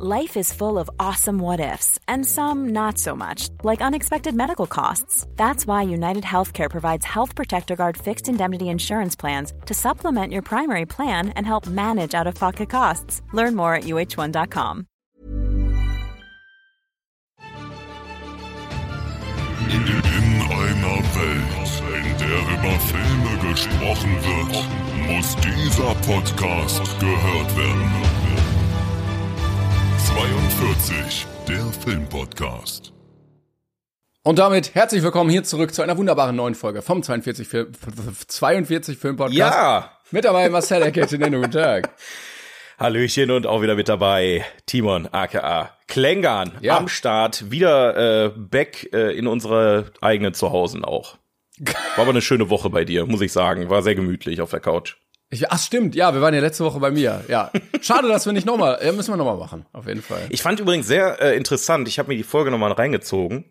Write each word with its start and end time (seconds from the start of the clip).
Life 0.00 0.36
is 0.36 0.52
full 0.52 0.78
of 0.78 0.88
awesome 1.00 1.40
what 1.40 1.58
ifs, 1.58 1.98
and 2.06 2.24
some 2.24 2.68
not 2.68 2.98
so 2.98 3.16
much, 3.16 3.48
like 3.64 3.82
unexpected 3.82 4.32
medical 4.32 4.68
costs. 4.68 5.26
That's 5.34 5.66
why 5.66 5.82
United 5.82 6.22
Healthcare 6.22 6.70
provides 6.70 7.04
Health 7.04 7.34
Protector 7.34 7.74
Guard 7.74 7.96
fixed 7.96 8.28
indemnity 8.28 8.68
insurance 8.68 9.16
plans 9.16 9.52
to 9.66 9.74
supplement 9.74 10.32
your 10.32 10.42
primary 10.42 10.86
plan 10.86 11.30
and 11.30 11.44
help 11.44 11.66
manage 11.66 12.14
out 12.14 12.28
of 12.28 12.36
pocket 12.36 12.70
costs. 12.70 13.22
Learn 13.32 13.56
more 13.56 13.74
at 13.74 13.84
uh1.com. 13.84 14.86
In 19.68 19.82
einer 20.48 21.02
Welt, 21.18 21.82
in 22.06 22.16
der 22.18 22.38
über 22.54 22.78
Filme 22.86 23.50
gesprochen 23.50 24.16
wird, 24.22 24.64
muss 25.10 25.34
dieser 25.42 25.92
Podcast 26.06 27.00
gehört 27.00 27.56
werden. 27.56 28.27
42, 30.08 31.26
der 31.46 31.66
Filmpodcast. 31.84 32.94
Und 34.22 34.38
damit 34.38 34.74
herzlich 34.74 35.02
willkommen 35.02 35.28
hier 35.28 35.44
zurück 35.44 35.74
zu 35.74 35.82
einer 35.82 35.98
wunderbaren 35.98 36.34
neuen 36.34 36.54
Folge 36.54 36.80
vom 36.80 37.02
42 37.02 37.46
Film, 37.46 37.72
42 38.26 38.96
Film 38.96 39.16
Podcast. 39.16 39.36
Ja! 39.38 39.92
Mit 40.10 40.24
dabei 40.24 40.48
Marcel 40.48 40.82
Eckert, 40.82 41.10
guten 41.10 41.50
Tag. 41.50 41.90
Hallöchen 42.78 43.30
und 43.30 43.46
auch 43.46 43.60
wieder 43.60 43.74
mit 43.74 43.90
dabei 43.90 44.46
Timon 44.64 45.08
aka 45.12 45.76
Klängern 45.88 46.52
Ja. 46.62 46.78
am 46.78 46.88
Start, 46.88 47.50
wieder 47.50 48.24
äh, 48.24 48.30
back 48.34 48.88
äh, 48.94 49.12
in 49.12 49.26
unsere 49.26 49.92
eigenen 50.00 50.32
Zuhausen 50.32 50.86
auch. 50.86 51.18
War 51.60 51.74
aber 52.04 52.10
eine 52.10 52.22
schöne 52.22 52.48
Woche 52.48 52.70
bei 52.70 52.86
dir, 52.86 53.04
muss 53.04 53.20
ich 53.20 53.32
sagen. 53.32 53.68
War 53.68 53.82
sehr 53.82 53.94
gemütlich 53.94 54.40
auf 54.40 54.50
der 54.50 54.60
Couch. 54.60 54.96
Ich, 55.30 55.50
ach 55.50 55.58
stimmt, 55.58 55.94
ja, 55.94 56.14
wir 56.14 56.22
waren 56.22 56.32
ja 56.32 56.40
letzte 56.40 56.64
Woche 56.64 56.80
bei 56.80 56.90
mir. 56.90 57.22
Ja, 57.28 57.50
schade, 57.82 58.08
dass 58.08 58.24
wir 58.24 58.32
nicht 58.32 58.46
nochmal, 58.46 58.78
ja, 58.82 58.92
müssen 58.92 59.12
wir 59.12 59.16
nochmal 59.16 59.36
machen, 59.36 59.66
auf 59.72 59.86
jeden 59.86 60.02
Fall. 60.02 60.22
Ich 60.30 60.40
fand 60.40 60.58
übrigens 60.58 60.86
sehr 60.86 61.20
äh, 61.20 61.36
interessant, 61.36 61.86
ich 61.86 61.98
habe 61.98 62.08
mir 62.08 62.16
die 62.16 62.22
Folge 62.22 62.50
nochmal 62.50 62.72
reingezogen, 62.72 63.44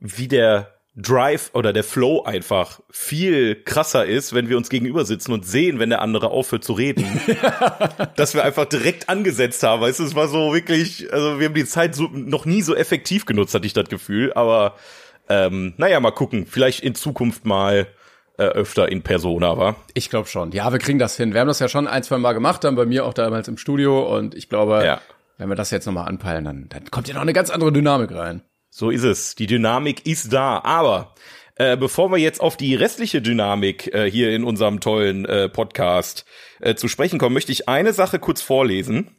wie 0.00 0.28
der 0.28 0.74
Drive 1.00 1.50
oder 1.54 1.72
der 1.72 1.84
Flow 1.84 2.24
einfach 2.24 2.80
viel 2.90 3.62
krasser 3.62 4.04
ist, 4.04 4.34
wenn 4.34 4.48
wir 4.48 4.56
uns 4.56 4.68
gegenüber 4.68 5.04
sitzen 5.04 5.32
und 5.32 5.46
sehen, 5.46 5.78
wenn 5.78 5.90
der 5.90 6.02
andere 6.02 6.28
aufhört 6.30 6.64
zu 6.64 6.72
reden. 6.72 7.20
dass 8.16 8.34
wir 8.34 8.44
einfach 8.44 8.64
direkt 8.64 9.08
angesetzt 9.08 9.62
haben. 9.62 9.80
Weißt 9.80 10.00
du, 10.00 10.04
es 10.04 10.16
war 10.16 10.26
so 10.26 10.52
wirklich, 10.52 11.12
also 11.12 11.38
wir 11.38 11.46
haben 11.46 11.54
die 11.54 11.64
Zeit 11.64 11.94
so, 11.94 12.08
noch 12.12 12.46
nie 12.46 12.62
so 12.62 12.74
effektiv 12.74 13.26
genutzt, 13.26 13.54
hatte 13.54 13.66
ich 13.66 13.74
das 13.74 13.88
Gefühl. 13.88 14.32
Aber 14.32 14.74
ähm, 15.28 15.74
naja, 15.76 16.00
mal 16.00 16.10
gucken. 16.10 16.46
Vielleicht 16.46 16.80
in 16.80 16.96
Zukunft 16.96 17.44
mal 17.44 17.86
äh, 18.38 18.44
öfter 18.44 18.88
in 18.90 19.02
Persona, 19.02 19.58
war. 19.58 19.76
Ich 19.94 20.08
glaube 20.10 20.28
schon. 20.28 20.52
Ja, 20.52 20.72
wir 20.72 20.78
kriegen 20.78 20.98
das 20.98 21.16
hin. 21.16 21.34
Wir 21.34 21.40
haben 21.40 21.48
das 21.48 21.58
ja 21.58 21.68
schon 21.68 21.86
ein, 21.86 22.02
zwei 22.02 22.18
Mal 22.18 22.32
gemacht, 22.32 22.64
dann 22.64 22.74
bei 22.76 22.86
mir 22.86 23.04
auch 23.04 23.14
damals 23.14 23.48
im 23.48 23.58
Studio 23.58 24.16
und 24.16 24.34
ich 24.34 24.48
glaube, 24.48 24.82
Ja. 24.84 25.00
wenn 25.36 25.48
wir 25.48 25.56
das 25.56 25.70
jetzt 25.70 25.86
nochmal 25.86 26.08
anpeilen, 26.08 26.44
dann, 26.44 26.66
dann 26.68 26.90
kommt 26.90 27.08
ja 27.08 27.14
noch 27.14 27.22
eine 27.22 27.32
ganz 27.32 27.50
andere 27.50 27.72
Dynamik 27.72 28.12
rein. 28.12 28.42
So 28.70 28.90
ist 28.90 29.02
es. 29.04 29.34
Die 29.34 29.46
Dynamik 29.46 30.06
ist 30.06 30.32
da. 30.32 30.60
Aber 30.62 31.14
äh, 31.56 31.76
bevor 31.76 32.10
wir 32.10 32.18
jetzt 32.18 32.40
auf 32.40 32.56
die 32.56 32.74
restliche 32.74 33.20
Dynamik 33.22 33.92
äh, 33.92 34.10
hier 34.10 34.30
in 34.30 34.44
unserem 34.44 34.80
tollen 34.80 35.24
äh, 35.24 35.48
Podcast 35.48 36.24
äh, 36.60 36.74
zu 36.74 36.86
sprechen 36.88 37.18
kommen, 37.18 37.34
möchte 37.34 37.50
ich 37.52 37.68
eine 37.68 37.92
Sache 37.92 38.18
kurz 38.20 38.40
vorlesen, 38.42 39.16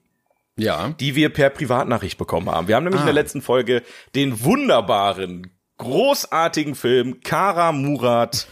Ja. 0.56 0.94
die 1.00 1.16
wir 1.16 1.30
per 1.30 1.50
Privatnachricht 1.50 2.18
bekommen 2.18 2.50
haben. 2.50 2.68
Wir 2.70 2.76
haben 2.78 2.84
nämlich 2.86 3.02
in 3.02 3.08
der 3.08 3.14
Ah. 3.16 3.20
letzten 3.20 3.42
Folge 3.42 3.82
den 4.16 4.44
wunderbaren, 4.46 5.52
großartigen 5.78 6.76
Film 6.76 7.22
Kara 7.22 7.72
Murat, 7.72 8.48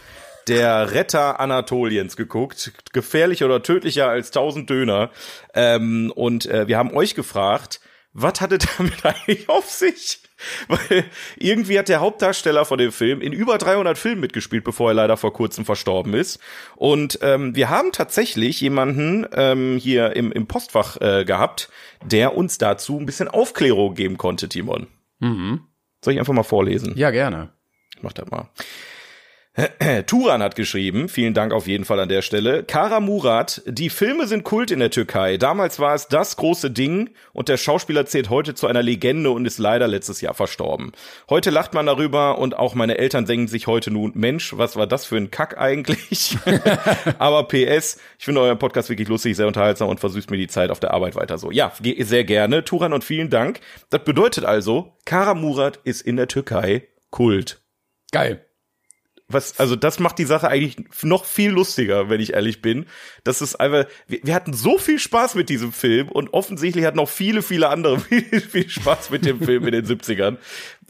der 0.48 0.92
Retter 0.92 1.40
Anatoliens 1.40 2.16
geguckt. 2.16 2.72
Gefährlicher 2.92 3.46
oder 3.46 3.62
tödlicher 3.62 4.08
als 4.08 4.30
tausend 4.30 4.70
Döner. 4.70 5.10
Ähm, 5.54 6.12
und 6.14 6.46
äh, 6.46 6.68
wir 6.68 6.78
haben 6.78 6.92
euch 6.92 7.14
gefragt, 7.14 7.80
was 8.12 8.40
hatte 8.40 8.58
damit 8.78 9.04
eigentlich 9.04 9.48
auf 9.48 9.70
sich? 9.70 10.22
Weil 10.68 11.04
irgendwie 11.36 11.78
hat 11.78 11.88
der 11.88 12.00
Hauptdarsteller 12.00 12.64
von 12.64 12.78
dem 12.78 12.92
Film 12.92 13.20
in 13.20 13.32
über 13.32 13.58
300 13.58 13.98
Filmen 13.98 14.20
mitgespielt, 14.20 14.64
bevor 14.64 14.90
er 14.90 14.94
leider 14.94 15.16
vor 15.16 15.32
kurzem 15.32 15.64
verstorben 15.64 16.14
ist. 16.14 16.38
Und 16.76 17.18
ähm, 17.22 17.56
wir 17.56 17.70
haben 17.70 17.92
tatsächlich 17.92 18.60
jemanden 18.60 19.26
ähm, 19.32 19.78
hier 19.78 20.14
im, 20.14 20.30
im 20.30 20.46
Postfach 20.46 21.00
äh, 21.00 21.24
gehabt, 21.24 21.70
der 22.04 22.36
uns 22.36 22.58
dazu 22.58 22.98
ein 22.98 23.06
bisschen 23.06 23.28
Aufklärung 23.28 23.94
geben 23.94 24.16
konnte, 24.16 24.48
Timon. 24.48 24.86
Soll 26.04 26.14
ich 26.14 26.20
einfach 26.20 26.32
mal 26.32 26.44
vorlesen? 26.44 26.96
Ja, 26.96 27.10
gerne. 27.10 27.50
Ich 27.96 28.02
mach 28.02 28.12
das 28.12 28.30
mal. 28.30 28.48
Turan 30.06 30.42
hat 30.42 30.54
geschrieben, 30.54 31.08
vielen 31.08 31.34
Dank 31.34 31.52
auf 31.52 31.66
jeden 31.66 31.84
Fall 31.84 31.98
an 31.98 32.08
der 32.08 32.22
Stelle. 32.22 32.62
Kara 32.62 33.00
Murat, 33.00 33.62
die 33.66 33.90
Filme 33.90 34.26
sind 34.28 34.44
Kult 34.44 34.70
in 34.70 34.78
der 34.78 34.90
Türkei. 34.90 35.36
Damals 35.36 35.80
war 35.80 35.94
es 35.94 36.06
das 36.06 36.36
große 36.36 36.70
Ding 36.70 37.10
und 37.32 37.48
der 37.48 37.56
Schauspieler 37.56 38.06
zählt 38.06 38.30
heute 38.30 38.54
zu 38.54 38.68
einer 38.68 38.82
Legende 38.82 39.30
und 39.30 39.46
ist 39.46 39.58
leider 39.58 39.88
letztes 39.88 40.20
Jahr 40.20 40.34
verstorben. 40.34 40.92
Heute 41.28 41.50
lacht 41.50 41.74
man 41.74 41.86
darüber 41.86 42.38
und 42.38 42.56
auch 42.56 42.74
meine 42.74 42.98
Eltern 42.98 43.24
denken 43.24 43.48
sich 43.48 43.66
heute 43.66 43.90
nun, 43.90 44.12
Mensch, 44.14 44.56
was 44.56 44.76
war 44.76 44.86
das 44.86 45.06
für 45.06 45.16
ein 45.16 45.30
Kack 45.30 45.58
eigentlich? 45.58 46.38
Aber 47.18 47.48
PS, 47.48 47.98
ich 48.18 48.24
finde 48.24 48.42
euren 48.42 48.58
Podcast 48.58 48.90
wirklich 48.90 49.08
lustig, 49.08 49.36
sehr 49.36 49.48
unterhaltsam 49.48 49.88
und 49.88 49.98
versüßt 49.98 50.30
mir 50.30 50.36
die 50.38 50.46
Zeit 50.46 50.70
auf 50.70 50.78
der 50.78 50.94
Arbeit 50.94 51.16
weiter 51.16 51.36
so. 51.36 51.50
Ja, 51.50 51.72
sehr 51.82 52.24
gerne. 52.24 52.64
Turan 52.64 52.92
und 52.92 53.02
vielen 53.02 53.30
Dank. 53.30 53.60
Das 53.90 54.04
bedeutet 54.04 54.44
also, 54.44 54.92
Kara 55.04 55.34
Murat 55.34 55.80
ist 55.82 56.02
in 56.02 56.16
der 56.16 56.28
Türkei 56.28 56.86
Kult 57.10 57.60
Geil. 58.10 58.47
Was, 59.30 59.60
also 59.60 59.76
das 59.76 59.98
macht 59.98 60.18
die 60.18 60.24
Sache 60.24 60.48
eigentlich 60.48 60.76
noch 61.02 61.26
viel 61.26 61.50
lustiger, 61.50 62.08
wenn 62.08 62.20
ich 62.20 62.32
ehrlich 62.32 62.62
bin. 62.62 62.86
Das 63.24 63.42
ist 63.42 63.56
einfach, 63.56 63.84
wir, 64.06 64.20
wir 64.22 64.34
hatten 64.34 64.54
so 64.54 64.78
viel 64.78 64.98
Spaß 64.98 65.34
mit 65.34 65.50
diesem 65.50 65.72
Film 65.72 66.08
und 66.08 66.32
offensichtlich 66.32 66.86
hatten 66.86 66.98
auch 66.98 67.08
viele, 67.08 67.42
viele 67.42 67.68
andere 67.68 68.00
viel, 68.00 68.40
viel 68.40 68.68
Spaß 68.68 69.10
mit 69.10 69.26
dem 69.26 69.40
Film 69.40 69.66
in 69.66 69.72
den 69.72 69.84
70ern. 69.84 70.38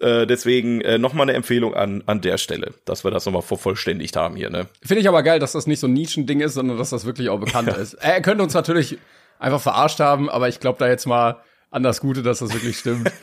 Äh, 0.01 0.27
deswegen 0.27 0.81
äh, 0.83 0.99
nochmal 0.99 1.25
eine 1.25 1.37
Empfehlung 1.37 1.75
an, 1.75 2.05
an 2.07 2.21
der 2.21 2.39
Stelle, 2.39 2.75
dass 2.85 3.03
wir 3.03 3.11
das 3.11 3.27
nochmal 3.27 3.43
vervollständigt 3.43 4.15
haben 4.15 4.37
hier, 4.37 4.51
ne? 4.51 4.69
Finde 4.85 5.01
ich 5.01 5.09
aber 5.09 5.25
geil, 5.25 5.41
dass 5.41 5.53
das 5.53 5.67
nicht 5.67 5.81
so 5.81 5.89
ein 5.89 5.93
Nischending 5.93 6.41
ist, 6.41 6.55
sondern 6.55 6.79
dass 6.79 6.91
das 6.91 7.05
wirklich 7.05 7.31
auch 7.31 7.41
bekannt 7.41 7.69
ist. 7.77 7.95
Er 7.95 8.21
könnte 8.23 8.45
uns 8.45 8.55
natürlich 8.55 8.99
einfach 9.41 9.61
verarscht 9.61 9.99
haben, 9.99 10.31
aber 10.31 10.49
ich 10.49 10.61
glaube 10.61 10.79
da 10.79 10.87
jetzt 10.87 11.07
mal 11.07 11.41
an 11.73 11.83
das 11.83 12.01
Gute, 12.01 12.23
dass 12.23 12.39
das 12.39 12.55
wirklich 12.55 12.79
stimmt. 12.79 13.11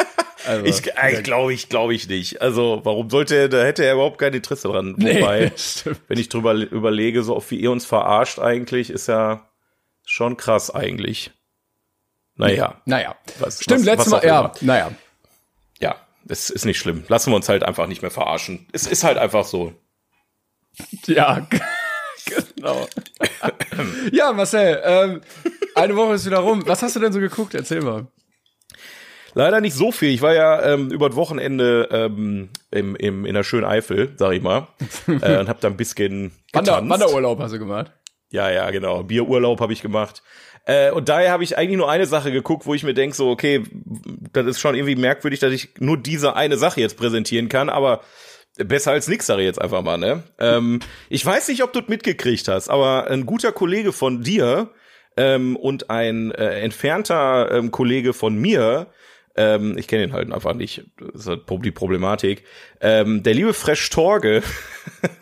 Also, 0.48 0.66
Ich, 0.66 0.88
äh, 0.98 1.14
ich 1.18 1.24
glaube 1.24 1.54
ich, 1.54 1.70
glaube 1.70 1.94
ich 1.94 2.08
nicht. 2.08 2.42
Also, 2.42 2.82
warum 2.84 3.10
sollte 3.10 3.36
er, 3.36 3.50
da 3.50 3.64
hätte 3.64 3.84
er 3.86 3.94
überhaupt 3.94 4.18
kein 4.18 4.34
Interesse 4.34 4.68
dran. 4.68 4.96
Nee, 4.98 5.22
Wobei, 5.22 5.52
stimmt. 5.58 6.02
wenn 6.08 6.18
ich 6.20 6.30
drüber 6.30 6.54
überlege, 6.54 7.24
so 7.24 7.36
oft 7.36 7.50
wie 7.52 7.58
ihr 7.60 7.72
uns 7.72 7.86
verarscht 7.86 8.40
eigentlich, 8.40 8.90
ist 8.90 9.08
ja 9.08 9.48
schon 10.06 10.38
krass 10.38 10.70
eigentlich. 10.74 11.32
Naja. 12.36 12.82
Naja. 12.86 13.16
Was- 13.40 13.62
Stimmt, 13.64 13.86
letztes 13.86 14.12
Mal, 14.12 14.26
ja, 14.26 14.52
naja. 14.62 14.92
ja, 15.80 15.96
es 16.28 16.50
ist 16.50 16.66
nicht 16.66 16.78
schlimm. 16.80 17.04
Lassen 17.08 17.32
wir 17.32 17.36
uns 17.38 17.48
halt 17.50 17.64
einfach 17.64 17.88
nicht 17.88 18.02
mehr 18.02 18.12
verarschen. 18.12 18.68
Es 18.74 18.88
ist 18.88 19.04
halt 19.04 19.18
einfach 19.18 19.46
so. 19.46 19.74
Ja, 21.08 21.48
genau. 22.56 22.88
ja, 24.12 24.34
Marcel, 24.34 24.82
ähm, 24.84 25.22
eine 25.76 25.96
Woche 25.96 26.14
ist 26.16 26.26
wieder 26.26 26.40
rum. 26.40 26.64
Was 26.68 26.82
hast 26.82 26.96
du 26.98 27.00
denn 27.00 27.14
so 27.14 27.20
geguckt? 27.20 27.54
Erzähl 27.56 27.82
mal. 27.82 28.08
Leider 29.36 29.60
nicht 29.60 29.76
so 29.76 29.92
viel. 29.92 30.10
Ich 30.10 30.22
war 30.22 30.34
ja 30.34 30.64
ähm, 30.64 30.90
über 30.92 31.10
das 31.10 31.18
Wochenende 31.18 31.90
ähm, 31.92 32.50
im, 32.72 32.96
im, 32.96 33.26
in 33.26 33.34
der 33.34 33.44
schönen 33.44 33.66
Eifel, 33.66 34.14
sag 34.16 34.32
ich 34.32 34.42
mal, 34.42 34.70
äh, 35.22 35.38
und 35.38 35.50
hab 35.50 35.60
da 35.60 35.68
ein 35.68 35.78
bisschen 35.78 36.32
Wander. 36.54 36.82
Wanderurlaub 36.88 37.40
hast 37.40 37.54
du 37.54 37.60
gemacht. 37.60 37.92
Ja, 38.32 38.50
ja, 38.50 38.72
genau. 38.72 39.04
Bierurlaub 39.04 39.60
habe 39.60 39.74
ich 39.74 39.82
gemacht. 39.82 40.24
Äh, 40.66 40.92
und 40.92 41.10
daher 41.10 41.32
habe 41.32 41.44
ich 41.44 41.58
eigentlich 41.58 41.78
nur 41.78 41.92
eine 41.92 42.06
Sache 42.06 42.32
geguckt, 42.32 42.66
wo 42.66 42.74
ich 42.74 42.84
mir 42.84 42.94
denk 42.94 43.14
so, 43.14 43.30
okay, 43.30 43.64
das 44.32 44.48
ist 44.48 44.60
schon 44.60 44.74
irgendwie 44.74 44.96
merkwürdig, 44.96 45.42
dass 45.42 45.52
ich 45.52 45.70
nur 45.80 45.98
diese 45.98 46.36
eine 46.36 46.58
Sache 46.58 46.80
jetzt 46.80 46.98
präsentieren 46.98 47.50
kann, 47.50 47.70
aber 47.70 48.02
besser 48.58 48.92
als 48.92 49.08
nix, 49.08 49.26
sage 49.26 49.42
ich 49.42 49.48
jetzt 49.48 49.62
einfach 49.62 49.84
mal, 49.84 49.98
ne? 49.98 50.24
ähm, 50.40 50.80
ich 51.10 51.26
weiß 51.26 51.50
nicht, 51.50 51.62
ob 51.62 51.74
du 51.74 51.82
es 51.82 51.88
mitgekriegt 51.88 52.48
hast, 52.48 52.70
aber 52.70 53.08
ein 53.12 53.26
guter 53.26 53.52
Kollege 53.52 53.92
von 53.92 54.24
dir 54.24 54.72
ähm, 55.18 55.56
und 55.56 55.90
ein 55.90 56.32
äh, 56.32 56.62
entfernter 56.62 57.52
ähm, 57.52 57.72
Kollege 57.72 58.14
von 58.14 58.36
mir, 58.36 58.88
ähm, 59.36 59.78
ich 59.78 59.88
kenne 59.88 60.04
ihn 60.04 60.14
halt 60.14 60.32
einfach 60.32 60.54
nicht, 60.54 60.86
das 60.98 61.22
ist 61.22 61.28
halt 61.28 61.44
die 61.64 61.72
Problematik, 61.72 62.44
ähm, 62.82 63.24
der 63.24 63.34
liebe 63.34 63.54
Fresh 63.54 63.90
Torge 63.90 64.42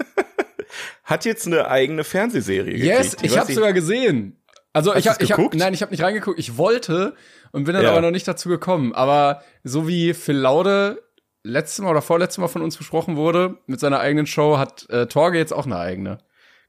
hat 1.04 1.26
jetzt 1.26 1.48
eine 1.48 1.68
eigene 1.70 2.04
Fernsehserie 2.04 2.76
Yes, 2.78 3.12
gekriegt. 3.12 3.26
ich 3.26 3.32
weiß 3.32 3.40
habe 3.40 3.54
sogar 3.54 3.74
gesehen. 3.74 4.40
Also 4.72 4.96
ich 4.96 5.04
du's 5.06 5.14
habe, 5.14 5.24
ich 5.24 5.32
hab, 5.32 5.54
nein, 5.54 5.74
ich 5.74 5.82
habe 5.84 5.92
nicht 5.92 6.02
reingeguckt. 6.04 6.40
Ich 6.40 6.58
wollte 6.58 7.16
und 7.52 7.66
bin 7.66 7.76
dann 7.76 7.84
Ja. 7.84 7.92
aber 7.92 8.02
noch 8.02 8.10
nicht 8.12 8.28
dazu 8.28 8.50
gekommen. 8.50 8.94
Aber 8.94 9.44
so 9.64 9.88
wie 9.88 10.14
Phil 10.16 10.36
Laude 10.38 11.04
letztes 11.44 11.80
Mal 11.84 11.92
oder 11.92 12.02
vorletztes 12.02 12.40
Mal 12.40 12.48
von 12.48 12.64
uns 12.64 12.78
besprochen 12.78 13.16
wurde 13.16 13.58
mit 13.68 13.80
seiner 13.80 14.00
eigenen 14.00 14.26
Show, 14.26 14.58
hat 14.58 14.90
äh, 14.90 15.06
Torge 15.08 15.38
jetzt 15.38 15.54
auch 15.54 15.66
eine 15.68 15.78
eigene. 15.78 16.18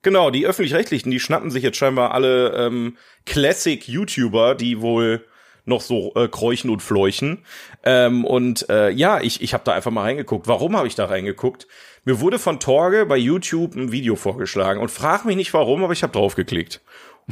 Genau, 0.03 0.31
die 0.31 0.47
öffentlich-rechtlichen, 0.47 1.11
die 1.11 1.21
schnappen 1.21 1.51
sich 1.51 1.63
jetzt 1.63 1.79
scheinbar 1.79 2.13
alle 2.13 2.51
ähm, 2.55 2.99
Classic-YouTuber, 3.25 4.55
die 4.55 4.83
wohl 4.83 5.25
noch 5.65 5.81
so 5.81 6.13
äh, 6.15 6.29
kräuchen 6.29 6.71
und 6.71 6.81
fleuchen. 6.81 7.45
Ähm, 7.83 8.25
und 8.25 8.69
äh, 8.69 8.91
ja, 8.91 9.21
ich, 9.21 9.43
ich 9.43 9.55
habe 9.55 9.65
da 9.65 9.73
einfach 9.73 9.91
mal 9.91 10.03
reingeguckt. 10.03 10.47
Warum 10.47 10.77
habe 10.77 10.87
ich 10.87 10.95
da 10.95 11.07
reingeguckt? 11.07 11.67
Mir 12.05 12.21
wurde 12.21 12.39
von 12.39 12.61
Torge 12.61 13.07
bei 13.07 13.17
YouTube 13.17 13.75
ein 13.75 13.93
Video 13.93 14.17
vorgeschlagen 14.17 14.81
und 14.81 14.91
frag 14.91 15.25
mich 15.25 15.37
nicht 15.37 15.55
warum, 15.55 15.83
aber 15.85 15.93
ich 15.93 16.03
habe 16.03 16.13
draufgeklickt. 16.13 16.83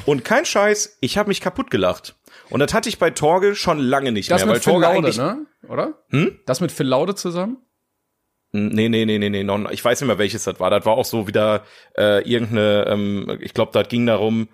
Und 0.06 0.24
kein 0.24 0.46
Scheiß, 0.46 0.96
ich 1.00 1.18
habe 1.18 1.28
mich 1.28 1.40
kaputt 1.40 1.70
gelacht. 1.70 2.16
Und 2.48 2.60
das 2.60 2.72
hatte 2.72 2.88
ich 2.88 2.98
bei 2.98 3.10
Torge 3.10 3.54
schon 3.54 3.78
lange 3.78 4.12
nicht 4.12 4.30
Das 4.30 4.40
mehr, 4.40 4.48
weil 4.48 4.54
mit 4.54 4.64
Phil 4.64 4.72
Torge 4.72 4.86
Laude, 4.86 4.98
eigentlich 4.98 5.18
ne? 5.18 5.46
Oder? 5.68 5.94
Hm? 6.08 6.40
Das 6.46 6.60
mit 6.60 6.72
Phil 6.72 6.86
Laude 6.86 7.14
zusammen? 7.14 7.58
Nee, 8.52 8.90
nee, 8.90 9.06
nee, 9.06 9.18
nee, 9.18 9.30
nee, 9.30 9.44
non, 9.44 9.66
ich 9.70 9.82
weiß 9.82 10.00
nicht 10.00 10.06
mehr, 10.06 10.18
welches 10.18 10.44
das 10.44 10.60
war. 10.60 10.68
Das 10.68 10.84
war 10.84 10.92
auch 10.92 11.06
so 11.06 11.26
wieder 11.26 11.64
äh, 11.96 12.22
irgendeine, 12.28 12.84
ähm, 12.86 13.38
ich 13.40 13.54
glaube, 13.54 13.72
das 13.72 13.88
ging 13.88 14.04
darum, 14.04 14.48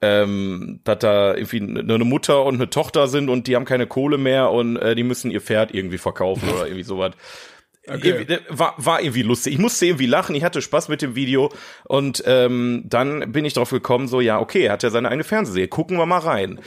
ähm, 0.00 0.80
dass 0.84 0.98
da 0.98 1.34
irgendwie 1.34 1.60
eine 1.60 2.04
Mutter 2.04 2.44
und 2.44 2.56
eine 2.56 2.70
Tochter 2.70 3.08
sind 3.08 3.28
und 3.28 3.46
die 3.46 3.56
haben 3.56 3.64
keine 3.64 3.86
Kohle 3.86 4.18
mehr 4.18 4.50
und 4.50 4.76
äh, 4.76 4.94
die 4.94 5.02
müssen 5.02 5.30
ihr 5.30 5.40
Pferd 5.40 5.74
irgendwie 5.74 5.98
verkaufen 5.98 6.48
oder 6.48 6.66
irgendwie 6.66 6.84
sowas. 6.84 7.12
Okay. 7.90 8.10
Äh, 8.10 8.40
War, 8.50 8.74
war 8.76 9.00
irgendwie 9.00 9.22
lustig. 9.22 9.54
Ich 9.54 9.58
musste 9.58 9.86
irgendwie 9.86 10.04
lachen, 10.04 10.34
ich 10.34 10.44
hatte 10.44 10.60
Spaß 10.60 10.88
mit 10.88 11.00
dem 11.00 11.14
Video 11.14 11.50
und 11.84 12.22
ähm, 12.26 12.82
dann 12.84 13.32
bin 13.32 13.46
ich 13.46 13.54
drauf 13.54 13.70
gekommen, 13.70 14.08
so 14.08 14.20
ja, 14.20 14.38
okay, 14.40 14.64
er 14.64 14.74
hat 14.74 14.82
ja 14.82 14.90
seine 14.90 15.08
eigene 15.08 15.24
Fernsehserie, 15.24 15.68
gucken 15.68 15.96
wir 15.96 16.04
mal 16.04 16.18
rein. 16.18 16.60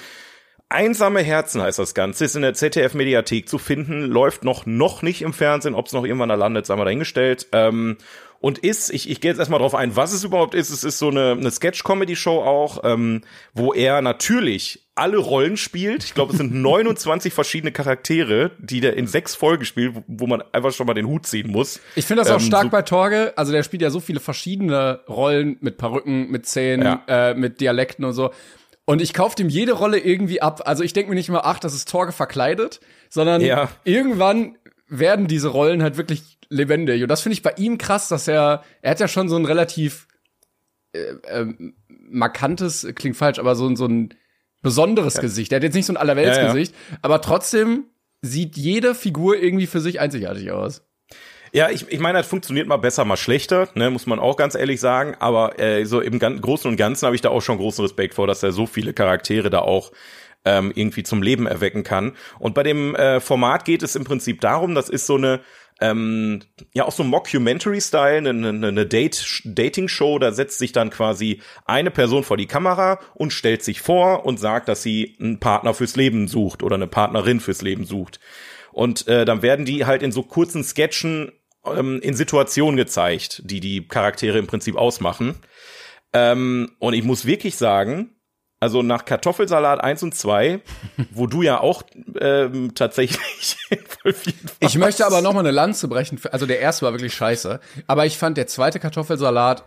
Einsame 0.69 1.21
Herzen 1.21 1.61
heißt 1.61 1.79
das 1.79 1.93
Ganze, 1.93 2.25
ist 2.25 2.35
in 2.35 2.43
der 2.43 2.53
ZDF-Mediathek 2.53 3.49
zu 3.49 3.57
finden, 3.57 4.05
läuft 4.05 4.43
noch 4.43 4.65
noch 4.65 5.01
nicht 5.01 5.21
im 5.21 5.33
Fernsehen, 5.33 5.75
ob 5.75 5.87
es 5.87 5.93
noch 5.93 6.05
irgendwann 6.05 6.29
da 6.29 6.35
landet, 6.35 6.65
sei 6.65 6.75
mal 6.75 6.85
dahingestellt. 6.85 7.47
Ähm, 7.51 7.97
und 8.41 8.57
ist, 8.57 8.89
ich, 8.91 9.09
ich 9.09 9.21
gehe 9.21 9.29
jetzt 9.31 9.37
erstmal 9.37 9.59
drauf 9.59 9.75
ein, 9.75 9.95
was 9.95 10.11
es 10.13 10.23
überhaupt 10.23 10.55
ist. 10.55 10.71
Es 10.71 10.83
ist 10.83 10.97
so 10.97 11.09
eine, 11.09 11.31
eine 11.31 11.51
Sketch-Comedy-Show 11.51 12.41
auch, 12.41 12.79
ähm, 12.83 13.21
wo 13.53 13.71
er 13.71 14.01
natürlich 14.01 14.87
alle 14.95 15.17
Rollen 15.17 15.57
spielt. 15.57 16.03
Ich 16.03 16.13
glaube, 16.15 16.31
es 16.31 16.37
sind 16.39 16.51
29 16.61 17.33
verschiedene 17.33 17.71
Charaktere, 17.71 18.51
die 18.59 18.81
der 18.81 18.97
in 18.97 19.05
sechs 19.07 19.35
Folgen 19.35 19.63
spielt, 19.63 19.95
wo- 19.95 20.03
wo 20.07 20.27
man 20.27 20.43
einfach 20.53 20.71
schon 20.73 20.87
mal 20.87 20.95
den 20.95 21.05
Hut 21.07 21.27
ziehen 21.27 21.51
muss. 21.51 21.79
Ich 21.95 22.05
finde 22.05 22.23
das 22.23 22.31
auch 22.31 22.39
Ähm, 22.39 22.45
stark 22.47 22.63
so- 22.63 22.69
bei 22.69 22.81
Torge. 22.81 23.33
Also 23.37 23.51
der 23.51 23.61
spielt 23.63 23.83
ja 23.83 23.91
so 23.91 23.99
viele 23.99 24.19
verschiedene 24.19 25.01
Rollen 25.07 25.57
mit 25.61 25.77
Perücken, 25.77 26.29
mit 26.31 26.45
Zähnen, 26.47 26.83
Ja. 27.07 27.29
äh, 27.29 27.33
mit 27.35 27.61
Dialekten 27.61 28.03
und 28.05 28.13
so. 28.13 28.31
Und 28.85 29.01
ich 29.03 29.13
kaufe 29.13 29.39
ihm 29.39 29.49
jede 29.49 29.73
Rolle 29.73 29.99
irgendwie 29.99 30.41
ab. 30.41 30.63
Also 30.65 30.83
ich 30.83 30.93
denke 30.93 31.09
mir 31.09 31.15
nicht 31.15 31.29
immer, 31.29 31.45
ach, 31.45 31.59
das 31.59 31.75
ist 31.75 31.87
Torge 31.87 32.11
verkleidet, 32.11 32.79
sondern 33.09 33.41
Ja. 33.41 33.69
irgendwann 33.83 34.57
werden 34.89 35.27
diese 35.27 35.47
Rollen 35.49 35.83
halt 35.83 35.95
wirklich 35.97 36.39
lebendig. 36.51 37.01
Und 37.01 37.07
das 37.09 37.21
finde 37.21 37.33
ich 37.33 37.41
bei 37.41 37.53
ihm 37.57 37.77
krass, 37.77 38.07
dass 38.07 38.27
er, 38.27 38.63
er 38.81 38.91
hat 38.91 38.99
ja 38.99 39.07
schon 39.07 39.29
so 39.29 39.35
ein 39.37 39.45
relativ 39.45 40.07
äh, 40.93 41.13
ähm, 41.29 41.73
markantes, 41.87 42.85
klingt 42.95 43.15
falsch, 43.17 43.39
aber 43.39 43.55
so, 43.55 43.67
ein- 43.67 43.75
so 43.75 43.85
ein 43.85 44.13
besonderes 44.61 45.15
Gesicht. 45.21 45.51
Er 45.51 45.55
hat 45.57 45.63
jetzt 45.63 45.73
nicht 45.73 45.85
so 45.85 45.93
ein 45.93 45.97
Allerweltsgesicht, 45.97 46.75
aber 47.01 47.21
trotzdem 47.21 47.85
sieht 48.21 48.57
jede 48.57 48.93
Figur 48.93 49.37
irgendwie 49.37 49.65
für 49.67 49.79
sich 49.79 49.99
einzigartig 49.99 50.51
aus. 50.51 50.83
Ja, 51.53 51.69
ich, 51.69 51.87
ich 51.89 51.99
meine, 51.99 52.19
das 52.19 52.27
funktioniert 52.27 52.67
mal 52.67 52.77
besser, 52.77 53.03
mal 53.03 53.17
schlechter, 53.17 53.67
ne, 53.75 53.89
muss 53.89 54.05
man 54.05 54.19
auch 54.19 54.37
ganz 54.37 54.55
ehrlich 54.55 54.79
sagen. 54.79 55.15
Aber 55.19 55.59
äh, 55.59 55.85
so 55.85 55.99
im 55.99 56.19
Gan 56.19 56.39
Großen 56.39 56.69
und 56.69 56.77
Ganzen 56.77 57.05
habe 57.05 57.15
ich 57.15 57.21
da 57.21 57.29
auch 57.29 57.41
schon 57.41 57.57
großen 57.57 57.83
Respekt 57.83 58.13
vor, 58.13 58.27
dass 58.27 58.43
er 58.43 58.51
so 58.51 58.65
viele 58.67 58.93
Charaktere 58.93 59.49
da 59.49 59.59
auch 59.59 59.91
ähm, 60.45 60.71
irgendwie 60.75 61.03
zum 61.03 61.21
Leben 61.21 61.47
erwecken 61.47 61.83
kann. 61.83 62.13
Und 62.39 62.53
bei 62.55 62.63
dem 62.63 62.95
äh, 62.95 63.19
Format 63.19 63.65
geht 63.65 63.83
es 63.83 63.95
im 63.95 64.03
Prinzip 64.05 64.39
darum, 64.41 64.75
das 64.75 64.87
ist 64.89 65.05
so 65.07 65.15
eine 65.15 65.41
ähm, 65.81 66.41
ja 66.73 66.85
auch 66.85 66.91
so 66.91 67.03
Mockumentary-Style, 67.03 68.17
eine, 68.17 68.29
eine, 68.29 68.67
eine 68.67 68.85
Date, 68.85 69.41
Dating-Show, 69.43 70.19
da 70.19 70.31
setzt 70.31 70.59
sich 70.59 70.71
dann 70.71 70.91
quasi 70.91 71.41
eine 71.65 71.91
Person 71.91 72.23
vor 72.23 72.37
die 72.37 72.45
Kamera 72.45 72.99
und 73.15 73.33
stellt 73.33 73.63
sich 73.63 73.81
vor 73.81 74.25
und 74.25 74.39
sagt, 74.39 74.69
dass 74.69 74.83
sie 74.83 75.17
einen 75.19 75.39
Partner 75.39 75.73
fürs 75.73 75.95
Leben 75.95 76.27
sucht 76.27 76.63
oder 76.63 76.75
eine 76.75 76.87
Partnerin 76.87 77.39
fürs 77.39 77.61
Leben 77.61 77.85
sucht. 77.85 78.19
Und 78.71 79.07
äh, 79.07 79.25
dann 79.25 79.41
werden 79.41 79.65
die 79.65 79.85
halt 79.85 80.03
in 80.03 80.11
so 80.11 80.23
kurzen 80.23 80.63
Sketchen 80.63 81.31
ähm, 81.65 81.99
in 82.01 82.13
Situationen 82.13 82.77
gezeigt, 82.77 83.41
die 83.45 83.59
die 83.59 83.87
Charaktere 83.87 84.37
im 84.37 84.47
Prinzip 84.47 84.75
ausmachen. 84.75 85.35
Ähm, 86.13 86.71
und 86.79 86.93
ich 86.93 87.03
muss 87.03 87.25
wirklich 87.25 87.57
sagen, 87.57 88.15
also 88.61 88.83
nach 88.83 89.05
Kartoffelsalat 89.05 89.83
1 89.83 90.03
und 90.03 90.15
2, 90.15 90.61
wo 91.11 91.25
du 91.25 91.41
ja 91.41 91.59
auch 91.59 91.81
ähm, 92.19 92.73
tatsächlich 92.75 93.57
involviert 93.69 94.43
warst. 94.43 94.61
Ich 94.61 94.77
möchte 94.77 95.05
aber 95.05 95.21
noch 95.21 95.33
mal 95.33 95.39
eine 95.39 95.51
Lanze 95.51 95.87
brechen. 95.87 96.21
Also 96.31 96.45
der 96.45 96.59
erste 96.59 96.85
war 96.85 96.93
wirklich 96.93 97.13
scheiße. 97.13 97.59
Aber 97.87 98.05
ich 98.05 98.19
fand 98.19 98.37
der 98.37 98.45
zweite 98.45 98.79
Kartoffelsalat, 98.79 99.65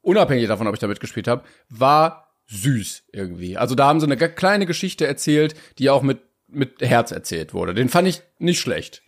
unabhängig 0.00 0.46
davon, 0.46 0.68
ob 0.68 0.74
ich 0.74 0.80
da 0.80 0.86
mitgespielt 0.86 1.26
habe, 1.26 1.42
war 1.68 2.28
süß 2.46 3.06
irgendwie. 3.12 3.56
Also 3.56 3.74
da 3.74 3.88
haben 3.88 3.98
sie 3.98 4.06
eine 4.06 4.16
kleine 4.16 4.64
Geschichte 4.64 5.08
erzählt, 5.08 5.56
die 5.80 5.90
auch 5.90 6.02
mit, 6.02 6.20
mit 6.46 6.80
Herz 6.80 7.10
erzählt 7.10 7.52
wurde. 7.52 7.74
Den 7.74 7.88
fand 7.88 8.06
ich 8.06 8.22
nicht 8.38 8.60
schlecht. 8.60 9.02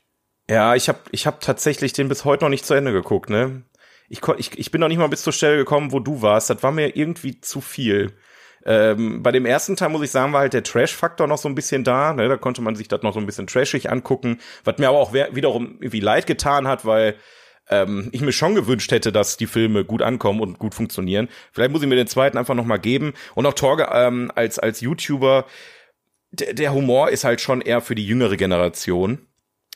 Ja, 0.50 0.74
ich 0.74 0.88
habe 0.88 0.98
ich 1.12 1.28
hab 1.28 1.40
tatsächlich 1.40 1.92
den 1.92 2.08
bis 2.08 2.24
heute 2.24 2.44
noch 2.44 2.50
nicht 2.50 2.66
zu 2.66 2.74
Ende 2.74 2.92
geguckt, 2.92 3.30
ne? 3.30 3.62
Ich, 4.08 4.20
ich, 4.38 4.58
ich 4.58 4.70
bin 4.72 4.80
noch 4.80 4.88
nicht 4.88 4.98
mal 4.98 5.08
bis 5.08 5.22
zur 5.22 5.34
Stelle 5.34 5.58
gekommen, 5.58 5.92
wo 5.92 6.00
du 6.00 6.22
warst. 6.22 6.50
Das 6.50 6.62
war 6.64 6.72
mir 6.72 6.96
irgendwie 6.96 7.40
zu 7.40 7.60
viel. 7.60 8.14
Ähm, 8.68 9.22
bei 9.22 9.32
dem 9.32 9.46
ersten 9.46 9.76
Teil 9.76 9.88
muss 9.88 10.02
ich 10.02 10.10
sagen, 10.10 10.34
war 10.34 10.40
halt 10.40 10.52
der 10.52 10.62
Trash-Faktor 10.62 11.26
noch 11.26 11.38
so 11.38 11.48
ein 11.48 11.54
bisschen 11.54 11.84
da. 11.84 12.12
Ne? 12.12 12.28
Da 12.28 12.36
konnte 12.36 12.60
man 12.60 12.76
sich 12.76 12.86
das 12.86 13.02
noch 13.02 13.14
so 13.14 13.18
ein 13.18 13.24
bisschen 13.24 13.46
trashig 13.46 13.90
angucken, 13.90 14.40
was 14.62 14.76
mir 14.76 14.90
aber 14.90 14.98
auch 14.98 15.14
wiederum 15.14 15.78
irgendwie 15.80 16.00
leid 16.00 16.26
getan 16.26 16.68
hat, 16.68 16.84
weil 16.84 17.14
ähm, 17.70 18.10
ich 18.12 18.20
mir 18.20 18.32
schon 18.32 18.54
gewünscht 18.54 18.92
hätte, 18.92 19.10
dass 19.10 19.38
die 19.38 19.46
Filme 19.46 19.86
gut 19.86 20.02
ankommen 20.02 20.40
und 20.40 20.58
gut 20.58 20.74
funktionieren. 20.74 21.28
Vielleicht 21.50 21.72
muss 21.72 21.80
ich 21.80 21.88
mir 21.88 21.96
den 21.96 22.08
zweiten 22.08 22.36
einfach 22.36 22.54
noch 22.54 22.66
mal 22.66 22.76
geben. 22.76 23.14
Und 23.34 23.46
auch 23.46 23.54
Torge 23.54 23.88
ähm, 23.90 24.30
als 24.34 24.58
als 24.58 24.82
YouTuber, 24.82 25.46
der, 26.30 26.52
der 26.52 26.74
Humor 26.74 27.08
ist 27.08 27.24
halt 27.24 27.40
schon 27.40 27.62
eher 27.62 27.80
für 27.80 27.94
die 27.94 28.06
jüngere 28.06 28.36
Generation. 28.36 29.26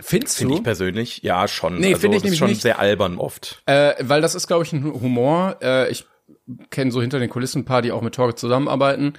Findest 0.03 0.37
Finde 0.37 0.55
du? 0.55 0.59
ich 0.59 0.65
persönlich, 0.65 1.23
ja, 1.23 1.49
schon. 1.49 1.79
Nee, 1.79 1.89
also, 1.89 2.01
finde 2.01 2.17
ich 2.17 2.23
das 2.23 2.25
ist 2.25 2.25
nämlich 2.25 2.39
schon 2.39 2.49
nicht. 2.49 2.63
sehr 2.63 2.79
albern 2.79 3.17
oft. 3.17 3.63
Äh, 3.65 3.95
weil 4.01 4.21
das 4.21 4.35
ist, 4.35 4.49
glaube 4.49 4.65
ich, 4.65 4.73
ein 4.73 4.85
Humor. 4.85 5.57
Äh, 5.63 5.91
ich 5.91 6.07
kenne 6.71 6.91
so 6.93 7.01
hinter 7.01 7.19
den 7.19 7.31
Kulissen 7.31 7.61
ein 7.63 7.65
paar, 7.65 7.83
die 7.83 7.93
auch 7.93 8.03
mit 8.03 8.15
Torge 8.15 8.35
zusammenarbeiten. 8.35 9.15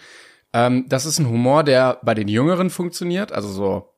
Ähm, 0.53 0.85
das 0.87 1.05
ist 1.05 1.19
ein 1.19 1.27
Humor, 1.27 1.63
der 1.63 1.99
bei 2.03 2.13
den 2.13 2.27
Jüngeren 2.27 2.69
funktioniert, 2.69 3.31
also 3.31 3.49
so 3.49 3.89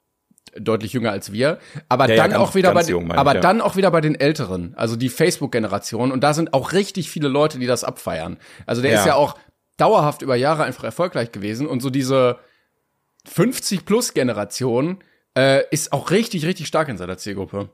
deutlich 0.57 0.93
jünger 0.93 1.11
als 1.11 1.33
wir, 1.33 1.59
aber 1.89 2.07
Ja, 2.07 2.15
ja, 2.15 2.21
dann 2.23 2.31
ganz- 2.31 2.41
auch 2.43 2.55
wieder 2.55 2.73
bei 2.73 2.83
jung, 2.83 3.11
aber 3.11 3.31
ich, 3.31 3.35
ja. 3.35 3.41
dann 3.41 3.59
auch 3.59 3.75
wieder 3.75 3.91
bei 3.91 3.99
den 3.99 4.15
Älteren, 4.15 4.73
also 4.77 4.95
die 4.95 5.09
Facebook-Generation 5.09 6.11
und 6.13 6.23
da 6.23 6.33
sind 6.33 6.53
auch 6.53 6.71
richtig 6.71 7.09
viele 7.09 7.27
Leute, 7.27 7.59
die 7.59 7.65
das 7.65 7.83
abfeiern. 7.83 8.37
Also 8.65 8.81
der 8.81 8.91
Ja. 8.91 8.99
ist 8.99 9.05
ja 9.05 9.15
auch 9.15 9.35
dauerhaft 9.77 10.21
über 10.21 10.35
Jahre 10.37 10.63
einfach 10.63 10.85
erfolgreich 10.85 11.33
gewesen 11.33 11.67
und 11.67 11.81
so 11.81 11.89
diese 11.89 12.37
50 13.25 13.85
plus 13.85 14.13
Generation 14.13 14.99
äh, 15.37 15.63
ist 15.71 15.91
auch 15.91 16.11
richtig 16.11 16.45
richtig 16.45 16.67
stark 16.67 16.87
in 16.89 16.97
seiner 16.97 17.17
Zielgruppe. 17.17 17.69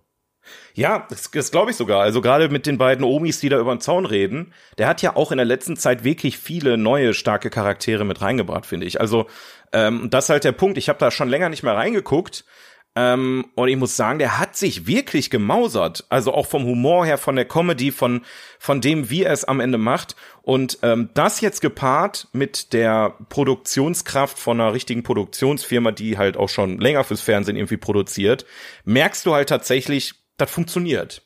Ja, 0.73 1.05
das, 1.09 1.29
das 1.31 1.51
glaube 1.51 1.71
ich 1.71 1.77
sogar. 1.77 2.01
Also 2.01 2.21
gerade 2.21 2.49
mit 2.49 2.65
den 2.65 2.77
beiden 2.77 3.03
Omis, 3.03 3.39
die 3.39 3.49
da 3.49 3.59
über 3.59 3.73
den 3.75 3.81
Zaun 3.81 4.05
reden, 4.05 4.53
der 4.77 4.87
hat 4.87 5.01
ja 5.01 5.15
auch 5.15 5.31
in 5.31 5.37
der 5.37 5.45
letzten 5.45 5.77
Zeit 5.77 6.03
wirklich 6.03 6.37
viele 6.37 6.77
neue 6.77 7.13
starke 7.13 7.49
Charaktere 7.49 8.05
mit 8.05 8.21
reingebracht, 8.21 8.65
finde 8.65 8.87
ich. 8.87 8.99
Also 8.99 9.27
ähm, 9.73 10.09
das 10.09 10.25
ist 10.25 10.29
halt 10.29 10.43
der 10.43 10.51
Punkt. 10.51 10.77
Ich 10.77 10.89
habe 10.89 10.99
da 10.99 11.11
schon 11.11 11.29
länger 11.29 11.49
nicht 11.49 11.63
mehr 11.63 11.75
reingeguckt. 11.75 12.45
Ähm, 12.93 13.45
und 13.55 13.69
ich 13.69 13.77
muss 13.77 13.95
sagen, 13.95 14.19
der 14.19 14.37
hat 14.37 14.57
sich 14.57 14.85
wirklich 14.85 15.29
gemausert. 15.29 16.05
Also 16.09 16.33
auch 16.33 16.45
vom 16.45 16.65
Humor 16.65 17.05
her, 17.05 17.17
von 17.17 17.37
der 17.37 17.45
Comedy, 17.45 17.91
von, 17.91 18.21
von 18.59 18.81
dem, 18.81 19.09
wie 19.09 19.23
er 19.23 19.31
es 19.31 19.45
am 19.45 19.61
Ende 19.61 19.77
macht. 19.77 20.15
Und 20.41 20.79
ähm, 20.81 21.09
das 21.13 21.39
jetzt 21.39 21.61
gepaart 21.61 22.27
mit 22.33 22.73
der 22.73 23.15
Produktionskraft 23.29 24.37
von 24.37 24.59
einer 24.59 24.73
richtigen 24.73 25.03
Produktionsfirma, 25.03 25.91
die 25.91 26.17
halt 26.17 26.35
auch 26.35 26.49
schon 26.49 26.79
länger 26.79 27.05
fürs 27.05 27.21
Fernsehen 27.21 27.55
irgendwie 27.55 27.77
produziert, 27.77 28.45
merkst 28.83 29.25
du 29.25 29.33
halt 29.33 29.47
tatsächlich, 29.47 30.15
das 30.41 30.51
funktioniert. 30.51 31.21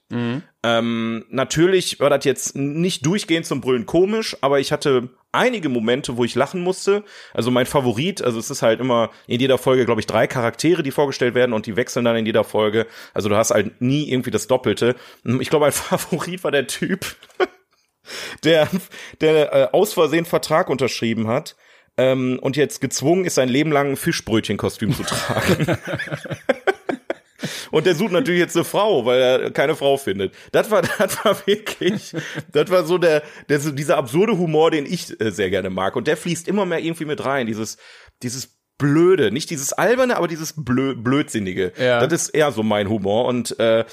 Ähm, 0.64 1.26
natürlich 1.30 2.00
war 2.00 2.10
das 2.10 2.26
jetzt 2.26 2.56
nicht 2.56 3.06
durchgehend 3.06 3.46
zum 3.46 3.62
Brüllen 3.62 3.86
komisch, 3.86 4.38
aber 4.42 4.60
ich 4.60 4.72
hatte 4.72 5.10
einige 5.32 5.70
Momente, 5.70 6.18
wo 6.18 6.24
ich 6.24 6.36
lachen 6.36 6.62
musste. 6.62 7.04
Also 7.34 7.52
mein 7.52 7.66
Favorit, 7.66 8.22
also 8.22 8.40
es 8.40 8.50
ist 8.50 8.62
halt 8.62 8.80
immer 8.80 9.12
in 9.28 9.40
jeder 9.40 9.58
Folge, 9.58 9.86
glaube 9.86 10.02
ich, 10.02 10.08
drei 10.08 10.28
Charaktere, 10.28 10.82
die 10.82 10.92
vorgestellt 10.92 11.36
werden 11.36 11.54
und 11.54 11.66
die 11.66 11.76
wechseln 11.76 12.06
dann 12.06 12.16
in 12.16 12.26
jeder 12.26 12.44
Folge. 12.44 12.88
Also 13.14 13.30
du 13.30 13.36
hast 13.36 13.52
halt 13.52 13.82
nie 13.82 14.10
irgendwie 14.10 14.32
das 14.32 14.48
Doppelte. 14.48 14.96
Ich 15.40 15.50
glaube, 15.50 15.66
mein 15.66 15.72
Favorit 15.72 16.44
war 16.44 16.52
der 16.52 16.68
Typ, 16.68 17.06
der, 18.44 18.68
der 19.22 19.54
äh, 19.54 19.68
aus 19.72 19.94
Versehen 19.94 20.26
Vertrag 20.26 20.70
unterschrieben 20.70 21.28
hat 21.28 21.56
ähm, 21.98 22.40
und 22.42 22.58
jetzt 22.58 22.82
gezwungen 22.82 23.26
ist, 23.26 23.36
sein 23.36 23.50
Leben 23.50 23.72
lang 23.72 23.92
ein 23.92 23.98
Fischbrötchenkostüm 23.98 24.94
zu 24.94 25.04
tragen. 25.04 25.78
Und 27.72 27.86
der 27.86 27.96
sucht 27.96 28.12
natürlich 28.12 28.40
jetzt 28.40 28.56
eine 28.56 28.66
Frau, 28.66 29.06
weil 29.06 29.22
er 29.22 29.52
keine 29.52 29.76
Frau 29.76 29.98
findet. 29.98 30.34
Das 30.52 30.72
war, 30.72 30.82
das 30.98 31.24
war 31.24 31.38
wirklich, 31.46 32.14
das 32.52 32.70
war 32.70 32.86
so 32.86 32.98
der, 32.98 33.24
der 33.50 33.60
dieser 33.60 33.98
absurde 33.98 34.38
Humor, 34.38 34.72
den 34.72 34.86
ich 34.86 35.20
äh, 35.20 35.32
sehr 35.32 35.50
gerne 35.50 35.70
mag. 35.70 35.96
Und 35.96 36.08
der 36.08 36.18
fließt 36.18 36.48
immer 36.48 36.66
mehr 36.66 36.80
irgendwie 36.80 37.06
mit 37.06 37.24
rein. 37.24 37.48
Dieses, 37.48 37.78
dieses 38.24 38.56
Blöde, 38.78 39.32
nicht 39.32 39.50
dieses 39.50 39.74
alberne, 39.74 40.18
aber 40.18 40.28
dieses 40.28 40.54
Blö 40.58 40.96
Blödsinnige. 40.96 41.72
Ja. 41.78 42.06
Das 42.06 42.12
ist 42.12 42.30
eher 42.30 42.52
so 42.52 42.62
mein 42.62 42.90
Humor 42.90 43.26
und 43.26 43.58
äh, 43.60 43.86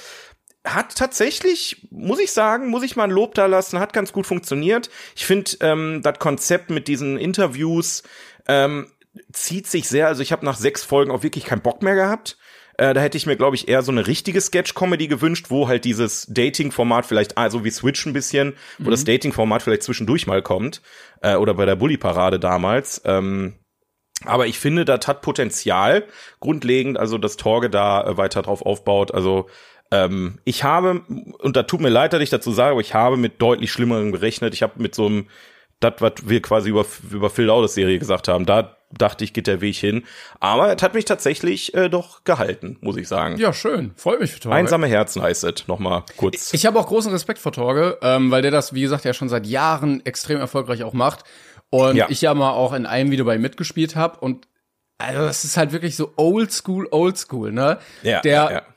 hat 0.65 0.95
tatsächlich, 0.97 1.89
muss 1.91 2.21
ich 2.21 2.33
sagen, 2.33 2.69
muss 2.69 2.83
ich 2.83 2.97
mal 2.97 3.05
ein 3.05 3.11
Lob 3.11 3.35
da 3.35 3.47
lassen, 3.47 3.81
hat 3.81 3.93
ganz 3.93 4.13
gut 4.13 4.27
funktioniert. 4.27 4.91
Ich 5.17 5.27
finde 5.27 5.51
ähm, 5.61 6.01
das 6.03 6.19
Konzept 6.19 6.71
mit 6.71 6.89
diesen 6.89 7.17
Interviews 7.17 8.03
ähm, 8.47 8.87
zieht 9.33 9.67
sich 9.67 9.89
sehr. 9.89 10.07
Also 10.07 10.23
ich 10.23 10.33
habe 10.33 10.45
nach 10.45 10.57
sechs 10.57 10.85
Folgen 10.85 11.11
auch 11.11 11.23
wirklich 11.23 11.45
keinen 11.45 11.63
Bock 11.63 11.83
mehr 11.83 11.95
gehabt. 11.95 12.39
Äh, 12.83 12.95
da 12.95 13.01
hätte 13.01 13.17
ich 13.17 13.27
mir, 13.27 13.37
glaube 13.37 13.55
ich, 13.55 13.69
eher 13.69 13.83
so 13.83 13.93
eine 13.93 14.09
richtige 14.09 14.41
Sketch-Comedy 14.41 15.07
gewünscht, 15.07 15.47
wo 15.51 15.69
halt 15.69 15.85
dieses 15.85 16.27
Dating-Format 16.27 17.07
vielleicht, 17.07 17.39
also 17.39 17.63
wie 17.63 17.71
Switch 17.71 18.05
ein 18.07 18.13
bisschen, 18.13 18.55
wo 18.81 18.91
das 18.91 19.05
Dating-Format 19.05 19.63
vielleicht 19.63 19.85
zwischendurch 19.85 20.27
mal 20.27 20.43
kommt. 20.43 20.83
Äh, 21.21 21.37
oder 21.37 21.55
bei 21.55 21.65
der 21.65 21.77
Bully-Parade 21.77 22.41
damals. 22.41 23.01
Ähm, 23.05 23.55
Aber 24.25 24.49
ich 24.49 24.59
finde, 24.59 24.85
das 24.85 25.07
hat 25.07 25.23
Potenzial 25.23 26.05
grundlegend, 26.41 26.99
also 26.99 27.19
dass 27.19 27.37
Torge 27.37 27.71
da 27.71 28.03
äh, 28.03 28.17
weiter 28.17 28.43
drauf 28.43 28.63
aufbaut. 28.63 29.15
Also 29.15 29.49
ähm, 29.93 30.41
ich 30.45 30.65
habe, 30.65 31.03
und 31.39 31.57
da 31.57 31.63
tut 31.63 31.81
mir 31.81 31.89
leid, 31.89 32.13
dass 32.13 32.23
ich 32.23 32.31
dazu 32.31 32.51
sage, 32.51 32.73
aber 32.73 32.81
ich 32.81 32.95
habe 32.95 33.17
mit 33.17 33.41
deutlich 33.41 33.71
Schlimmerem 33.71 34.11
gerechnet. 34.11 34.55
Ich 34.55 34.63
habe 34.65 34.83
mit 34.83 34.97
so 34.97 35.07
einem, 35.07 35.29
das, 35.79 35.95
was 36.01 36.15
wir 36.25 36.43
quasi 36.43 36.71
über, 36.71 36.85
über 37.13 37.31
Phil 37.31 37.45
Laudes 37.45 37.75
Serie 37.75 38.01
gesagt 38.01 38.27
haben, 38.27 38.45
da 38.45 38.77
dachte 38.97 39.25
ich, 39.25 39.33
geht 39.33 39.47
der 39.47 39.61
Weg 39.61 39.77
hin. 39.77 40.05
Aber 40.41 40.75
es 40.77 40.83
hat 40.83 40.95
mich 40.95 41.05
tatsächlich 41.05 41.75
äh, 41.75 41.89
doch 41.89 42.25
gehalten, 42.25 42.77
muss 42.81 42.97
ich 42.97 43.09
sagen. 43.09 43.37
Ja, 43.39 43.53
schön. 43.53 43.93
Freut 43.97 44.21
mich 44.21 44.33
für 44.33 44.41
Torge. 44.41 44.57
Einsame 44.57 44.87
Herzen 44.87 45.23
heißt 45.23 45.45
es, 45.45 45.67
nochmal 45.69 46.05
kurz. 46.17 46.53
Ich 46.55 46.67
habe 46.67 46.79
auch 46.79 46.87
großen 46.87 47.11
Respekt 47.13 47.39
vor 47.39 47.53
Torge, 47.53 47.99
ähm, 48.03 48.31
weil 48.31 48.43
der 48.43 48.51
das, 48.51 48.75
wie 48.75 48.83
gesagt, 48.83 49.05
ja 49.05 49.13
schon 49.15 49.29
seit 49.29 49.47
Jahren 49.47 50.05
extrem 50.07 50.39
erfolgreich 50.39 50.83
auch 50.85 50.93
macht. 50.93 51.25
Und 51.71 51.97
Ja. 51.97 52.07
ich 52.11 52.21
ja 52.21 52.35
mal 52.35 52.51
auch 52.53 52.73
in 52.75 52.85
einem 52.87 53.11
Video 53.11 53.25
bei 53.25 53.37
ihm 53.37 53.43
mitgespielt 53.43 53.97
habe. 53.97 54.19
Und 54.21 54.47
also 54.99 55.21
das 55.23 55.45
ist 55.45 55.57
halt 55.57 55.73
wirklich 55.73 55.97
so 55.97 56.13
old 56.17 56.53
school, 56.53 56.87
old 56.91 57.17
school, 57.19 57.51
ne? 57.51 57.79
Ja, 58.03 58.21
der, 58.21 58.33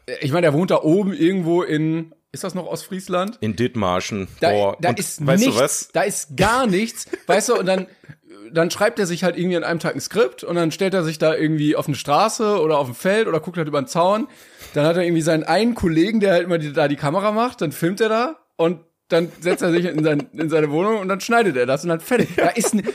ja, 0.07 0.15
ich 0.21 0.31
meine, 0.31 0.43
der 0.47 0.53
wohnt 0.53 0.71
da 0.71 0.81
oben 0.81 1.13
irgendwo 1.13 1.61
in, 1.61 2.15
ist 2.31 2.43
das 2.43 2.55
noch 2.55 2.65
Ostfriesland? 2.65 3.37
in 3.41 3.55
Dithmarschen. 3.55 4.27
Da, 4.39 4.49
Boah. 4.49 4.77
da 4.81 4.89
und 4.89 4.99
ist 4.99 5.25
weißt 5.25 5.39
nichts, 5.43 5.55
du 5.57 5.63
was? 5.63 5.89
da 5.93 6.01
ist 6.01 6.35
gar 6.37 6.65
nichts, 6.67 7.05
weißt 7.27 7.49
du, 7.49 7.55
und 7.59 7.65
dann, 7.67 7.87
dann 8.51 8.71
schreibt 8.71 8.99
er 8.99 9.05
sich 9.05 9.23
halt 9.23 9.37
irgendwie 9.37 9.57
an 9.57 9.63
einem 9.63 9.79
Tag 9.79 9.95
ein 9.95 10.01
Skript 10.01 10.43
und 10.43 10.55
dann 10.55 10.71
stellt 10.71 10.93
er 10.93 11.03
sich 11.03 11.17
da 11.17 11.35
irgendwie 11.35 11.75
auf 11.75 11.87
eine 11.87 11.95
Straße 11.95 12.59
oder 12.61 12.77
auf 12.77 12.87
ein 12.87 12.93
Feld 12.93 13.27
oder 13.27 13.39
guckt 13.39 13.57
halt 13.57 13.67
über 13.67 13.81
den 13.81 13.87
Zaun. 13.87 14.27
Dann 14.73 14.85
hat 14.85 14.97
er 14.97 15.03
irgendwie 15.03 15.21
seinen 15.21 15.43
einen 15.43 15.75
Kollegen, 15.75 16.19
der 16.19 16.33
halt 16.33 16.43
immer 16.43 16.57
die, 16.57 16.73
da 16.73 16.87
die 16.87 16.95
Kamera 16.95 17.31
macht, 17.31 17.61
dann 17.61 17.71
filmt 17.71 18.01
er 18.01 18.09
da 18.09 18.39
und 18.55 18.79
dann 19.07 19.31
setzt 19.39 19.61
er 19.61 19.71
sich 19.71 19.85
in, 19.85 20.03
sein, 20.03 20.29
in 20.33 20.49
seine 20.49 20.71
Wohnung 20.71 20.99
und 20.99 21.07
dann 21.07 21.21
schneidet 21.21 21.55
er 21.55 21.65
das 21.65 21.83
und 21.83 21.89
dann 21.89 21.99
fertig. 21.99 22.29
Da 22.35 22.49
ist 22.49 22.73
ein, 22.73 22.87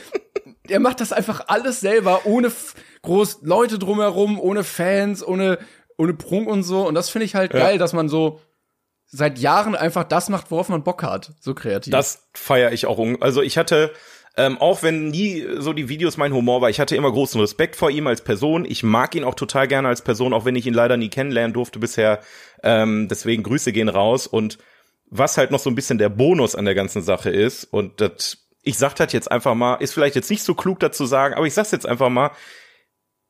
er 0.67 0.79
macht 0.79 0.99
das 0.99 1.13
einfach 1.13 1.45
alles 1.47 1.79
selber, 1.79 2.25
ohne 2.25 2.51
groß 3.01 3.39
Leute 3.43 3.79
drumherum, 3.79 4.39
ohne 4.39 4.63
Fans, 4.63 5.25
ohne, 5.25 5.57
ohne 5.97 6.13
Prunk 6.13 6.47
und 6.47 6.63
so. 6.63 6.87
Und 6.87 6.95
das 6.95 7.09
finde 7.09 7.25
ich 7.25 7.35
halt 7.35 7.51
geil, 7.51 7.77
dass 7.77 7.93
man 7.93 8.09
so 8.09 8.41
seit 9.11 9.39
Jahren 9.39 9.75
einfach 9.75 10.05
das 10.05 10.29
macht, 10.29 10.51
worauf 10.51 10.69
man 10.69 10.83
Bock 10.83 11.03
hat. 11.03 11.33
So 11.39 11.53
kreativ. 11.53 11.91
Das 11.91 12.29
feiere 12.33 12.71
ich 12.71 12.85
auch. 12.85 12.99
Also 13.19 13.41
ich 13.41 13.57
hatte, 13.57 13.91
ähm, 14.37 14.57
auch 14.59 14.81
wenn 14.81 15.09
nie 15.09 15.45
so 15.57 15.73
die 15.73 15.89
Videos 15.89 16.17
mein 16.17 16.33
Humor 16.33 16.61
war, 16.61 16.69
ich 16.69 16.79
hatte 16.79 16.95
immer 16.95 17.11
großen 17.11 17.39
Respekt 17.41 17.75
vor 17.75 17.89
ihm 17.91 18.07
als 18.07 18.21
Person. 18.21 18.63
Ich 18.65 18.81
mag 18.81 19.13
ihn 19.15 19.25
auch 19.25 19.35
total 19.35 19.67
gerne 19.67 19.89
als 19.89 20.01
Person, 20.01 20.33
auch 20.33 20.45
wenn 20.45 20.55
ich 20.55 20.65
ihn 20.65 20.73
leider 20.73 20.95
nie 20.95 21.09
kennenlernen 21.09 21.53
durfte 21.53 21.79
bisher. 21.79 22.21
Ähm, 22.63 23.07
deswegen 23.09 23.43
Grüße 23.43 23.73
gehen 23.73 23.89
raus. 23.89 24.27
Und 24.27 24.57
was 25.09 25.37
halt 25.37 25.51
noch 25.51 25.59
so 25.59 25.69
ein 25.69 25.75
bisschen 25.75 25.97
der 25.97 26.09
Bonus 26.09 26.55
an 26.55 26.65
der 26.65 26.75
ganzen 26.75 27.01
Sache 27.01 27.29
ist, 27.29 27.65
und 27.65 27.99
das, 27.99 28.37
ich 28.63 28.77
sag 28.77 28.95
das 28.95 29.11
jetzt 29.11 29.29
einfach 29.29 29.53
mal, 29.53 29.75
ist 29.75 29.93
vielleicht 29.93 30.15
jetzt 30.15 30.29
nicht 30.29 30.43
so 30.43 30.55
klug 30.55 30.79
dazu 30.79 31.05
sagen, 31.05 31.33
aber 31.33 31.45
ich 31.45 31.53
sag's 31.53 31.71
jetzt 31.71 31.85
einfach 31.85 32.09
mal, 32.09 32.31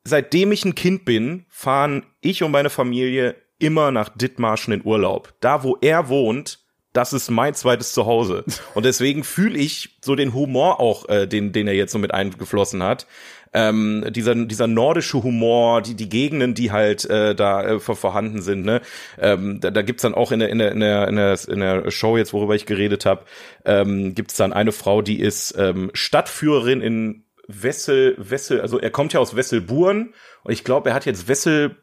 seitdem 0.04 0.52
ich 0.52 0.66
ein 0.66 0.76
Kind 0.76 1.06
bin, 1.06 1.46
fahren 1.50 2.06
ich 2.22 2.44
und 2.44 2.52
meine 2.52 2.70
Familie 2.70 3.36
immer 3.58 3.92
nach 3.92 4.10
Dithmarschen 4.10 4.74
in 4.74 4.86
Urlaub. 4.86 5.34
Da, 5.40 5.64
wo 5.64 5.78
er 5.82 6.10
wohnt, 6.10 6.60
das 6.94 7.14
ist 7.14 7.30
mein 7.30 7.54
zweites 7.54 7.94
Zuhause. 7.94 8.44
Und 8.74 8.86
deswegen 8.86 9.24
fühle 9.24 9.58
ich 9.58 9.98
so 10.02 10.16
den 10.16 10.34
Humor 10.34 10.80
auch, 10.80 11.08
äh, 11.10 11.28
den, 11.28 11.54
den 11.54 11.68
er 11.68 11.74
jetzt 11.74 11.92
so 11.92 12.00
mit 12.00 12.14
eingeflossen 12.14 12.84
hat. 12.84 13.08
Ähm, 13.54 14.06
dieser, 14.10 14.34
dieser 14.34 14.68
nordische 14.68 15.22
Humor, 15.24 15.82
die, 15.82 15.96
die 15.96 16.08
Gegenden, 16.08 16.54
die 16.54 16.72
halt 16.72 17.04
äh, 17.10 17.36
da 17.36 17.64
äh, 17.64 17.80
vor, 17.80 17.98
vorhanden 17.98 18.42
sind, 18.42 18.64
ne? 18.64 18.82
Ähm, 19.20 19.60
da, 19.60 19.72
da 19.72 19.82
gibt's 19.82 20.04
dann 20.04 20.14
auch 20.14 20.32
in 20.32 20.40
der, 20.40 20.50
in 20.50 20.60
der, 20.60 20.72
in 20.72 20.80
der, 20.80 21.08
in 21.10 21.16
der, 21.18 21.38
in 21.50 21.60
der 21.60 21.92
Show 21.92 22.16
jetzt, 22.16 22.32
worüber 22.32 22.56
ich 22.56 22.66
geredet 22.66 23.06
habe, 23.06 23.26
ähm, 23.66 24.16
gibt's 24.16 24.38
dann 24.38 24.54
eine 24.54 24.72
Frau, 24.72 25.02
die 25.02 25.20
ist 25.20 25.54
ähm, 25.58 25.92
Stadtführerin 25.94 26.82
in 26.82 27.26
Wessel, 27.48 28.16
Wessel, 28.18 28.62
also 28.62 28.80
er 28.80 28.90
kommt 28.90 29.12
ja 29.12 29.20
aus 29.20 29.36
Wesselburen 29.36 30.14
und 30.44 30.54
ich 30.54 30.64
glaube, 30.64 30.90
er 30.90 30.96
hat 30.96 31.06
jetzt 31.06 31.28
Wessel, 31.28 31.76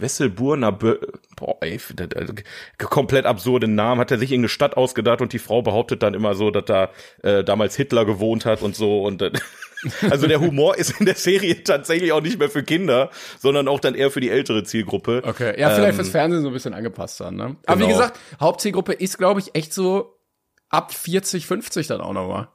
Wesselburner, 0.00 0.72
Bö 0.72 0.96
boah, 1.36 1.56
ey, 1.60 1.80
komplett 2.78 3.26
absurde 3.26 3.68
Namen, 3.68 4.00
hat 4.00 4.10
er 4.10 4.18
sich 4.18 4.32
in 4.32 4.40
eine 4.40 4.48
Stadt 4.48 4.76
ausgedacht 4.76 5.20
und 5.20 5.32
die 5.32 5.38
Frau 5.38 5.62
behauptet 5.62 6.02
dann 6.02 6.14
immer 6.14 6.34
so, 6.34 6.50
dass 6.50 6.64
da 6.64 6.90
äh, 7.22 7.44
damals 7.44 7.76
Hitler 7.76 8.04
gewohnt 8.04 8.44
hat 8.44 8.62
und 8.62 8.76
so 8.76 9.02
und 9.02 9.22
äh, 9.22 9.32
also 10.10 10.26
der 10.26 10.40
Humor 10.40 10.76
ist 10.76 11.00
in 11.00 11.06
der 11.06 11.14
Serie 11.14 11.62
tatsächlich 11.64 12.12
auch 12.12 12.20
nicht 12.20 12.38
mehr 12.38 12.50
für 12.50 12.62
Kinder, 12.62 13.10
sondern 13.38 13.68
auch 13.68 13.80
dann 13.80 13.94
eher 13.94 14.10
für 14.10 14.20
die 14.20 14.30
ältere 14.30 14.64
Zielgruppe. 14.64 15.22
okay. 15.24 15.58
Ja, 15.58 15.70
vielleicht 15.70 15.90
Ähm, 15.90 15.94
fürs 15.96 16.10
Fernsehen 16.10 16.42
so 16.42 16.48
ein 16.48 16.52
bisschen 16.52 16.74
angepasst 16.74 17.20
dann, 17.20 17.36
ne? 17.36 17.56
Aber 17.66 17.80
wie 17.80 17.84
genau. 17.86 17.96
gesagt, 17.96 18.18
Hauptzielgruppe 18.40 18.92
ist, 18.92 19.18
glaube 19.18 19.40
ich, 19.40 19.54
echt 19.54 19.72
so 19.72 20.18
ab 20.68 20.92
40, 20.92 21.46
50 21.46 21.86
dann 21.86 22.00
auch 22.00 22.12
nochmal. 22.12 22.48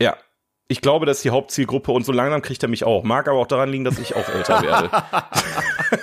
Ja. 0.00 0.16
Ich 0.70 0.82
glaube, 0.82 1.06
das 1.06 1.18
ist 1.18 1.24
die 1.24 1.30
Hauptzielgruppe 1.30 1.92
und 1.92 2.04
so 2.04 2.12
langsam 2.12 2.42
kriegt 2.42 2.62
er 2.62 2.68
mich 2.68 2.84
auch. 2.84 3.02
Mag 3.02 3.26
aber 3.26 3.38
auch 3.38 3.46
daran 3.46 3.70
liegen, 3.70 3.84
dass 3.84 3.98
ich 3.98 4.14
auch 4.14 4.28
älter 4.28 4.62
werde. 4.62 4.90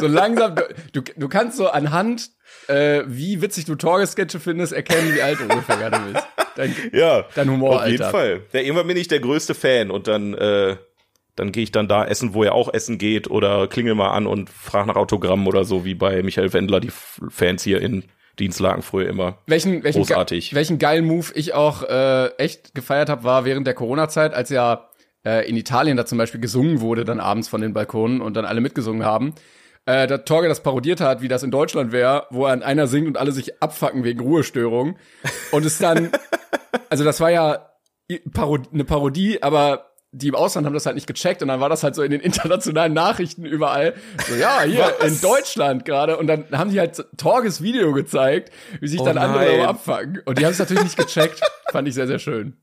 So 0.00 0.06
langsam, 0.06 0.54
du, 0.54 0.62
du, 0.92 1.02
du 1.16 1.28
kannst 1.28 1.56
so 1.56 1.68
anhand, 1.68 2.30
äh, 2.68 3.02
wie 3.06 3.40
witzig 3.42 3.64
du 3.66 3.74
Torge-Sketche 3.74 4.40
findest, 4.40 4.72
erkennen, 4.72 5.14
wie 5.14 5.22
alt 5.22 5.38
du 5.40 5.44
ungefähr 5.44 5.76
gerade 5.76 5.98
bist. 6.12 6.26
Dein, 6.56 6.74
Ja, 6.92 7.24
Dein 7.34 7.50
Humor, 7.50 7.80
auf 7.82 7.86
jeden. 7.86 8.02
Fall. 8.10 8.42
Ja, 8.52 8.60
irgendwann 8.60 8.86
bin 8.86 8.96
ich 8.96 9.08
der 9.08 9.20
größte 9.20 9.54
Fan 9.54 9.90
und 9.90 10.08
dann, 10.08 10.34
äh, 10.34 10.76
dann 11.36 11.52
gehe 11.52 11.62
ich 11.62 11.72
dann 11.72 11.88
da 11.88 12.04
essen, 12.04 12.34
wo 12.34 12.42
er 12.44 12.54
auch 12.54 12.72
essen 12.74 12.98
geht 12.98 13.30
oder 13.30 13.66
klingel 13.68 13.94
mal 13.94 14.10
an 14.10 14.26
und 14.26 14.50
frage 14.50 14.88
nach 14.88 14.96
Autogramm 14.96 15.46
oder 15.46 15.64
so, 15.64 15.84
wie 15.84 15.94
bei 15.94 16.22
Michael 16.22 16.52
Wendler, 16.52 16.80
die 16.80 16.90
Fans 16.90 17.62
hier 17.62 17.80
in 17.80 18.04
Dienstlagen 18.38 18.82
früher 18.82 19.08
immer. 19.08 19.38
welchen, 19.46 19.82
welchen, 19.84 19.98
Großartig. 19.98 20.50
ge- 20.50 20.56
welchen 20.56 20.78
geilen 20.78 21.04
Move 21.04 21.26
ich 21.34 21.52
auch 21.54 21.82
äh, 21.82 22.28
echt 22.38 22.74
gefeiert 22.74 23.08
habe, 23.10 23.24
war 23.24 23.44
während 23.44 23.66
der 23.66 23.74
Corona-Zeit, 23.74 24.32
als 24.34 24.48
ja 24.50 24.88
äh, 25.26 25.46
in 25.48 25.56
Italien 25.56 25.96
da 25.96 26.06
zum 26.06 26.16
Beispiel 26.18 26.40
gesungen 26.40 26.80
wurde, 26.80 27.04
dann 27.04 27.20
abends 27.20 27.48
von 27.48 27.60
den 27.60 27.74
Balkonen 27.74 28.20
und 28.22 28.34
dann 28.34 28.44
alle 28.46 28.60
mitgesungen 28.62 29.04
haben. 29.04 29.34
Äh, 29.86 30.06
da 30.06 30.18
Torge 30.18 30.48
das 30.48 30.62
parodiert 30.62 31.00
hat, 31.00 31.22
wie 31.22 31.28
das 31.28 31.42
in 31.42 31.50
Deutschland 31.50 31.92
wäre, 31.92 32.26
wo 32.30 32.44
an 32.44 32.62
einer 32.62 32.86
singt 32.86 33.08
und 33.08 33.16
alle 33.16 33.32
sich 33.32 33.62
abfacken 33.62 34.04
wegen 34.04 34.20
Ruhestörung. 34.20 34.98
Und 35.50 35.64
es 35.64 35.78
dann, 35.78 36.12
also 36.90 37.04
das 37.04 37.20
war 37.20 37.30
ja 37.30 37.66
Parod 38.32 38.68
eine 38.72 38.84
Parodie, 38.84 39.42
aber 39.42 39.90
die 40.12 40.28
im 40.28 40.34
Ausland 40.34 40.66
haben 40.66 40.74
das 40.74 40.86
halt 40.86 40.96
nicht 40.96 41.06
gecheckt 41.06 41.40
und 41.40 41.48
dann 41.48 41.60
war 41.60 41.68
das 41.68 41.84
halt 41.84 41.94
so 41.94 42.02
in 42.02 42.10
den 42.10 42.20
internationalen 42.20 42.92
Nachrichten 42.92 43.44
überall. 43.44 43.94
So, 44.28 44.34
ja, 44.34 44.62
hier 44.62 44.92
Was? 44.98 45.12
in 45.12 45.20
Deutschland 45.20 45.84
gerade. 45.84 46.16
Und 46.16 46.26
dann 46.26 46.46
haben 46.52 46.70
die 46.70 46.80
halt 46.80 47.04
Torges 47.16 47.62
Video 47.62 47.92
gezeigt, 47.92 48.52
wie 48.80 48.88
sich 48.88 49.00
Oh 49.00 49.04
dann 49.04 49.18
andere 49.18 49.58
nein. 49.58 49.66
abfangen. 49.66 50.22
Und 50.24 50.38
die 50.38 50.44
haben 50.44 50.52
es 50.52 50.58
natürlich 50.58 50.82
nicht 50.82 50.96
gecheckt. 50.96 51.40
Fand 51.70 51.86
ich 51.86 51.94
sehr, 51.94 52.08
sehr 52.08 52.18
schön. 52.18 52.56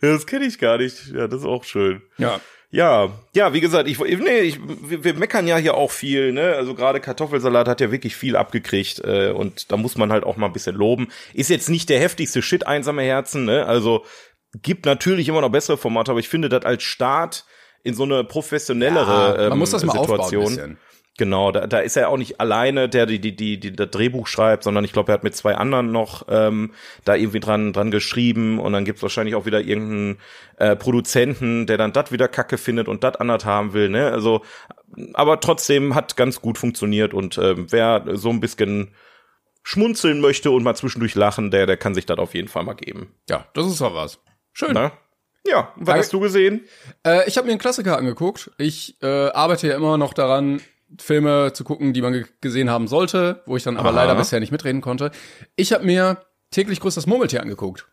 Das 0.00 0.26
kenne 0.26 0.46
ich 0.46 0.58
gar 0.58 0.78
nicht. 0.78 1.12
Ja, 1.12 1.28
das 1.28 1.40
ist 1.40 1.46
auch 1.46 1.64
schön. 1.64 2.02
Ja. 2.16 2.40
Ja, 2.74 3.10
ja, 3.36 3.52
wie 3.52 3.60
gesagt, 3.60 3.88
ich, 3.88 4.00
nee, 4.00 4.40
ich, 4.40 4.58
wir, 4.60 5.04
wir 5.04 5.14
meckern 5.14 5.46
ja 5.46 5.58
hier 5.58 5.74
auch 5.74 5.92
viel, 5.92 6.32
ne? 6.32 6.54
Also 6.56 6.74
gerade 6.74 6.98
Kartoffelsalat 6.98 7.68
hat 7.68 7.80
ja 7.80 7.92
wirklich 7.92 8.16
viel 8.16 8.34
abgekriegt 8.34 9.00
äh, 9.04 9.30
und 9.30 9.70
da 9.70 9.76
muss 9.76 9.96
man 9.96 10.10
halt 10.10 10.24
auch 10.24 10.36
mal 10.36 10.46
ein 10.46 10.52
bisschen 10.52 10.74
loben. 10.74 11.06
Ist 11.34 11.50
jetzt 11.50 11.68
nicht 11.70 11.88
der 11.88 12.00
heftigste 12.00 12.42
Shit, 12.42 12.66
einsame 12.66 13.02
Herzen, 13.02 13.44
ne? 13.44 13.64
Also 13.64 14.04
gibt 14.60 14.86
natürlich 14.86 15.28
immer 15.28 15.40
noch 15.40 15.50
bessere 15.50 15.76
Formate, 15.76 16.10
aber 16.10 16.18
ich 16.18 16.28
finde 16.28 16.48
das 16.48 16.64
als 16.64 16.82
Start 16.82 17.44
in 17.84 17.94
so 17.94 18.02
eine 18.02 18.24
professionellere 18.24 19.36
man 19.36 19.52
ähm, 19.52 19.58
muss 19.60 19.70
das 19.70 19.84
mal 19.84 19.96
aufbauen 19.96 20.24
Situation. 20.24 20.56
bisschen. 20.56 20.78
Genau, 21.16 21.52
da, 21.52 21.68
da 21.68 21.78
ist 21.78 21.96
er 21.96 22.08
auch 22.08 22.16
nicht 22.16 22.40
alleine, 22.40 22.88
der 22.88 23.06
die, 23.06 23.20
die, 23.20 23.36
die, 23.36 23.60
die 23.60 23.72
das 23.72 23.90
Drehbuch 23.90 24.26
schreibt, 24.26 24.64
sondern 24.64 24.84
ich 24.84 24.92
glaube, 24.92 25.12
er 25.12 25.14
hat 25.14 25.22
mit 25.22 25.36
zwei 25.36 25.54
anderen 25.54 25.92
noch 25.92 26.26
ähm, 26.28 26.72
da 27.04 27.14
irgendwie 27.14 27.38
dran, 27.38 27.72
dran 27.72 27.92
geschrieben 27.92 28.58
und 28.58 28.72
dann 28.72 28.84
gibt's 28.84 29.02
wahrscheinlich 29.02 29.36
auch 29.36 29.46
wieder 29.46 29.60
irgendeinen 29.60 30.18
äh, 30.56 30.74
Produzenten, 30.74 31.66
der 31.66 31.78
dann 31.78 31.92
das 31.92 32.10
wieder 32.10 32.26
Kacke 32.26 32.58
findet 32.58 32.88
und 32.88 33.04
das 33.04 33.14
anders 33.16 33.44
haben 33.44 33.74
will, 33.74 33.90
ne? 33.90 34.10
Also, 34.10 34.42
aber 35.12 35.38
trotzdem 35.38 35.94
hat 35.94 36.16
ganz 36.16 36.40
gut 36.40 36.58
funktioniert 36.58 37.14
und 37.14 37.38
ähm, 37.38 37.66
wer 37.70 38.04
so 38.14 38.30
ein 38.30 38.40
bisschen 38.40 38.92
schmunzeln 39.62 40.20
möchte 40.20 40.50
und 40.50 40.64
mal 40.64 40.74
zwischendurch 40.74 41.14
lachen, 41.14 41.52
der, 41.52 41.66
der 41.66 41.76
kann 41.76 41.94
sich 41.94 42.06
das 42.06 42.18
auf 42.18 42.34
jeden 42.34 42.48
Fall 42.48 42.64
mal 42.64 42.74
geben. 42.74 43.14
Ja, 43.30 43.46
das 43.54 43.68
ist 43.68 43.80
doch 43.80 43.94
was. 43.94 44.18
Schön. 44.52 44.72
Ne? 44.72 44.90
Ja, 45.46 45.72
was 45.76 45.98
hast 45.98 46.12
du 46.12 46.20
gesehen? 46.20 46.64
Äh, 47.06 47.28
ich 47.28 47.36
habe 47.36 47.46
mir 47.46 47.52
einen 47.52 47.60
Klassiker 47.60 47.98
angeguckt. 47.98 48.50
Ich 48.58 48.96
äh, 49.02 49.28
arbeite 49.28 49.68
ja 49.68 49.76
immer 49.76 49.98
noch 49.98 50.14
daran, 50.14 50.60
Filme 51.00 51.52
zu 51.52 51.64
gucken, 51.64 51.92
die 51.92 52.02
man 52.02 52.12
ge 52.12 52.24
gesehen 52.40 52.70
haben 52.70 52.88
sollte, 52.88 53.42
wo 53.46 53.56
ich 53.56 53.62
dann 53.62 53.76
aber 53.76 53.90
Aha. 53.90 53.96
leider 53.96 54.14
bisher 54.14 54.40
nicht 54.40 54.52
mitreden 54.52 54.80
konnte. 54.80 55.10
Ich 55.56 55.72
habe 55.72 55.84
mir 55.84 56.18
täglich 56.50 56.80
grüßt 56.80 56.96
das 56.96 57.06
Murmeltier 57.06 57.42
angeguckt. 57.42 57.86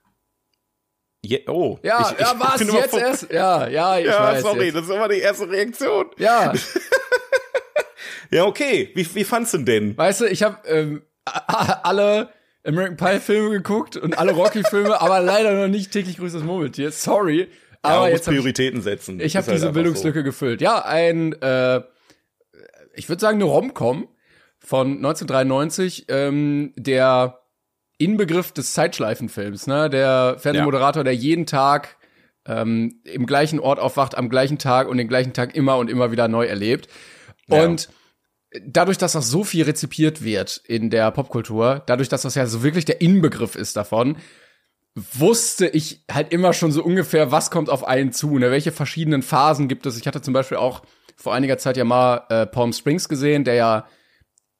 Je 1.23 1.43
oh, 1.47 1.77
Ja, 1.83 2.01
ich, 2.01 2.13
ich 2.13 2.19
ja, 2.19 2.33
was 2.37 2.59
jetzt 2.61 2.93
erst? 2.97 3.31
Ja, 3.31 3.67
ja, 3.67 3.97
ich 3.99 4.05
Ja, 4.07 4.23
weiß. 4.23 4.41
sorry, 4.41 4.65
Jetzt. 4.65 4.75
das 4.75 4.83
ist 4.85 4.89
immer 4.89 5.07
die 5.07 5.19
erste 5.19 5.49
Reaktion. 5.49 6.07
Ja, 6.17 6.53
Ja, 8.31 8.45
okay. 8.45 8.91
Wie, 8.95 9.15
wie 9.15 9.23
fandst 9.23 9.53
du 9.53 9.57
denn? 9.59 9.97
weißt 9.97 10.21
du, 10.21 10.25
ich 10.25 10.41
habe 10.43 10.57
ähm, 10.67 11.01
alle 11.83 12.29
American 12.65 12.95
Pie 12.95 13.19
Filme 13.19 13.49
geguckt 13.49 13.97
und 13.97 14.17
alle 14.17 14.31
Rocky 14.31 14.63
Filme, 14.63 15.01
aber 15.01 15.19
leider 15.19 15.53
noch 15.53 15.67
nicht 15.67 15.91
täglich 15.91 16.17
grüßt 16.17 16.35
das 16.35 16.43
Murmeltier. 16.43 16.91
Sorry, 16.91 17.49
Aber 17.81 17.95
aber 17.95 18.07
ja, 18.07 18.13
jetzt 18.15 18.27
hab 18.27 18.33
ich, 18.33 18.39
Prioritäten 18.39 18.81
setzen. 18.81 19.19
ich 19.19 19.35
habe 19.35 19.47
halt 19.47 19.57
diese 19.57 19.71
Bildungslücke 19.71 20.23
gefüllt. 20.23 20.61
Ja, 20.61 20.85
ein 20.85 21.33
äh, 21.41 21.81
ich 22.93 23.09
würde 23.09 23.21
sagen 23.21 23.37
eine 23.37 23.45
Romcom 23.45 24.07
von 24.59 24.97
1993, 24.97 26.05
ähm, 26.09 26.73
der 26.75 27.41
Inbegriff 27.97 28.51
des 28.51 28.73
Zeitschleifenfilms, 28.73 29.67
ne? 29.67 29.89
Der 29.89 30.35
Fernsehmoderator, 30.39 31.03
der 31.03 31.15
jeden 31.15 31.45
Tag 31.45 31.97
ähm, 32.45 33.01
im 33.03 33.25
gleichen 33.25 33.59
Ort 33.59 33.79
aufwacht, 33.79 34.17
am 34.17 34.29
gleichen 34.29 34.57
Tag 34.57 34.87
und 34.87 34.97
den 34.97 35.07
gleichen 35.07 35.33
Tag 35.33 35.55
immer 35.55 35.77
und 35.77 35.89
immer 35.89 36.11
wieder 36.11 36.27
neu 36.27 36.45
erlebt. 36.45 36.87
Ja. 37.47 37.63
Und 37.63 37.89
dadurch, 38.65 38.97
dass 38.97 39.13
das 39.13 39.29
so 39.29 39.43
viel 39.43 39.63
rezipiert 39.63 40.23
wird 40.23 40.57
in 40.65 40.89
der 40.89 41.11
Popkultur, 41.11 41.83
dadurch, 41.85 42.09
dass 42.09 42.23
das 42.23 42.35
ja 42.35 42.45
so 42.47 42.63
wirklich 42.63 42.85
der 42.85 43.01
Inbegriff 43.01 43.55
ist 43.55 43.75
davon, 43.75 44.17
wusste 44.95 45.67
ich 45.67 46.03
halt 46.11 46.33
immer 46.33 46.53
schon 46.53 46.71
so 46.71 46.83
ungefähr, 46.83 47.31
was 47.31 47.49
kommt 47.49 47.69
auf 47.69 47.87
einen 47.87 48.11
zu, 48.11 48.37
ne? 48.37 48.51
welche 48.51 48.71
verschiedenen 48.71 49.21
Phasen 49.21 49.67
gibt 49.67 49.85
es. 49.85 49.97
Ich 49.97 50.05
hatte 50.05 50.21
zum 50.21 50.33
Beispiel 50.33 50.57
auch 50.57 50.81
vor 51.21 51.33
einiger 51.33 51.57
Zeit 51.57 51.77
ja 51.77 51.83
mal 51.83 52.23
äh, 52.29 52.45
Palm 52.45 52.73
Springs 52.73 53.07
gesehen, 53.07 53.43
der 53.43 53.53
ja 53.55 53.85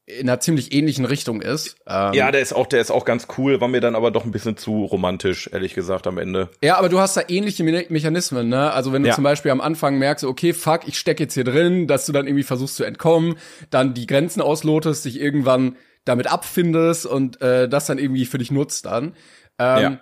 in 0.05 0.27
einer 0.27 0.39
ziemlich 0.41 0.73
ähnlichen 0.73 1.05
Richtung 1.05 1.41
ist. 1.41 1.77
Ähm, 1.87 2.13
Ja, 2.13 2.31
der 2.31 2.41
ist 2.41 2.53
auch, 2.53 2.67
der 2.67 2.81
ist 2.81 2.91
auch 2.91 3.05
ganz 3.05 3.27
cool, 3.37 3.61
war 3.61 3.67
mir 3.67 3.79
dann 3.81 3.95
aber 3.95 4.11
doch 4.11 4.25
ein 4.25 4.31
bisschen 4.31 4.57
zu 4.57 4.83
romantisch, 4.83 5.49
ehrlich 5.53 5.73
gesagt, 5.73 6.05
am 6.05 6.17
Ende. 6.17 6.49
Ja, 6.61 6.77
aber 6.77 6.89
du 6.89 6.99
hast 6.99 7.15
da 7.15 7.21
ähnliche 7.27 7.63
Me 7.63 7.85
Mechanismen, 7.87 8.49
ne? 8.49 8.71
Also 8.73 8.91
wenn 8.91 9.03
du 9.03 9.09
Ja. 9.09 9.15
zum 9.15 9.23
Beispiel 9.23 9.51
am 9.51 9.61
Anfang 9.61 9.97
merkst, 9.99 10.25
okay, 10.25 10.53
fuck, 10.53 10.87
ich 10.87 10.97
steck 10.97 11.19
jetzt 11.19 11.35
hier 11.35 11.43
drin, 11.45 11.87
dass 11.87 12.05
du 12.05 12.11
dann 12.11 12.27
irgendwie 12.27 12.43
versuchst 12.43 12.75
zu 12.75 12.83
entkommen, 12.83 13.35
dann 13.69 13.93
die 13.93 14.07
Grenzen 14.07 14.41
auslotest, 14.41 15.05
dich 15.05 15.19
irgendwann 15.19 15.77
damit 16.03 16.27
abfindest 16.27 17.05
und 17.05 17.39
äh, 17.41 17.69
das 17.69 17.85
dann 17.85 17.97
irgendwie 17.99 18.25
für 18.25 18.37
dich 18.39 18.51
nutzt 18.51 18.85
dann. 18.87 19.13
Ähm, 19.59 19.81
Ja. 19.81 19.99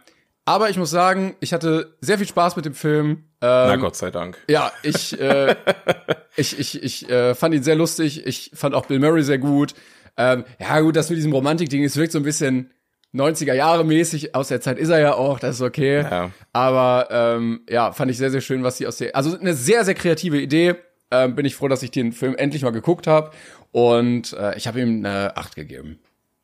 Aber 0.49 0.71
ich 0.71 0.77
muss 0.77 0.89
sagen, 0.89 1.35
ich 1.41 1.53
hatte 1.53 1.95
sehr 2.01 2.17
viel 2.17 2.27
Spaß 2.27 2.55
mit 2.55 2.65
dem 2.65 2.73
Film. 2.73 3.25
Na 3.39 3.71
Ähm, 3.71 3.79
Gott 3.81 3.95
sei 3.95 4.09
Dank. 4.09 4.35
ja, 4.47 4.71
ich, 4.81 5.19
äh, 5.21 5.55
ich, 6.35 6.57
ich, 6.57 6.81
ich 6.81 7.07
äh, 7.07 7.35
fand 7.35 7.53
ihn 7.53 7.61
sehr 7.61 7.75
lustig. 7.75 8.25
Ich 8.25 8.49
fand 8.55 8.73
auch 8.73 8.87
Bill 8.87 8.97
Murray 8.97 9.21
sehr 9.21 9.37
gut. 9.37 9.75
Ähm, 10.17 10.45
ja, 10.59 10.79
gut, 10.79 10.95
das 10.95 11.07
mit 11.11 11.17
diesem 11.17 11.33
Romantik-Ding, 11.33 11.83
es 11.83 11.97
wirkt 11.97 12.13
so 12.13 12.17
ein 12.17 12.23
bisschen 12.23 12.71
90er 13.13 13.53
Jahre 13.53 13.85
mäßig. 13.85 14.33
Aus 14.33 14.47
der 14.47 14.59
Zeit 14.59 14.79
ist 14.79 14.89
er 14.89 14.99
ja 14.99 15.13
auch, 15.13 15.37
das 15.37 15.57
ist 15.57 15.61
okay. 15.61 16.01
Ja. 16.01 16.31
Aber 16.51 17.09
ähm, 17.11 17.61
ja, 17.69 17.91
fand 17.91 18.09
ich 18.09 18.17
sehr, 18.17 18.31
sehr 18.31 18.41
schön, 18.41 18.63
was 18.63 18.77
sie 18.77 18.87
aus 18.87 18.97
der. 18.97 19.15
Also 19.15 19.37
eine 19.37 19.53
sehr, 19.53 19.85
sehr 19.85 19.93
kreative 19.93 20.41
Idee. 20.41 20.77
Ähm, 21.11 21.35
bin 21.35 21.45
ich 21.45 21.55
froh, 21.55 21.67
dass 21.67 21.83
ich 21.83 21.91
den 21.91 22.11
Film 22.11 22.35
endlich 22.35 22.63
mal 22.63 22.71
geguckt 22.71 23.05
habe. 23.05 23.29
Und 23.71 24.33
äh, 24.33 24.57
ich 24.57 24.67
habe 24.67 24.81
ihm 24.81 25.05
eine 25.05 25.37
8 25.37 25.55
gegeben. 25.55 25.99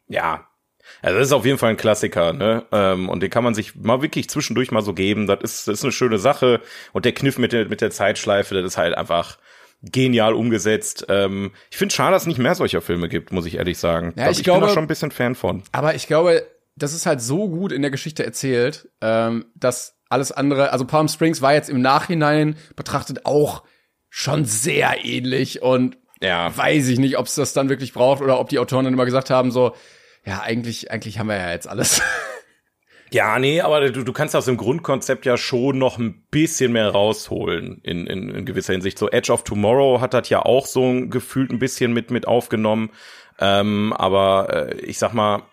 Ja. 0.08 0.46
Also 1.06 1.20
das 1.20 1.28
ist 1.28 1.34
auf 1.34 1.46
jeden 1.46 1.58
Fall 1.60 1.70
ein 1.70 1.78
Klassiker, 1.78 2.34
ne? 2.34 2.66
Ähm, 2.72 3.10
und 3.10 3.22
den 3.22 3.30
kann 3.30 3.44
man 3.44 3.54
sich 3.54 3.76
mal 3.76 4.02
wirklich 4.02 4.28
zwischendurch 4.30 4.72
mal 4.72 4.82
so 4.82 4.94
geben. 4.94 5.28
Das 5.28 5.40
ist, 5.44 5.68
das 5.68 5.76
ist 5.80 5.84
eine 5.84 5.92
schöne 5.92 6.18
Sache. 6.18 6.62
Und 6.94 7.06
der 7.06 7.12
Kniff 7.14 7.38
mit 7.38 7.52
der, 7.54 7.68
mit 7.68 7.82
der 7.82 7.92
Zeitschleife, 7.92 8.56
das 8.56 8.66
ist 8.66 8.78
halt 8.78 8.98
einfach 8.98 9.38
genial 9.84 10.34
umgesetzt. 10.34 11.06
Ähm, 11.10 11.52
ich 11.70 11.78
finde 11.78 11.94
schade, 11.94 12.14
dass 12.14 12.24
es 12.24 12.28
nicht 12.28 12.40
mehr 12.40 12.56
solcher 12.56 12.82
Filme 12.82 13.08
gibt, 13.08 13.32
muss 13.32 13.46
ich 13.46 13.56
ehrlich 13.58 13.78
sagen. 13.78 14.14
Ja, 14.18 14.32
ich 14.32 14.38
bin 14.38 14.46
glaube- 14.46 14.66
da 14.66 14.74
schon 14.74 14.84
ein 14.86 14.88
bisschen 14.88 15.12
Fan 15.12 15.36
von. 15.36 15.62
Aber 15.74 15.94
ich 15.94 16.08
glaube, 16.08 16.48
das 16.76 16.94
ist 16.94 17.06
halt 17.06 17.22
so 17.22 17.50
gut 17.50 17.72
in 17.72 17.84
der 17.84 17.92
Geschichte 17.92 18.26
erzählt, 18.26 18.90
ähm, 19.02 19.46
dass 19.56 19.98
alles 20.10 20.32
andere, 20.32 20.72
also 20.72 20.86
Palm 20.86 21.08
Springs 21.08 21.42
war 21.42 21.54
jetzt 21.54 21.70
im 21.70 21.82
Nachhinein 21.82 22.56
betrachtet 22.76 23.26
auch 23.28 23.64
schon 24.10 24.46
sehr 24.46 25.06
ähnlich 25.06 25.62
und 25.62 25.98
Ja. 26.22 26.56
weiß 26.56 26.88
ich 26.88 26.98
nicht, 26.98 27.18
ob 27.20 27.28
es 27.28 27.36
das 27.36 27.54
dann 27.54 27.70
wirklich 27.70 27.94
braucht 27.94 28.22
oder 28.24 28.40
ob 28.40 28.50
die 28.50 28.58
Autoren 28.60 28.86
dann 28.86 28.94
immer 28.94 29.06
gesagt 29.06 29.30
haben, 29.30 29.52
so, 29.52 29.76
ja, 30.26 30.42
eigentlich, 30.42 30.92
eigentlich 30.92 31.20
haben 31.20 31.28
wir 31.28 31.38
ja 31.38 31.52
jetzt 31.52 31.68
alles. 31.68 32.02
Ja, 33.12 33.38
nee, 33.40 33.62
aber 33.62 33.92
du, 33.92 34.04
du 34.04 34.14
kannst 34.14 34.36
aus 34.36 34.46
dem 34.46 34.58
Grundkonzept 34.58 35.26
ja 35.26 35.38
schon 35.38 35.78
noch 35.78 36.00
ein 36.00 36.26
bisschen 36.32 36.74
mehr 36.74 36.90
rausholen 36.90 37.80
in, 37.84 38.08
in, 38.08 38.30
in 38.30 38.46
gewisser 38.46 38.74
Hinsicht. 38.74 38.98
So 38.98 39.10
Edge 39.10 39.32
of 39.32 39.44
Tomorrow 39.44 40.02
hat 40.02 40.14
das 40.14 40.28
ja 40.30 40.42
auch 40.42 40.66
so 40.66 41.08
gefühlt 41.08 41.52
ein 41.52 41.60
bisschen 41.60 41.94
mit, 41.94 42.10
mit 42.12 42.28
aufgenommen. 42.28 42.90
Ähm, 43.40 43.94
aber 43.94 44.70
äh, 44.74 44.82
ich 44.82 44.98
sag 44.98 45.14
mal, 45.14 45.44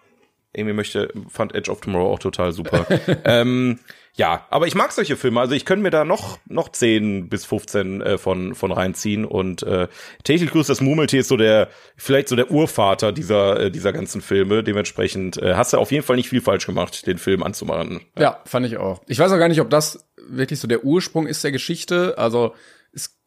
irgendwie 0.52 0.75
möchte, 0.75 1.12
fand 1.29 1.55
Edge 1.55 1.71
of 1.71 1.81
Tomorrow 1.81 2.12
auch 2.12 2.19
total 2.19 2.52
super. 2.52 2.87
ähm, 3.25 3.79
ja, 4.14 4.47
aber 4.50 4.66
ich 4.66 4.75
mag 4.75 4.92
solche 4.92 5.16
Filme. 5.16 5.40
Also 5.40 5.54
ich 5.54 5.64
könnte 5.64 5.83
mir 5.83 5.90
da 5.90 6.04
noch 6.04 6.38
noch 6.47 6.71
10 6.71 7.28
bis 7.28 7.47
15 7.47 8.02
äh, 8.02 8.19
von 8.19 8.54
von 8.54 8.71
reinziehen 8.71 9.25
und 9.25 9.62
äh, 9.62 9.88
grüßt 10.25 10.69
das 10.69 10.81
Murmeltier 10.81 11.21
ist 11.21 11.28
so 11.28 11.37
der 11.37 11.69
vielleicht 11.97 12.28
so 12.28 12.37
der 12.37 12.50
Urvater 12.50 13.12
dieser 13.12 13.59
äh, 13.59 13.71
dieser 13.71 13.92
ganzen 13.92 14.21
Filme. 14.21 14.62
Dementsprechend 14.62 15.38
äh, 15.38 15.54
hast 15.54 15.73
du 15.73 15.78
auf 15.78 15.90
jeden 15.90 16.04
Fall 16.04 16.16
nicht 16.16 16.28
viel 16.28 16.42
falsch 16.42 16.66
gemacht, 16.66 17.07
den 17.07 17.19
Film 17.19 17.43
anzumachen. 17.43 18.00
ja, 18.19 18.41
fand 18.45 18.67
ich 18.67 18.76
auch. 18.76 19.00
Ich 19.06 19.19
weiß 19.19 19.32
auch 19.32 19.39
gar 19.39 19.49
nicht, 19.49 19.60
ob 19.60 19.71
das 19.71 20.06
wirklich 20.28 20.60
so 20.60 20.69
der 20.69 20.84
Ursprung 20.84 21.26
ist 21.26 21.43
der 21.43 21.52
Geschichte. 21.52 22.19
Also 22.19 22.54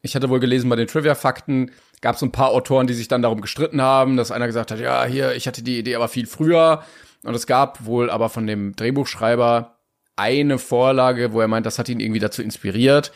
ich 0.02 0.14
hatte 0.14 0.30
wohl 0.30 0.38
gelesen 0.38 0.70
bei 0.70 0.76
den 0.76 0.86
Trivia-Fakten, 0.86 1.72
gab 2.00 2.14
es 2.14 2.22
ein 2.22 2.30
paar 2.30 2.50
Autoren, 2.50 2.86
die 2.86 2.94
sich 2.94 3.08
dann 3.08 3.22
darum 3.22 3.40
gestritten 3.40 3.82
haben, 3.82 4.16
dass 4.16 4.30
einer 4.30 4.46
gesagt 4.46 4.70
hat, 4.70 4.78
ja, 4.78 5.04
hier, 5.04 5.34
ich 5.34 5.48
hatte 5.48 5.64
die 5.64 5.78
Idee 5.78 5.96
aber 5.96 6.06
viel 6.06 6.26
früher. 6.26 6.84
Und 7.24 7.34
es 7.34 7.48
gab 7.48 7.84
wohl 7.84 8.08
aber 8.08 8.28
von 8.28 8.46
dem 8.46 8.76
Drehbuchschreiber 8.76 9.75
eine 10.16 10.58
Vorlage, 10.58 11.32
wo 11.32 11.40
er 11.40 11.48
meint, 11.48 11.66
das 11.66 11.78
hat 11.78 11.88
ihn 11.88 12.00
irgendwie 12.00 12.20
dazu 12.20 12.42
inspiriert. 12.42 13.12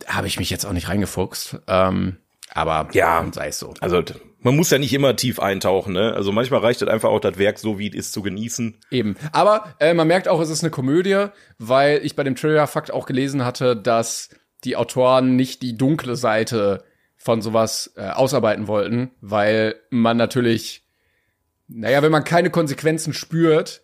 Da 0.00 0.14
habe 0.14 0.26
ich 0.26 0.38
mich 0.38 0.50
jetzt 0.50 0.64
auch 0.66 0.72
nicht 0.72 0.88
reingefuchst. 0.88 1.58
Ähm, 1.66 2.16
aber 2.52 2.88
Ja. 2.92 3.26
sei 3.32 3.48
es 3.48 3.58
so. 3.58 3.74
Also 3.80 4.02
man 4.40 4.54
muss 4.54 4.70
ja 4.70 4.78
nicht 4.78 4.92
immer 4.92 5.16
tief 5.16 5.40
eintauchen, 5.40 5.92
ne? 5.94 6.12
Also 6.14 6.30
manchmal 6.32 6.60
reicht 6.60 6.80
es 6.82 6.88
einfach 6.88 7.08
auch 7.08 7.18
das 7.20 7.38
Werk 7.38 7.58
so 7.58 7.78
wie 7.78 7.88
es 7.88 7.94
ist 7.94 8.12
zu 8.12 8.22
genießen. 8.22 8.78
Eben. 8.90 9.16
Aber 9.32 9.74
äh, 9.80 9.94
man 9.94 10.06
merkt 10.06 10.28
auch, 10.28 10.40
es 10.40 10.50
ist 10.50 10.62
eine 10.62 10.70
Komödie, 10.70 11.26
weil 11.58 12.00
ich 12.04 12.14
bei 12.14 12.22
dem 12.22 12.36
Trailer-Fakt 12.36 12.90
auch 12.92 13.06
gelesen 13.06 13.44
hatte, 13.44 13.74
dass 13.76 14.28
die 14.64 14.76
Autoren 14.76 15.36
nicht 15.36 15.62
die 15.62 15.76
dunkle 15.76 16.16
Seite 16.16 16.84
von 17.16 17.42
sowas 17.42 17.92
äh, 17.96 18.08
ausarbeiten 18.10 18.68
wollten, 18.68 19.10
weil 19.20 19.74
man 19.90 20.16
natürlich, 20.16 20.84
naja, 21.66 22.02
wenn 22.02 22.12
man 22.12 22.24
keine 22.24 22.50
Konsequenzen 22.50 23.12
spürt, 23.12 23.82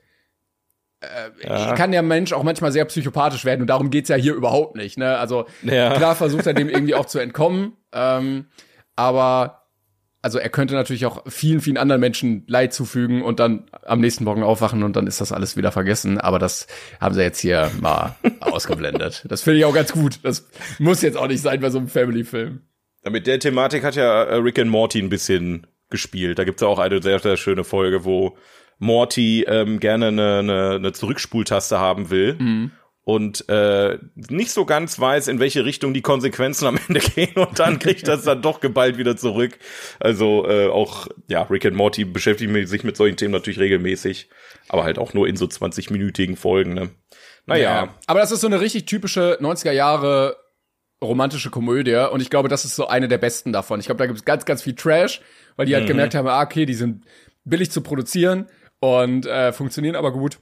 Ja. 1.42 1.74
kann 1.74 1.92
der 1.92 2.02
Mensch 2.02 2.32
auch 2.32 2.42
manchmal 2.42 2.72
sehr 2.72 2.84
psychopathisch 2.84 3.44
werden 3.44 3.62
und 3.62 3.66
darum 3.66 3.90
geht's 3.90 4.08
ja 4.08 4.16
hier 4.16 4.34
überhaupt 4.34 4.76
nicht. 4.76 4.98
Ne? 4.98 5.18
Also 5.18 5.46
Ja. 5.62 5.94
klar 5.94 6.14
versucht 6.14 6.46
er 6.46 6.54
dem 6.54 6.68
irgendwie 6.68 6.94
auch 6.94 7.06
zu 7.06 7.18
entkommen, 7.18 7.72
ähm, 7.92 8.46
aber 8.96 9.58
also 10.24 10.38
er 10.38 10.50
könnte 10.50 10.74
natürlich 10.74 11.04
auch 11.04 11.24
vielen, 11.26 11.60
vielen 11.60 11.76
anderen 11.76 12.00
Menschen 12.00 12.44
Leid 12.46 12.72
zufügen 12.72 13.22
und 13.22 13.40
dann 13.40 13.68
am 13.84 13.98
nächsten 14.00 14.22
Morgen 14.22 14.44
aufwachen 14.44 14.84
und 14.84 14.94
dann 14.94 15.08
ist 15.08 15.20
das 15.20 15.32
alles 15.32 15.56
wieder 15.56 15.72
vergessen. 15.72 16.18
Aber 16.20 16.38
das 16.38 16.68
haben 17.00 17.12
sie 17.14 17.22
jetzt 17.22 17.40
hier 17.40 17.72
mal 17.80 18.14
ausgeblendet. 18.40 19.24
Das 19.28 19.42
finde 19.42 19.58
ich 19.58 19.64
auch 19.64 19.74
ganz 19.74 19.90
gut. 19.92 20.20
Das 20.22 20.48
muss 20.78 21.02
jetzt 21.02 21.16
auch 21.16 21.26
nicht 21.26 21.42
sein 21.42 21.60
bei 21.60 21.70
so 21.70 21.78
einem 21.78 21.88
Family-Film. 21.88 22.60
Mit 23.10 23.26
der 23.26 23.40
Thematik 23.40 23.82
hat 23.82 23.96
ja 23.96 24.22
äh, 24.22 24.36
Rick 24.36 24.60
and 24.60 24.70
Morty 24.70 25.00
ein 25.00 25.08
bisschen 25.08 25.66
gespielt. 25.90 26.38
Da 26.38 26.44
gibt's 26.44 26.62
ja 26.62 26.68
auch 26.68 26.78
eine 26.78 27.02
sehr, 27.02 27.18
sehr 27.18 27.36
schöne 27.36 27.64
Folge, 27.64 28.04
wo 28.04 28.36
Morty 28.82 29.44
ähm, 29.46 29.80
gerne 29.80 30.08
eine, 30.08 30.38
eine, 30.38 30.70
eine 30.76 30.92
Zurückspultaste 30.92 31.78
haben 31.78 32.10
will 32.10 32.36
und 33.04 33.48
äh, 33.48 33.98
nicht 34.14 34.52
so 34.52 34.64
ganz 34.64 34.98
weiß, 34.98 35.26
in 35.28 35.40
welche 35.40 35.64
Richtung 35.64 35.92
die 35.92 36.02
Konsequenzen 36.02 36.66
am 36.66 36.78
Ende 36.88 37.00
gehen 37.00 37.34
und 37.34 37.58
dann 37.58 37.78
kriegt 37.78 38.06
das 38.06 38.24
dann 38.24 38.42
doch 38.42 38.60
geballt 38.60 38.96
wieder 38.96 39.16
zurück. 39.16 39.58
Also 39.98 40.48
äh, 40.48 40.68
auch, 40.68 41.08
ja, 41.28 41.42
Rick 41.42 41.66
and 41.66 41.76
Morty 41.76 42.04
beschäftigt 42.04 42.68
sich 42.68 42.84
mit 42.84 42.96
solchen 42.96 43.16
Themen 43.16 43.32
natürlich 43.32 43.58
regelmäßig, 43.58 44.28
aber 44.68 44.84
halt 44.84 44.98
auch 44.98 45.14
nur 45.14 45.26
in 45.26 45.36
so 45.36 45.46
20-minütigen 45.46 46.36
Folgen. 46.36 46.74
Ne? 46.74 46.90
Naja, 47.46 47.94
Aber 48.06 48.20
das 48.20 48.30
ist 48.30 48.40
so 48.40 48.46
eine 48.46 48.60
richtig 48.60 48.86
typische 48.86 49.38
90er 49.40 49.72
Jahre 49.72 50.36
romantische 51.02 51.50
Komödie 51.50 52.08
und 52.12 52.20
ich 52.20 52.30
glaube, 52.30 52.48
das 52.48 52.64
ist 52.64 52.76
so 52.76 52.86
eine 52.86 53.08
der 53.08 53.18
besten 53.18 53.52
davon. 53.52 53.80
Ich 53.80 53.86
glaube, 53.86 53.98
da 53.98 54.06
gibt 54.06 54.20
es 54.20 54.24
ganz, 54.24 54.44
ganz 54.44 54.62
viel 54.62 54.76
Trash, 54.76 55.20
weil 55.56 55.66
die 55.66 55.74
halt 55.74 55.88
gemerkt 55.88 56.14
haben, 56.14 56.28
ah, 56.28 56.42
okay, 56.42 56.66
die 56.66 56.74
sind 56.74 57.04
billig 57.44 57.72
zu 57.72 57.80
produzieren 57.80 58.46
und 58.82 59.26
äh, 59.26 59.52
funktionieren 59.52 59.94
aber 59.94 60.10
gut. 60.10 60.40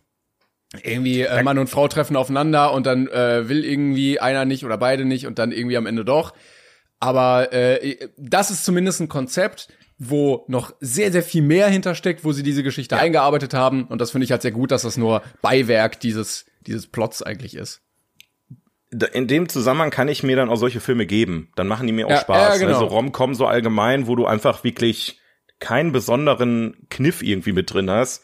Irgendwie 0.82 1.20
äh, 1.20 1.42
Mann 1.42 1.58
und 1.58 1.68
Frau 1.68 1.88
treffen 1.88 2.16
aufeinander 2.16 2.72
und 2.72 2.86
dann 2.86 3.06
äh, 3.08 3.50
will 3.50 3.66
irgendwie 3.66 4.18
einer 4.18 4.46
nicht 4.46 4.64
oder 4.64 4.78
beide 4.78 5.04
nicht 5.04 5.26
und 5.26 5.38
dann 5.38 5.52
irgendwie 5.52 5.76
am 5.76 5.84
Ende 5.84 6.06
doch. 6.06 6.32
Aber 7.00 7.52
äh, 7.52 8.08
das 8.16 8.50
ist 8.50 8.64
zumindest 8.64 9.00
ein 9.00 9.08
Konzept, 9.10 9.68
wo 9.98 10.46
noch 10.48 10.72
sehr, 10.80 11.12
sehr 11.12 11.22
viel 11.22 11.42
mehr 11.42 11.68
hintersteckt, 11.68 12.24
wo 12.24 12.32
sie 12.32 12.42
diese 12.42 12.62
Geschichte 12.62 12.96
eingearbeitet 12.96 13.52
haben. 13.52 13.84
Und 13.84 14.00
das 14.00 14.10
finde 14.12 14.24
ich 14.24 14.32
halt 14.32 14.40
sehr 14.40 14.52
gut, 14.52 14.70
dass 14.70 14.82
das 14.82 14.96
nur 14.96 15.22
Beiwerk 15.42 16.00
dieses, 16.00 16.46
dieses 16.66 16.86
Plots 16.86 17.22
eigentlich 17.22 17.54
ist. 17.54 17.82
In 19.12 19.28
dem 19.28 19.50
Zusammenhang 19.50 19.90
kann 19.90 20.08
ich 20.08 20.22
mir 20.22 20.36
dann 20.36 20.48
auch 20.48 20.56
solche 20.56 20.80
Filme 20.80 21.04
geben. 21.04 21.52
Dann 21.56 21.66
machen 21.68 21.86
die 21.86 21.92
mir 21.92 22.06
auch 22.06 22.10
Ja, 22.10 22.20
Spaß. 22.20 22.58
ja, 22.58 22.66
genau. 22.66 22.78
Also 22.80 22.86
Rom-Com 22.86 23.34
so 23.34 23.46
allgemein, 23.46 24.06
wo 24.06 24.16
du 24.16 24.24
einfach 24.24 24.64
wirklich 24.64 25.20
keinen 25.58 25.92
besonderen 25.92 26.86
Kniff 26.88 27.22
irgendwie 27.22 27.52
mit 27.52 27.72
drin 27.72 27.90
hast. 27.90 28.22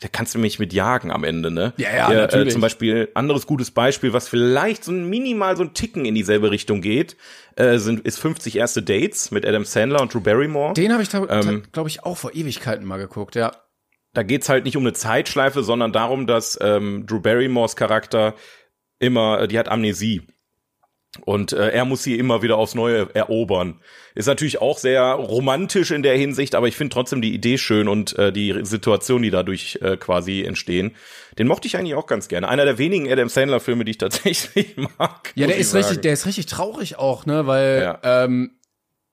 Da 0.00 0.06
kannst 0.06 0.34
du 0.34 0.38
mich 0.38 0.60
mit 0.60 0.72
jagen 0.72 1.10
am 1.10 1.24
Ende, 1.24 1.50
ne? 1.50 1.72
Ja, 1.76 1.94
ja, 1.94 2.08
Der, 2.08 2.20
natürlich. 2.22 2.48
Äh, 2.48 2.52
zum 2.52 2.60
Beispiel, 2.60 3.08
anderes 3.14 3.46
gutes 3.46 3.72
Beispiel, 3.72 4.12
was 4.12 4.28
vielleicht 4.28 4.84
so 4.84 4.92
ein 4.92 5.08
minimal 5.10 5.56
so 5.56 5.64
ein 5.64 5.74
Ticken 5.74 6.04
in 6.04 6.14
dieselbe 6.14 6.50
Richtung 6.52 6.80
geht, 6.80 7.16
äh, 7.56 7.78
sind, 7.78 8.00
ist 8.00 8.18
50 8.18 8.56
erste 8.56 8.82
Dates 8.82 9.32
mit 9.32 9.44
Adam 9.44 9.64
Sandler 9.64 10.00
und 10.00 10.14
Drew 10.14 10.20
Barrymore. 10.20 10.74
Den 10.74 10.92
habe 10.92 11.02
ich, 11.02 11.12
Ähm, 11.12 11.64
glaube 11.72 11.88
ich, 11.88 12.04
auch 12.04 12.16
vor 12.16 12.32
Ewigkeiten 12.34 12.86
mal 12.86 12.98
geguckt, 12.98 13.34
ja. 13.34 13.52
da 14.14 14.22
geht's 14.22 14.48
halt 14.48 14.64
nicht 14.64 14.76
um 14.76 14.84
eine 14.84 14.92
Zeitschleife, 14.92 15.64
sondern 15.64 15.92
darum, 15.92 16.28
dass 16.28 16.56
ähm, 16.62 17.04
Drew 17.06 17.20
Barrymores 17.20 17.74
Charakter 17.74 18.34
immer, 19.00 19.40
äh, 19.40 19.48
die 19.48 19.58
hat 19.58 19.68
Amnesie. 19.68 20.22
Und 21.24 21.52
äh, 21.52 21.70
er 21.70 21.84
muss 21.84 22.02
sie 22.02 22.18
immer 22.18 22.42
wieder 22.42 22.56
aufs 22.56 22.74
Neue 22.74 23.08
erobern. 23.14 23.80
Ist 24.14 24.26
natürlich 24.26 24.60
auch 24.60 24.78
sehr 24.78 25.02
romantisch 25.12 25.90
in 25.90 26.02
der 26.02 26.16
Hinsicht, 26.16 26.54
aber 26.54 26.68
ich 26.68 26.76
finde 26.76 26.92
trotzdem 26.94 27.22
die 27.22 27.34
Idee 27.34 27.58
schön 27.58 27.88
und 27.88 28.18
äh, 28.18 28.32
die 28.32 28.54
Situation, 28.62 29.22
die 29.22 29.30
dadurch 29.30 29.78
äh, 29.82 29.96
quasi 29.96 30.42
entstehen. 30.42 30.96
Den 31.38 31.46
mochte 31.46 31.68
ich 31.68 31.76
eigentlich 31.76 31.94
auch 31.94 32.06
ganz 32.06 32.28
gerne. 32.28 32.48
Einer 32.48 32.64
der 32.64 32.78
wenigen 32.78 33.10
Adam 33.10 33.28
Sandler-Filme, 33.28 33.84
die 33.84 33.92
ich 33.92 33.98
tatsächlich 33.98 34.76
mag. 34.98 35.32
Ja, 35.34 35.46
der 35.46 35.56
ist 35.56 35.74
richtig, 35.74 35.94
sagen. 35.94 36.02
der 36.02 36.12
ist 36.12 36.26
richtig 36.26 36.46
traurig 36.46 36.98
auch, 36.98 37.26
ne, 37.26 37.46
weil 37.46 37.80
Ja. 37.82 38.24
ähm, 38.24 38.52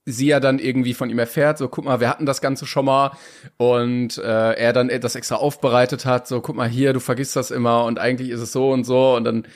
sie 0.07 0.27
ja 0.27 0.39
dann 0.39 0.59
irgendwie 0.59 0.93
von 0.93 1.09
ihm 1.09 1.17
erfährt, 1.17 1.57
so 1.57 1.67
guck 1.67 1.83
mal, 1.85 1.99
wir 1.99 2.09
hatten 2.09 2.27
das 2.27 2.39
Ganze 2.39 2.67
schon 2.67 2.85
mal 2.85 3.17
und 3.57 4.17
äh, 4.19 4.51
er 4.53 4.71
dann 4.71 4.89
das 5.01 5.15
extra 5.15 5.35
aufbereitet 5.37 6.05
hat, 6.05 6.27
so 6.27 6.41
guck 6.41 6.55
mal 6.55 6.69
hier, 6.69 6.93
du 6.93 6.99
vergisst 6.99 7.35
das 7.35 7.49
immer 7.49 7.85
und 7.85 7.97
eigentlich 7.97 8.29
ist 8.29 8.39
es 8.41 8.51
so 8.51 8.69
und 8.71 8.83
so 8.83 9.15
und 9.15 9.23
dann 9.23 9.47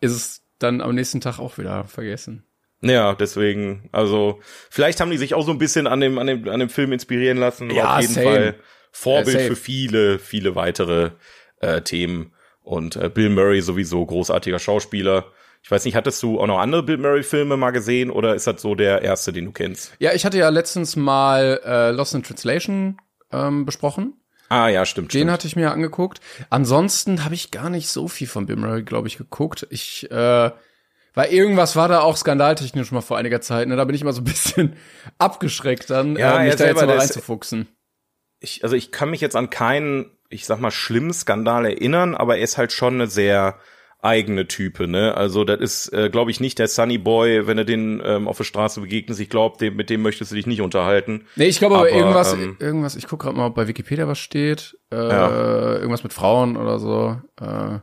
ist 0.00 0.10
es 0.12 0.43
dann 0.64 0.80
am 0.80 0.94
nächsten 0.94 1.20
Tag 1.20 1.38
auch 1.38 1.58
wieder 1.58 1.84
vergessen. 1.84 2.44
Ja, 2.80 3.14
deswegen, 3.14 3.88
also 3.92 4.40
vielleicht 4.68 5.00
haben 5.00 5.10
die 5.10 5.16
sich 5.16 5.34
auch 5.34 5.46
so 5.46 5.52
ein 5.52 5.58
bisschen 5.58 5.86
an 5.86 6.00
dem 6.00 6.18
an 6.18 6.26
dem 6.26 6.48
an 6.48 6.60
dem 6.60 6.68
Film 6.68 6.92
inspirieren 6.92 7.38
lassen, 7.38 7.70
Ja, 7.70 7.94
auf 7.96 8.00
jeden 8.02 8.14
same. 8.14 8.26
Fall 8.26 8.54
Vorbild 8.92 9.40
Ja, 9.40 9.46
für 9.46 9.56
viele 9.56 10.18
viele 10.18 10.54
weitere 10.54 11.10
äh, 11.60 11.80
Themen 11.80 12.34
und 12.60 12.96
äh, 12.96 13.08
Bill 13.08 13.30
Murray 13.30 13.60
sowieso 13.62 14.04
großartiger 14.04 14.58
Schauspieler. 14.58 15.32
Ich 15.62 15.70
weiß 15.70 15.86
nicht, 15.86 15.94
hattest 15.96 16.22
du 16.22 16.38
auch 16.40 16.46
noch 16.46 16.58
andere 16.58 16.82
Bill 16.82 16.98
Murray 16.98 17.22
Filme 17.22 17.56
mal 17.56 17.70
gesehen 17.70 18.10
oder 18.10 18.34
ist 18.34 18.46
das 18.46 18.60
so 18.60 18.74
der 18.74 19.00
erste, 19.00 19.32
den 19.32 19.46
du 19.46 19.52
kennst? 19.52 19.94
Ja, 19.98 20.12
ich 20.12 20.26
hatte 20.26 20.36
ja 20.36 20.50
letztens 20.50 20.94
mal 20.94 21.60
äh, 21.64 21.90
Lost 21.90 22.14
in 22.14 22.22
Translation 22.22 22.98
ähm, 23.32 23.64
besprochen. 23.64 24.12
Ah 24.54 24.68
ja, 24.68 24.86
stimmt. 24.86 25.12
Den 25.12 25.18
stimmt. 25.18 25.30
hatte 25.32 25.46
ich 25.48 25.56
mir 25.56 25.72
angeguckt. 25.72 26.20
Ansonsten 26.48 27.24
habe 27.24 27.34
ich 27.34 27.50
gar 27.50 27.70
nicht 27.70 27.88
so 27.88 28.06
viel 28.06 28.28
von 28.28 28.44
Murray, 28.44 28.84
glaube 28.84 29.08
ich, 29.08 29.18
geguckt. 29.18 29.66
Ich, 29.70 30.08
äh, 30.12 30.50
weil 31.14 31.32
irgendwas 31.32 31.74
war 31.74 31.88
da 31.88 32.00
auch 32.02 32.16
skandaltechnisch 32.16 32.92
mal 32.92 33.00
vor 33.00 33.18
einiger 33.18 33.40
Zeit. 33.40 33.66
Ne? 33.66 33.74
Da 33.74 33.84
bin 33.84 33.96
ich 33.96 34.02
immer 34.02 34.12
so 34.12 34.20
ein 34.20 34.24
bisschen 34.32 34.76
abgeschreckt 35.18 35.90
dann, 35.90 36.14
Ja, 36.16 36.40
äh, 36.40 36.46
mich 36.46 36.54
da 36.54 36.66
jetzt 36.66 36.76
mal 36.76 36.88
reinzufuchsen. 36.88 37.66
ich, 38.38 38.62
also 38.62 38.76
ich 38.76 38.92
kann 38.92 39.10
mich 39.10 39.20
jetzt 39.20 39.34
an 39.34 39.50
keinen, 39.50 40.10
ich 40.28 40.46
sag 40.46 40.60
mal, 40.60 40.70
schlimmen 40.70 41.12
Skandal 41.12 41.64
erinnern, 41.66 42.14
aber 42.14 42.36
er 42.36 42.44
ist 42.44 42.56
halt 42.56 42.70
schon 42.72 42.94
eine 42.94 43.08
sehr 43.08 43.58
eigene 44.04 44.46
Type, 44.46 44.86
ne? 44.86 45.16
Also 45.16 45.44
das 45.44 45.60
ist, 45.60 45.92
äh, 45.92 46.10
glaube 46.10 46.30
ich, 46.30 46.38
nicht 46.38 46.58
der 46.58 46.68
Sunny 46.68 46.98
Boy, 46.98 47.46
wenn 47.46 47.56
du 47.56 47.64
den 47.64 48.02
ähm, 48.04 48.28
auf 48.28 48.36
der 48.36 48.44
Straße 48.44 48.80
begegnest. 48.80 49.18
Ich 49.20 49.30
glaube, 49.30 49.56
dem, 49.58 49.76
mit 49.76 49.90
dem 49.90 50.02
möchtest 50.02 50.30
du 50.30 50.36
dich 50.36 50.46
nicht 50.46 50.60
unterhalten. 50.60 51.26
Nee, 51.36 51.46
ich 51.46 51.58
glaube 51.58 51.76
aber, 51.76 51.88
Aber, 51.88 51.96
irgendwas, 51.96 52.32
ähm, 52.34 52.56
irgendwas, 52.60 52.96
ich 52.96 53.06
gucke 53.08 53.24
gerade 53.24 53.36
mal, 53.36 53.46
ob 53.46 53.54
bei 53.54 53.66
Wikipedia 53.66 54.06
was 54.06 54.18
steht. 54.18 54.78
Äh, 54.92 54.96
Ja. 54.96 55.74
Irgendwas 55.76 56.02
mit 56.04 56.12
Frauen 56.12 56.56
oder 56.56 56.78
so. 56.78 57.20
Äh, 57.40 57.78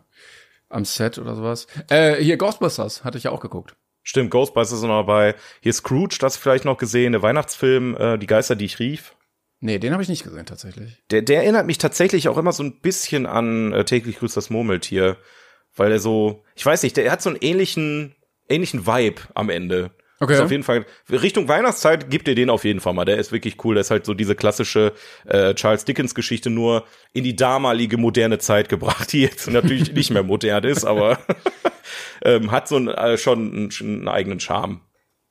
am 0.69 0.85
Set 0.85 1.17
oder 1.17 1.35
sowas. 1.35 1.67
Äh, 1.89 2.15
hier 2.23 2.37
Ghostbusters 2.37 3.03
hatte 3.03 3.17
ich 3.17 3.25
ja 3.25 3.31
auch 3.31 3.41
geguckt. 3.41 3.75
Stimmt, 4.03 4.31
Ghostbusters 4.31 4.79
ist 4.79 4.85
noch 4.85 5.01
dabei. 5.01 5.35
Hier 5.61 5.73
Scrooge, 5.73 6.17
das 6.19 6.37
vielleicht 6.37 6.65
noch 6.65 6.77
gesehen, 6.77 7.11
der 7.11 7.21
Weihnachtsfilm, 7.21 7.95
äh, 7.97 8.17
Die 8.17 8.27
Geister, 8.27 8.55
die 8.55 8.65
ich 8.65 8.79
rief. 8.79 9.15
Nee, 9.59 9.77
den 9.77 9.93
habe 9.93 10.01
ich 10.01 10.09
nicht 10.09 10.23
gesehen 10.23 10.45
tatsächlich. 10.45 11.03
Der, 11.11 11.21
der 11.21 11.43
erinnert 11.43 11.67
mich 11.67 11.77
tatsächlich 11.77 12.27
auch 12.29 12.37
immer 12.37 12.51
so 12.51 12.63
ein 12.63 12.79
bisschen 12.81 13.27
an 13.27 13.73
äh, 13.73 13.85
täglich 13.85 14.17
grüßt 14.17 14.35
das 14.37 14.49
Murmeltier, 14.49 15.17
weil 15.75 15.91
er 15.91 15.99
so, 15.99 16.43
ich 16.55 16.65
weiß 16.65 16.83
nicht, 16.83 16.97
der 16.97 17.11
hat 17.11 17.21
so 17.21 17.29
einen 17.29 17.39
ähnlichen, 17.41 18.15
ähnlichen 18.49 18.85
Vibe 18.85 19.21
am 19.33 19.49
Ende. 19.49 19.91
Okay. 20.19 20.33
Ist 20.35 20.39
auf 20.41 20.51
jeden 20.51 20.61
Fall 20.61 20.85
Richtung 21.09 21.47
Weihnachtszeit 21.47 22.11
gibt 22.11 22.27
ihr 22.27 22.35
den 22.35 22.51
auf 22.51 22.63
jeden 22.63 22.79
Fall 22.79 22.93
mal. 22.93 23.05
Der 23.05 23.17
ist 23.17 23.31
wirklich 23.31 23.63
cool. 23.65 23.73
Der 23.73 23.81
ist 23.81 23.89
halt 23.89 24.05
so 24.05 24.13
diese 24.13 24.35
klassische 24.35 24.93
äh, 25.25 25.55
Charles 25.55 25.83
Dickens 25.83 26.13
Geschichte 26.13 26.51
nur 26.51 26.85
in 27.11 27.23
die 27.23 27.35
damalige 27.35 27.97
moderne 27.97 28.37
Zeit 28.37 28.69
gebracht, 28.69 29.13
die 29.13 29.21
jetzt 29.21 29.49
natürlich 29.49 29.91
nicht 29.95 30.11
mehr 30.11 30.21
modern 30.21 30.63
ist, 30.63 30.85
aber 30.85 31.17
ähm, 32.23 32.51
hat 32.51 32.67
so 32.67 32.77
ein, 32.77 32.87
äh, 32.87 33.17
schon 33.17 33.51
einen, 33.51 33.71
schon 33.71 33.87
einen 33.87 34.07
eigenen 34.07 34.39
Charme. 34.39 34.81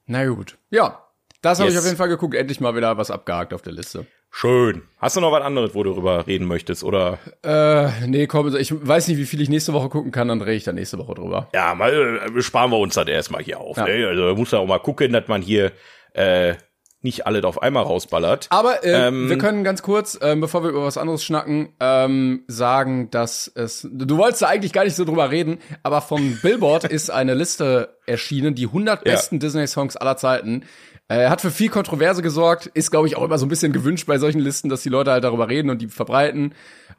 Na 0.06 0.26
gut. 0.26 0.58
Ja, 0.70 1.06
das 1.40 1.60
habe 1.60 1.68
Yes. 1.68 1.74
ich 1.74 1.78
auf 1.78 1.84
jeden 1.86 1.96
Fall 1.96 2.08
geguckt. 2.08 2.34
Endlich 2.34 2.58
mal 2.60 2.74
wieder 2.74 2.96
was 2.96 3.12
abgehakt 3.12 3.54
auf 3.54 3.62
der 3.62 3.72
Liste. 3.72 4.06
Schön. 4.32 4.82
Hast 4.98 5.16
du 5.16 5.20
noch 5.20 5.32
was 5.32 5.42
anderes, 5.42 5.74
wo 5.74 5.82
du 5.82 5.92
drüber 5.92 6.26
reden 6.26 6.46
möchtest? 6.46 6.84
Oder 6.84 7.18
Äh, 7.42 8.06
nee, 8.06 8.26
komm, 8.26 8.46
also 8.46 8.58
ich 8.58 8.72
weiß 8.72 9.08
nicht, 9.08 9.18
wie 9.18 9.24
viel 9.26 9.40
ich 9.40 9.48
nächste 9.48 9.72
Woche 9.72 9.88
gucken 9.88 10.12
kann, 10.12 10.28
dann 10.28 10.40
rede 10.40 10.56
ich 10.56 10.64
da 10.64 10.72
nächste 10.72 10.98
Woche 10.98 11.14
drüber. 11.14 11.48
ja, 11.52 11.74
mal 11.74 12.22
äh, 12.36 12.42
sparen 12.42 12.70
wir 12.70 12.78
uns 12.78 12.94
das 12.94 13.08
erstmal 13.08 13.42
hier 13.42 13.58
auf. 13.60 13.76
Ja. 13.76 13.86
Ne? 13.86 14.06
Also 14.06 14.34
muss 14.36 14.52
ja 14.52 14.60
auch 14.60 14.66
mal 14.66 14.78
gucken, 14.78 15.12
dass 15.12 15.26
man 15.26 15.42
hier 15.42 15.72
äh, 16.14 16.54
nicht 17.02 17.26
alles 17.26 17.44
auf 17.44 17.62
einmal 17.62 17.82
rausballert. 17.82 18.46
Aber 18.50 18.84
äh, 18.84 19.08
Ähm, 19.08 19.30
wir 19.30 19.38
können 19.38 19.64
ganz 19.64 19.80
kurz, 19.82 20.18
ähm, 20.22 20.40
bevor 20.40 20.62
wir 20.62 20.70
über 20.70 20.84
was 20.84 20.98
anderes 20.98 21.24
schnacken, 21.24 21.70
ähm, 21.80 22.44
sagen, 22.46 23.10
dass 23.10 23.50
es. 23.54 23.88
Du 23.90 24.18
wolltest 24.18 24.42
da 24.42 24.48
eigentlich 24.48 24.72
gar 24.74 24.84
nicht 24.84 24.96
so 24.96 25.04
drüber 25.06 25.30
reden, 25.30 25.58
aber 25.82 26.02
vom 26.02 26.38
Billboard 26.42 26.84
ist 26.90 27.10
eine 27.10 27.32
Liste 27.34 27.96
erschienen, 28.06 28.54
die 28.54 28.66
100 28.66 29.06
Ja. 29.06 29.12
besten 29.14 29.40
Disney-Songs 29.40 29.96
aller 29.96 30.18
Zeiten. 30.18 30.64
Äh, 31.10 31.28
hat 31.28 31.40
für 31.40 31.50
viel 31.50 31.70
Kontroverse 31.70 32.22
gesorgt, 32.22 32.66
ist, 32.66 32.92
glaube 32.92 33.08
ich, 33.08 33.16
auch 33.16 33.24
immer 33.24 33.36
so 33.36 33.44
ein 33.44 33.48
bisschen 33.48 33.72
gewünscht 33.72 34.06
bei 34.06 34.18
solchen 34.18 34.38
Listen, 34.38 34.68
dass 34.68 34.82
die 34.82 34.90
Leute 34.90 35.10
halt 35.10 35.24
darüber 35.24 35.48
reden 35.48 35.68
und 35.68 35.82
die 35.82 35.88
verbreiten. 35.88 36.54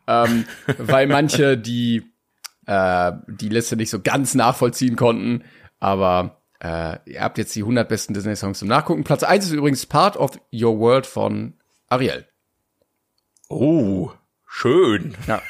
Ähm, 0.06 0.44
weil 0.78 1.08
manche 1.08 1.58
die, 1.58 2.04
äh, 2.66 3.14
die 3.28 3.48
Liste 3.48 3.78
nicht 3.78 3.90
so 3.90 4.02
ganz 4.02 4.36
nachvollziehen 4.36 4.98
konnten. 4.98 5.46
Aber 5.80 6.42
äh, 6.62 6.98
ihr 7.06 7.22
habt 7.22 7.38
jetzt 7.38 7.56
die 7.56 7.62
100 7.62 7.88
besten 7.88 8.14
Disney-Songs 8.14 8.60
zum 8.60 8.68
Nachgucken. 8.68 9.06
Platz 9.06 9.24
1 9.24 9.46
ist 9.46 9.54
übrigens 9.54 9.86
Part 9.86 10.18
of 10.18 10.32
Your 10.54 10.78
World 10.78 11.06
von 11.08 11.54
Ariel. 11.88 12.28
Oh, 13.48 14.12
schön. 14.46 15.16
Ja. 15.26 15.42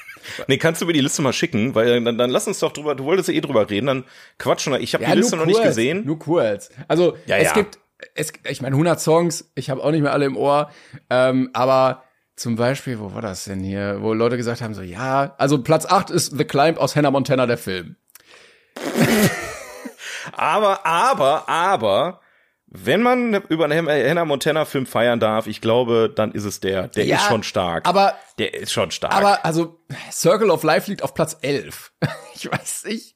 Nee, 0.47 0.58
kannst 0.60 0.84
du 0.84 0.86
mir 0.86 0.93
die 0.93 1.02
Liste 1.02 1.24
mal 1.24 1.34
schicken, 1.34 1.74
weil 1.74 2.04
dann, 2.04 2.19
dann 2.19 2.30
lass 2.30 2.47
uns 2.47 2.60
doch 2.60 2.71
drüber, 2.71 2.93
du 2.93 3.06
wolltest 3.06 3.30
ja 3.30 3.34
eh 3.34 3.41
drüber 3.41 3.67
reden, 3.71 3.88
dann 3.88 4.04
quatschen 4.38 4.71
wir. 4.71 4.80
Ich 4.80 4.93
habe 4.93 5.04
die 5.04 5.12
Liste 5.13 5.36
noch 5.36 5.47
nicht 5.47 5.63
gesehen. 5.63 6.06
Nur 6.06 6.19
kurz. 6.19 6.69
Also, 6.88 7.17
Ja, 7.26 7.38
es 7.38 7.45
ja. 7.45 7.54
gibt, 7.54 7.80
es, 8.16 8.34
ich 8.48 8.62
meine, 8.62 8.76
100 8.76 9.00
Songs, 9.00 9.52
ich 9.56 9.70
habe 9.70 9.84
auch 9.84 9.92
nicht 9.92 10.02
mehr 10.02 10.14
alle 10.14 10.26
im 10.26 10.38
Ohr, 10.38 10.70
ähm, 11.10 11.50
aber 11.54 12.04
zum 12.36 12.56
Beispiel, 12.56 13.00
wo 13.00 13.14
war 13.14 13.22
das 13.22 13.44
denn 13.44 13.60
hier, 13.62 13.98
wo 14.02 14.14
Leute 14.14 14.38
gesagt 14.38 14.62
haben, 14.62 14.74
so, 14.74 14.82
ja, 14.82 15.36
also 15.38 15.62
Platz 15.62 15.86
8 15.86 16.10
ist 16.10 16.38
The 16.38 16.46
Climb 16.46 16.78
aus 16.78 16.96
Hannah 16.96 17.12
Montana, 17.12 17.46
der 17.46 17.58
Film. 17.58 17.96
Aber, 20.34 20.86
aber, 20.86 21.50
aber, 21.50 22.22
wenn 22.68 23.02
man 23.02 23.34
über 23.50 23.66
einen 23.66 23.88
Hannah 23.90 24.24
Montana 24.26 24.66
Film 24.66 24.86
feiern 24.86 25.20
darf, 25.20 25.48
ich 25.48 25.62
glaube, 25.62 26.12
dann 26.16 26.32
ist 26.32 26.46
es 26.46 26.60
der. 26.60 26.88
Der 26.90 27.06
Ja, 27.06 27.18
ist 27.18 27.24
schon 27.26 27.44
stark. 27.44 27.88
aber- 27.88 28.16
der 28.38 28.54
ist 28.54 28.72
schon 28.72 28.92
stark. 28.92 29.14
Aber, 29.14 29.44
also, 29.46 29.80
Circle 30.12 30.50
of 30.52 30.64
Life 30.64 30.90
liegt 30.90 31.04
auf 31.04 31.14
Platz 31.14 31.38
11. 31.42 31.92
ich 32.36 32.50
weiß 32.52 32.86
nicht. 32.86 33.16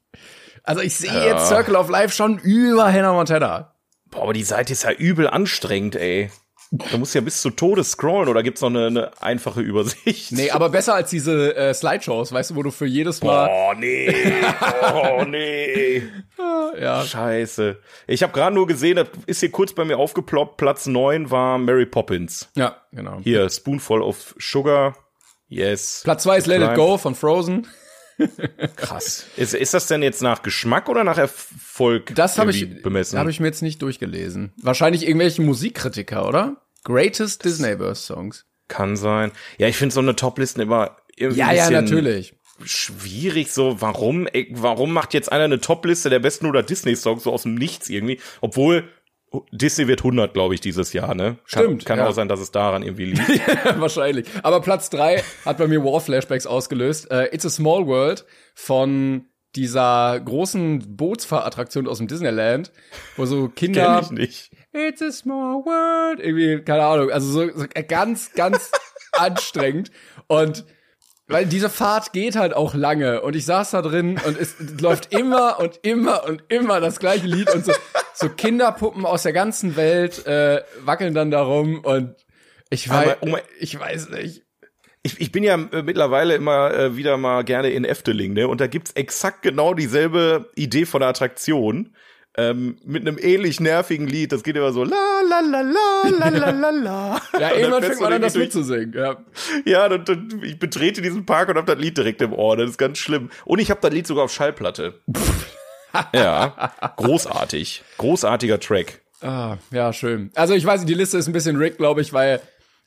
Also, 0.63 0.81
ich 0.81 0.95
sehe 0.95 1.13
Ja. 1.13 1.25
jetzt 1.25 1.47
Circle 1.47 1.75
of 1.75 1.89
Life 1.89 2.13
schon 2.13 2.39
über 2.39 2.91
Hannah 2.91 3.13
Montana. 3.13 3.74
Boah, 4.15 4.23
aber 4.23 4.33
die 4.33 4.43
Seite 4.43 4.73
ist 4.73 4.83
ja 4.83 4.91
übel 4.91 5.27
anstrengend, 5.27 5.95
ey. 5.95 6.31
Da 6.71 6.97
musst 6.97 7.13
du 7.13 7.19
ja 7.19 7.23
bis 7.23 7.41
zu 7.41 7.51
Tode 7.51 7.83
scrollen 7.83 8.27
oder 8.27 8.41
gibt's 8.41 8.59
noch 8.61 8.69
eine, 8.69 8.87
eine 8.87 9.21
einfache 9.21 9.61
Übersicht? 9.61 10.31
Nee, 10.31 10.49
aber 10.49 10.69
besser 10.69 10.95
als 10.95 11.11
diese 11.11 11.55
äh, 11.55 11.73
Slideshows, 11.73 12.31
weißt 12.33 12.49
du, 12.51 12.55
wo 12.55 12.63
du 12.63 12.71
für 12.71 12.87
jedes 12.87 13.21
Mal. 13.21 13.49
Oh 13.49 13.73
nee. 13.77 14.13
Oh 14.93 15.23
nee. 15.25 16.03
Ja, 16.79 17.03
Scheiße. 17.03 17.77
Ich 18.07 18.21
habe 18.21 18.33
gerade 18.33 18.53
nur 18.53 18.67
gesehen, 18.67 18.97
das 18.97 19.07
ist 19.27 19.39
hier 19.39 19.51
kurz 19.51 19.71
bei 19.73 19.85
mir 19.85 19.97
aufgeploppt. 19.97 20.57
Platz 20.57 20.87
9 20.87 21.31
war 21.31 21.57
Mary 21.57 21.85
Poppins. 21.85 22.49
ja, 22.55 22.75
genau. 22.91 23.19
Hier, 23.23 23.49
Spoonful 23.49 24.01
of 24.01 24.35
Sugar. 24.37 24.93
Yes. 25.47 26.01
Platz 26.03 26.23
2 26.23 26.37
ist 26.39 26.47
Let 26.47 26.61
It. 26.61 26.75
Go 26.75 26.97
von 26.97 27.15
Frozen. 27.15 27.67
Krass. 28.75 29.25
Ist, 29.37 29.53
ist 29.53 29.73
das 29.73 29.87
denn 29.87 30.01
jetzt 30.03 30.21
nach 30.21 30.41
Geschmack 30.43 30.89
oder 30.89 31.03
nach 31.03 31.17
Erfolg 31.17 32.13
Das 32.15 32.37
habe 32.37 32.51
irgendwie 32.51 32.77
ich, 32.77 32.83
bemessen? 32.83 33.19
habe 33.19 33.29
ich 33.29 33.39
mir 33.39 33.47
jetzt 33.47 33.61
nicht 33.61 33.81
durchgelesen. 33.81 34.53
Wahrscheinlich 34.61 35.07
irgendwelche 35.07 35.41
Musikkritiker, 35.41 36.27
oder? 36.27 36.61
Greatest 36.83 37.43
Disney-Verse 37.43 38.01
Songs. 38.03 38.45
Kann 38.67 38.95
sein. 38.95 39.31
Ja, 39.57 39.67
ich 39.67 39.77
finde 39.77 39.93
so 39.93 39.99
eine 40.01 40.15
Toplisten 40.15 40.61
immer 40.61 40.97
irgendwie 41.15 41.39
Ja, 41.39 41.47
ein 41.47 41.55
ja, 41.57 41.69
natürlich. 41.69 42.35
schwierig. 42.63 43.51
So, 43.51 43.81
warum, 43.81 44.27
ey, 44.27 44.47
warum 44.51 44.91
macht 44.93 45.13
jetzt 45.13 45.31
einer 45.31 45.43
eine 45.45 45.59
Topliste 45.61 46.09
der 46.09 46.19
besten 46.19 46.45
oder 46.45 46.63
Disney-Songs 46.63 47.23
so 47.23 47.31
aus 47.33 47.43
dem 47.43 47.55
Nichts 47.55 47.89
irgendwie? 47.89 48.19
Obwohl 48.41 48.89
Disney 49.51 49.87
wird 49.87 50.01
100, 50.01 50.33
glaube 50.33 50.53
ich, 50.53 50.61
dieses 50.61 50.93
Jahr, 50.93 51.15
ne? 51.15 51.37
Stimmt, 51.45 51.85
Kann, 51.85 51.97
kann 51.97 51.99
ja. 51.99 52.07
auch 52.07 52.13
sein, 52.13 52.27
dass 52.27 52.39
es 52.39 52.51
daran 52.51 52.83
irgendwie 52.83 53.05
liegt. 53.05 53.41
Wahrscheinlich. 53.79 54.27
Aber 54.43 54.61
Platz 54.61 54.89
3 54.89 55.23
hat 55.45 55.57
bei 55.57 55.67
mir 55.67 55.83
War-Flashbacks 55.83 56.45
ausgelöst. 56.47 57.11
Äh, 57.11 57.33
It's 57.33 57.45
a 57.45 57.49
Small 57.49 57.87
World 57.87 58.25
von 58.53 59.25
dieser 59.55 60.19
großen 60.19 60.97
Bootsfahrattraktion 60.97 61.87
aus 61.87 61.99
dem 61.99 62.07
Disneyland, 62.07 62.71
wo 63.15 63.25
so 63.25 63.47
Kinder 63.47 64.01
Kenn 64.07 64.17
ich 64.17 64.51
nicht. 64.51 64.51
It's 64.73 65.01
a 65.01 65.11
small 65.11 65.63
world. 65.63 66.19
Irgendwie, 66.19 66.61
keine 66.63 66.83
Ahnung. 66.83 67.09
Also 67.09 67.27
so, 67.31 67.57
so 67.57 67.65
ganz, 67.87 68.33
ganz 68.33 68.71
anstrengend. 69.13 69.91
Und 70.27 70.65
weil 71.27 71.45
diese 71.45 71.69
Fahrt 71.69 72.13
geht 72.13 72.35
halt 72.35 72.53
auch 72.53 72.75
lange. 72.75 73.21
Und 73.21 73.35
ich 73.35 73.45
saß 73.45 73.71
da 73.71 73.81
drin 73.81 74.19
und 74.25 74.39
es 74.39 74.55
läuft 74.79 75.13
immer 75.13 75.59
und 75.59 75.79
immer 75.81 76.23
und 76.25 76.43
immer 76.49 76.79
das 76.79 76.99
gleiche 76.99 77.25
Lied. 77.25 77.53
Und 77.53 77.65
so, 77.65 77.71
so 78.13 78.29
Kinderpuppen 78.29 79.05
aus 79.05 79.23
der 79.23 79.33
ganzen 79.33 79.75
Welt 79.75 80.25
äh, 80.27 80.61
wackeln 80.83 81.13
dann 81.13 81.31
darum. 81.31 81.79
Und 81.79 82.15
ich 82.69 82.89
weiß, 82.89 83.17
Aber, 83.21 83.41
ich 83.59 83.79
weiß 83.79 84.09
nicht. 84.09 84.43
Ich, 85.01 85.19
ich 85.21 85.31
bin 85.31 85.43
ja 85.43 85.55
äh, 85.55 85.83
mittlerweile 85.83 86.35
immer 86.35 86.73
äh, 86.73 86.95
wieder 86.95 87.17
mal 87.17 87.43
gerne 87.43 87.69
in 87.69 87.85
Efteling, 87.85 88.33
ne? 88.33 88.47
Und 88.47 88.59
da 88.59 88.67
gibt's 88.67 88.91
exakt 88.91 89.41
genau 89.43 89.73
dieselbe 89.73 90.51
Idee 90.55 90.85
von 90.85 91.01
der 91.01 91.09
Attraktion. 91.09 91.95
Ähm, 92.37 92.77
mit 92.83 93.07
einem 93.07 93.17
ähnlich 93.19 93.59
nervigen 93.59 94.07
Lied. 94.07 94.31
Das 94.31 94.43
geht 94.43 94.55
immer 94.55 94.73
so 94.73 94.83
la 94.83 94.95
la 95.29 95.39
la 95.39 95.61
la 95.61 96.09
la 96.09 96.29
la 96.29 96.49
la 96.49 96.69
la. 96.69 97.21
Ja, 97.33 97.49
dann 97.49 97.59
irgendwann 97.59 97.83
fängt 97.83 98.01
man 98.01 98.13
an, 98.13 98.21
das 98.21 98.35
mitzusingen. 98.35 98.93
Ja. 98.93 99.17
Ja, 99.65 99.85
und, 99.85 100.09
und 100.09 100.43
ich 100.43 100.59
betrete 100.59 101.01
diesen 101.01 101.25
Park 101.25 101.49
und 101.49 101.57
hab 101.57 101.65
das 101.65 101.77
Lied 101.77 101.97
direkt 101.97 102.21
im 102.21 102.33
Ohr. 102.33 102.57
Das 102.57 102.69
ist 102.69 102.77
ganz 102.77 102.97
schlimm. 102.97 103.29
Und 103.45 103.59
ich 103.59 103.69
habe 103.71 103.79
das 103.81 103.91
Lied 103.91 104.07
sogar 104.07 104.25
auf 104.25 104.33
Schallplatte. 104.33 104.99
ja, 106.13 106.71
großartig. 106.97 107.83
Großartiger 107.97 108.59
Track. 108.59 109.01
Ah, 109.21 109.57
ja, 109.71 109.93
schön. 109.93 110.31
Also 110.35 110.53
ich 110.53 110.65
weiß 110.65 110.81
nicht, 110.81 110.89
die 110.89 110.95
Liste 110.95 111.17
ist 111.17 111.27
ein 111.27 111.33
bisschen 111.33 111.55
rigged, 111.55 111.77
glaube 111.77 112.01
ich, 112.01 112.11
weil 112.11 112.41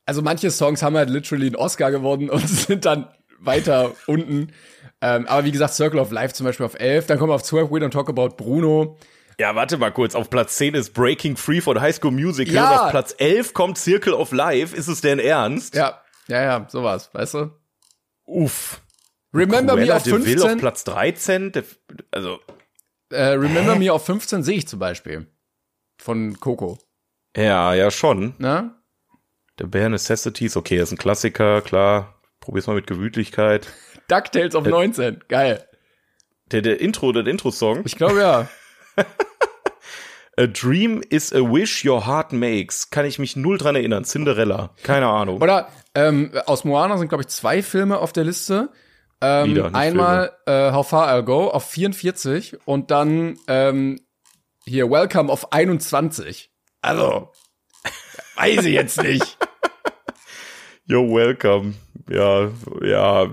also 0.04 0.22
manche 0.22 0.50
Songs 0.50 0.82
haben 0.82 0.96
halt 0.96 1.10
literally 1.10 1.46
einen 1.46 1.56
Oscar 1.56 1.90
gewonnen 1.90 2.30
und 2.30 2.48
sind 2.48 2.84
dann 2.84 3.08
weiter 3.40 3.92
unten. 4.06 4.52
Ähm, 5.00 5.26
aber 5.26 5.44
wie 5.44 5.52
gesagt, 5.52 5.74
Circle 5.74 6.00
of 6.00 6.10
Life 6.10 6.34
zum 6.34 6.44
Beispiel 6.44 6.66
auf 6.66 6.78
11, 6.78 7.06
dann 7.06 7.18
kommen 7.18 7.30
wir 7.30 7.34
auf 7.34 7.42
12, 7.42 7.70
We 7.70 7.76
Don't 7.76 7.90
Talk 7.90 8.08
About 8.08 8.30
Bruno. 8.30 8.96
Ja, 9.40 9.54
warte 9.54 9.78
mal 9.78 9.92
kurz. 9.92 10.14
Auf 10.14 10.30
Platz 10.30 10.56
10 10.56 10.74
ist 10.74 10.94
Breaking 10.94 11.36
Free 11.36 11.60
von 11.60 11.80
High 11.80 11.94
School 11.94 12.10
Musical. 12.10 12.54
Ja. 12.54 12.70
Und 12.70 12.78
auf 12.78 12.90
Platz 12.90 13.14
11 13.18 13.54
kommt 13.54 13.78
Circle 13.78 14.12
of 14.14 14.32
Life. 14.32 14.74
Ist 14.74 14.88
es 14.88 15.00
denn 15.00 15.20
ernst? 15.20 15.74
Ja, 15.76 16.02
ja, 16.26 16.42
ja, 16.42 16.66
sowas, 16.68 17.10
weißt 17.12 17.34
du? 17.34 17.50
Uff. 18.24 18.82
Remember 19.32 19.74
Me 19.74 19.82
Cruella 19.82 19.96
auf 19.96 20.02
de 20.02 20.12
Vil 20.14 20.22
15. 20.22 20.50
auf 20.50 20.58
Platz 20.58 20.84
13. 20.84 21.52
Der, 21.52 21.64
also, 22.10 22.40
äh, 23.10 23.22
Remember 23.22 23.76
Me 23.76 23.92
auf 23.92 24.04
15 24.04 24.42
sehe 24.42 24.58
ich 24.58 24.66
zum 24.66 24.80
Beispiel. 24.80 25.26
Von 25.98 26.38
Coco. 26.40 26.78
ja, 27.36 27.74
ja, 27.74 27.90
schon. 27.90 28.34
Ne? 28.38 28.74
The 29.58 29.66
Bare 29.66 29.90
Necessities, 29.90 30.56
okay, 30.56 30.78
ist 30.78 30.92
ein 30.92 30.98
Klassiker, 30.98 31.62
klar. 31.62 32.20
Probier's 32.40 32.66
mal 32.66 32.74
mit 32.74 32.86
Gemütlichkeit. 32.86 33.68
DuckTales 34.08 34.54
auf 34.54 34.64
19. 34.64 35.24
Geil. 35.28 35.64
Der, 36.50 36.62
der 36.62 36.80
Intro, 36.80 37.12
der 37.12 37.26
Intro-Song. 37.26 37.82
Ich 37.84 37.96
glaube 37.96 38.20
ja. 38.20 38.48
A 40.38 40.46
Dream 40.46 41.02
is 41.10 41.32
a 41.32 41.40
Wish 41.40 41.84
Your 41.84 42.06
Heart 42.06 42.32
Makes. 42.32 42.90
Kann 42.90 43.04
ich 43.04 43.18
mich 43.18 43.34
null 43.34 43.58
dran 43.58 43.74
erinnern. 43.74 44.04
Cinderella. 44.04 44.70
Keine 44.84 45.08
Ahnung. 45.08 45.42
Oder 45.42 45.68
ähm, 45.96 46.30
aus 46.46 46.64
Moana 46.64 46.96
sind, 46.96 47.08
glaube 47.08 47.22
ich, 47.22 47.28
zwei 47.28 47.60
Filme 47.60 47.98
auf 47.98 48.12
der 48.12 48.22
Liste. 48.22 48.70
Ähm, 49.20 49.54
nicht 49.54 49.74
einmal 49.74 50.32
äh, 50.46 50.70
How 50.70 50.88
Far 50.88 51.12
I'll 51.12 51.22
Go 51.22 51.48
auf 51.48 51.68
44 51.68 52.58
und 52.66 52.92
dann 52.92 53.36
ähm, 53.48 54.00
hier 54.64 54.88
Welcome 54.90 55.32
auf 55.32 55.52
21. 55.52 56.52
Also, 56.82 57.32
weiß 58.36 58.64
ich 58.64 58.74
jetzt 58.74 59.02
nicht. 59.02 59.38
You're 60.88 61.06
welcome. 61.06 61.74
Ja, 62.08 62.50
ja, 62.82 63.24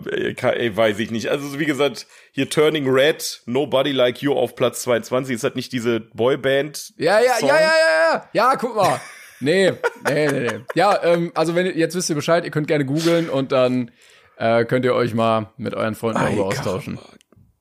ey, 0.49 0.75
weiß 0.75 0.99
ich 0.99 1.09
nicht. 1.09 1.29
Also 1.29 1.57
wie 1.57 1.65
gesagt, 1.65 2.05
hier 2.33 2.49
Turning 2.49 2.89
Red, 2.89 3.41
Nobody 3.45 3.93
Like 3.93 4.21
You 4.21 4.33
auf 4.33 4.55
Platz 4.55 4.81
22. 4.81 5.35
Ist 5.35 5.43
das 5.45 5.55
nicht 5.55 5.71
diese 5.71 6.01
Boyband? 6.01 6.93
Ja, 6.97 7.21
ja, 7.21 7.35
Song? 7.39 7.47
ja, 7.47 7.55
ja, 7.55 7.61
ja, 7.61 8.13
ja. 8.13 8.29
Ja, 8.33 8.55
guck 8.57 8.75
mal. 8.75 8.99
Nee, 9.39 9.71
nee, 10.05 10.27
nee, 10.31 10.39
nee. 10.39 10.59
Ja, 10.75 11.01
ähm, 11.03 11.31
also 11.33 11.55
wenn 11.55 11.65
jetzt 11.77 11.95
wisst 11.95 12.09
ihr 12.09 12.15
Bescheid, 12.15 12.43
ihr 12.43 12.51
könnt 12.51 12.67
gerne 12.67 12.83
googeln 12.83 13.29
und 13.29 13.53
dann 13.53 13.91
äh, 14.37 14.65
könnt 14.65 14.83
ihr 14.83 14.93
euch 14.93 15.13
mal 15.13 15.53
mit 15.55 15.73
euren 15.73 15.95
Freunden 15.95 16.21
darüber 16.21 16.47
austauschen. 16.47 16.99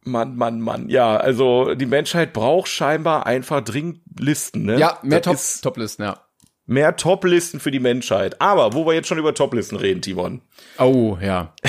Mann, 0.02 0.34
Mann, 0.36 0.60
Mann. 0.60 0.88
Ja, 0.88 1.16
also 1.16 1.74
die 1.74 1.86
Menschheit 1.86 2.32
braucht 2.32 2.68
scheinbar 2.68 3.26
einfach 3.26 3.60
dringend 3.62 4.00
Listen, 4.18 4.64
ne? 4.64 4.78
Ja, 4.78 4.98
mehr 5.02 5.20
Das 5.20 5.60
Top, 5.60 5.74
Top-Listen, 5.74 6.02
ja. 6.02 6.20
Mehr 6.66 6.96
Top-Listen 6.96 7.60
für 7.60 7.70
die 7.70 7.80
Menschheit. 7.80 8.40
Aber 8.40 8.72
wo 8.72 8.86
wir 8.86 8.94
jetzt 8.94 9.08
schon 9.08 9.18
über 9.18 9.34
Top-Listen 9.34 9.76
reden, 9.76 10.00
Timon. 10.02 10.40
Oh, 10.78 11.18
ja. 11.20 11.52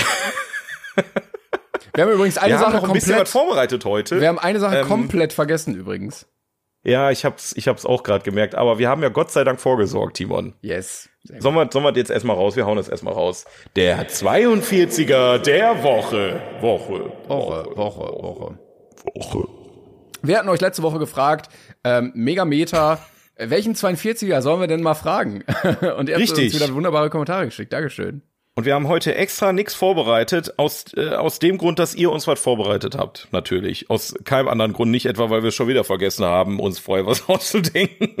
Wir 1.94 2.04
haben 2.04 2.12
übrigens 2.12 2.36
eine 2.36 2.52
Wir 2.52 2.58
haben 2.58 2.72
Sache 2.72 2.82
noch 2.82 2.88
ein 2.90 2.92
bisschen 2.94 3.18
was 3.18 3.30
vorbereitet 3.30 3.84
heute. 3.86 4.20
wir 4.20 4.28
haben 4.28 4.38
eine 4.38 4.60
Sache 4.60 4.78
Ähm, 4.80 4.86
komplett 4.86 5.32
vergessen 5.32 5.74
übrigens. 5.74 6.26
ja, 6.84 7.10
ich 7.10 7.24
hab's, 7.24 7.54
ich 7.56 7.68
hab's 7.68 7.86
auch 7.86 8.02
gerade 8.02 8.22
gemerkt. 8.22 8.54
Aber 8.54 8.78
wir 8.78 8.90
haben 8.90 9.02
ja 9.02 9.08
Gott 9.08 9.30
sei 9.30 9.44
Dank 9.44 9.60
vorgesorgt, 9.60 10.16
Timon. 10.18 10.52
Yes. 10.60 11.08
Sollen 11.38 11.54
wir, 11.54 11.68
sollen 11.72 11.84
wir 11.86 11.92
jetzt 11.94 12.10
erstmal 12.10 12.36
raus? 12.36 12.54
Wir 12.54 12.66
hauen 12.66 12.76
das 12.76 12.88
erstmal 12.88 13.14
raus. 13.14 13.46
Der 13.76 14.08
42er 14.10 15.38
der 15.38 15.82
Woche. 15.82 16.40
Woche. 16.60 17.12
Woche, 17.28 17.66
Woche, 17.76 18.00
Woche. 18.22 18.58
Woche. 19.14 19.48
Wir 20.22 20.38
hatten 20.38 20.48
euch 20.50 20.60
letzte 20.60 20.82
Woche 20.82 20.98
gefragt, 20.98 21.48
ähm, 21.82 22.12
Megameter, 22.14 22.98
welchen 23.36 23.74
42er 23.74 24.40
sollen 24.42 24.60
wir 24.60 24.66
denn 24.66 24.82
mal 24.82 24.94
fragen? 24.94 25.44
Und 25.62 26.10
habt 26.10 26.18
Richtig. 26.18 26.54
uns 26.54 26.54
wieder 26.54 26.74
wunderbare 26.74 27.10
Kommentare 27.10 27.46
geschickt. 27.46 27.72
Dankeschön. 27.72 28.22
Und 28.58 28.64
wir 28.64 28.74
haben 28.74 28.88
heute 28.88 29.14
extra 29.14 29.52
nichts 29.52 29.74
vorbereitet, 29.74 30.54
aus, 30.56 30.86
äh, 30.96 31.10
aus 31.10 31.38
dem 31.40 31.58
Grund, 31.58 31.78
dass 31.78 31.94
ihr 31.94 32.10
uns 32.10 32.26
was 32.26 32.40
vorbereitet 32.40 32.96
habt, 32.96 33.28
natürlich. 33.30 33.90
Aus 33.90 34.14
keinem 34.24 34.48
anderen 34.48 34.72
Grund, 34.72 34.90
nicht 34.90 35.04
etwa, 35.04 35.28
weil 35.28 35.42
wir 35.42 35.48
es 35.48 35.54
schon 35.54 35.68
wieder 35.68 35.84
vergessen 35.84 36.24
haben, 36.24 36.58
uns 36.58 36.78
vorher 36.78 37.04
was 37.04 37.28
auszudenken. 37.28 38.14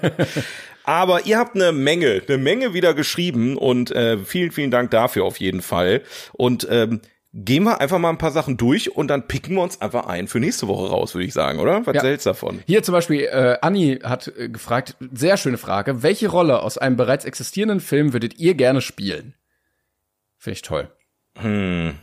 Aber 0.84 1.26
ihr 1.26 1.36
habt 1.36 1.56
eine 1.56 1.72
Menge, 1.72 2.22
eine 2.26 2.38
Menge 2.38 2.72
wieder 2.72 2.94
geschrieben 2.94 3.58
und 3.58 3.90
äh, 3.90 4.16
vielen, 4.16 4.50
vielen 4.50 4.70
Dank 4.70 4.92
dafür 4.92 5.26
auf 5.26 5.38
jeden 5.38 5.60
Fall. 5.60 6.00
Und 6.32 6.66
ähm, 6.70 7.02
gehen 7.32 7.62
wir 7.64 7.80
einfach 7.80 7.98
mal 7.98 8.08
ein 8.10 8.18
paar 8.18 8.32
Sachen 8.32 8.56
durch 8.56 8.94
und 8.96 9.08
dann 9.08 9.28
picken 9.28 9.54
wir 9.54 9.62
uns 9.62 9.80
einfach 9.80 10.06
ein 10.06 10.26
für 10.26 10.40
nächste 10.40 10.66
Woche 10.68 10.88
raus, 10.90 11.14
würde 11.14 11.26
ich 11.26 11.32
sagen, 11.32 11.60
oder? 11.60 11.86
Was 11.86 11.94
Ja. 11.94 12.02
hältst 12.02 12.26
du 12.26 12.30
davon? 12.30 12.60
Hier 12.66 12.82
zum 12.82 12.92
Beispiel, 12.92 13.20
äh, 13.20 13.56
Anni 13.62 14.00
hat 14.02 14.28
äh, 14.36 14.48
gefragt, 14.48 14.96
sehr 15.12 15.36
schöne 15.36 15.56
Frage, 15.58 16.02
welche 16.02 16.28
Rolle 16.28 16.60
aus 16.62 16.76
einem 16.78 16.96
bereits 16.96 17.24
existierenden 17.24 17.80
Film 17.80 18.12
würdet 18.12 18.38
ihr 18.38 18.54
gerne 18.54 18.80
spielen? 18.80 19.34
Finde 20.38 20.54
ich 20.54 20.62
toll. 20.62 20.90
Hm. 21.38 21.94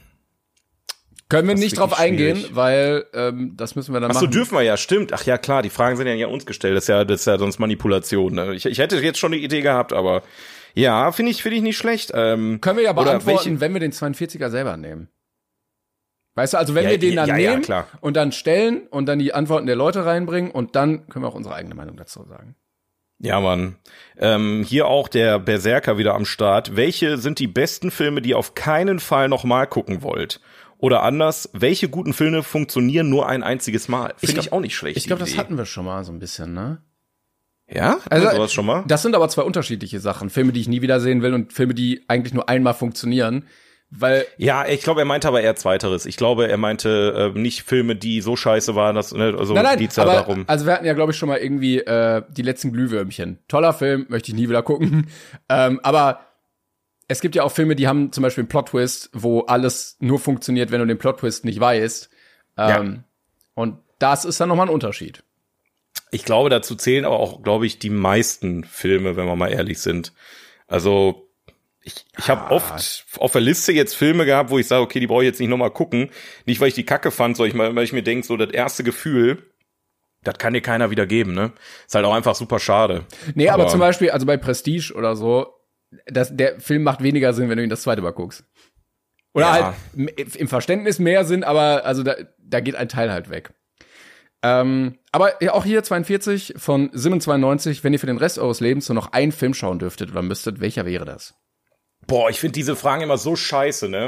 Können 1.29 1.47
wir 1.49 1.55
Das 1.55 1.63
nicht 1.63 1.77
drauf 1.77 1.99
eingehen, 1.99 2.37
schwierig. 2.37 2.55
weil 2.55 3.05
ähm, 3.13 3.53
das 3.57 3.75
müssen 3.75 3.91
wir 3.93 3.99
dann 3.99 4.11
Ach 4.11 4.15
so, 4.15 4.21
machen. 4.21 4.31
dürfen 4.31 4.55
wir 4.55 4.61
ja, 4.61 4.77
stimmt. 4.77 5.11
Ach 5.11 5.25
ja, 5.25 5.37
klar, 5.37 5.61
die 5.61 5.69
Fragen 5.69 5.97
sind 5.97 6.07
ja 6.07 6.27
uns 6.27 6.45
gestellt. 6.45 6.77
Das 6.77 6.85
ist 6.85 6.87
ja, 6.87 7.03
das 7.03 7.19
ist 7.21 7.25
ja 7.25 7.37
sonst 7.37 7.59
Manipulation. 7.59 8.33
Ne? 8.35 8.53
Ich, 8.55 8.65
ich 8.65 8.77
hätte 8.77 8.97
jetzt 8.99 9.19
schon 9.19 9.33
eine 9.33 9.41
Idee 9.41 9.59
gehabt, 9.61 9.91
aber 9.91 10.23
ja, 10.73 11.11
finde 11.11 11.31
ich, 11.33 11.43
finde 11.43 11.57
ich 11.57 11.63
nicht 11.63 11.77
schlecht. 11.77 12.11
Ähm, 12.13 12.61
Können 12.61 12.77
wir 12.77 12.85
ja 12.85 12.93
beantworten, 12.93 13.25
welche- 13.45 13.59
wenn 13.59 13.73
wir 13.73 13.81
den 13.81 13.91
42er 13.91 14.49
selber 14.49 14.77
nehmen. 14.77 15.09
Weißt 16.37 16.53
du, 16.53 16.57
also 16.59 16.75
wenn 16.75 16.83
Ja, 16.83 16.91
wir 16.91 16.99
den 16.99 17.15
dann 17.15 17.27
ja, 17.29 17.37
ja, 17.37 17.49
nehmen 17.51 17.63
klar. 17.63 17.87
und 17.99 18.15
dann 18.15 18.31
stellen 18.31 18.85
und 18.91 19.07
dann 19.07 19.17
die 19.17 19.33
Antworten 19.33 19.65
der 19.65 19.75
Leute 19.75 20.05
reinbringen 20.05 20.51
und 20.51 20.75
dann 20.75 21.07
können 21.09 21.25
wir 21.25 21.29
auch 21.29 21.33
unsere 21.35 21.55
eigene 21.55 21.73
Meinung 21.73 21.97
dazu 21.97 22.23
sagen. 22.25 22.55
Ja, 23.17 23.39
Mann. 23.41 23.77
Ähm, 24.19 24.63
hier 24.63 24.85
auch 24.85 25.07
der 25.07 25.39
Berserker 25.39 25.97
wieder 25.97 26.13
am 26.13 26.25
Start. 26.25 26.75
Welche 26.75 27.17
sind 27.17 27.39
die 27.39 27.47
besten 27.47 27.89
Filme, 27.89 28.21
die 28.21 28.29
ihr 28.29 28.37
auf 28.37 28.53
keinen 28.53 28.99
Fall 28.99 29.29
nochmal 29.29 29.65
gucken 29.65 30.03
wollt? 30.03 30.39
Oder 30.77 31.01
anders, 31.01 31.49
welche 31.53 31.89
guten 31.89 32.13
Filme 32.13 32.43
funktionieren 32.43 33.09
nur 33.09 33.27
ein 33.27 33.41
einziges 33.41 33.87
Mal? 33.87 34.13
Finde 34.17 34.39
ich, 34.39 34.47
glaub- 34.49 34.53
auch 34.53 34.61
nicht 34.61 34.75
schlecht. 34.75 34.95
Ich 34.97 35.07
glaube, 35.07 35.21
das 35.21 35.35
hatten 35.37 35.57
wir 35.57 35.65
schon 35.65 35.85
mal 35.85 36.03
so 36.03 36.11
ein 36.11 36.19
bisschen, 36.19 36.53
ne? 36.53 36.83
Ja? 37.67 37.97
Also, 38.11 38.29
sowas 38.29 38.53
schon 38.53 38.67
mal? 38.67 38.83
Das 38.87 39.01
sind 39.01 39.15
aber 39.15 39.27
zwei 39.29 39.41
unterschiedliche 39.41 39.99
Sachen. 39.99 40.29
Filme, 40.29 40.51
die 40.53 40.61
ich 40.61 40.67
nie 40.67 40.83
wiedersehen 40.83 41.23
will 41.23 41.33
und 41.33 41.51
Filme, 41.51 41.73
die 41.73 42.05
eigentlich 42.07 42.35
nur 42.35 42.47
einmal 42.47 42.75
funktionieren. 42.75 43.45
Weil, 43.89 44.25
Ja, 44.37 44.67
ich 44.67 44.81
glaube, 44.81 45.01
er 45.01 45.05
meinte 45.05 45.29
aber 45.29 45.41
eher 45.41 45.55
Zweiteres. 45.55 46.05
Ich 46.05 46.17
glaube, 46.17 46.49
er 46.49 46.57
meinte 46.57 47.31
äh, 47.35 47.39
nicht 47.39 47.63
Filme, 47.63 47.95
die 47.95 48.19
so 48.19 48.35
scheiße 48.35 48.75
waren, 48.75 48.95
dass, 48.95 49.13
ne, 49.13 49.33
also 49.37 49.53
nein, 49.53 49.63
nein, 49.63 49.79
geht's 49.79 49.95
ja 49.95 50.03
aber, 50.03 50.13
darum. 50.13 50.43
also 50.47 50.65
wir 50.65 50.73
hatten 50.73 50.85
ja, 50.85 50.93
glaube 50.93 51.13
ich, 51.13 51.17
schon 51.17 51.29
mal 51.29 51.37
irgendwie 51.37 51.79
äh, 51.79 52.21
die 52.29 52.41
letzten 52.41 52.73
Glühwürmchen. 52.73 53.39
Toller 53.47 53.73
Film, 53.73 54.05
möchte 54.09 54.31
ich 54.31 54.35
nie 54.35 54.49
wieder 54.49 54.61
gucken. 54.61 55.07
ähm, 55.49 55.79
aber 55.83 56.19
es 57.07 57.21
gibt 57.21 57.35
ja 57.35 57.43
auch 57.43 57.51
Filme, 57.51 57.77
die 57.77 57.87
haben 57.87 58.11
zum 58.11 58.23
Beispiel 58.23 58.41
einen 58.41 58.49
Plot-Twist, 58.49 59.11
wo 59.13 59.41
alles 59.41 59.95
nur 59.99 60.19
funktioniert, 60.19 60.71
wenn 60.71 60.81
du 60.81 60.87
den 60.87 60.97
Plot-Twist 60.97 61.45
nicht 61.45 61.59
weißt. 61.59 62.09
Ähm, 62.57 63.03
Und 63.53 63.77
das 63.99 64.25
ist 64.25 64.41
dann 64.41 64.49
nochmal 64.49 64.67
ein 64.67 64.73
Unterschied. 64.73 65.23
Ich 66.11 66.25
glaube, 66.25 66.49
dazu 66.49 66.75
zählen 66.75 67.05
aber 67.05 67.19
auch, 67.19 67.41
glaube 67.41 67.65
ich, 67.65 67.79
die 67.79 67.89
meisten 67.89 68.65
Filme, 68.65 69.15
wenn 69.15 69.25
wir 69.25 69.35
mal 69.37 69.51
ehrlich 69.51 69.79
sind. 69.79 70.13
Also 70.67 71.26
ich, 71.87 72.05
ich 72.17 72.29
habe 72.29 72.51
oft 72.51 73.05
auf 73.17 73.31
der 73.31 73.41
Liste 73.41 73.71
jetzt 73.71 73.95
Filme 73.95 74.25
gehabt, 74.25 74.49
wo 74.49 74.59
ich 74.59 74.67
sage, 74.67 74.81
okay, 74.81 74.99
die 74.99 75.07
brauche 75.07 75.23
ich 75.23 75.27
jetzt 75.27 75.39
nicht 75.39 75.49
nochmal 75.49 75.71
gucken. 75.71 76.09
Nicht, 76.45 76.59
weil 76.59 76.67
ich 76.67 76.73
die 76.73 76.85
Kacke 76.85 77.11
fand, 77.11 77.37
sondern 77.37 77.75
weil 77.75 77.83
ich 77.83 77.93
mir 77.93 78.03
denke, 78.03 78.27
so 78.27 78.35
das 78.35 78.51
erste 78.51 78.83
Gefühl, 78.83 79.43
das 80.23 80.37
kann 80.37 80.53
dir 80.53 80.61
keiner 80.61 80.91
wieder 80.91 81.07
geben, 81.07 81.33
ne? 81.33 81.53
Ist 81.85 81.95
halt 81.95 82.05
auch 82.05 82.13
einfach 82.13 82.35
super 82.35 82.59
schade. 82.59 83.05
Nee, 83.35 83.49
aber, 83.49 83.67
zum 83.67 83.79
Beispiel, 83.79 84.11
also 84.11 84.25
bei 84.25 84.35
Prestige 84.35 84.93
oder 84.93 85.15
so, 85.15 85.53
das, 86.05 86.35
der 86.35 86.59
Film 86.59 86.83
macht 86.83 87.01
weniger 87.01 87.33
Sinn, 87.33 87.49
wenn 87.49 87.57
du 87.57 87.63
ihn 87.63 87.69
das 87.69 87.83
zweite 87.83 88.01
Mal 88.01 88.11
guckst. 88.11 88.43
Oder 89.33 89.45
Ja. 89.45 89.75
halt 89.95 90.35
im 90.35 90.47
Verständnis 90.47 90.99
mehr 90.99 91.23
Sinn, 91.23 91.43
aber 91.43 91.85
also 91.85 92.03
da, 92.03 92.15
da 92.39 92.59
geht 92.59 92.75
ein 92.75 92.89
Teil 92.89 93.11
halt 93.11 93.29
weg. 93.29 93.51
Ähm, 94.43 94.97
aber 95.11 95.33
auch 95.51 95.63
hier 95.63 95.83
42 95.83 96.55
von 96.57 96.89
Simon 96.93 97.21
92, 97.21 97.83
wenn 97.83 97.93
ihr 97.93 97.99
für 97.99 98.07
den 98.07 98.17
Rest 98.17 98.39
eures 98.39 98.59
Lebens 98.59 98.89
nur 98.89 98.95
noch 98.95 99.13
einen 99.13 99.31
Film 99.31 99.53
schauen 99.53 99.79
dürftet 99.79 100.11
oder 100.11 100.21
müsstet, 100.21 100.59
welcher 100.59 100.85
wäre 100.85 101.05
das? 101.05 101.35
Boah, 102.07 102.29
ich 102.29 102.39
finde 102.39 102.53
diese 102.53 102.75
Fragen 102.75 103.01
immer 103.03 103.17
so 103.17 103.35
scheiße, 103.35 103.89
ne? 103.89 104.07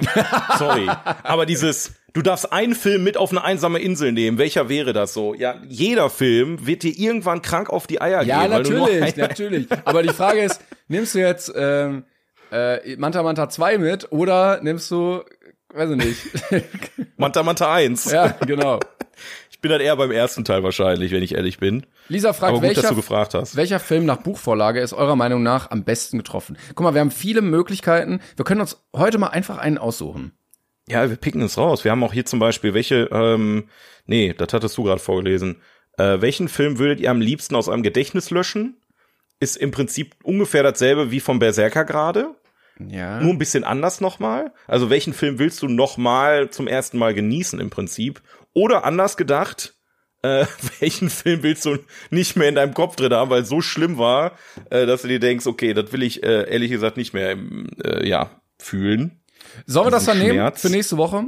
Sorry. 0.57 0.89
Aber 1.23 1.45
dieses, 1.45 1.91
du 2.13 2.21
darfst 2.21 2.51
einen 2.53 2.73
Film 2.73 3.03
mit 3.03 3.17
auf 3.17 3.31
eine 3.31 3.43
einsame 3.43 3.79
Insel 3.79 4.13
nehmen, 4.13 4.37
welcher 4.37 4.69
wäre 4.69 4.93
das 4.93 5.13
so? 5.13 5.33
Ja, 5.33 5.55
jeder 5.67 6.09
Film 6.09 6.65
wird 6.65 6.83
dir 6.83 6.97
irgendwann 6.97 7.41
krank 7.41 7.69
auf 7.69 7.87
die 7.87 7.99
Eier 8.01 8.23
Ja, 8.23 8.41
gehen. 8.47 8.51
nur 8.51 8.87
natürlich, 8.89 9.15
natürlich. 9.17 9.67
Aber 9.83 10.01
die 10.01 10.13
Frage 10.13 10.39
ist, 10.41 10.61
nimmst 10.87 11.13
du 11.13 11.19
jetzt 11.19 11.51
ähm, 11.55 12.05
äh, 12.51 12.95
Manta 12.95 13.21
Manta 13.21 13.49
2 13.49 13.77
mit 13.77 14.11
oder 14.13 14.61
nimmst 14.63 14.89
du, 14.91 15.21
weiß 15.73 15.89
ich 15.91 15.97
nicht. 15.97 16.21
Manta 17.17 17.43
Manta 17.43 17.73
1. 17.73 18.11
ja, 18.11 18.27
genau. 18.47 18.79
Ich 19.59 19.61
bin 19.61 19.71
dann 19.71 19.81
eher 19.81 19.97
beim 19.97 20.09
ersten 20.09 20.45
Teil 20.45 20.63
wahrscheinlich, 20.63 21.11
wenn 21.11 21.21
ich 21.21 21.35
ehrlich 21.35 21.57
bin. 21.57 21.85
Lisa 22.07 22.31
fragt, 22.31 22.53
gut, 22.53 22.61
welcher, 22.61 22.95
welcher 23.55 23.79
Film 23.81 24.05
nach 24.05 24.21
Buchvorlage 24.23 24.79
ist 24.79 24.93
eurer 24.93 25.17
Meinung 25.17 25.43
nach 25.43 25.69
am 25.69 25.83
besten 25.83 26.17
getroffen? 26.17 26.57
Guck 26.75 26.85
mal, 26.85 26.93
wir 26.93 27.01
haben 27.01 27.11
viele 27.11 27.41
Möglichkeiten. 27.41 28.21
Wir 28.37 28.45
können 28.45 28.61
uns 28.61 28.81
heute 28.95 29.17
mal 29.17 29.27
einfach 29.27 29.57
einen 29.57 29.77
aussuchen. 29.77 30.31
Ja, 30.87 31.09
wir 31.09 31.17
picken 31.17 31.41
es 31.41 31.57
raus. 31.57 31.83
Wir 31.83 31.91
haben 31.91 32.05
auch 32.05 32.13
hier 32.13 32.25
zum 32.25 32.39
Beispiel, 32.39 32.73
welche, 32.73 33.09
ähm, 33.11 33.65
nee, 34.05 34.33
das 34.33 34.53
hattest 34.53 34.77
du 34.77 34.83
gerade 34.83 35.01
vorgelesen. 35.01 35.57
Äh, 35.97 36.21
welchen 36.21 36.47
Film 36.47 36.79
würdet 36.79 37.01
ihr 37.01 37.11
am 37.11 37.19
liebsten 37.19 37.53
aus 37.55 37.67
eurem 37.67 37.83
Gedächtnis 37.83 38.31
löschen? 38.31 38.77
Ist 39.41 39.57
im 39.57 39.71
Prinzip 39.71 40.15
ungefähr 40.23 40.63
dasselbe 40.63 41.11
wie 41.11 41.19
vom 41.19 41.39
Berserker 41.39 41.83
gerade. 41.83 42.33
Ja. 42.79 43.19
Nur 43.19 43.33
ein 43.33 43.37
bisschen 43.37 43.65
anders 43.65 43.99
nochmal. 43.99 44.53
Also 44.67 44.89
welchen 44.89 45.13
Film 45.13 45.37
willst 45.37 45.61
du 45.61 45.67
nochmal 45.67 46.49
zum 46.49 46.67
ersten 46.67 46.97
Mal 46.97 47.13
genießen 47.13 47.59
im 47.59 47.69
Prinzip? 47.69 48.21
Oder 48.53 48.83
anders 48.83 49.17
gedacht, 49.17 49.75
äh, 50.21 50.45
welchen 50.79 51.09
Film 51.09 51.43
willst 51.43 51.65
du 51.65 51.77
nicht 52.09 52.35
mehr 52.35 52.49
in 52.49 52.55
deinem 52.55 52.73
Kopf 52.73 52.95
drin 52.95 53.13
haben, 53.13 53.29
weil 53.29 53.43
es 53.43 53.49
so 53.49 53.61
schlimm 53.61 53.97
war, 53.97 54.37
äh, 54.69 54.85
dass 54.85 55.03
du 55.03 55.07
dir 55.07 55.19
denkst, 55.19 55.47
okay, 55.47 55.73
das 55.73 55.91
will 55.91 56.03
ich 56.03 56.23
äh, 56.23 56.49
ehrlich 56.49 56.71
gesagt 56.71 56.97
nicht 56.97 57.13
mehr 57.13 57.31
im, 57.31 57.67
äh, 57.83 58.07
ja, 58.07 58.41
fühlen. 58.57 59.21
Sollen 59.65 59.87
wir 59.87 59.91
das 59.91 60.05
dann 60.05 60.15
diesen 60.15 60.27
nehmen 60.27 60.39
Schmerz. 60.39 60.61
für 60.61 60.69
nächste 60.69 60.97
Woche? 60.97 61.25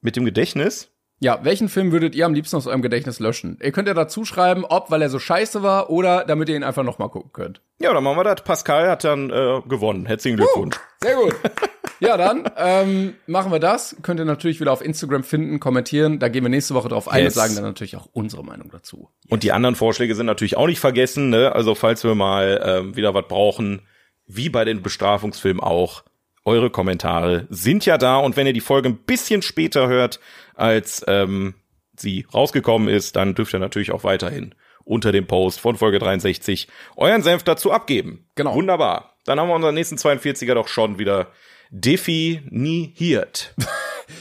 Mit 0.00 0.16
dem 0.16 0.24
Gedächtnis? 0.24 0.90
Ja, 1.18 1.40
welchen 1.44 1.70
Film 1.70 1.92
würdet 1.92 2.14
ihr 2.14 2.26
am 2.26 2.34
liebsten 2.34 2.56
aus 2.56 2.66
eurem 2.66 2.82
Gedächtnis 2.82 3.20
löschen? 3.20 3.58
Ihr 3.62 3.72
könnt 3.72 3.88
ja 3.88 3.94
dazu 3.94 4.26
schreiben, 4.26 4.66
ob 4.66 4.90
weil 4.90 5.00
er 5.00 5.08
so 5.08 5.18
scheiße 5.18 5.62
war 5.62 5.88
oder 5.88 6.24
damit 6.26 6.50
ihr 6.50 6.56
ihn 6.56 6.64
einfach 6.64 6.82
noch 6.82 6.98
mal 6.98 7.08
gucken 7.08 7.32
könnt. 7.32 7.62
Ja, 7.78 7.94
dann 7.94 8.04
machen 8.04 8.18
wir 8.18 8.24
das. 8.24 8.44
Pascal 8.44 8.88
hat 8.88 9.04
dann 9.04 9.30
äh, 9.30 9.62
gewonnen. 9.66 10.04
Herzlichen 10.04 10.36
Glückwunsch. 10.36 10.76
Sehr 11.02 11.14
gut. 11.16 11.34
ja, 12.00 12.16
dann 12.16 12.48
ähm, 12.56 13.14
machen 13.26 13.52
wir 13.52 13.58
das. 13.58 13.96
Könnt 14.02 14.20
ihr 14.20 14.24
natürlich 14.24 14.60
wieder 14.60 14.72
auf 14.72 14.82
Instagram 14.84 15.24
finden, 15.24 15.60
kommentieren. 15.60 16.18
Da 16.18 16.28
gehen 16.28 16.42
wir 16.44 16.48
nächste 16.48 16.74
Woche 16.74 16.88
drauf 16.88 17.08
ein 17.08 17.24
Yes. 17.24 17.36
und 17.36 17.42
sagen 17.42 17.54
dann 17.54 17.64
natürlich 17.64 17.96
auch 17.96 18.08
unsere 18.12 18.44
Meinung 18.44 18.70
dazu. 18.70 19.10
Und 19.28 19.42
die 19.42 19.52
anderen 19.52 19.74
Vorschläge 19.74 20.14
sind 20.14 20.26
natürlich 20.26 20.56
auch 20.56 20.66
nicht 20.66 20.80
vergessen. 20.80 21.30
Ne? 21.30 21.52
Also 21.54 21.74
falls 21.74 22.04
wir 22.04 22.14
mal 22.14 22.60
ähm, 22.64 22.96
wieder 22.96 23.14
was 23.14 23.26
brauchen, 23.28 23.82
wie 24.26 24.48
bei 24.48 24.64
den 24.64 24.82
Bestrafungsfilmen 24.82 25.62
auch, 25.62 26.02
eure 26.44 26.70
Kommentare 26.70 27.46
sind 27.50 27.84
ja 27.86 27.98
da. 27.98 28.18
Und 28.18 28.36
wenn 28.36 28.46
ihr 28.46 28.52
die 28.52 28.60
Folge 28.60 28.88
ein 28.88 28.98
bisschen 28.98 29.42
später 29.42 29.88
hört, 29.88 30.20
als 30.54 31.04
ähm, 31.08 31.54
sie 31.96 32.26
rausgekommen 32.32 32.88
ist, 32.88 33.16
dann 33.16 33.34
dürft 33.34 33.52
ihr 33.54 33.58
natürlich 33.58 33.90
auch 33.90 34.04
weiterhin 34.04 34.54
unter 34.84 35.10
dem 35.10 35.26
Post 35.26 35.58
von 35.58 35.76
Folge 35.76 35.98
63 35.98 36.68
euren 36.96 37.22
Senf 37.22 37.42
dazu 37.42 37.72
abgeben. 37.72 38.28
Genau. 38.36 38.54
Wunderbar. 38.54 39.16
Dann 39.24 39.40
haben 39.40 39.48
wir 39.48 39.54
unseren 39.56 39.74
nächsten 39.74 39.96
42er 39.96 40.54
doch 40.54 40.68
schon 40.68 41.00
wieder 41.00 41.32
definiert. 41.70 43.54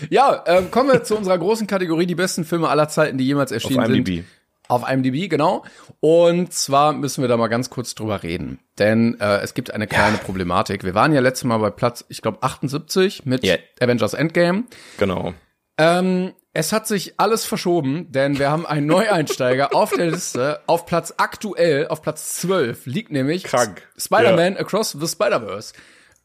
Ja, 0.10 0.44
ähm, 0.48 0.72
kommen 0.72 0.92
wir 0.92 1.04
zu 1.04 1.16
unserer 1.16 1.38
großen 1.38 1.68
Kategorie, 1.68 2.08
die 2.08 2.16
besten 2.16 2.44
Filme 2.44 2.70
aller 2.70 2.90
Zeiten, 2.90 3.20
die 3.20 3.24
jemals 3.26 3.52
Auf 3.52 3.58
erschienen 3.64 3.86
sind. 3.86 4.10
IMDb. 4.10 4.26
Auf 4.68 4.90
IMDb, 4.90 5.30
genau. 5.30 5.64
Und 6.00 6.52
zwar 6.54 6.94
müssen 6.94 7.22
wir 7.22 7.28
da 7.28 7.38
mal 7.38 7.50
ganz 7.50 7.70
kurz 7.70 7.94
drüber 7.94 8.24
reden. 8.24 8.60
Denn 8.80 9.20
äh, 9.20 9.42
es 9.42 9.54
gibt 9.54 9.72
eine 9.72 9.86
kleine 9.86 10.18
Problematik. 10.18 10.84
Wir 10.84 10.96
waren 10.96 11.14
ja 11.14 11.22
letztes 11.22 11.44
Mal 11.44 11.60
bei 11.60 11.70
Platz, 11.70 12.04
ich 12.10 12.24
glaube, 12.24 12.40
78 12.42 13.26
mit 13.26 13.46
Ja. 13.46 13.58
Avengers 13.80 14.16
Endgame. 14.16 14.64
Genau. 14.98 15.36
Ähm, 15.78 16.34
es 16.54 16.72
hat 16.74 16.88
sich 16.88 17.20
alles 17.20 17.46
verschoben, 17.46 18.12
denn 18.12 18.40
wir 18.40 18.50
haben 18.50 18.66
einen 18.66 18.88
Neueinsteiger 18.88 19.76
auf 19.76 19.92
der 19.92 20.08
Liste. 20.10 20.62
Auf 20.66 20.88
Platz 20.88 21.14
aktuell, 21.18 21.90
auf 21.90 22.02
Platz 22.02 22.38
12, 22.38 22.88
liegt 22.88 23.12
nämlich 23.12 23.44
Krank. 23.44 23.88
Spider-Man 23.98 24.58
Across 24.58 24.98
the 25.00 25.08
Spider-Verse. 25.08 25.74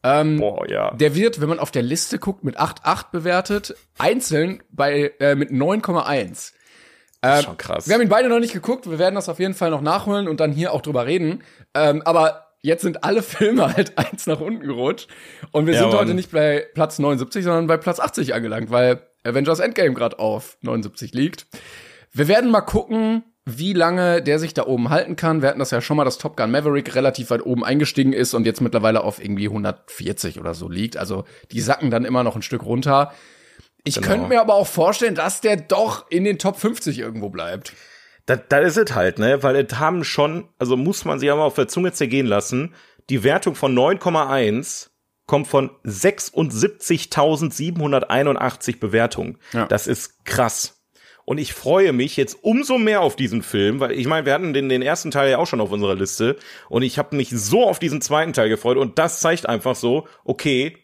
Boah, 0.03 0.67
ja. 0.69 0.91
Der 0.95 1.15
wird, 1.15 1.41
wenn 1.41 1.49
man 1.49 1.59
auf 1.59 1.71
der 1.71 1.83
Liste 1.83 2.17
guckt, 2.19 2.43
mit 2.43 2.59
8,8 2.59 3.05
bewertet, 3.11 3.75
einzeln 3.97 4.63
bei 4.71 5.13
äh, 5.19 5.35
mit 5.35 5.51
9,1. 5.51 6.53
Das 7.21 7.39
ist 7.39 7.45
schon 7.45 7.57
krass. 7.57 7.87
Wir 7.87 7.93
haben 7.93 8.01
ihn 8.01 8.09
beide 8.09 8.29
noch 8.29 8.39
nicht 8.39 8.53
geguckt, 8.53 8.89
wir 8.89 8.97
werden 8.97 9.13
das 9.15 9.29
auf 9.29 9.39
jeden 9.39 9.53
Fall 9.53 9.69
noch 9.69 9.81
nachholen 9.81 10.27
und 10.27 10.39
dann 10.39 10.51
hier 10.51 10.73
auch 10.73 10.81
drüber 10.81 11.05
reden. 11.05 11.43
Ähm, 11.75 12.01
aber 12.03 12.47
jetzt 12.61 12.81
sind 12.81 13.03
alle 13.03 13.21
Filme 13.23 13.73
halt 13.75 13.97
eins 13.97 14.25
nach 14.25 14.39
unten 14.39 14.65
gerutscht. 14.65 15.07
Und 15.51 15.67
wir 15.67 15.75
Ja, 15.75 15.81
sind 15.81 15.93
heute 15.93 16.07
Mann. 16.07 16.15
nicht 16.15 16.31
bei 16.31 16.65
Platz 16.73 16.97
79, 16.97 17.43
sondern 17.43 17.67
bei 17.67 17.77
Platz 17.77 17.99
80 17.99 18.33
angelangt, 18.33 18.71
weil 18.71 19.03
Avengers 19.23 19.59
Endgame 19.59 19.93
gerade 19.93 20.17
auf 20.17 20.57
79 20.61 21.13
liegt. 21.13 21.45
Wir 22.11 22.27
werden 22.27 22.49
mal 22.49 22.61
gucken, 22.61 23.23
wie 23.45 23.73
lange 23.73 24.21
der 24.21 24.37
sich 24.39 24.53
da 24.53 24.65
oben 24.67 24.89
halten 24.89 25.15
kann. 25.15 25.41
Wir 25.41 25.49
hatten 25.49 25.59
das 25.59 25.71
ja 25.71 25.81
schon 25.81 25.97
mal, 25.97 26.05
dass 26.05 26.19
Top 26.19 26.37
Gun 26.37 26.51
Maverick 26.51 26.93
relativ 26.95 27.31
weit 27.31 27.43
oben 27.45 27.65
eingestiegen 27.65 28.13
ist 28.13 28.33
und 28.35 28.45
jetzt 28.45 28.61
mittlerweile 28.61 29.03
auf 29.03 29.19
irgendwie 29.23 29.47
140 29.47 30.39
oder 30.39 30.53
so 30.53 30.69
liegt. 30.69 30.95
Also 30.97 31.23
die 31.51 31.61
sacken 31.61 31.89
dann 31.89 32.05
immer 32.05 32.23
noch 32.23 32.35
ein 32.35 32.43
Stück 32.43 32.63
runter. 32.63 33.11
Ich 33.83 33.95
Genau. 33.95 34.07
könnte 34.07 34.27
mir 34.27 34.41
aber 34.41 34.53
auch 34.53 34.67
vorstellen, 34.67 35.15
dass 35.15 35.41
der 35.41 35.57
doch 35.57 36.05
in 36.11 36.23
den 36.23 36.37
Top 36.37 36.59
50 36.59 36.99
irgendwo 36.99 37.29
bleibt. 37.29 37.73
Da, 38.27 38.35
da 38.35 38.59
ist 38.59 38.77
es 38.77 38.93
halt, 38.93 39.17
ne? 39.17 39.41
Weil 39.41 39.55
es 39.55 39.79
haben 39.79 40.03
schon, 40.03 40.47
also 40.59 40.77
muss 40.77 41.05
man 41.05 41.17
sich 41.19 41.31
aber 41.31 41.43
auf 41.43 41.55
der 41.55 41.67
Zunge 41.67 41.91
zergehen 41.91 42.27
lassen, 42.27 42.75
die 43.09 43.23
Wertung 43.23 43.55
von 43.55 43.75
9,1 43.75 44.89
kommt 45.25 45.47
von 45.47 45.71
76.781 45.83 48.79
Bewertungen. 48.79 49.39
Ja. 49.53 49.65
Das 49.65 49.87
ist 49.87 50.23
krass. 50.25 50.80
Und 51.31 51.37
ich 51.37 51.53
freue 51.53 51.93
mich 51.93 52.17
jetzt 52.17 52.39
umso 52.41 52.77
mehr 52.77 52.99
auf 52.99 53.15
diesen 53.15 53.41
Film, 53.41 53.79
weil 53.79 53.93
ich 53.93 54.05
meine, 54.05 54.25
wir 54.25 54.33
hatten 54.33 54.51
den, 54.51 54.67
den 54.67 54.81
ersten 54.81 55.11
Teil 55.11 55.31
ja 55.31 55.37
auch 55.37 55.47
schon 55.47 55.61
auf 55.61 55.71
unserer 55.71 55.95
Liste. 55.95 56.35
Und 56.67 56.81
ich 56.83 56.97
habe 56.97 57.15
mich 57.15 57.29
so 57.29 57.63
auf 57.65 57.79
diesen 57.79 58.01
zweiten 58.01 58.33
Teil 58.33 58.49
gefreut. 58.49 58.75
Und 58.75 58.99
das 58.99 59.21
zeigt 59.21 59.47
einfach 59.47 59.77
so, 59.77 60.09
okay, 60.25 60.75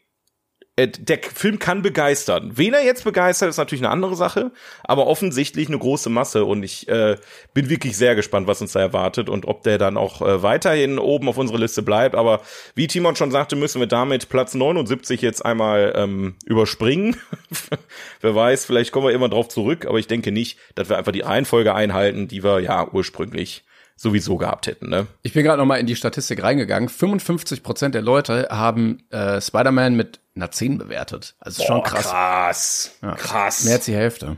der 0.77 1.19
Film 1.23 1.57
kann 1.57 1.81
begeistern. 1.81 2.51
Wen 2.53 2.73
er 2.75 2.85
jetzt 2.85 3.03
begeistert, 3.03 3.49
ist 3.49 3.57
natürlich 3.57 3.83
eine 3.83 3.91
andere 3.91 4.15
Sache, 4.15 4.51
aber 4.83 5.07
offensichtlich 5.07 5.67
eine 5.69 5.79
große 5.79 6.09
Masse 6.09 6.45
und 6.45 6.61
ich 6.61 6.87
äh, 6.87 7.17
bin 7.55 7.69
wirklich 7.69 7.97
sehr 7.97 8.13
gespannt, 8.13 8.45
was 8.45 8.61
uns 8.61 8.73
da 8.73 8.79
erwartet 8.79 9.27
und 9.27 9.47
ob 9.47 9.63
der 9.63 9.79
dann 9.79 9.97
auch 9.97 10.21
äh, 10.21 10.43
weiterhin 10.43 10.99
oben 10.99 11.29
auf 11.29 11.37
unserer 11.37 11.57
Liste 11.57 11.81
bleibt. 11.81 12.13
Aber 12.13 12.41
wie 12.75 12.85
Timon 12.85 13.15
schon 13.15 13.31
sagte, 13.31 13.55
müssen 13.55 13.79
wir 13.79 13.87
damit 13.87 14.29
Platz 14.29 14.53
79 14.53 15.21
jetzt 15.23 15.43
einmal 15.43 15.93
ähm, 15.95 16.35
überspringen. 16.45 17.17
Wer 18.21 18.35
weiß, 18.35 18.65
vielleicht 18.65 18.91
kommen 18.91 19.07
wir 19.07 19.13
immer 19.13 19.29
drauf 19.29 19.47
zurück, 19.47 19.87
aber 19.87 19.97
ich 19.97 20.07
denke 20.07 20.31
nicht, 20.31 20.59
dass 20.75 20.89
wir 20.89 20.97
einfach 20.99 21.11
die 21.11 21.21
Reihenfolge 21.21 21.73
einhalten, 21.73 22.27
die 22.27 22.43
wir 22.43 22.59
ja 22.59 22.87
ursprünglich 22.87 23.63
sowieso 23.97 24.37
gehabt 24.37 24.67
hätten. 24.67 24.89
Ne? 24.89 25.07
Ich 25.23 25.33
bin 25.33 25.43
gerade 25.43 25.57
noch 25.57 25.65
mal 25.65 25.77
in 25.79 25.87
die 25.87 25.95
Statistik 25.95 26.41
reingegangen. 26.43 26.87
55 26.87 27.63
Prozent 27.63 27.95
der 27.95 28.03
Leute 28.03 28.47
haben 28.49 29.03
äh, 29.09 29.41
Spider-Man 29.41 29.95
mit 29.95 30.19
einer 30.35 30.51
10 30.51 30.77
bewertet. 30.77 31.35
Also 31.39 31.63
schon 31.63 31.83
krass. 31.83 32.03
Krass. 32.09 32.91
Krass. 33.17 33.63
Mehr 33.65 33.75
als 33.75 33.85
die 33.85 33.95
Hälfte. 33.95 34.37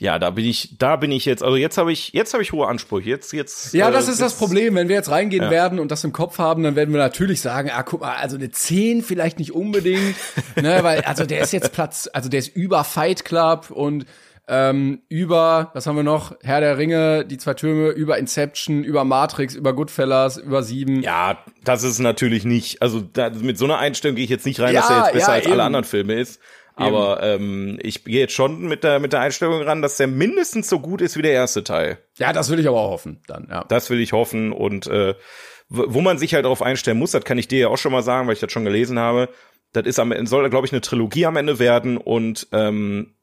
Ja, 0.00 0.18
da 0.18 0.30
bin 0.30 0.44
ich, 0.44 0.76
da 0.78 0.96
bin 0.96 1.12
ich 1.12 1.24
jetzt, 1.26 1.44
also 1.44 1.56
jetzt 1.56 1.78
habe 1.78 1.92
ich, 1.92 2.12
jetzt 2.12 2.32
habe 2.34 2.42
ich 2.42 2.52
hohe 2.52 2.66
Ansprüche. 2.66 3.08
Jetzt, 3.08 3.32
jetzt. 3.32 3.72
Ja, 3.72 3.88
äh, 3.88 3.92
das 3.92 4.08
ist 4.08 4.20
das 4.20 4.34
Problem. 4.34 4.74
Wenn 4.74 4.88
wir 4.88 4.96
jetzt 4.96 5.10
reingehen 5.10 5.44
Ja. 5.44 5.50
werden 5.50 5.78
und 5.78 5.90
das 5.92 6.02
im 6.02 6.12
Kopf 6.12 6.38
haben, 6.38 6.62
dann 6.64 6.74
werden 6.76 6.92
wir 6.92 7.00
natürlich 7.00 7.40
sagen, 7.40 7.70
ah, 7.72 7.82
guck 7.84 8.00
mal, 8.00 8.16
also 8.16 8.36
eine 8.36 8.50
10 8.50 9.02
vielleicht 9.02 9.38
nicht 9.38 9.52
unbedingt, 9.52 10.16
ne, 10.56 10.80
weil, 10.82 11.02
also 11.02 11.24
der 11.24 11.40
ist 11.40 11.52
jetzt 11.52 11.72
Platz, 11.72 12.10
also 12.12 12.28
der 12.28 12.40
ist 12.40 12.48
über 12.48 12.82
Fight 12.84 13.24
Club 13.24 13.70
und 13.70 14.04
ähm, 14.48 15.02
über, 15.08 15.70
was 15.74 15.86
haben 15.86 15.96
wir 15.96 16.02
noch? 16.02 16.34
Herr 16.42 16.60
der 16.60 16.76
Ringe, 16.76 17.24
die 17.24 17.38
zwei 17.38 17.54
Türme, 17.54 17.90
über 17.90 18.18
Inception, 18.18 18.82
über 18.82 19.04
Matrix, 19.04 19.54
über 19.54 19.72
Goodfellas, 19.72 20.36
über 20.36 20.62
Sieben. 20.62 21.02
Ja, 21.02 21.38
das 21.64 21.84
ist 21.84 22.00
natürlich 22.00 22.44
nicht, 22.44 22.82
also 22.82 23.00
da, 23.00 23.30
mit 23.30 23.56
so 23.56 23.64
einer 23.64 23.78
Einstellung 23.78 24.16
gehe 24.16 24.24
ich 24.24 24.30
jetzt 24.30 24.46
nicht 24.46 24.60
rein, 24.60 24.74
Ja, 24.74 24.80
dass 24.80 24.90
er 24.90 24.96
jetzt 24.98 25.12
besser 25.12 25.28
ja, 25.28 25.34
als 25.34 25.46
alle 25.46 25.62
anderen 25.62 25.84
Filme 25.84 26.14
ist. 26.14 26.40
Aber 26.74 27.22
ähm, 27.22 27.78
ich 27.82 28.04
gehe 28.04 28.20
jetzt 28.20 28.32
schon 28.32 28.62
mit 28.62 28.82
der 28.82 28.98
mit 28.98 29.12
der 29.12 29.20
Einstellung 29.20 29.62
ran, 29.62 29.82
dass 29.82 29.98
der 29.98 30.06
mindestens 30.06 30.68
so 30.70 30.80
gut 30.80 31.02
ist 31.02 31.16
wie 31.18 31.22
der 31.22 31.32
erste 31.32 31.62
Teil. 31.64 31.98
Ja, 32.16 32.32
das 32.32 32.50
will 32.50 32.58
ich 32.58 32.66
aber 32.66 32.80
auch 32.80 32.92
hoffen, 32.92 33.20
dann, 33.26 33.46
ja. 33.50 33.64
Das 33.68 33.90
will 33.90 34.00
ich 34.00 34.12
hoffen 34.12 34.52
und 34.52 34.86
äh, 34.86 35.14
wo 35.68 36.00
man 36.00 36.18
sich 36.18 36.34
halt 36.34 36.44
darauf 36.44 36.62
einstellen 36.62 36.98
muss, 36.98 37.12
das 37.12 37.24
kann 37.24 37.38
ich 37.38 37.48
dir 37.48 37.58
ja 37.58 37.68
auch 37.68 37.78
schon 37.78 37.92
mal 37.92 38.02
sagen, 38.02 38.26
weil 38.26 38.34
ich 38.34 38.40
das 38.40 38.52
schon 38.52 38.64
gelesen 38.64 38.98
habe. 38.98 39.28
Das 39.72 39.86
ist 39.86 39.98
am 39.98 40.12
Ende 40.12 40.28
soll 40.28 40.48
glaube 40.50 40.66
ich 40.66 40.72
eine 40.72 40.80
Trilogie 40.80 41.26
am 41.26 41.36
Ende 41.36 41.58
werden 41.58 41.98
und 41.98 42.48
ähm, 42.52 43.14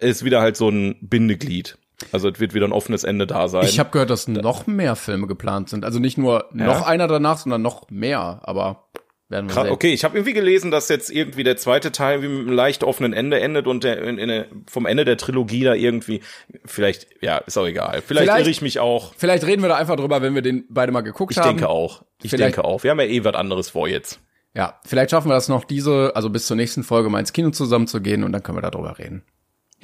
ist 0.00 0.24
wieder 0.24 0.40
halt 0.40 0.56
so 0.56 0.68
ein 0.68 0.96
Bindeglied. 1.00 1.78
Also 2.12 2.28
es 2.28 2.40
wird 2.40 2.54
wieder 2.54 2.66
ein 2.66 2.72
offenes 2.72 3.04
Ende 3.04 3.26
da 3.26 3.48
sein. 3.48 3.64
Ich 3.66 3.78
habe 3.78 3.90
gehört, 3.90 4.10
dass 4.10 4.26
noch 4.28 4.66
mehr 4.66 4.96
Filme 4.96 5.26
geplant 5.26 5.68
sind. 5.70 5.84
Also 5.84 5.98
nicht 6.00 6.18
nur 6.18 6.46
noch 6.52 6.86
einer 6.86 7.06
danach, 7.08 7.38
sondern 7.38 7.62
noch 7.62 7.88
mehr. 7.90 8.40
Aber 8.42 8.88
werden 9.28 9.48
wir 9.48 9.54
Krass, 9.54 9.64
sehen. 9.64 9.72
okay, 9.72 9.92
ich 9.94 10.04
habe 10.04 10.16
irgendwie 10.18 10.34
gelesen, 10.34 10.70
dass 10.70 10.88
jetzt 10.88 11.08
irgendwie 11.10 11.44
der 11.44 11.56
zweite 11.56 11.92
Teil 11.92 12.20
wie 12.22 12.28
mit 12.28 12.40
einem 12.46 12.54
leicht 12.56 12.84
offenen 12.84 13.12
Ende 13.12 13.40
endet 13.40 13.66
und 13.66 13.84
der 13.84 14.02
in, 14.02 14.18
in, 14.18 14.44
vom 14.68 14.86
Ende 14.86 15.04
der 15.04 15.16
Trilogie 15.16 15.64
da 15.64 15.74
irgendwie 15.74 16.20
vielleicht 16.64 17.06
ja 17.22 17.38
ist 17.38 17.56
auch 17.56 17.66
egal. 17.66 18.02
Vielleicht, 18.02 18.24
Vielleicht- 18.26 18.40
irre 18.40 18.50
ich 18.50 18.60
mich 18.60 18.80
auch. 18.80 19.14
Vielleicht 19.16 19.46
reden 19.46 19.62
wir 19.62 19.68
da 19.68 19.76
einfach 19.76 19.96
drüber, 19.96 20.20
wenn 20.20 20.34
wir 20.34 20.42
den 20.42 20.64
beide 20.68 20.92
mal 20.92 21.00
geguckt 21.00 21.32
Ich 21.32 21.38
haben. 21.38 21.48
denke 21.56 21.68
auch. 21.68 22.02
Ich 22.22 22.30
Vielleicht- 22.30 22.56
denke 22.56 22.64
auch. 22.68 22.82
Wir 22.82 22.90
haben 22.90 23.00
ja 23.00 23.06
eh 23.06 23.24
was 23.24 23.34
anderes 23.34 23.70
vor 23.70 23.88
jetzt. 23.88 24.20
Ja, 24.54 24.78
vielleicht 24.84 25.10
schaffen 25.10 25.28
wir 25.30 25.34
das 25.34 25.48
noch 25.48 25.64
diese, 25.64 26.12
also 26.14 26.28
bis 26.28 26.46
zur 26.46 26.56
nächsten 26.56 26.82
Folge 26.84 27.08
mal 27.08 27.18
ins 27.20 27.32
Kino 27.32 27.50
zusammen 27.50 27.86
zu 27.86 28.00
gehen 28.00 28.24
und 28.24 28.32
dann 28.32 28.42
können 28.42 28.58
wir 28.58 28.62
darüber 28.62 28.98
reden. 28.98 29.22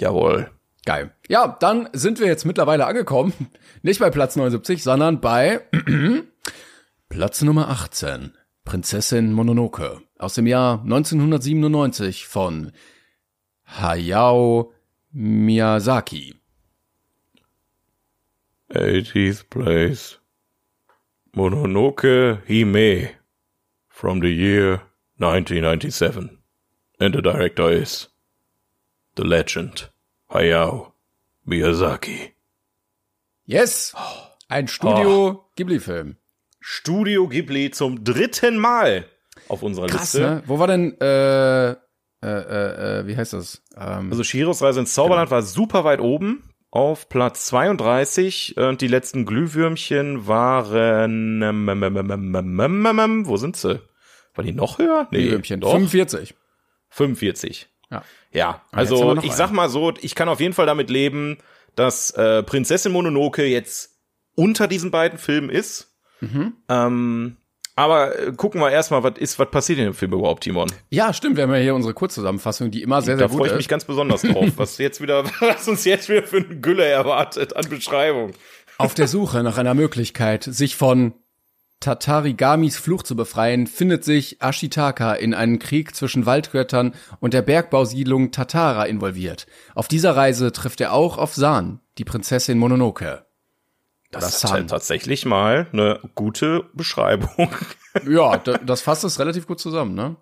Jawohl. 0.01 0.51
Geil. 0.86 1.12
Ja, 1.28 1.57
dann 1.61 1.88
sind 1.92 2.20
wir 2.20 2.26
jetzt 2.26 2.46
mittlerweile 2.46 2.86
angekommen. 2.86 3.32
Nicht 3.82 4.01
bei 4.01 4.11
Platz 4.11 4.36
79, 4.36 4.82
sondern 4.82 5.20
bei 5.20 5.61
Platz 7.09 7.42
Nummer 7.42 7.68
18. 7.68 8.32
Prinzessin 8.64 9.32
Mononoke. 9.32 10.01
Aus 10.18 10.34
dem 10.34 10.46
Jahr 10.46 10.80
1997 10.82 12.26
von 12.26 12.72
Hayao 13.66 14.72
Miyazaki. 15.12 16.34
80th 18.70 19.44
place. 19.51 20.18
Mononoke 21.32 22.42
Hime 22.46 23.11
from 23.88 24.20
the 24.20 24.28
year 24.28 24.82
1997. 25.18 26.38
And 26.98 27.14
the 27.14 27.22
director 27.22 27.70
is 27.70 28.09
the 29.21 29.27
legend 29.27 29.91
Hayao 30.31 30.93
Miyazaki. 31.47 32.33
Yes! 33.45 33.95
Ein 34.49 34.66
Studio 34.68 35.45
Ghibli-Film. 35.57 36.16
Studio 36.61 37.29
Ghibli 37.29 37.71
zum 37.71 38.03
dritten 38.05 38.57
Mal 38.59 39.07
auf 39.49 39.62
unserer 39.62 39.87
Krass, 39.89 40.14
Liste. 40.14 40.21
ne? 40.21 40.43
Wo 40.47 40.59
war 40.59 40.66
denn, 40.66 40.99
äh, 41.01 41.71
äh, 41.71 41.77
äh, 42.23 43.01
äh, 43.01 43.07
wie 43.07 43.16
heißt 43.16 43.33
das? 43.33 43.62
Ähm, 43.77 44.11
Also 44.11 44.25
Shiros 44.25 44.62
Reise 44.62 44.81
ins 44.81 44.95
Zauberland 44.95 45.31
war 45.31 45.43
super 45.43 45.85
weit 45.85 46.01
oben 46.01 46.51
auf 46.71 47.09
Platz 47.09 47.47
32 47.47 48.57
und 48.57 48.81
die 48.81 48.89
letzten 48.89 49.27
Glühwürmchen 49.27 50.27
waren 50.27 51.43
ähm, 51.43 51.68
ähm, 51.68 52.99
ähm, 52.99 53.27
wo 53.27 53.37
sind 53.37 53.57
sie? 53.57 53.81
War 54.35 54.45
die 54.45 54.53
noch 54.53 54.79
höher? 54.79 55.09
Nee, 55.11 55.23
Glühwürmchen. 55.23 55.61
doch. 55.61 55.73
45. 55.73 56.35
45. 56.91 57.68
Ja. 57.91 58.05
Ja, 58.33 58.62
also 58.70 59.14
ich 59.16 59.22
einen. 59.22 59.33
sag 59.33 59.53
mal 59.53 59.68
so, 59.68 59.93
ich 60.01 60.14
kann 60.14 60.28
auf 60.28 60.41
jeden 60.41 60.55
Fall 60.55 60.66
damit 60.66 60.89
leben, 60.91 61.39
dass 61.74 62.11
äh, 62.12 62.43
Prinzessin 62.43 62.93
Mononoke 62.93 63.45
jetzt 63.45 63.99
unter 64.35 64.68
diesen 64.68 64.91
beiden 64.91 65.18
Filmen 65.18 65.51
ist. 65.51 65.97
Mhm. 66.20 66.55
Ähm, 66.68 67.37
aber 67.76 68.18
äh, 68.18 68.33
gucken 68.33 68.61
wir 68.61 68.70
erstmal, 68.70 69.03
was 69.03 69.14
ist, 69.18 69.39
was 69.39 69.51
passiert 69.51 69.78
in 69.78 69.87
dem 69.87 69.95
Film 69.95 70.12
überhaupt, 70.12 70.45
Timon? 70.45 70.70
Ja, 70.91 71.12
stimmt. 71.12 71.37
Wir 71.37 71.45
haben 71.45 71.55
ja 71.55 71.61
hier 71.61 71.74
unsere 71.74 71.95
Kurzzusammenfassung, 71.95 72.70
die 72.70 72.83
immer 72.83 73.01
sehr, 73.03 73.16
sehr 73.16 73.26
da 73.26 73.31
gut 73.31 73.39
freue 73.39 73.47
ich 73.49 73.53
ist. 73.53 73.59
mich 73.59 73.68
ganz 73.68 73.85
besonders 73.85 74.22
drauf, 74.22 74.49
was 74.57 74.78
jetzt 74.78 75.01
wieder, 75.01 75.24
was 75.41 75.66
uns 75.66 75.85
jetzt 75.85 76.09
wieder 76.09 76.22
für 76.22 76.39
eine 76.39 76.61
Gülle 76.61 76.85
erwartet 76.85 77.57
an 77.57 77.68
Beschreibung. 77.68 78.33
Auf 78.78 78.95
der 78.95 79.09
Suche 79.09 79.43
nach 79.43 79.59
einer 79.59 79.74
Möglichkeit, 79.74 80.45
sich 80.45 80.76
von 80.76 81.14
Tatarigamis 81.81 82.76
Fluch 82.76 83.03
zu 83.03 83.16
befreien, 83.16 83.66
findet 83.66 84.05
sich 84.05 84.41
Ashitaka 84.43 85.14
in 85.14 85.33
einen 85.35 85.59
Krieg 85.59 85.95
zwischen 85.97 86.26
Waldgöttern 86.26 86.95
und 87.20 87.33
der 87.35 87.43
Bergbausiedlung 87.43 88.31
Tatara 88.33 88.85
involviert. 88.85 89.47
Auf 89.74 89.89
dieser 89.89 90.14
Reise 90.14 90.53
trifft 90.53 90.81
er 90.81 90.93
auch 90.93 91.16
auf 91.18 91.35
San, 91.35 91.81
die 91.99 92.05
Prinzessin 92.05 92.59
Mononoke. 92.59 93.24
Das, 94.12 94.24
Das 94.24 94.45
ist 94.45 94.51
halt 94.51 94.70
tatsächlich 94.70 95.24
mal 95.24 95.68
eine 95.72 96.01
gute 96.14 96.64
Beschreibung. 96.74 97.51
Ja, 98.09 98.37
da- 98.37 98.59
das 98.59 98.83
fasst 98.83 99.03
es 99.03 99.18
relativ 99.18 99.49
gut 99.49 99.59
zusammen, 99.59 99.95
ne? 99.97 100.14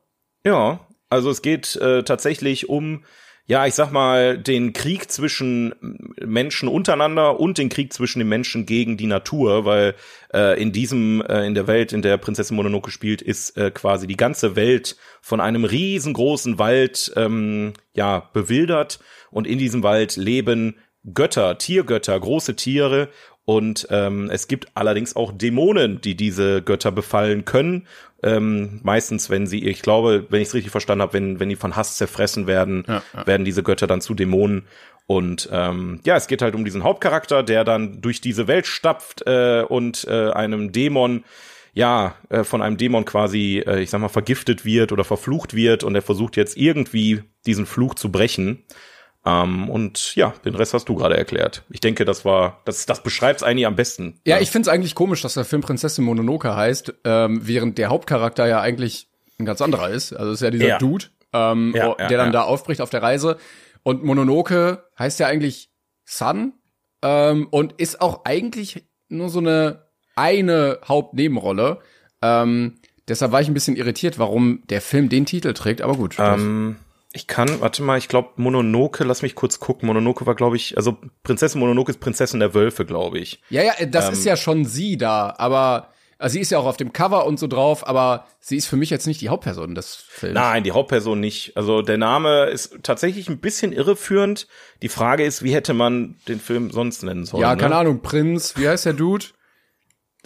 Ja, 0.42 0.80
also 1.10 1.28
es 1.28 1.42
geht 1.42 1.76
äh, 1.76 2.02
tatsächlich 2.02 2.70
um, 2.70 3.04
ja, 3.48 3.66
ich 3.66 3.74
sag 3.74 3.90
mal, 3.90 4.36
den 4.36 4.74
Krieg 4.74 5.10
zwischen 5.10 5.74
Menschen 6.22 6.68
untereinander 6.68 7.40
und 7.40 7.56
den 7.56 7.70
Krieg 7.70 7.94
zwischen 7.94 8.18
den 8.18 8.28
Menschen 8.28 8.66
gegen 8.66 8.98
die 8.98 9.06
Natur, 9.06 9.64
weil 9.64 9.94
äh, 10.34 10.60
in 10.60 10.70
diesem, 10.70 11.22
äh, 11.22 11.46
in 11.46 11.54
der 11.54 11.66
Welt, 11.66 11.94
in 11.94 12.02
der 12.02 12.18
Prinzessin 12.18 12.56
Mononoke 12.56 12.90
spielt, 12.90 13.22
ist 13.22 13.56
äh, 13.56 13.70
quasi 13.70 14.06
die 14.06 14.18
ganze 14.18 14.54
Welt 14.54 14.98
von 15.22 15.40
einem 15.40 15.64
riesengroßen 15.64 16.58
Wald, 16.58 17.10
ähm, 17.16 17.72
ja, 17.94 18.28
bewildert 18.34 19.00
und 19.30 19.46
in 19.46 19.58
diesem 19.58 19.82
Wald 19.82 20.16
leben 20.16 20.76
Götter, 21.14 21.56
Tiergötter, 21.56 22.20
große 22.20 22.54
Tiere 22.54 23.08
und 23.48 23.88
ähm, 23.88 24.28
es 24.30 24.46
gibt 24.46 24.66
allerdings 24.74 25.16
auch 25.16 25.32
Dämonen, 25.32 26.02
die 26.02 26.16
diese 26.16 26.60
Götter 26.60 26.92
befallen 26.92 27.46
können. 27.46 27.86
Ähm, 28.22 28.80
meistens, 28.82 29.30
wenn 29.30 29.46
sie, 29.46 29.64
ich 29.64 29.82
glaube, 29.82 30.26
wenn 30.30 30.42
ich 30.42 30.48
es 30.48 30.54
richtig 30.54 30.72
verstanden 30.72 31.02
habe, 31.02 31.12
wenn, 31.12 31.38
wenn 31.38 31.48
die 31.48 31.56
von 31.56 31.76
Hass 31.76 31.96
zerfressen 31.96 32.46
werden, 32.46 32.84
Ja, 32.88 33.02
ja. 33.14 33.26
werden 33.26 33.44
diese 33.44 33.62
Götter 33.62 33.86
dann 33.86 34.00
zu 34.00 34.14
Dämonen. 34.14 34.64
Und 35.06 35.48
ähm, 35.52 36.00
ja, 36.04 36.16
es 36.16 36.26
geht 36.26 36.42
halt 36.42 36.54
um 36.54 36.64
diesen 36.64 36.84
Hauptcharakter, 36.84 37.42
der 37.42 37.64
dann 37.64 38.00
durch 38.00 38.20
diese 38.20 38.46
Welt 38.46 38.66
stapft 38.66 39.26
äh, 39.26 39.62
und 39.66 40.06
äh, 40.08 40.30
einem 40.32 40.72
Dämon, 40.72 41.24
ja, 41.72 42.16
äh, 42.28 42.44
von 42.44 42.60
einem 42.60 42.76
Dämon 42.76 43.04
quasi, 43.04 43.62
äh, 43.66 43.80
ich 43.80 43.90
sag 43.90 44.00
mal, 44.00 44.08
vergiftet 44.08 44.64
wird 44.64 44.92
oder 44.92 45.04
verflucht 45.04 45.54
wird 45.54 45.84
und 45.84 45.94
er 45.94 46.02
versucht 46.02 46.36
jetzt 46.36 46.56
irgendwie 46.56 47.22
diesen 47.46 47.66
Fluch 47.66 47.94
zu 47.94 48.10
brechen. 48.10 48.64
Ähm, 49.28 49.68
und 49.68 50.14
ja, 50.14 50.32
den 50.44 50.54
Rest 50.54 50.74
hast 50.74 50.88
du 50.88 50.94
gerade 50.94 51.16
erklärt. 51.16 51.64
Ich 51.68 51.80
denke, 51.80 52.04
das 52.04 52.24
war, 52.24 52.60
das, 52.64 52.86
das 52.86 53.02
beschreibt's 53.02 53.42
eigentlich 53.42 53.66
am 53.66 53.76
besten. 53.76 54.20
Ja, 54.26 54.38
ich 54.40 54.50
find's 54.50 54.68
eigentlich 54.68 54.94
komisch, 54.94 55.22
dass 55.22 55.34
der 55.34 55.44
Film 55.44 55.60
Prinzessin 55.62 56.04
Mononoke 56.04 56.54
heißt, 56.54 56.94
ähm, 57.04 57.40
während 57.42 57.76
der 57.78 57.88
Hauptcharakter 57.88 58.46
ja 58.46 58.60
eigentlich 58.60 59.08
ein 59.38 59.44
ganz 59.44 59.60
anderer 59.60 59.90
ist. 59.90 60.12
Also 60.12 60.32
es 60.32 60.40
ist 60.40 60.44
ja 60.44 60.50
dieser 60.50 60.66
Ja. 60.68 60.78
Dude, 60.78 61.06
ähm, 61.32 61.72
Ja, 61.76 61.94
der 61.94 62.16
dann 62.16 62.32
da 62.32 62.42
aufbricht 62.42 62.80
auf 62.80 62.90
der 62.90 63.02
Reise. 63.02 63.36
Und 63.82 64.02
Mononoke 64.04 64.84
heißt 64.98 65.20
ja 65.20 65.26
eigentlich 65.26 65.70
Sun 66.04 66.54
ähm, 67.02 67.48
und 67.50 67.74
ist 67.80 68.00
auch 68.00 68.24
eigentlich 68.24 68.86
nur 69.08 69.28
so 69.28 69.40
eine 69.40 69.88
eine 70.16 70.80
Hauptnebenrolle. 70.86 71.78
Ähm, 72.22 72.80
deshalb 73.06 73.30
war 73.30 73.40
ich 73.40 73.46
ein 73.48 73.54
bisschen 73.54 73.76
irritiert, 73.76 74.18
warum 74.18 74.62
der 74.68 74.80
Film 74.80 75.08
den 75.08 75.26
Titel 75.26 75.52
trägt. 75.52 75.80
Aber 75.80 75.94
gut. 75.94 76.16
Ähm, 76.18 76.76
ich 77.18 77.26
kann, 77.26 77.60
warte 77.60 77.82
mal, 77.82 77.98
ich 77.98 78.06
glaube 78.06 78.30
Mononoke, 78.36 79.02
lass 79.02 79.22
mich 79.22 79.34
kurz 79.34 79.58
gucken. 79.58 79.88
Mononoke 79.88 80.24
war, 80.24 80.36
glaube 80.36 80.54
ich, 80.54 80.76
also 80.76 80.96
Prinzessin 81.24 81.58
Mononoke 81.58 81.90
ist 81.90 81.98
Prinzessin 81.98 82.38
der 82.38 82.54
Wölfe, 82.54 82.84
glaube 82.84 83.18
ich. 83.18 83.42
Ja, 83.50 83.62
ja, 83.62 83.72
das 83.86 84.06
ähm, 84.06 84.12
ist 84.12 84.24
ja 84.24 84.36
schon 84.36 84.64
sie 84.64 84.96
da, 84.96 85.34
aber 85.36 85.88
also 86.18 86.34
sie 86.34 86.40
ist 86.40 86.50
ja 86.50 86.58
auch 86.58 86.66
auf 86.66 86.76
dem 86.76 86.92
Cover 86.92 87.26
und 87.26 87.40
so 87.40 87.48
drauf, 87.48 87.86
aber 87.88 88.26
sie 88.38 88.56
ist 88.56 88.66
für 88.66 88.76
mich 88.76 88.90
jetzt 88.90 89.08
nicht 89.08 89.20
die 89.20 89.30
Hauptperson 89.30 89.74
des 89.74 89.96
Films. 89.96 90.34
Nein, 90.34 90.62
die 90.62 90.70
Hauptperson 90.70 91.18
nicht. 91.18 91.56
Also 91.56 91.82
der 91.82 91.98
Name 91.98 92.44
ist 92.46 92.78
tatsächlich 92.84 93.28
ein 93.28 93.40
bisschen 93.40 93.72
irreführend. 93.72 94.46
Die 94.82 94.88
Frage 94.88 95.24
ist, 95.24 95.42
wie 95.42 95.52
hätte 95.52 95.74
man 95.74 96.16
den 96.28 96.38
Film 96.38 96.70
sonst 96.70 97.02
nennen 97.02 97.24
sollen? 97.24 97.42
Ja, 97.42 97.56
ne? 97.56 97.60
keine 97.60 97.74
Ahnung, 97.74 98.00
Prinz, 98.00 98.54
wie 98.56 98.68
heißt 98.68 98.86
der 98.86 98.92
Dude? 98.92 99.26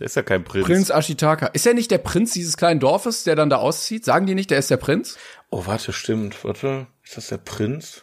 Der 0.03 0.07
ist 0.07 0.17
ja 0.17 0.23
kein 0.23 0.43
Prinz. 0.43 0.67
Prinz 0.67 0.91
Ashitaka. 0.91 1.47
Ist 1.53 1.65
er 1.65 1.75
nicht 1.75 1.93
der 1.93 1.99
Prinz 1.99 2.33
dieses 2.33 2.57
kleinen 2.57 2.81
Dorfes, 2.81 3.23
der 3.23 3.37
dann 3.37 3.49
da 3.51 3.59
auszieht? 3.59 4.05
Sagen 4.05 4.27
die 4.27 4.35
nicht, 4.35 4.51
der 4.51 4.59
ist 4.59 4.69
der 4.69 4.77
Prinz? 4.77 5.17
Oh, 5.49 5.63
warte, 5.67 5.93
stimmt. 5.93 6.43
Warte, 6.45 6.89
ist 7.05 7.17
das 7.17 7.29
der 7.29 7.37
Prinz? 7.37 8.03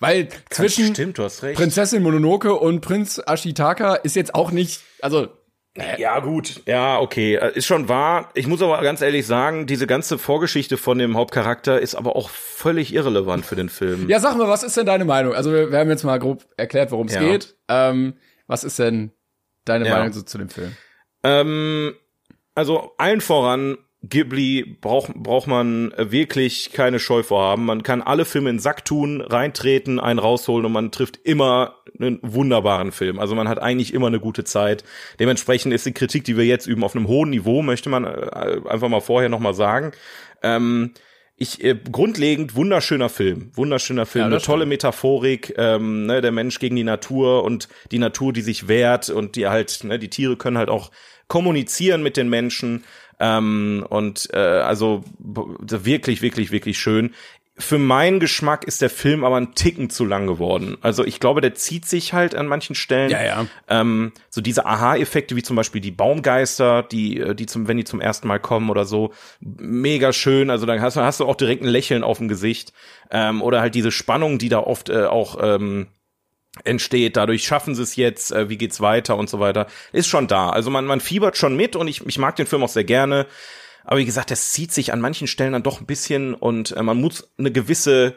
Weil 0.00 0.28
zwischen 0.48 0.92
Stimmt, 0.92 1.18
du 1.18 1.22
hast 1.22 1.44
recht. 1.44 1.56
Prinzessin 1.56 2.02
Mononoke 2.02 2.52
und 2.56 2.80
Prinz 2.80 3.22
Ashitaka 3.24 3.94
ist 3.94 4.16
jetzt 4.16 4.34
auch 4.34 4.50
nicht, 4.50 4.80
also 5.02 5.28
Ja, 5.98 6.18
gut. 6.18 6.62
Ja, 6.66 6.98
okay. 6.98 7.36
Äh, 7.36 7.52
Ist 7.56 7.66
schon 7.66 7.88
wahr. 7.88 8.30
Ich 8.34 8.48
muss 8.48 8.60
aber 8.60 8.82
ganz 8.82 9.00
ehrlich 9.00 9.24
sagen, 9.24 9.68
diese 9.68 9.86
ganze 9.86 10.18
Vorgeschichte 10.18 10.76
von 10.78 10.98
dem 10.98 11.16
Hauptcharakter 11.16 11.80
ist 11.80 11.94
aber 11.94 12.16
auch 12.16 12.28
völlig 12.28 12.92
irrelevant 12.92 13.46
für 13.46 13.54
den 13.54 13.68
Film. 13.68 14.08
ja, 14.08 14.18
sag 14.18 14.36
mal, 14.36 14.48
was 14.48 14.64
ist 14.64 14.76
denn 14.76 14.86
deine 14.86 15.04
Meinung? 15.04 15.32
Also 15.32 15.52
wir, 15.52 15.70
wir 15.70 15.78
haben 15.78 15.90
jetzt 15.90 16.02
mal 16.02 16.18
grob 16.18 16.44
erklärt, 16.56 16.90
worum 16.90 17.06
es 17.06 17.14
Ja. 17.14 17.20
geht. 17.20 17.54
Ähm, 17.68 18.14
was 18.48 18.64
ist 18.64 18.80
denn 18.80 19.12
deine 19.64 19.86
Ja. 19.86 19.96
Meinung 19.96 20.12
so 20.12 20.22
zu 20.22 20.36
dem 20.38 20.48
Film? 20.48 20.76
Ähm, 21.22 21.94
also 22.54 22.92
allen 22.98 23.20
voran, 23.20 23.78
Ghibli 24.02 24.78
braucht 24.80 25.12
braucht 25.14 25.46
man 25.46 25.92
wirklich 25.98 26.72
keine 26.72 26.98
Scheu 26.98 27.22
vorhaben. 27.22 27.66
Man 27.66 27.82
kann 27.82 28.00
alle 28.00 28.24
Filme 28.24 28.48
in 28.48 28.56
den 28.56 28.62
Sack 28.62 28.84
tun, 28.86 29.20
reintreten, 29.20 30.00
einen 30.00 30.18
rausholen 30.18 30.64
und 30.64 30.72
man 30.72 30.90
trifft 30.90 31.18
immer 31.22 31.76
einen 31.98 32.18
wunderbaren 32.22 32.92
Film. 32.92 33.18
Also 33.18 33.34
man 33.34 33.48
hat 33.48 33.58
eigentlich 33.58 33.92
immer 33.92 34.06
eine 34.06 34.20
gute 34.20 34.44
Zeit. 34.44 34.84
Dementsprechend 35.18 35.74
ist 35.74 35.84
die 35.84 35.92
Kritik, 35.92 36.24
die 36.24 36.38
wir 36.38 36.46
jetzt 36.46 36.66
üben, 36.66 36.82
auf 36.82 36.96
einem 36.96 37.08
hohen 37.08 37.28
Niveau, 37.28 37.60
möchte 37.60 37.90
man 37.90 38.04
äh, 38.04 38.60
einfach 38.66 38.88
mal 38.88 39.00
vorher 39.00 39.28
noch 39.28 39.38
mal 39.38 39.54
sagen. 39.54 39.92
Ähm, 40.42 40.94
ich 41.40 41.64
äh, 41.64 41.74
grundlegend 41.74 42.54
wunderschöner 42.54 43.08
Film, 43.08 43.50
wunderschöner 43.54 44.04
Film, 44.04 44.24
Ja, 44.24 44.26
eine 44.26 44.42
tolle 44.42 44.66
Metaphorik, 44.66 45.54
ähm, 45.56 46.04
ne, 46.04 46.20
der 46.20 46.32
Mensch 46.32 46.58
gegen 46.58 46.76
die 46.76 46.84
Natur 46.84 47.44
und 47.44 47.68
die 47.90 47.98
Natur, 47.98 48.34
die 48.34 48.42
sich 48.42 48.68
wehrt 48.68 49.08
und 49.08 49.36
die 49.36 49.48
halt, 49.48 49.82
ne, 49.84 49.98
die 49.98 50.10
Tiere 50.10 50.36
können 50.36 50.58
halt 50.58 50.68
auch 50.68 50.90
kommunizieren 51.28 52.02
mit 52.02 52.18
den 52.18 52.28
Menschen. 52.28 52.84
Ähm, 53.18 53.86
und 53.88 54.28
äh, 54.34 54.36
also 54.38 55.02
wirklich, 55.18 56.20
wirklich, 56.20 56.52
wirklich 56.52 56.78
schön. 56.78 57.14
Für 57.60 57.78
meinen 57.78 58.20
Geschmack 58.20 58.64
ist 58.64 58.80
der 58.82 58.90
Film 58.90 59.22
aber 59.22 59.36
ein 59.36 59.54
Ticken 59.54 59.90
zu 59.90 60.04
lang 60.04 60.26
geworden. 60.26 60.78
Also 60.80 61.04
ich 61.04 61.20
glaube, 61.20 61.40
der 61.40 61.54
zieht 61.54 61.86
sich 61.86 62.12
halt 62.12 62.34
an 62.34 62.46
manchen 62.46 62.74
Stellen. 62.74 63.10
Ja, 63.10 63.22
ja. 63.22 63.46
Ähm, 63.68 64.12
so 64.30 64.40
diese 64.40 64.66
Aha-Effekte, 64.66 65.36
wie 65.36 65.42
zum 65.42 65.56
Beispiel 65.56 65.80
die 65.80 65.90
Baumgeister, 65.90 66.82
die, 66.82 67.20
äh, 67.20 67.34
die 67.34 67.46
zum, 67.46 67.68
wenn 67.68 67.76
die 67.76 67.84
zum 67.84 68.00
ersten 68.00 68.26
Mal 68.28 68.40
kommen 68.40 68.70
oder 68.70 68.84
so, 68.86 69.12
mega 69.40 70.12
schön. 70.12 70.50
Also 70.50 70.66
dann 70.66 70.80
hast 70.80 70.96
du, 70.96 71.02
hast 71.02 71.20
du 71.20 71.26
auch 71.26 71.36
direkt 71.36 71.62
ein 71.62 71.68
Lächeln 71.68 72.02
auf 72.02 72.18
dem 72.18 72.28
Gesicht. 72.28 72.72
Ähm, 73.10 73.42
oder 73.42 73.60
halt 73.60 73.74
diese 73.74 73.92
Spannung, 73.92 74.38
die 74.38 74.48
da 74.48 74.60
oft 74.60 74.88
äh, 74.88 75.04
auch 75.04 75.38
ähm, 75.40 75.88
entsteht. 76.64 77.16
Dadurch 77.16 77.44
schaffen 77.44 77.74
sie 77.74 77.82
es 77.82 77.96
jetzt, 77.96 78.32
äh, 78.32 78.48
wie 78.48 78.58
geht's 78.58 78.80
weiter 78.80 79.16
und 79.16 79.28
so 79.28 79.40
weiter. 79.40 79.66
Ist 79.92 80.08
schon 80.08 80.26
da. 80.26 80.50
Also 80.50 80.70
man, 80.70 80.86
man 80.86 81.00
fiebert 81.00 81.36
schon 81.36 81.56
mit 81.56 81.76
und 81.76 81.88
ich, 81.88 82.04
ich 82.06 82.18
mag 82.18 82.36
den 82.36 82.46
Film 82.46 82.62
auch 82.62 82.68
sehr 82.68 82.84
gerne. 82.84 83.26
Aber 83.84 83.98
wie 83.98 84.04
gesagt, 84.04 84.30
das 84.30 84.52
zieht 84.52 84.72
sich 84.72 84.92
an 84.92 85.00
manchen 85.00 85.26
Stellen 85.26 85.52
dann 85.52 85.62
doch 85.62 85.80
ein 85.80 85.86
bisschen 85.86 86.34
und 86.34 86.76
äh, 86.76 86.82
man 86.82 87.00
muss 87.00 87.32
eine 87.38 87.50
gewisse 87.50 88.14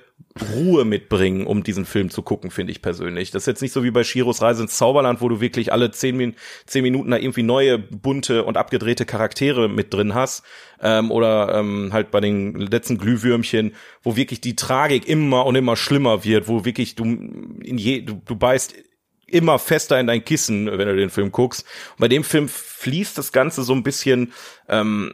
Ruhe 0.56 0.84
mitbringen, 0.84 1.46
um 1.46 1.64
diesen 1.64 1.86
Film 1.86 2.10
zu 2.10 2.24
gucken, 2.24 2.50
finde 2.50 2.72
ich 2.72 2.82
persönlich. 2.82 3.32
Das 3.32 3.44
ist 3.44 3.48
jetzt 3.48 3.62
nicht 3.62 3.72
so 3.72 3.84
wie 3.84 3.92
bei 3.92 4.04
Shiros 4.04 4.42
Reise 4.42 4.64
ins 4.64 4.78
Zauberland, 4.78 5.22
wo 5.22 5.30
du 5.30 5.42
wirklich 5.42 5.72
alle 5.72 5.92
zehn, 5.92 6.18
Min 6.18 6.36
zehn 6.66 6.82
Minuten 6.84 7.12
da 7.12 7.18
irgendwie 7.18 7.44
neue, 7.44 7.78
bunte 7.78 8.44
und 8.44 8.58
abgedrehte 8.58 9.06
Charaktere 9.06 9.70
mit 9.70 9.94
drin 9.94 10.16
hast. 10.16 10.44
Ähm, 10.82 11.12
oder 11.12 11.54
ähm, 11.56 11.90
halt 11.94 12.10
bei 12.10 12.20
den 12.20 12.56
letzten 12.56 12.98
Glühwürmchen, 12.98 13.76
wo 14.02 14.16
wirklich 14.16 14.42
die 14.42 14.56
Tragik 14.56 15.08
immer 15.08 15.46
und 15.46 15.56
immer 15.56 15.76
schlimmer 15.76 16.24
wird, 16.24 16.48
wo 16.48 16.66
wirklich 16.66 16.96
du 16.96 17.04
in 17.04 17.78
je, 17.78 18.02
du, 18.02 18.22
du 18.26 18.36
beißt 18.36 18.74
immer 19.28 19.60
fester 19.60 20.00
in 20.00 20.08
dein 20.08 20.26
Kissen, 20.26 20.66
wenn 20.66 20.88
du 20.88 20.96
den 20.96 21.10
Film 21.10 21.32
guckst. 21.32 21.66
Und 21.92 22.00
bei 22.00 22.08
dem 22.08 22.24
Film 22.24 22.48
fließt 22.48 23.18
das 23.18 23.32
Ganze 23.32 23.64
so 23.64 23.74
ein 23.74 23.84
bisschen 23.84 24.34
ähm, 24.68 25.14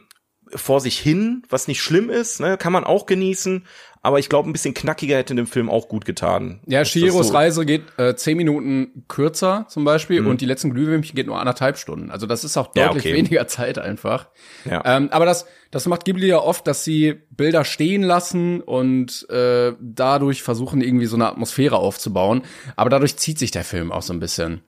vor 0.54 0.80
sich 0.80 0.98
hin, 0.98 1.42
was 1.48 1.68
nicht 1.68 1.80
schlimm 1.82 2.10
ist, 2.10 2.40
ne? 2.40 2.56
kann 2.56 2.72
man 2.72 2.84
auch 2.84 3.06
genießen. 3.06 3.66
Aber 4.02 4.18
ich 4.18 4.30
glaube, 4.30 4.48
ein 4.48 4.52
bisschen 4.54 4.72
knackiger 4.72 5.18
hätte 5.18 5.34
dem 5.34 5.46
Film 5.46 5.68
auch 5.68 5.86
gut 5.88 6.06
getan. 6.06 6.60
Ja, 6.66 6.86
Shiros 6.86 7.28
so 7.28 7.34
Reise 7.34 7.66
geht 7.66 7.82
äh, 7.98 8.16
zehn 8.16 8.38
Minuten 8.38 9.04
kürzer 9.08 9.66
zum 9.68 9.84
Beispiel 9.84 10.22
Mhm. 10.22 10.26
und 10.28 10.40
die 10.40 10.46
letzten 10.46 10.70
Glühwürmchen 10.72 11.14
geht 11.14 11.26
nur 11.26 11.38
anderthalb 11.38 11.76
Stunden. 11.76 12.10
Also 12.10 12.26
das 12.26 12.42
ist 12.42 12.56
auch 12.56 12.68
deutlich 12.68 13.04
Ja, 13.04 13.10
okay. 13.10 13.14
weniger 13.14 13.46
Zeit 13.46 13.78
einfach. 13.78 14.28
Ja. 14.64 14.80
Ähm, 14.86 15.10
aber 15.10 15.26
das, 15.26 15.44
das 15.70 15.84
macht 15.84 16.06
Ghibli 16.06 16.28
ja 16.28 16.38
oft, 16.38 16.66
dass 16.66 16.82
sie 16.82 17.20
Bilder 17.28 17.62
stehen 17.66 18.02
lassen 18.02 18.62
und 18.62 19.28
äh, 19.28 19.74
dadurch 19.78 20.42
versuchen, 20.42 20.80
irgendwie 20.80 21.04
so 21.06 21.16
eine 21.16 21.28
Atmosphäre 21.28 21.76
aufzubauen. 21.76 22.40
Aber 22.76 22.88
dadurch 22.88 23.18
zieht 23.18 23.38
sich 23.38 23.50
der 23.50 23.64
Film 23.64 23.92
auch 23.92 24.02
so 24.02 24.14
ein 24.14 24.20
bisschen. 24.20 24.62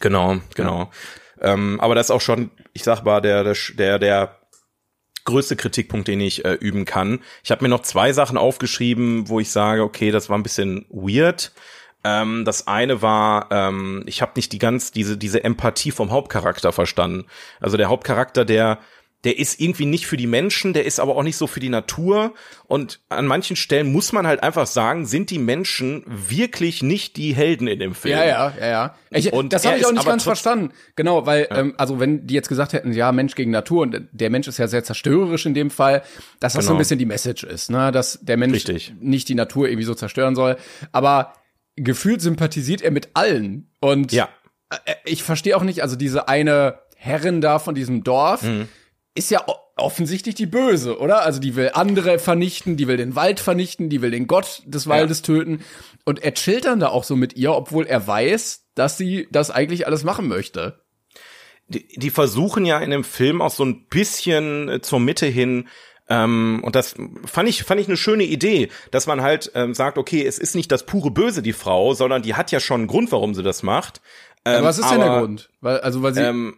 Genau, 0.00 0.36
genau. 0.54 0.90
Ähm, 1.38 1.78
aber 1.80 1.94
das 1.94 2.06
ist 2.06 2.10
auch 2.12 2.22
schon, 2.22 2.50
ich 2.72 2.82
sag 2.84 3.04
mal, 3.04 3.20
der, 3.20 3.44
der, 3.76 3.98
der 3.98 4.38
größte 5.24 5.56
Kritikpunkt, 5.56 6.08
den 6.08 6.20
ich 6.20 6.44
äh, 6.44 6.52
üben 6.54 6.84
kann. 6.84 7.20
Ich 7.42 7.50
habe 7.50 7.64
mir 7.64 7.68
noch 7.68 7.82
zwei 7.82 8.12
Sachen 8.12 8.36
aufgeschrieben, 8.36 9.28
wo 9.28 9.40
ich 9.40 9.50
sage, 9.50 9.82
okay, 9.82 10.10
das 10.10 10.28
war 10.28 10.38
ein 10.38 10.42
bisschen 10.42 10.86
weird. 10.90 11.52
Ähm, 12.04 12.44
das 12.44 12.66
eine 12.66 13.00
war, 13.02 13.48
ähm, 13.50 14.02
ich 14.06 14.20
habe 14.20 14.32
nicht 14.36 14.52
die 14.52 14.58
ganz 14.58 14.92
diese 14.92 15.16
diese 15.16 15.42
Empathie 15.42 15.90
vom 15.90 16.10
Hauptcharakter 16.10 16.72
verstanden. 16.72 17.24
Also 17.60 17.76
der 17.76 17.88
Hauptcharakter, 17.88 18.44
der 18.44 18.78
der 19.24 19.38
ist 19.38 19.60
irgendwie 19.60 19.86
nicht 19.86 20.06
für 20.06 20.16
die 20.16 20.26
Menschen, 20.26 20.72
der 20.72 20.84
ist 20.84 21.00
aber 21.00 21.16
auch 21.16 21.22
nicht 21.22 21.36
so 21.36 21.46
für 21.46 21.60
die 21.60 21.68
Natur. 21.70 22.34
Und 22.66 23.00
an 23.08 23.26
manchen 23.26 23.56
Stellen 23.56 23.90
muss 23.92 24.12
man 24.12 24.26
halt 24.26 24.42
einfach 24.42 24.66
sagen, 24.66 25.06
sind 25.06 25.30
die 25.30 25.38
Menschen 25.38 26.04
wirklich 26.06 26.82
nicht 26.82 27.16
die 27.16 27.34
Helden 27.34 27.66
in 27.66 27.78
dem 27.78 27.94
Film. 27.94 28.16
Ja, 28.18 28.24
ja, 28.24 28.52
ja, 28.60 28.66
ja. 28.66 28.94
Ich, 29.10 29.32
Und 29.32 29.52
das 29.52 29.64
habe 29.66 29.78
ich 29.78 29.86
auch 29.86 29.92
nicht 29.92 30.04
ganz 30.06 30.22
verstanden. 30.24 30.72
Genau, 30.96 31.24
weil, 31.26 31.48
ähm, 31.50 31.74
also 31.78 32.00
wenn 32.00 32.26
die 32.26 32.34
jetzt 32.34 32.48
gesagt 32.48 32.72
hätten, 32.74 32.92
ja, 32.92 33.12
Mensch 33.12 33.34
gegen 33.34 33.50
Natur 33.50 33.82
und 33.82 34.08
der 34.12 34.30
Mensch 34.30 34.46
ist 34.48 34.58
ja 34.58 34.68
sehr 34.68 34.84
zerstörerisch 34.84 35.46
in 35.46 35.54
dem 35.54 35.70
Fall, 35.70 36.02
dass 36.40 36.52
das 36.52 36.64
so 36.64 36.70
ein 36.70 36.74
Genau. 36.74 36.78
bisschen 36.78 36.98
die 36.98 37.06
Message 37.06 37.44
ist, 37.44 37.70
ne, 37.70 37.92
dass 37.92 38.18
der 38.22 38.36
Mensch 38.36 38.54
Richtig. 38.54 38.92
nicht 39.00 39.28
die 39.28 39.34
Natur 39.34 39.68
irgendwie 39.68 39.84
so 39.84 39.94
zerstören 39.94 40.34
soll. 40.34 40.56
Aber 40.92 41.32
gefühlt 41.76 42.20
sympathisiert 42.20 42.82
er 42.82 42.90
mit 42.90 43.08
allen. 43.14 43.70
Und 43.80 44.12
Ja. 44.12 44.28
äh, 44.84 44.94
ich 45.04 45.22
verstehe 45.22 45.56
auch 45.56 45.62
nicht, 45.62 45.82
also 45.82 45.96
diese 45.96 46.28
eine 46.28 46.78
Herrin 46.96 47.40
da 47.40 47.58
von 47.58 47.74
diesem 47.74 48.02
Dorf 48.04 48.42
Mhm. 48.42 48.68
Ist 49.14 49.30
ja 49.30 49.44
offensichtlich 49.76 50.34
die 50.34 50.46
Böse, 50.46 50.98
oder? 50.98 51.22
Also 51.22 51.40
die 51.40 51.56
will 51.56 51.70
andere 51.74 52.18
vernichten, 52.18 52.76
die 52.76 52.88
will 52.88 52.96
den 52.96 53.16
Wald 53.16 53.40
vernichten, 53.40 53.88
die 53.88 54.02
will 54.02 54.10
den 54.10 54.26
Gott 54.26 54.62
des 54.66 54.86
Waldes 54.86 55.22
töten. 55.22 55.64
Und 56.04 56.22
er 56.22 56.34
chillt 56.34 56.64
dann 56.64 56.80
da 56.80 56.88
auch 56.88 57.04
so 57.04 57.16
mit 57.16 57.36
ihr, 57.36 57.52
obwohl 57.52 57.86
er 57.86 58.06
weiß, 58.06 58.66
dass 58.74 58.96
sie 58.98 59.28
das 59.30 59.50
eigentlich 59.50 59.86
alles 59.86 60.04
machen 60.04 60.28
möchte. 60.28 60.80
die, 61.68 61.86
die 61.96 62.10
versuchen 62.10 62.66
ja 62.66 62.78
in 62.78 62.90
dem 62.90 63.04
Film 63.04 63.40
auch 63.40 63.50
so 63.50 63.64
ein 63.64 63.86
bisschen 63.86 64.68
äh, 64.68 64.80
zur 64.80 65.00
Mitte 65.00 65.26
hin 65.26 65.68
ähm, 66.08 66.60
und 66.62 66.76
das 66.76 66.94
fand 67.24 67.48
ich 67.48 67.62
fand 67.62 67.80
ich 67.80 67.88
eine 67.88 67.96
schöne 67.96 68.24
Idee, 68.24 68.68
dass 68.90 69.06
man 69.06 69.22
halt 69.22 69.50
ähm, 69.54 69.72
sagt, 69.72 69.96
okay, 69.96 70.26
es 70.26 70.38
ist 70.38 70.54
nicht 70.54 70.70
das 70.70 70.84
pure 70.84 71.10
Böse 71.10 71.40
die 71.40 71.54
Frau, 71.54 71.94
sondern 71.94 72.20
die 72.22 72.34
hat 72.34 72.52
ja 72.52 72.60
schon 72.60 72.82
einen 72.82 72.88
Grund, 72.88 73.10
warum 73.10 73.34
sie 73.34 73.42
das 73.42 73.62
macht. 73.62 74.02
Ähm, 74.44 74.56
Aber 74.56 74.66
was 74.66 74.78
ist 74.78 74.90
denn 74.90 75.00
der 75.00 75.10
aber, 75.10 75.20
Grund? 75.20 75.48
Weil, 75.62 75.80
also, 75.80 76.02
weil 76.02 76.12
sie, 76.12 76.52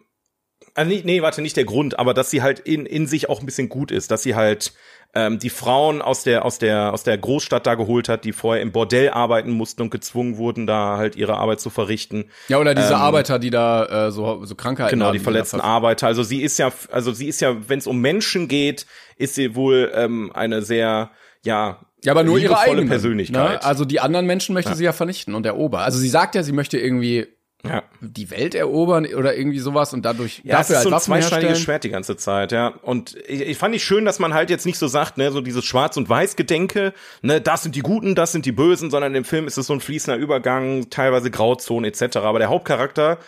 Ähm, 0.77 0.83
ah, 0.83 0.85
nee, 0.85 1.03
nee, 1.05 1.23
warte, 1.23 1.43
nicht 1.43 1.57
der 1.57 1.65
Grund, 1.65 1.99
aber 1.99 2.15
dass 2.15 2.31
sie 2.31 2.43
halt 2.43 2.59
in, 2.61 2.87
in 2.87 3.07
sich 3.07 3.29
auch 3.29 3.41
ein 3.41 3.47
bisschen 3.47 3.69
gut 3.69 3.91
ist, 3.91 4.11
dass 4.11 4.23
sie 4.23 4.35
halt 4.35 4.73
ähm, 5.15 5.39
die 5.39 5.49
Frauen 5.51 6.03
aus 6.03 6.25
der 6.25 6.45
aus 6.45 6.59
der 6.59 6.93
aus 6.93 7.03
der 7.03 7.17
Großstadt 7.17 7.67
da 7.67 7.75
geholt 7.77 8.09
hat, 8.09 8.25
die 8.25 8.33
vorher 8.33 8.63
im 8.63 8.73
Bordell 8.73 9.11
arbeiten 9.11 9.51
mussten 9.53 9.83
und 9.83 9.91
gezwungen 9.91 10.37
wurden, 10.37 10.67
da 10.67 10.97
halt 10.99 11.17
ihre 11.17 11.37
Arbeit 11.39 11.61
zu 11.61 11.71
verrichten. 11.71 12.27
ja, 12.49 12.59
oder 12.59 12.75
diese 12.75 12.97
Arbeiter, 12.97 13.39
die 13.39 13.51
da 13.51 14.09
äh, 14.09 14.11
so, 14.11 14.45
so 14.45 14.55
Krankheiten 14.55 14.91
Genau, 14.91 15.07
haben. 15.07 15.13
die 15.15 15.19
da 15.21 15.25
verletzten 15.25 15.59
ver- 15.61 15.65
Arbeiter. 15.65 16.07
Also 16.09 16.23
sie 16.23 16.43
ist 16.43 16.59
ja, 16.59 16.71
also 16.91 17.13
sie 17.13 17.29
ist 17.29 17.41
ja, 17.41 17.57
wenn 17.69 17.79
es 17.79 17.87
um 17.87 18.01
Menschen 18.01 18.47
geht, 18.49 18.85
ist 19.17 19.37
sie 19.37 19.55
wohl 19.55 19.91
ähm, 19.95 20.31
eine 20.35 20.61
sehr, 20.63 21.11
ja, 21.45 21.81
Ja, 22.05 22.13
aber 22.13 22.23
nur 22.25 22.39
ihre 22.39 22.59
eigene 22.59 22.85
Persönlichkeit. 22.87 23.53
Ne? 23.63 23.65
Also 23.65 23.85
die 23.87 24.01
anderen 24.01 24.27
Menschen 24.27 24.53
möchte 24.53 24.75
sie 24.75 24.85
ja 24.85 24.93
vernichten 24.93 25.35
und 25.35 25.47
erobern. 25.47 25.81
Also 25.83 25.99
sie 25.99 26.09
sagt 26.11 26.35
ja, 26.35 26.43
sie 26.43 26.53
möchte 26.53 26.79
irgendwie 26.79 27.27
ja. 27.65 27.83
die 28.01 28.31
Welt 28.31 28.55
erobern 28.55 29.07
oder 29.07 29.37
irgendwie 29.37 29.59
sowas 29.59 29.93
und 29.93 30.05
dadurch 30.05 30.43
Ja, 30.45 30.61
es 30.61 30.69
dafür 30.69 30.73
ist 30.73 30.77
halt 30.77 30.83
so 30.83 30.89
ein 30.89 30.93
Waffen 30.93 31.05
zweischneidiges. 31.07 31.61
Schwert 31.61 31.85
die 31.85 31.91
ganze 31.91 32.17
Zeit, 32.17 32.53
ja. 32.53 32.69
Und 32.69 33.17
ich, 33.27 33.41
ich 33.41 33.59
fand 33.59 33.75
ich 33.75 33.85
schön, 33.85 34.05
dass 34.05 34.19
man 34.19 34.35
halt 34.35 34.51
jetzt 34.51 34.67
nicht 34.67 34.79
so 34.79 34.87
sagt, 34.87 35.19
ne, 35.19 35.33
so 35.33 35.41
dieses 35.41 35.65
Schwarz- 35.65 35.97
und 35.97 36.09
Weiß-Gedenke, 36.09 36.93
ne, 37.23 37.41
das 37.41 37.63
sind 37.63 37.75
die 37.75 37.81
Guten, 37.81 38.15
das 38.15 38.33
sind 38.33 38.47
die 38.47 38.53
Bösen, 38.53 38.91
sondern 38.91 39.15
im 39.15 39.25
Film 39.25 39.47
ist 39.47 39.59
es 39.59 39.67
so 39.67 39.73
ein 39.73 39.81
fließender 39.81 40.19
Übergang, 40.19 40.91
teilweise 40.91 41.31
Grauzonen 41.31 41.91
etc. 41.91 42.19
Aber 42.19 42.39
der 42.39 42.49
Hauptcharakter, 42.49 43.19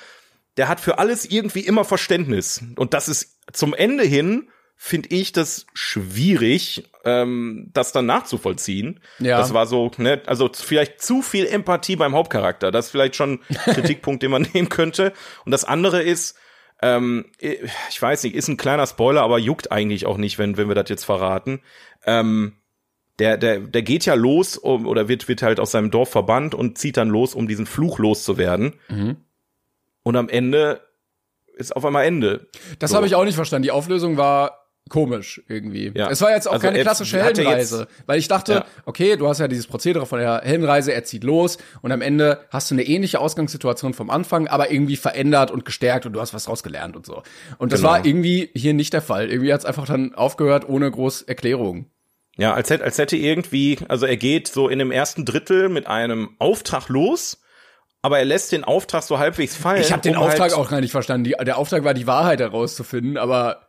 der 0.56 0.68
hat 0.68 0.80
für 0.80 0.98
alles 0.98 1.24
irgendwie 1.24 1.60
immer 1.60 1.84
Verständnis. 1.84 2.62
Und 2.76 2.94
das 2.94 3.08
ist 3.08 3.38
zum 3.52 3.74
Ende 3.74 4.04
hin, 4.04 4.48
finde 4.80 5.08
ich 5.10 5.32
das 5.32 5.66
schwierig, 5.74 6.88
ähm, 7.04 7.68
das 7.74 7.90
dann 7.90 8.06
nachzuvollziehen. 8.06 9.00
Ja. 9.18 9.36
Das 9.36 9.52
war 9.52 9.66
so, 9.66 9.90
ne, 9.98 10.22
also 10.26 10.48
vielleicht 10.54 11.02
zu 11.02 11.20
viel 11.20 11.46
Empathie 11.46 11.96
beim 11.96 12.14
Hauptcharakter. 12.14 12.70
Das 12.70 12.86
ist 12.86 12.90
vielleicht 12.92 13.16
schon 13.16 13.40
ein 13.50 13.56
Kritikpunkt, 13.74 14.22
den 14.22 14.30
man 14.30 14.46
nehmen 14.54 14.68
könnte. 14.68 15.12
Und 15.44 15.50
das 15.50 15.64
andere 15.64 16.00
ist, 16.00 16.38
ähm, 16.80 17.26
ich 17.40 18.00
weiß 18.00 18.22
nicht, 18.22 18.36
ist 18.36 18.46
ein 18.46 18.56
kleiner 18.56 18.86
Spoiler, 18.86 19.22
aber 19.22 19.40
juckt 19.40 19.72
eigentlich 19.72 20.06
auch 20.06 20.16
nicht, 20.16 20.38
wenn, 20.38 20.56
wenn 20.56 20.68
wir 20.68 20.76
das 20.76 20.88
jetzt 20.88 21.04
verraten. 21.04 21.60
Ähm, 22.06 22.52
der, 23.18 23.36
der, 23.36 23.58
der 23.58 23.82
geht 23.82 24.06
ja 24.06 24.14
los 24.14 24.56
um, 24.56 24.86
oder 24.86 25.08
wird, 25.08 25.26
wird 25.26 25.42
halt 25.42 25.58
aus 25.58 25.72
seinem 25.72 25.90
Dorf 25.90 26.10
verbannt 26.10 26.54
und 26.54 26.78
zieht 26.78 26.96
dann 26.96 27.08
los, 27.08 27.34
um 27.34 27.48
diesen 27.48 27.66
Fluch 27.66 27.98
loszuwerden. 27.98 28.74
Mhm. 28.88 29.16
Und 30.04 30.14
am 30.14 30.28
Ende 30.28 30.82
ist 31.56 31.74
auf 31.74 31.84
einmal 31.84 32.04
Ende. 32.04 32.46
Das 32.78 32.90
So. 32.90 32.96
habe 32.96 33.08
ich 33.08 33.16
auch 33.16 33.24
nicht 33.24 33.34
verstanden. 33.34 33.64
Die 33.64 33.72
Auflösung 33.72 34.16
war 34.16 34.57
komisch 34.88 35.42
irgendwie. 35.48 35.92
Ja. 35.94 36.10
Es 36.10 36.20
war 36.20 36.30
jetzt 36.30 36.46
auch 36.48 36.52
Also 36.54 36.66
keine 36.66 36.80
klassische 36.80 37.22
Heldenreise, 37.22 37.88
weil 38.06 38.18
ich 38.18 38.28
dachte, 38.28 38.52
Ja. 38.52 38.64
okay, 38.86 39.16
du 39.16 39.28
hast 39.28 39.38
ja 39.40 39.48
dieses 39.48 39.66
Prozedere 39.66 40.06
von 40.06 40.18
der 40.18 40.40
Heldenreise, 40.44 40.92
er 40.92 41.04
zieht 41.04 41.24
los 41.24 41.58
und 41.82 41.92
am 41.92 42.00
Ende 42.00 42.40
hast 42.50 42.70
du 42.70 42.74
eine 42.74 42.82
ähnliche 42.84 43.20
Ausgangssituation 43.20 43.94
vom 43.94 44.10
Anfang, 44.10 44.48
aber 44.48 44.70
irgendwie 44.70 44.96
verändert 44.96 45.50
und 45.50 45.64
gestärkt 45.64 46.06
und 46.06 46.12
du 46.12 46.20
hast 46.20 46.34
was 46.34 46.48
rausgelernt 46.48 46.96
und 46.96 47.06
so. 47.06 47.22
Und 47.58 47.72
das 47.72 47.80
Genau. 47.80 47.90
war 47.92 48.04
irgendwie 48.06 48.50
hier 48.54 48.74
nicht 48.74 48.92
der 48.92 49.02
Fall. 49.02 49.30
Irgendwie 49.30 49.52
hat 49.52 49.60
es 49.60 49.66
einfach 49.66 49.86
dann 49.86 50.14
aufgehört 50.14 50.68
ohne 50.68 50.90
groß 50.90 51.22
Erklärung. 51.22 51.86
Ja, 52.36 52.54
als 52.54 52.70
hätte, 52.70 52.84
als 52.84 52.98
hätte 52.98 53.16
irgendwie, 53.16 53.78
also 53.88 54.06
er 54.06 54.16
geht 54.16 54.46
so 54.48 54.68
in 54.68 54.78
dem 54.78 54.92
ersten 54.92 55.24
Drittel 55.24 55.68
mit 55.68 55.88
einem 55.88 56.30
Auftrag 56.38 56.88
los, 56.88 57.42
aber 58.00 58.20
er 58.20 58.24
lässt 58.24 58.52
den 58.52 58.62
Auftrag 58.62 59.02
so 59.02 59.18
halbwegs 59.18 59.56
fallen. 59.56 59.80
Ich 59.80 59.90
habe 59.90 60.02
den 60.02 60.16
um 60.16 60.22
Auftrag 60.22 60.50
halt, 60.50 60.54
auch 60.54 60.70
gar 60.70 60.80
nicht 60.80 60.92
verstanden. 60.92 61.24
Die, 61.24 61.34
der 61.44 61.58
Auftrag 61.58 61.82
war, 61.82 61.94
die 61.94 62.06
Wahrheit 62.06 62.38
herauszufinden, 62.38 63.16
aber 63.16 63.67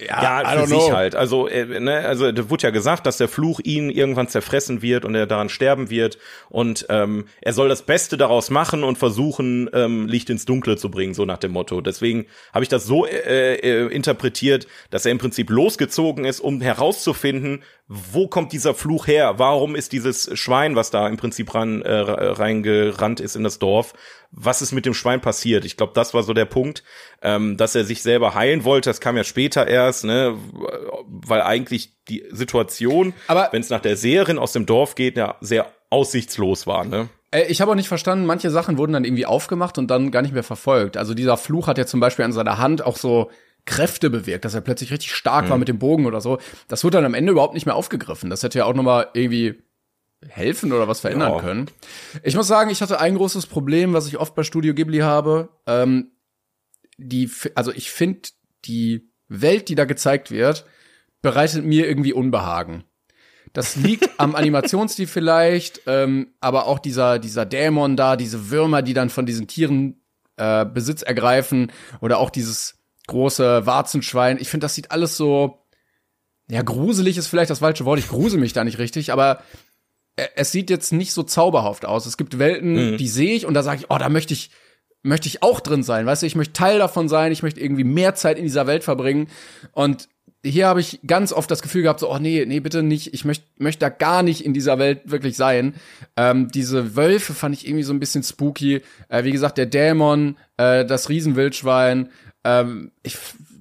ja, 0.00 0.42
Ja, 0.42 0.60
für 0.62 0.66
sich 0.66 0.78
know. 0.78 0.92
halt. 0.92 1.14
Also, 1.14 1.46
äh, 1.46 1.80
ne, 1.80 1.98
also 2.00 2.32
da 2.32 2.50
wurde 2.50 2.64
ja 2.64 2.70
gesagt, 2.70 3.06
dass 3.06 3.16
der 3.18 3.28
Fluch 3.28 3.60
ihn 3.62 3.90
irgendwann 3.90 4.26
zerfressen 4.26 4.82
wird 4.82 5.04
und 5.04 5.14
er 5.14 5.26
daran 5.26 5.48
sterben 5.48 5.88
wird. 5.88 6.18
Und 6.48 6.86
ähm, 6.88 7.26
er 7.40 7.52
soll 7.52 7.68
das 7.68 7.82
Beste 7.82 8.16
daraus 8.16 8.50
machen 8.50 8.82
und 8.82 8.98
versuchen, 8.98 9.70
ähm, 9.72 10.08
Licht 10.08 10.30
ins 10.30 10.46
Dunkle 10.46 10.76
zu 10.76 10.90
bringen, 10.90 11.14
so 11.14 11.24
nach 11.24 11.38
dem 11.38 11.52
Motto. 11.52 11.80
Deswegen 11.80 12.26
habe 12.52 12.64
ich 12.64 12.68
das 12.68 12.86
so 12.86 13.06
äh, 13.06 13.54
äh, 13.54 13.86
interpretiert, 13.86 14.66
dass 14.90 15.06
er 15.06 15.12
im 15.12 15.18
Prinzip 15.18 15.48
losgezogen 15.48 16.24
ist, 16.24 16.40
um 16.40 16.60
herauszufinden, 16.60 17.62
wo 17.86 18.28
kommt 18.28 18.52
dieser 18.52 18.74
Fluch 18.74 19.06
her? 19.06 19.34
Warum 19.38 19.74
ist 19.76 19.92
dieses 19.92 20.30
Schwein, 20.38 20.74
was 20.74 20.90
da 20.90 21.06
im 21.06 21.18
Prinzip 21.18 21.54
ran, 21.54 21.82
äh, 21.82 21.92
reingerannt 21.92 23.20
ist 23.20 23.36
in 23.36 23.44
das 23.44 23.58
Dorf, 23.58 23.92
was 24.30 24.62
ist 24.62 24.72
mit 24.72 24.86
dem 24.86 24.94
Schwein 24.94 25.20
passiert? 25.20 25.64
Ich 25.64 25.76
glaube, 25.76 25.92
das 25.94 26.14
war 26.14 26.22
so 26.22 26.32
der 26.32 26.46
Punkt, 26.46 26.82
ähm, 27.22 27.56
dass 27.56 27.74
er 27.74 27.84
sich 27.84 28.02
selber 28.02 28.34
heilen 28.34 28.64
wollte. 28.64 28.88
Das 28.90 29.00
kam 29.00 29.16
ja 29.16 29.24
später 29.24 29.66
erst, 29.66 30.04
ne, 30.04 30.36
weil 31.06 31.42
eigentlich 31.42 31.92
die 32.08 32.24
Situation, 32.30 33.12
wenn 33.28 33.60
es 33.60 33.70
nach 33.70 33.80
der 33.80 33.96
Seherin 33.96 34.38
aus 34.38 34.52
dem 34.52 34.66
Dorf 34.66 34.94
geht, 34.94 35.16
ja 35.16 35.36
sehr 35.40 35.66
aussichtslos 35.90 36.66
war, 36.66 36.84
ne? 36.84 37.08
Äh, 37.30 37.44
Ich 37.48 37.60
habe 37.60 37.70
auch 37.70 37.76
nicht 37.76 37.88
verstanden, 37.88 38.26
manche 38.26 38.50
Sachen 38.50 38.78
wurden 38.78 38.94
dann 38.94 39.04
irgendwie 39.04 39.26
aufgemacht 39.26 39.76
und 39.78 39.88
dann 39.88 40.10
gar 40.10 40.22
nicht 40.22 40.34
mehr 40.34 40.42
verfolgt. 40.42 40.96
Also 40.96 41.14
dieser 41.14 41.36
Fluch 41.36 41.66
hat 41.66 41.78
ja 41.78 41.86
zum 41.86 42.00
Beispiel 42.00 42.24
an 42.24 42.32
seiner 42.32 42.58
Hand 42.58 42.84
auch 42.84 42.96
so 42.96 43.30
Kräfte 43.66 44.10
bewirkt, 44.10 44.44
dass 44.44 44.54
er 44.54 44.60
plötzlich 44.60 44.90
richtig 44.92 45.12
stark 45.12 45.46
Mhm. 45.46 45.50
war 45.50 45.58
mit 45.58 45.68
dem 45.68 45.78
Bogen 45.78 46.06
oder 46.06 46.20
so. 46.20 46.38
Das 46.68 46.84
wurde 46.84 46.98
dann 46.98 47.04
am 47.06 47.14
Ende 47.14 47.32
überhaupt 47.32 47.54
nicht 47.54 47.66
mehr 47.66 47.74
aufgegriffen. 47.76 48.28
Das 48.30 48.42
hätte 48.42 48.58
ja 48.58 48.64
auch 48.66 48.74
noch 48.74 48.82
mal 48.82 49.08
irgendwie 49.14 49.62
helfen 50.28 50.72
oder 50.72 50.88
was 50.88 51.00
verändern 51.00 51.32
Ja. 51.34 51.40
können. 51.40 51.70
Ich 52.22 52.34
muss 52.36 52.46
sagen, 52.46 52.70
ich 52.70 52.80
hatte 52.82 53.00
ein 53.00 53.14
großes 53.16 53.46
Problem, 53.46 53.92
was 53.92 54.06
ich 54.06 54.18
oft 54.18 54.34
bei 54.34 54.42
Studio 54.42 54.74
Ghibli 54.74 54.98
habe. 54.98 55.48
Ähm, 55.66 56.12
die, 56.96 57.30
also 57.54 57.72
ich 57.72 57.90
finde 57.90 58.28
die 58.64 59.10
Welt, 59.28 59.68
die 59.68 59.74
da 59.74 59.84
gezeigt 59.84 60.30
wird, 60.30 60.64
bereitet 61.22 61.64
mir 61.64 61.88
irgendwie 61.88 62.12
Unbehagen. 62.12 62.84
Das 63.52 63.76
liegt 63.76 64.08
am 64.18 64.34
Animationsstil 64.34 65.06
vielleicht, 65.06 65.82
ähm, 65.86 66.34
aber 66.40 66.66
auch 66.66 66.78
dieser, 66.78 67.18
dieser 67.18 67.46
Dämon 67.46 67.96
da, 67.96 68.16
diese 68.16 68.50
Würmer, 68.50 68.82
die 68.82 68.94
dann 68.94 69.10
von 69.10 69.26
diesen 69.26 69.46
Tieren 69.46 70.00
äh, 70.36 70.64
Besitz 70.66 71.02
ergreifen 71.02 71.70
oder 72.00 72.18
auch 72.18 72.30
dieses 72.30 72.78
große 73.06 73.66
Warzenschwein. 73.66 74.38
Ich 74.40 74.48
finde, 74.48 74.64
das 74.64 74.74
sieht 74.74 74.90
alles 74.90 75.16
so, 75.16 75.58
ja, 76.50 76.62
gruselig 76.62 77.16
ist 77.16 77.26
vielleicht 77.26 77.50
das 77.50 77.60
falsche 77.60 77.84
Wort. 77.84 77.98
Ich 77.98 78.08
grusel 78.08 78.38
mich 78.40 78.52
da 78.52 78.64
nicht 78.64 78.78
richtig, 78.78 79.12
aber 79.12 79.40
es 80.36 80.52
sieht 80.52 80.70
jetzt 80.70 80.92
nicht 80.92 81.12
so 81.12 81.22
zauberhaft 81.22 81.84
aus. 81.84 82.06
Es 82.06 82.16
gibt 82.16 82.38
Welten, 82.38 82.92
Mhm. 82.92 82.96
die 82.98 83.08
sehe 83.08 83.34
ich 83.34 83.46
und 83.46 83.54
da 83.54 83.62
sage 83.62 83.80
ich, 83.80 83.90
oh, 83.90 83.98
da 83.98 84.08
möchte 84.08 84.32
ich 84.34 84.50
möchte 85.06 85.28
ich 85.28 85.42
auch 85.42 85.60
drin 85.60 85.82
sein, 85.82 86.06
weißt 86.06 86.22
du, 86.22 86.26
ich 86.26 86.34
möchte 86.34 86.54
Teil 86.54 86.78
davon 86.78 87.10
sein, 87.10 87.30
ich 87.30 87.42
möchte 87.42 87.60
irgendwie 87.60 87.84
mehr 87.84 88.14
Zeit 88.14 88.38
in 88.38 88.44
dieser 88.44 88.66
Welt 88.66 88.84
verbringen 88.84 89.28
und 89.72 90.08
hier 90.42 90.66
habe 90.66 90.80
ich 90.80 91.00
ganz 91.06 91.30
oft 91.32 91.50
das 91.50 91.60
Gefühl 91.60 91.82
gehabt, 91.82 92.00
so, 92.00 92.10
oh 92.10 92.18
nee, 92.18 92.44
nee, 92.46 92.60
bitte 92.60 92.82
nicht, 92.82 93.12
ich 93.12 93.26
möchte 93.26 93.44
möchte 93.58 93.80
da 93.80 93.88
gar 93.90 94.22
nicht 94.22 94.42
in 94.44 94.54
dieser 94.54 94.78
Welt 94.78 95.00
wirklich 95.10 95.36
sein. 95.36 95.74
Ähm, 96.16 96.50
diese 96.50 96.96
Wölfe 96.96 97.34
fand 97.34 97.54
ich 97.54 97.66
irgendwie 97.66 97.82
so 97.82 97.92
ein 97.92 98.00
bisschen 98.00 98.22
spooky. 98.22 98.80
Äh, 99.08 99.24
wie 99.24 99.32
gesagt, 99.32 99.56
der 99.58 99.66
Dämon, 99.66 100.36
äh, 100.58 100.84
das 100.84 101.08
Riesenwildschwein, 101.10 102.10
ähm, 102.44 102.92
ich, 103.02 103.16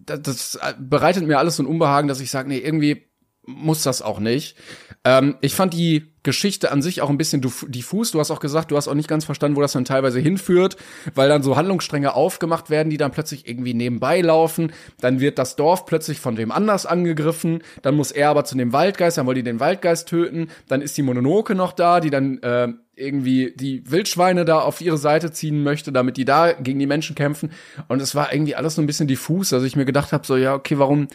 das, 0.05 0.59
bereitet 0.77 1.25
mir 1.25 1.39
alles 1.39 1.57
so 1.57 1.63
ein 1.63 1.67
Unbehagen, 1.67 2.07
dass 2.07 2.19
ich 2.19 2.29
sage, 2.29 2.49
nee, 2.49 2.59
irgendwie 2.59 3.07
muss 3.45 3.83
das 3.83 4.01
auch 4.01 4.19
nicht. 4.19 4.55
Ähm, 5.03 5.35
ich 5.41 5.53
fand 5.53 5.73
die 5.73 6.13
Geschichte 6.23 6.71
an 6.71 6.81
sich 6.81 7.01
auch 7.01 7.09
ein 7.09 7.17
bisschen 7.17 7.41
diffus. 7.41 8.11
Du 8.11 8.19
hast 8.19 8.31
auch 8.31 8.39
gesagt, 8.39 8.71
du 8.71 8.77
hast 8.77 8.87
auch 8.87 8.93
nicht 8.93 9.09
ganz 9.09 9.25
verstanden, 9.25 9.57
wo 9.57 9.61
das 9.61 9.73
dann 9.73 9.83
teilweise 9.83 10.19
hinführt, 10.19 10.77
weil 11.13 11.27
dann 11.27 11.43
so 11.43 11.57
Handlungsstränge 11.57 12.15
aufgemacht 12.15 12.69
werden, 12.69 12.89
die 12.89 12.97
dann 12.97 13.11
plötzlich 13.11 13.47
irgendwie 13.47 13.73
nebenbei 13.73 14.21
laufen. 14.21 14.71
Dann 15.01 15.19
wird 15.19 15.37
das 15.37 15.57
Dorf 15.57 15.85
plötzlich 15.85 16.21
von 16.21 16.37
wem 16.37 16.53
anders 16.53 16.85
angegriffen. 16.85 17.61
Dann 17.81 17.95
muss 17.95 18.11
er 18.11 18.29
aber 18.29 18.45
zu 18.45 18.55
dem 18.55 18.71
Waldgeist, 18.71 19.17
dann 19.17 19.25
wollen 19.25 19.35
die 19.35 19.43
den 19.43 19.59
Waldgeist 19.59 20.07
töten. 20.07 20.47
Dann 20.69 20.81
ist 20.81 20.95
die 20.95 21.03
Mononoke 21.03 21.55
noch 21.55 21.73
da, 21.73 21.99
die 21.99 22.09
dann 22.09 22.37
äh, 22.41 22.69
irgendwie 22.95 23.53
die 23.55 23.89
Wildschweine 23.89 24.45
da 24.45 24.59
auf 24.59 24.81
ihre 24.81 24.97
Seite 24.97 25.31
ziehen 25.31 25.63
möchte, 25.63 25.91
damit 25.91 26.17
die 26.17 26.25
da 26.25 26.53
gegen 26.53 26.79
die 26.79 26.87
Menschen 26.87 27.15
kämpfen. 27.15 27.51
Und 27.87 28.01
es 28.01 28.15
war 28.15 28.33
irgendwie 28.33 28.55
alles 28.55 28.75
so 28.75 28.81
ein 28.81 28.87
bisschen 28.87 29.07
diffus. 29.07 29.53
Also 29.53 29.65
ich 29.65 29.75
mir 29.75 29.85
gedacht 29.85 30.13
habe, 30.13 30.25
so 30.25 30.37
ja, 30.37 30.53
okay, 30.53 30.77
warum 30.77 31.07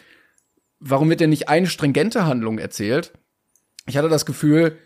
warum 0.81 1.11
wird 1.11 1.21
denn 1.21 1.31
nicht 1.31 1.49
eine 1.49 1.67
stringente 1.67 2.27
Handlung 2.27 2.59
erzählt? 2.59 3.13
Ich 3.87 3.97
hatte 3.97 4.09
das 4.09 4.27
Gefühl, 4.27 4.77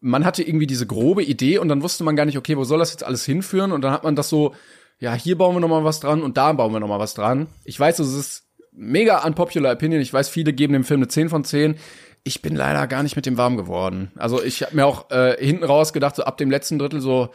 man 0.00 0.24
hatte 0.24 0.42
irgendwie 0.42 0.66
diese 0.66 0.86
grobe 0.86 1.22
Idee 1.22 1.58
und 1.58 1.68
dann 1.68 1.82
wusste 1.82 2.04
man 2.04 2.16
gar 2.16 2.24
nicht, 2.24 2.38
okay, 2.38 2.56
wo 2.56 2.64
soll 2.64 2.78
das 2.78 2.92
jetzt 2.92 3.04
alles 3.04 3.24
hinführen? 3.24 3.72
Und 3.72 3.82
dann 3.82 3.92
hat 3.92 4.04
man 4.04 4.16
das 4.16 4.28
so, 4.28 4.54
ja, 4.98 5.14
hier 5.14 5.36
bauen 5.36 5.56
wir 5.56 5.60
noch 5.60 5.68
mal 5.68 5.84
was 5.84 6.00
dran 6.00 6.22
und 6.22 6.36
da 6.36 6.52
bauen 6.52 6.72
wir 6.72 6.80
noch 6.80 6.88
mal 6.88 6.98
was 6.98 7.14
dran. 7.14 7.48
Ich 7.64 7.78
weiß, 7.78 7.98
es 7.98 8.14
ist 8.14 8.48
mega 8.72 9.24
unpopular 9.24 9.72
opinion. 9.72 10.00
Ich 10.00 10.12
weiß, 10.12 10.28
viele 10.28 10.52
geben 10.52 10.72
dem 10.72 10.84
Film 10.84 11.00
eine 11.00 11.08
10 11.08 11.28
von 11.28 11.44
10. 11.44 11.76
Ich 12.24 12.42
bin 12.42 12.56
leider 12.56 12.86
gar 12.86 13.02
nicht 13.02 13.16
mit 13.16 13.26
dem 13.26 13.36
warm 13.36 13.56
geworden. 13.56 14.10
Also 14.16 14.42
ich 14.42 14.62
habe 14.62 14.74
mir 14.74 14.86
auch 14.86 15.10
äh, 15.10 15.36
hinten 15.38 15.64
raus 15.64 15.92
gedacht, 15.92 16.16
so 16.16 16.24
ab 16.24 16.38
dem 16.38 16.50
letzten 16.50 16.78
Drittel 16.78 17.00
so, 17.00 17.30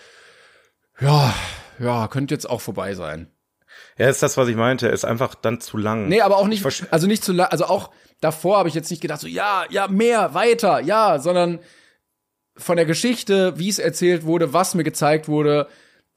ja, 1.00 1.34
ja, 1.80 2.08
könnte 2.08 2.34
jetzt 2.34 2.50
auch 2.50 2.62
vorbei 2.62 2.96
sein. 2.96 3.32
Ja, 3.98 4.10
ist 4.10 4.24
das, 4.24 4.36
was 4.36 4.48
ich 4.48 4.56
meinte. 4.56 4.88
Ist 4.88 5.06
einfach 5.06 5.36
dann 5.36 5.62
zu 5.62 5.78
lang. 5.78 6.08
Nee, 6.08 6.22
aber 6.22 6.38
auch 6.38 6.48
nicht, 6.48 6.66
also 6.92 7.08
nicht 7.08 7.24
zu 7.24 7.34
lang, 7.34 7.48
also 7.52 7.66
auch 7.66 7.92
davor 8.20 8.58
habe 8.58 8.70
ich 8.70 8.76
jetzt 8.76 8.90
nicht 8.90 9.02
gedacht, 9.02 9.22
so, 9.22 9.28
ja, 9.28 9.64
ja, 9.70 9.88
mehr, 9.88 10.34
weiter, 10.34 10.80
ja, 10.80 11.20
sondern 11.20 11.60
von 12.58 12.76
der 12.76 12.86
Geschichte, 12.86 13.58
wie 13.58 13.70
es 13.70 13.80
erzählt 13.80 14.24
wurde, 14.24 14.54
was 14.54 14.76
mir 14.76 14.84
gezeigt 14.84 15.28
wurde, 15.28 15.68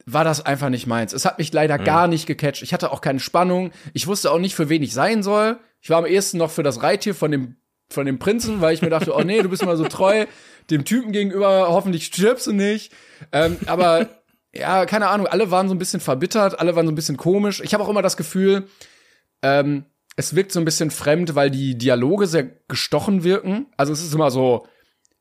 war 0.07 0.25
das 0.25 0.45
einfach 0.45 0.68
nicht 0.68 0.87
meins. 0.87 1.12
Es 1.12 1.25
hat 1.25 1.39
mich 1.39 1.53
leider 1.53 1.79
gar 1.79 2.09
nicht 2.09 2.27
gecatcht. 2.27 2.62
Ich 2.62 2.73
hatte 2.75 2.91
auch 2.91 3.01
keine 3.01 3.20
Spannung. 3.20 3.70
Ich 3.93 4.09
wusste 4.09 4.33
auch 4.33 4.39
nicht, 4.39 4.57
für 4.57 4.68
wen 4.68 4.83
ich 4.83 4.93
sein 4.93 5.23
soll. 5.23 5.59
Ich 5.81 5.91
war 5.91 5.99
am 5.99 6.07
ehesten 6.07 6.39
noch 6.39 6.51
für 6.51 6.64
das 6.64 6.83
Reittier 6.83 7.14
von 7.14 7.31
dem, 7.31 7.57
von 7.93 8.07
dem 8.07 8.18
Prinzen, 8.18 8.61
weil 8.61 8.74
ich 8.74 8.82
mir 8.82 8.90
dachte, 8.90 9.14
oh 9.14 9.22
nee, 9.22 9.43
du 9.43 9.49
bist 9.49 9.62
immer 9.62 9.76
so 9.76 9.84
treu 9.84 10.26
dem 10.70 10.84
Typen 10.84 11.12
gegenüber, 11.12 11.68
hoffentlich 11.68 12.07
stirbst 12.07 12.47
du 12.47 12.53
nicht. 12.53 12.93
Ähm, 13.32 13.57
aber 13.66 14.09
ja, 14.55 14.86
keine 14.86 15.09
Ahnung, 15.09 15.26
alle 15.26 15.51
waren 15.51 15.68
so 15.68 15.74
ein 15.74 15.78
bisschen 15.78 16.01
verbittert, 16.01 16.61
alle 16.61 16.76
waren 16.76 16.86
so 16.86 16.93
ein 16.93 16.97
bisschen 16.97 17.16
komisch. 17.16 17.61
Ich 17.64 17.74
habe 17.74 17.82
auch 17.82 17.88
immer 17.88 18.03
das 18.03 18.16
Gefühl, 18.16 18.68
ähm, 19.43 19.86
es 20.16 20.34
wirkt 20.36 20.53
so 20.53 20.61
ein 20.61 20.64
bisschen 20.64 20.90
fremd, 20.90 21.34
weil 21.34 21.51
die 21.51 21.76
Dialoge 21.76 22.26
sehr 22.26 22.45
gestochen 22.68 23.24
wirken. 23.24 23.66
Also 23.76 23.93
es 23.93 24.03
ist 24.03 24.14
immer 24.14 24.30
so, 24.30 24.66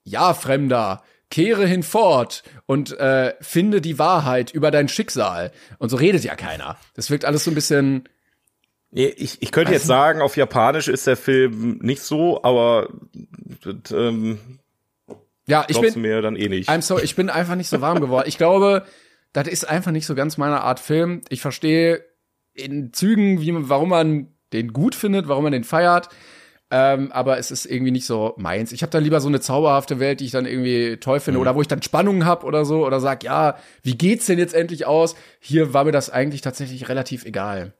ja, 0.03 0.33
Fremder, 0.33 1.03
kehre 1.29 1.65
hinfort 1.65 2.43
und 2.65 2.97
äh, 2.99 3.33
finde 3.39 3.79
die 3.79 3.97
Wahrheit 3.97 4.51
über 4.51 4.69
dein 4.69 4.89
Schicksal. 4.89 5.51
Und 5.79 5.89
so 5.89 5.97
redet 5.97 6.23
ja 6.23 6.35
keiner. 6.35 6.77
Das 6.93 7.09
wirkt 7.09 7.25
alles 7.25 7.45
so 7.45 7.51
ein 7.51 7.55
bisschen. 7.55 8.09
Nee, 8.91 9.07
ich, 9.17 9.41
ich 9.41 9.51
könnte 9.51 9.71
jetzt 9.71 9.85
sagen, 9.85 10.21
auf 10.21 10.35
Japanisch 10.35 10.89
ist 10.89 11.07
der 11.07 11.15
Film 11.15 11.79
nicht 11.81 12.01
so, 12.01 12.43
aber 12.43 12.89
ähm, 13.91 14.59
Ja, 15.47 15.65
ich 15.69 15.79
bin. 15.79 16.01
mir 16.01 16.21
dann 16.21 16.35
eh 16.35 16.49
nicht. 16.49 16.69
I'm 16.69 16.81
sorry, 16.81 17.03
ich 17.03 17.15
bin 17.15 17.29
einfach 17.29 17.55
nicht 17.55 17.69
so 17.69 17.79
warm 17.79 18.01
geworden. 18.01 18.27
Ich 18.27 18.37
glaube, 18.37 18.85
das 19.31 19.47
ist 19.47 19.63
einfach 19.63 19.91
nicht 19.91 20.05
so 20.05 20.13
ganz 20.13 20.37
meine 20.37 20.61
Art 20.61 20.81
Film. 20.81 21.21
Ich 21.29 21.41
verstehe 21.41 22.03
in 22.53 22.91
Zügen, 22.91 23.39
wie, 23.39 23.53
warum 23.69 23.89
man 23.89 24.27
den 24.51 24.73
gut 24.73 24.93
findet, 24.93 25.29
warum 25.29 25.43
man 25.43 25.53
den 25.53 25.63
feiert. 25.63 26.09
Ähm, 26.69 27.11
aber 27.11 27.37
es 27.37 27.51
ist 27.51 27.65
irgendwie 27.65 27.91
nicht 27.91 28.05
so 28.05 28.33
meins. 28.37 28.71
Ich 28.71 28.81
habe 28.81 28.91
dann 28.91 29.03
lieber 29.03 29.19
so 29.19 29.27
eine 29.27 29.41
zauberhafte 29.41 29.99
Welt, 29.99 30.21
die 30.21 30.25
ich 30.25 30.31
dann 30.31 30.45
irgendwie 30.45 30.97
toll 30.97 31.19
finde 31.19 31.39
oder 31.41 31.53
wo 31.53 31.61
ich 31.61 31.67
dann 31.67 31.81
Spannungen 31.81 32.25
habe 32.25 32.45
oder 32.45 32.63
so 32.63 32.85
oder 32.85 33.01
sag, 33.01 33.23
ja, 33.23 33.57
wie 33.83 33.97
geht's 33.97 34.25
denn 34.25 34.39
jetzt 34.39 34.53
endlich 34.53 34.85
aus? 34.85 35.15
Hier 35.39 35.73
war 35.73 35.83
mir 35.83 35.91
das 35.91 36.09
eigentlich 36.09 36.41
tatsächlich 36.41 36.87
relativ 36.87 37.25
egal. 37.25 37.73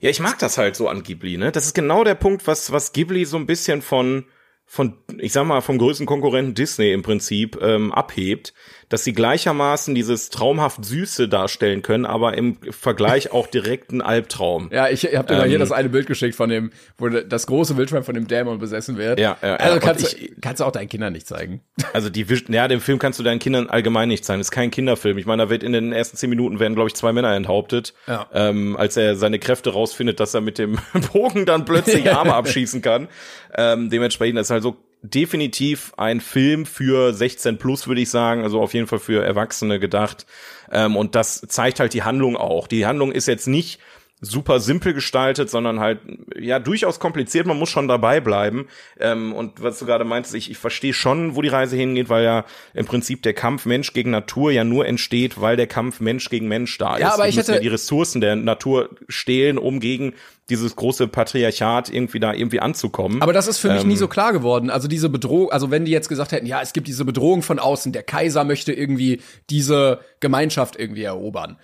Ja, 0.00 0.10
ich 0.10 0.20
mag 0.20 0.38
das 0.38 0.58
halt 0.58 0.76
so 0.76 0.88
an 0.88 1.02
Ghibli, 1.02 1.36
ne? 1.38 1.50
Das 1.50 1.66
ist 1.66 1.74
genau 1.74 2.04
der 2.04 2.14
Punkt, 2.14 2.46
was, 2.46 2.70
was 2.70 2.92
Ghibli 2.92 3.24
so 3.24 3.36
ein 3.36 3.46
bisschen 3.46 3.82
von, 3.82 4.26
von, 4.64 4.98
ich 5.18 5.32
sag 5.32 5.44
mal, 5.44 5.60
vom 5.60 5.78
größten 5.78 6.06
Konkurrenten 6.06 6.54
Disney 6.54 6.92
im 6.92 7.02
Prinzip 7.02 7.58
ähm, 7.60 7.92
abhebt, 7.92 8.54
dass 8.88 9.04
sie 9.04 9.12
gleichermaßen 9.12 9.94
dieses 9.94 10.30
traumhaft 10.30 10.84
Süße 10.84 11.28
darstellen 11.28 11.82
können, 11.82 12.06
aber 12.06 12.36
im 12.36 12.56
Vergleich 12.70 13.32
auch 13.32 13.46
direkt 13.46 13.92
ein 13.92 14.00
Albtraum. 14.00 14.70
Ja, 14.72 14.88
ich 14.88 15.04
habe 15.04 15.26
dir 15.28 15.34
mal 15.36 15.44
Ähm. 15.44 15.50
hier 15.50 15.58
das 15.58 15.72
eine 15.72 15.88
Bild 15.88 16.06
geschickt 16.06 16.34
von 16.34 16.48
dem, 16.48 16.70
wo 16.96 17.08
das 17.08 17.46
große 17.46 17.76
Wildschwein 17.76 18.02
von 18.04 18.14
dem 18.14 18.26
Dämon 18.28 18.58
besessen 18.58 18.96
wird. 18.96 19.18
Ja, 19.20 19.36
ja, 19.42 19.48
ja. 19.48 19.56
Also 19.56 19.78
kannst, 19.80 20.14
ich- 20.14 20.30
du, 20.34 20.40
kannst 20.40 20.60
du 20.60 20.64
auch 20.64 20.72
deinen 20.72 20.88
Kindern 20.88 21.12
nicht 21.12 21.26
zeigen. 21.26 21.60
Also 21.94 22.10
die, 22.10 22.26
ja, 22.50 22.68
den 22.68 22.80
Film 22.80 22.98
kannst 22.98 23.18
du 23.18 23.22
deinen 23.24 23.38
Kindern 23.40 23.68
allgemein 23.68 24.08
nicht 24.08 24.24
zeigen. 24.24 24.40
Das 24.40 24.48
ist 24.48 24.52
kein 24.52 24.70
Kinderfilm. 24.70 25.16
Ich 25.18 25.26
meine, 25.26 25.44
da 25.44 25.50
wird 25.50 25.62
in 25.62 25.72
den 25.72 25.92
ersten 25.92 26.16
zehn 26.16 26.28
Minuten 26.30 26.60
werden, 26.60 26.74
glaube 26.74 26.88
ich, 26.88 26.94
zwei 26.94 27.12
Männer 27.12 27.34
enthauptet. 27.34 27.94
Ja. 28.06 28.26
Ähm, 28.32 28.76
als 28.76 28.96
er 28.96 29.16
seine 29.16 29.38
Kräfte 29.38 29.70
rausfindet, 29.72 30.20
dass 30.20 30.34
er 30.34 30.40
mit 30.42 30.58
dem 30.58 30.78
Bogen 31.12 31.44
dann 31.46 31.64
plötzlich 31.64 32.12
Arme 32.12 32.34
abschießen 32.34 32.82
kann. 32.82 33.08
Ähm, 33.56 33.90
dementsprechend 33.90 34.38
ist 34.38 34.50
halt 34.50 34.62
so 34.62 34.76
definitiv 35.02 35.92
ein 35.96 36.20
Film 36.20 36.66
für 36.66 37.12
16 37.12 37.58
plus, 37.58 37.86
würde 37.86 38.00
ich 38.00 38.10
sagen. 38.10 38.42
Also 38.42 38.60
auf 38.60 38.74
jeden 38.74 38.86
Fall 38.86 38.98
für 38.98 39.24
Erwachsene 39.24 39.78
gedacht. 39.78 40.26
Ähm, 40.70 40.96
und 40.96 41.14
das 41.14 41.40
zeigt 41.48 41.80
halt 41.80 41.94
die 41.94 42.02
Handlung 42.02 42.36
auch. 42.36 42.66
Die 42.66 42.86
Handlung 42.86 43.12
ist 43.12 43.28
jetzt 43.28 43.46
nicht 43.46 43.80
super 44.20 44.58
simpel 44.58 44.94
gestaltet, 44.94 45.48
sondern 45.48 45.78
halt 45.80 46.00
ja 46.38 46.58
durchaus 46.58 46.98
kompliziert. 46.98 47.46
Man 47.46 47.58
muss 47.58 47.70
schon 47.70 47.86
dabei 47.86 48.20
bleiben. 48.20 48.66
Ähm, 48.98 49.32
und 49.32 49.62
was 49.62 49.78
du 49.78 49.86
gerade 49.86 50.04
meinst, 50.04 50.34
ich, 50.34 50.50
ich 50.50 50.58
verstehe 50.58 50.92
schon, 50.92 51.36
wo 51.36 51.42
die 51.42 51.48
Reise 51.48 51.76
hingeht, 51.76 52.08
weil 52.08 52.24
ja 52.24 52.44
im 52.74 52.84
Prinzip 52.86 53.22
der 53.22 53.34
Kampf 53.34 53.64
Mensch 53.64 53.92
gegen 53.92 54.10
Natur 54.10 54.50
ja 54.50 54.64
nur 54.64 54.86
entsteht, 54.86 55.40
weil 55.40 55.56
der 55.56 55.66
Kampf 55.68 56.00
Mensch 56.00 56.28
gegen 56.30 56.48
Mensch 56.48 56.76
da 56.78 56.98
Ja, 56.98 57.08
ist. 57.08 57.14
aber 57.14 57.22
Wir 57.24 57.30
ich 57.30 57.36
hätte- 57.36 57.54
ja 57.54 57.60
die 57.60 57.68
Ressourcen 57.68 58.20
der 58.20 58.34
Natur 58.36 58.90
stehlen, 59.08 59.56
um 59.58 59.78
gegen 59.80 60.14
dieses 60.50 60.74
große 60.76 61.08
Patriarchat 61.08 61.90
irgendwie 61.90 62.20
da 62.20 62.32
irgendwie 62.32 62.58
anzukommen. 62.60 63.20
Aber 63.22 63.34
das 63.34 63.48
ist 63.48 63.58
für 63.58 63.70
mich 63.70 63.82
Ähm. 63.82 63.88
nie 63.88 63.96
so 63.96 64.08
klar 64.08 64.32
geworden. 64.32 64.70
Also 64.70 64.88
diese 64.88 65.10
Bedrohung, 65.10 65.52
also 65.52 65.70
wenn 65.70 65.84
die 65.84 65.92
jetzt 65.92 66.08
gesagt 66.08 66.32
hätten, 66.32 66.46
ja, 66.46 66.60
es 66.62 66.72
gibt 66.72 66.88
diese 66.88 67.04
Bedrohung 67.04 67.42
von 67.42 67.58
außen, 67.58 67.92
der 67.92 68.02
Kaiser 68.02 68.44
möchte 68.44 68.72
irgendwie 68.72 69.20
diese 69.50 70.00
Gemeinschaft 70.20 70.76
irgendwie 70.76 71.02
erobern. 71.02 71.58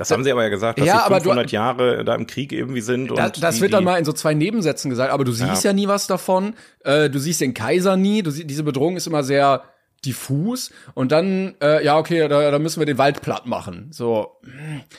Das 0.00 0.10
haben 0.10 0.24
sie 0.24 0.32
aber 0.32 0.42
ja 0.42 0.48
gesagt, 0.48 0.78
dass 0.80 0.86
Ja, 0.86 0.94
sie 0.98 1.02
aber 1.04 1.16
du- 1.18 1.24
500 1.24 1.52
Jahre 1.52 2.04
da 2.04 2.14
im 2.16 2.26
Krieg 2.26 2.52
irgendwie 2.52 2.80
sind. 2.80 3.10
Da, 3.16 3.28
das 3.28 3.56
die, 3.56 3.60
wird 3.62 3.72
dann 3.72 3.84
mal 3.84 3.96
in 3.98 4.04
so 4.04 4.12
zwei 4.12 4.34
Nebensätzen 4.34 4.90
gesagt, 4.90 5.12
aber 5.12 5.24
du 5.24 5.32
siehst 5.32 5.62
ja, 5.64 5.70
Ja. 5.70 5.72
nie 5.74 5.86
was 5.88 6.06
davon. 6.06 6.54
Äh, 6.84 7.08
du 7.10 7.18
siehst 7.18 7.40
den 7.40 7.54
Kaiser 7.54 7.96
nie. 7.96 8.22
Du 8.22 8.30
diese 8.32 8.62
Bedrohung 8.64 8.96
ist 8.96 9.06
immer 9.06 9.22
sehr 9.22 9.62
diffus. 10.04 10.70
Und 10.94 11.12
dann, 11.12 11.54
äh, 11.62 11.84
ja, 11.84 11.98
okay, 11.98 12.26
da, 12.28 12.50
da 12.50 12.58
müssen 12.58 12.80
wir 12.80 12.86
den 12.86 12.98
Wald 12.98 13.20
platt 13.22 13.46
machen. 13.46 13.88
So, 13.92 14.40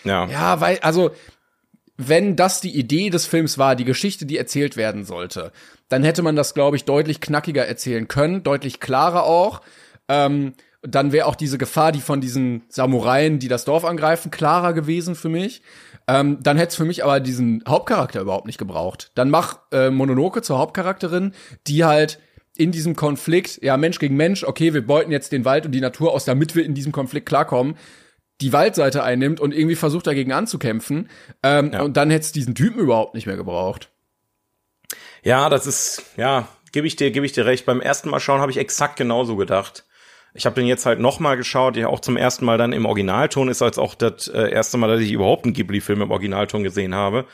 ja. 0.04 0.28
Ja, 0.28 0.62
weil, 0.62 0.78
also, 0.84 1.12
wenn 1.98 2.36
das 2.36 2.62
die 2.62 2.76
Idee 2.78 3.10
des 3.10 3.26
Films 3.26 3.58
war, 3.58 3.76
die 3.76 3.86
Geschichte, 3.86 4.26
die 4.26 4.38
erzählt 4.38 4.78
werden 4.78 5.04
sollte, 5.06 5.52
dann 5.90 6.04
hätte 6.04 6.22
man 6.22 6.36
das, 6.36 6.54
glaube 6.54 6.78
ich, 6.78 6.86
deutlich 6.86 7.20
knackiger 7.22 7.66
erzählen 7.68 8.08
können, 8.08 8.44
deutlich 8.44 8.80
klarer 8.80 9.24
auch. 9.24 9.62
Ähm, 10.08 10.54
dann 10.82 11.12
wäre 11.12 11.28
auch 11.28 11.36
diese 11.36 11.58
Gefahr, 11.58 11.92
die 11.92 12.02
von 12.02 12.22
diesen 12.22 12.64
Samuraien, 12.70 13.40
die 13.40 13.48
das 13.48 13.66
Dorf 13.66 13.86
angreifen, 13.86 14.32
klarer 14.32 14.74
gewesen 14.74 15.16
für 15.16 15.30
mich. 15.30 15.62
Ähm, 16.08 16.40
dann 16.42 16.58
hätte 16.58 16.70
es 16.70 16.76
für 16.76 16.86
mich 16.86 17.04
aber 17.04 17.20
diesen 17.20 17.64
Hauptcharakter 17.68 18.22
überhaupt 18.22 18.48
nicht 18.48 18.58
gebraucht. 18.58 19.12
Dann 19.16 19.30
mach 19.30 19.60
äh, 19.72 19.92
Mononoke 19.92 20.42
zur 20.42 20.58
Hauptcharakterin, 20.58 21.34
die 21.68 21.86
halt 21.86 22.20
in 22.58 22.72
diesem 22.72 22.96
Konflikt, 22.96 23.62
ja, 23.62 23.78
Mensch 23.78 24.00
gegen 24.00 24.18
Mensch, 24.18 24.44
okay, 24.44 24.74
wir 24.74 24.86
beuten 24.86 25.12
jetzt 25.12 25.32
den 25.32 25.46
Wald 25.46 25.66
und 25.66 25.72
die 25.72 25.82
Natur 25.82 26.12
aus, 26.14 26.26
damit 26.26 26.56
wir 26.56 26.66
in 26.66 26.74
diesem 26.74 26.92
Konflikt 26.92 27.28
klarkommen, 27.28 27.78
die 28.42 28.52
Waldseite 28.52 29.04
einnimmt 29.04 29.40
und 29.40 29.54
irgendwie 29.54 29.76
versucht 29.76 30.08
dagegen 30.08 30.34
anzukämpfen. 30.34 31.10
Ähm, 31.44 31.72
Ja. 31.72 31.84
Und 31.84 31.96
dann 31.96 32.10
hätte 32.10 32.26
es 32.26 32.32
diesen 32.32 32.56
Typen 32.56 32.80
überhaupt 32.80 33.14
nicht 33.14 33.28
mehr 33.28 33.38
gebraucht. 33.38 33.90
Ja, 35.24 35.50
das 35.50 35.68
ist, 35.68 36.04
ja, 36.18 36.48
gebe 36.72 36.88
ich 36.88 36.96
dir, 36.96 37.12
gebe 37.12 37.26
ich 37.26 37.32
dir 37.32 37.46
recht. 37.46 37.66
Beim 37.66 37.80
ersten 37.82 38.10
Mal 38.10 38.20
schauen 38.20 38.42
habe 38.42 38.52
ich 38.52 38.58
exakt 38.58 38.96
genauso 38.96 39.36
gedacht. 39.36 39.86
Ich 40.34 40.46
habe 40.46 40.56
den 40.56 40.66
jetzt 40.66 40.86
halt 40.86 41.00
noch 41.00 41.20
mal 41.20 41.36
geschaut, 41.36 41.76
ja 41.76 41.88
auch 41.88 42.00
zum 42.00 42.16
ersten 42.16 42.46
Mal 42.46 42.58
dann 42.58 42.74
im 42.74 42.86
Originalton 42.86 43.50
ist 43.50 43.62
als 43.62 43.78
auch 43.78 43.96
das 43.96 44.28
äh, 44.30 44.50
erste 44.50 44.78
Mal, 44.78 44.88
dass 44.88 45.02
ich 45.02 45.12
überhaupt 45.12 45.46
einen 45.46 45.54
Ghibli-Film 45.54 46.02
im 46.02 46.12
Originalton 46.12 46.64
gesehen 46.64 46.96
habe. 46.96 47.26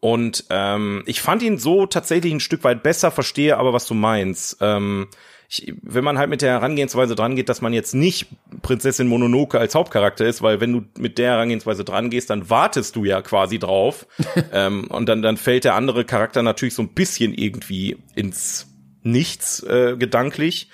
Und 0.00 0.46
ähm, 0.50 1.04
ich 1.06 1.22
fand 1.22 1.42
ihn 1.42 1.58
so 1.58 1.86
tatsächlich 1.86 2.32
ein 2.32 2.40
Stück 2.40 2.64
weit 2.64 2.82
besser, 2.82 3.12
verstehe 3.12 3.56
aber, 3.56 3.72
was 3.72 3.86
du 3.86 3.94
meinst. 3.94 4.56
Ähm, 4.60 5.06
ich, 5.48 5.74
wenn 5.82 6.02
man 6.02 6.18
halt 6.18 6.30
mit 6.30 6.42
der 6.42 6.50
Herangehensweise 6.50 7.14
dran 7.14 7.36
geht, 7.36 7.48
dass 7.48 7.60
man 7.60 7.72
jetzt 7.72 7.94
nicht 7.94 8.26
Prinzessin 8.62 9.06
Mononoke 9.06 9.60
als 9.60 9.76
Hauptcharakter 9.76 10.26
ist, 10.26 10.42
weil 10.42 10.60
wenn 10.60 10.72
du 10.72 10.82
mit 10.98 11.18
der 11.18 11.32
Herangehensweise 11.32 11.84
dran 11.84 12.10
gehst, 12.10 12.30
dann 12.30 12.50
wartest 12.50 12.96
du 12.96 13.04
ja 13.04 13.22
quasi 13.22 13.60
drauf. 13.60 14.06
ähm, 14.52 14.88
und 14.88 15.08
dann, 15.08 15.22
dann 15.22 15.36
fällt 15.36 15.64
der 15.64 15.74
andere 15.74 16.04
Charakter 16.04 16.42
natürlich 16.42 16.74
so 16.74 16.82
ein 16.82 16.94
bisschen 16.94 17.34
irgendwie 17.34 17.98
ins 18.16 18.66
Nichts 19.04 19.62
äh, 19.62 19.96
gedanklich. 19.96 20.68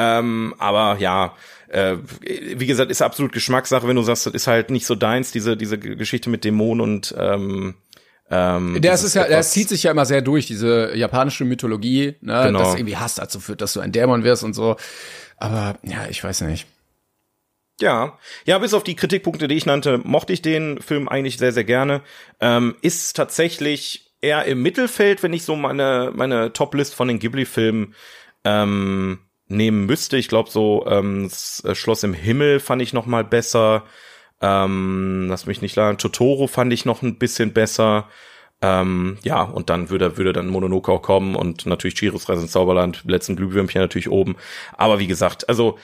Ähm, 0.00 0.54
aber 0.58 0.98
ja, 0.98 1.34
äh, 1.68 1.96
wie 2.22 2.66
gesagt, 2.66 2.90
ist 2.90 3.02
absolut 3.02 3.32
Geschmackssache, 3.32 3.86
wenn 3.86 3.96
du 3.96 4.02
sagst, 4.02 4.24
das 4.24 4.32
ist 4.32 4.46
halt 4.46 4.70
nicht 4.70 4.86
so 4.86 4.94
deins, 4.94 5.30
diese, 5.30 5.56
diese 5.58 5.78
Geschichte 5.78 6.30
mit 6.30 6.44
Dämonen 6.44 6.80
und 6.80 7.14
ähm, 7.18 7.74
ähm, 8.30 8.78
das 8.80 9.02
ist 9.02 9.14
ja, 9.14 9.28
das 9.28 9.50
zieht 9.50 9.68
sich 9.68 9.82
ja 9.82 9.90
immer 9.90 10.06
sehr 10.06 10.22
durch, 10.22 10.46
diese 10.46 10.96
japanische 10.96 11.44
Mythologie, 11.44 12.16
ne, 12.20 12.44
Genau. 12.46 12.60
das 12.60 12.74
irgendwie 12.76 12.96
Hass 12.96 13.16
dazu 13.16 13.40
führt, 13.40 13.60
dass 13.60 13.74
du 13.74 13.80
ein 13.80 13.92
Dämon 13.92 14.24
wirst 14.24 14.42
und 14.44 14.54
so. 14.54 14.76
Aber 15.36 15.78
ja, 15.82 16.06
ich 16.08 16.22
weiß 16.22 16.42
nicht. 16.42 16.66
Ja, 17.80 18.18
ja, 18.44 18.58
bis 18.58 18.74
auf 18.74 18.84
die 18.84 18.94
Kritikpunkte, 18.94 19.48
die 19.48 19.54
ich 19.56 19.66
nannte, 19.66 19.98
mochte 20.04 20.32
ich 20.32 20.42
den 20.42 20.80
Film 20.80 21.08
eigentlich 21.08 21.38
sehr, 21.38 21.52
sehr 21.52 21.64
gerne. 21.64 22.02
Ähm, 22.40 22.76
ist 22.82 23.16
tatsächlich 23.16 24.12
eher 24.20 24.44
im 24.44 24.62
Mittelfeld, 24.62 25.22
wenn 25.22 25.32
ich 25.32 25.44
so 25.44 25.56
meine 25.56 26.12
meine 26.14 26.52
Top-List 26.52 26.94
von 26.94 27.08
den 27.08 27.18
Ghibli-Filmen 27.18 27.94
ähm, 28.44 29.18
nehmen 29.50 29.86
müsste. 29.86 30.16
Ich 30.16 30.28
glaube 30.28 30.50
so 30.50 30.86
ähm, 30.86 31.24
das 31.24 31.62
äh, 31.64 31.74
Schloss 31.74 32.02
im 32.02 32.14
Himmel 32.14 32.60
fand 32.60 32.82
ich 32.82 32.92
noch 32.92 33.06
mal 33.06 33.24
besser. 33.24 33.84
Ähm, 34.40 35.26
lass 35.28 35.46
mich 35.46 35.60
nicht 35.60 35.76
laden. 35.76 35.98
Totoro 35.98 36.46
fand 36.46 36.72
ich 36.72 36.84
noch 36.84 37.02
ein 37.02 37.18
bisschen 37.18 37.52
besser. 37.52 38.08
Ähm, 38.62 39.18
ja, 39.22 39.42
und 39.42 39.70
dann 39.70 39.90
würde, 39.90 40.16
würde 40.18 40.32
dann 40.32 40.48
Mononoke 40.48 40.92
auch 40.92 41.02
kommen 41.02 41.34
und 41.34 41.66
natürlich 41.66 41.94
Chiros 41.94 42.28
Reise 42.28 42.42
ins 42.42 42.52
Zauberland, 42.52 43.04
letzten 43.06 43.36
Glühwürmchen 43.36 43.80
natürlich 43.80 44.10
oben. 44.10 44.36
Aber 44.76 44.98
wie 44.98 45.06
gesagt, 45.06 45.48
also 45.48 45.78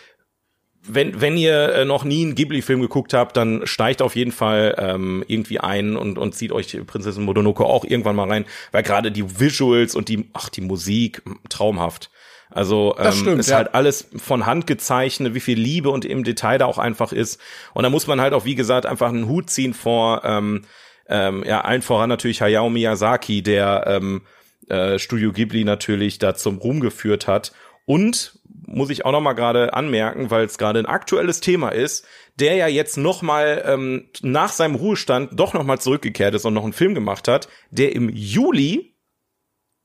wenn, 0.89 1.21
wenn 1.21 1.37
ihr 1.37 1.75
äh, 1.75 1.85
noch 1.85 2.05
nie 2.05 2.25
einen 2.25 2.35
Ghibli-Film 2.35 2.81
geguckt 2.81 3.15
habt, 3.15 3.37
dann 3.37 3.67
steigt 3.67 4.03
auf 4.03 4.15
jeden 4.15 4.33
Fall 4.33 4.77
ähm, 4.79 5.25
irgendwie 5.27 5.59
ein 5.59 5.97
und, 5.97 6.19
und 6.19 6.35
zieht 6.35 6.53
euch 6.53 6.79
Prinzessin 6.87 7.25
Mononoke 7.25 7.65
auch 7.65 7.85
irgendwann 7.85 8.17
mal 8.17 8.29
rein, 8.29 8.45
weil 8.73 8.83
gerade 8.83 9.11
die 9.11 9.41
Visuals 9.41 9.95
und 9.95 10.09
die, 10.09 10.29
ach, 10.33 10.49
die 10.49 10.61
Musik, 10.61 11.23
traumhaft. 11.49 12.11
Also 12.57 12.97
ähm, 12.99 13.13
stimmt, 13.13 13.41
ist 13.41 13.51
ja. 13.51 13.57
halt 13.57 13.75
alles 13.75 14.09
von 14.17 14.47
Hand 14.47 14.67
gezeichnet, 14.67 15.35
wie 15.35 15.41
viel 15.41 15.59
Liebe 15.59 15.91
und 15.91 16.07
im 16.07 16.25
Detail 16.25 16.57
da 16.57 16.65
auch 16.65 16.79
einfach 16.79 17.13
ist. 17.13 17.39
Und 17.75 17.83
da 17.83 17.91
muss 17.91 18.07
man 18.07 18.19
halt 18.19 18.33
auch, 18.33 18.47
wie 18.47 18.55
gesagt, 18.55 18.87
einfach 18.87 19.11
einen 19.11 19.29
Hut 19.29 19.51
ziehen 19.51 19.75
vor, 19.75 20.23
ähm, 20.25 20.63
ähm, 21.07 21.45
ja, 21.47 21.61
allen 21.61 21.83
voran 21.83 22.09
natürlich 22.09 22.41
Hayao 22.41 22.71
Miyazaki, 22.71 23.43
der 23.43 23.85
ähm, 23.87 24.23
äh, 24.69 24.99
Studio 24.99 25.33
Ghibli 25.33 25.65
natürlich 25.65 26.19
da 26.19 26.35
zum 26.35 26.57
Ruhm 26.57 26.81
geführt 26.81 27.27
hat. 27.27 27.53
Und 27.85 28.39
muss 28.49 28.89
ich 28.89 29.05
auch 29.05 29.13
noch 29.13 29.21
mal 29.21 29.35
gerade 29.35 29.75
anmerken, 29.75 30.31
weil 30.31 30.47
es 30.47 30.57
gerade 30.57 30.79
ein 30.79 30.87
aktuelles 30.87 31.41
Thema 31.41 31.69
ist, 31.69 32.07
der 32.37 32.55
ja 32.55 32.69
jetzt 32.69 32.97
noch 32.97 33.21
mal 33.21 33.63
ähm, 33.67 34.09
nach 34.23 34.51
seinem 34.51 34.77
Ruhestand 34.77 35.39
doch 35.39 35.53
noch 35.53 35.63
mal 35.63 35.79
zurückgekehrt 35.79 36.35
ist 36.35 36.47
und 36.47 36.55
noch 36.55 36.65
einen 36.65 36.73
Film 36.73 36.95
gemacht 36.95 37.29
hat, 37.29 37.49
der 37.71 37.95
im 37.95 38.09
Juli 38.09 38.96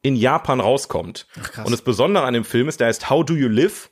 in 0.01 0.15
Japan 0.15 0.59
rauskommt. 0.59 1.27
krass. 1.41 1.65
und 1.65 1.71
das 1.71 1.81
Besondere 1.81 2.25
an 2.25 2.33
dem 2.33 2.45
Film 2.45 2.67
ist, 2.67 2.79
der 2.79 2.87
heißt 2.87 3.09
How 3.09 3.25
Do 3.25 3.35
You 3.35 3.47
Live? 3.47 3.89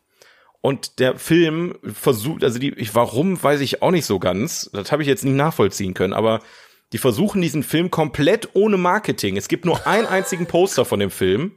Und 0.61 0.99
der 0.99 1.17
Film 1.17 1.77
versucht, 1.83 2.43
also 2.43 2.59
die, 2.59 2.73
ich, 2.73 2.93
warum 2.93 3.41
weiß 3.41 3.61
ich 3.61 3.81
auch 3.81 3.91
nicht 3.91 4.05
so 4.05 4.19
ganz. 4.19 4.69
Das 4.73 4.91
habe 4.91 5.01
ich 5.01 5.07
jetzt 5.07 5.23
nicht 5.23 5.35
nachvollziehen 5.35 5.93
können, 5.93 6.13
aber 6.13 6.41
die 6.91 6.97
versuchen 6.97 7.41
diesen 7.41 7.63
Film 7.63 7.91
komplett 7.91 8.49
ohne 8.53 8.77
Marketing. 8.77 9.37
Es 9.37 9.47
gibt 9.47 9.63
nur 9.63 9.85
einen 9.87 10.07
einzigen 10.07 10.47
Poster 10.47 10.83
von 10.83 10.99
dem 10.99 11.11
Film. 11.11 11.53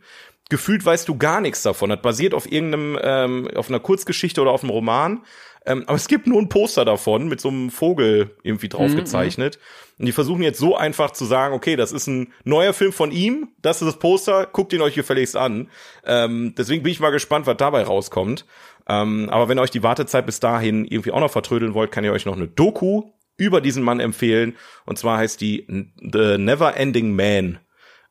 Gefühlt 0.51 0.85
weißt 0.85 1.09
du 1.09 1.17
gar 1.17 1.41
nichts 1.41 1.63
davon. 1.63 1.91
Das 1.91 2.03
basiert 2.03 2.35
auf 2.35 2.51
irgendeinem, 2.51 2.99
ähm, 3.03 3.49
auf 3.57 3.69
einer 3.69 3.81
Kurzgeschichte 3.81 4.41
oder 4.41 4.51
auf 4.51 4.63
einem 4.63 4.71
Roman. 4.71 5.25
Ähm, 5.65 5.85
aber 5.87 5.97
es 5.97 6.09
gibt 6.09 6.27
nur 6.27 6.41
ein 6.41 6.49
Poster 6.49 6.85
davon 6.85 7.29
mit 7.29 7.41
so 7.41 7.49
einem 7.49 7.71
Vogel 7.71 8.37
irgendwie 8.43 8.69
drauf 8.69 8.95
gezeichnet. 8.95 9.59
Und 9.99 10.07
die 10.07 10.13
versuchen 10.13 10.43
jetzt 10.43 10.59
so 10.59 10.77
einfach 10.77 11.13
zu 11.13 11.25
sagen, 11.25 11.55
okay, 11.55 11.77
das 11.77 11.93
ist 11.93 12.09
ein 12.09 12.33
neuer 12.45 12.73
Film 12.73 12.93
von 12.93 13.13
ihm, 13.13 13.51
das 13.61 13.81
ist 13.81 13.87
das 13.87 13.99
Poster, 13.99 14.47
guckt 14.47 14.73
ihn 14.73 14.81
euch 14.81 14.95
gefälligst 14.95 15.37
an. 15.37 15.71
Ähm, 16.05 16.55
deswegen 16.59 16.83
bin 16.83 16.91
ich 16.91 17.01
mal 17.01 17.11
gespannt, 17.11 17.47
was 17.47 17.57
dabei 17.57 17.85
rauskommt. 17.85 18.45
Ähm, 18.89 19.29
aber 19.31 19.49
wenn 19.49 19.59
ihr 19.59 19.63
euch 19.63 19.71
die 19.71 19.85
Wartezeit 19.85 20.27
bis 20.27 20.41
dahin 20.41 20.85
irgendwie 20.85 21.13
auch 21.13 21.21
noch 21.21 21.31
vertrödeln 21.31 21.75
wollt, 21.75 21.93
kann 21.93 22.05
ich 22.05 22.11
euch 22.11 22.27
noch 22.27 22.37
eine 22.37 22.49
Doku 22.49 23.13
über 23.37 23.61
diesen 23.61 23.83
Mann 23.85 24.01
empfehlen. 24.01 24.57
Und 24.85 24.99
zwar 24.99 25.19
heißt 25.19 25.41
die 25.41 25.67
The 25.99 26.39
Never 26.39 26.77
Ending 26.77 27.15
Man. 27.15 27.61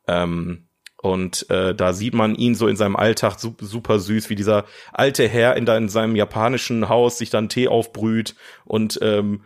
Ähm, 0.07 0.67
und 1.01 1.49
äh, 1.49 1.73
da 1.73 1.93
sieht 1.93 2.13
man 2.13 2.35
ihn 2.35 2.55
so 2.55 2.67
in 2.67 2.75
seinem 2.75 2.95
Alltag 2.95 3.39
su 3.39 3.53
super 3.59 3.99
süß, 3.99 4.29
wie 4.29 4.35
dieser 4.35 4.65
alte 4.93 5.27
Herr 5.27 5.55
in, 5.55 5.65
da 5.65 5.77
in 5.77 5.89
seinem 5.89 6.15
japanischen 6.15 6.89
Haus 6.89 7.17
sich 7.17 7.29
dann 7.29 7.49
Tee 7.49 7.67
aufbrüht 7.67 8.35
und 8.65 8.99
ähm, 9.01 9.41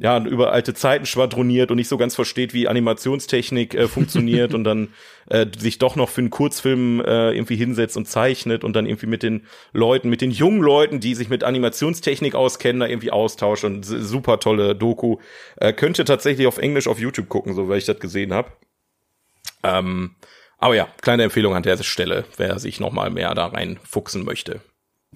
ja, 0.00 0.24
über 0.24 0.52
alte 0.52 0.74
Zeiten 0.74 1.06
schwadroniert 1.06 1.72
und 1.72 1.76
nicht 1.76 1.88
so 1.88 1.96
ganz 1.96 2.14
versteht, 2.14 2.54
wie 2.54 2.68
Animationstechnik 2.68 3.74
äh, 3.74 3.88
funktioniert 3.88 4.54
und 4.54 4.62
dann 4.62 4.88
äh, 5.28 5.46
sich 5.58 5.78
doch 5.78 5.96
noch 5.96 6.08
für 6.08 6.20
einen 6.20 6.30
Kurzfilm 6.30 7.00
äh, 7.00 7.32
irgendwie 7.32 7.56
hinsetzt 7.56 7.96
und 7.96 8.06
zeichnet 8.06 8.62
und 8.62 8.76
dann 8.76 8.86
irgendwie 8.86 9.06
mit 9.06 9.24
den 9.24 9.46
Leuten, 9.72 10.08
mit 10.08 10.20
den 10.20 10.30
jungen 10.30 10.60
Leuten, 10.60 11.00
die 11.00 11.16
sich 11.16 11.28
mit 11.28 11.42
Animationstechnik 11.42 12.36
auskennen, 12.36 12.80
da 12.80 12.86
irgendwie 12.86 13.10
austauscht 13.10 13.64
und 13.64 13.82
super 13.82 14.38
tolle 14.38 14.76
Doku. 14.76 15.16
Äh, 15.56 15.72
könnt 15.72 15.98
ihr 15.98 16.04
tatsächlich 16.04 16.46
auf 16.46 16.58
Englisch 16.58 16.86
auf 16.86 17.00
YouTube 17.00 17.28
gucken, 17.28 17.54
so 17.54 17.68
weil 17.68 17.78
ich 17.78 17.86
das 17.86 17.98
gesehen 17.98 18.32
habe. 18.32 18.52
Ähm, 19.64 20.14
aber 20.58 20.74
ja, 20.74 20.88
kleine 21.00 21.24
Empfehlung 21.24 21.54
an 21.54 21.62
der 21.62 21.76
Stelle, 21.82 22.24
wer 22.36 22.58
sich 22.58 22.80
noch 22.80 22.92
mal 22.92 23.10
mehr 23.10 23.34
da 23.34 23.46
reinfuchsen 23.46 24.24
möchte. 24.24 24.60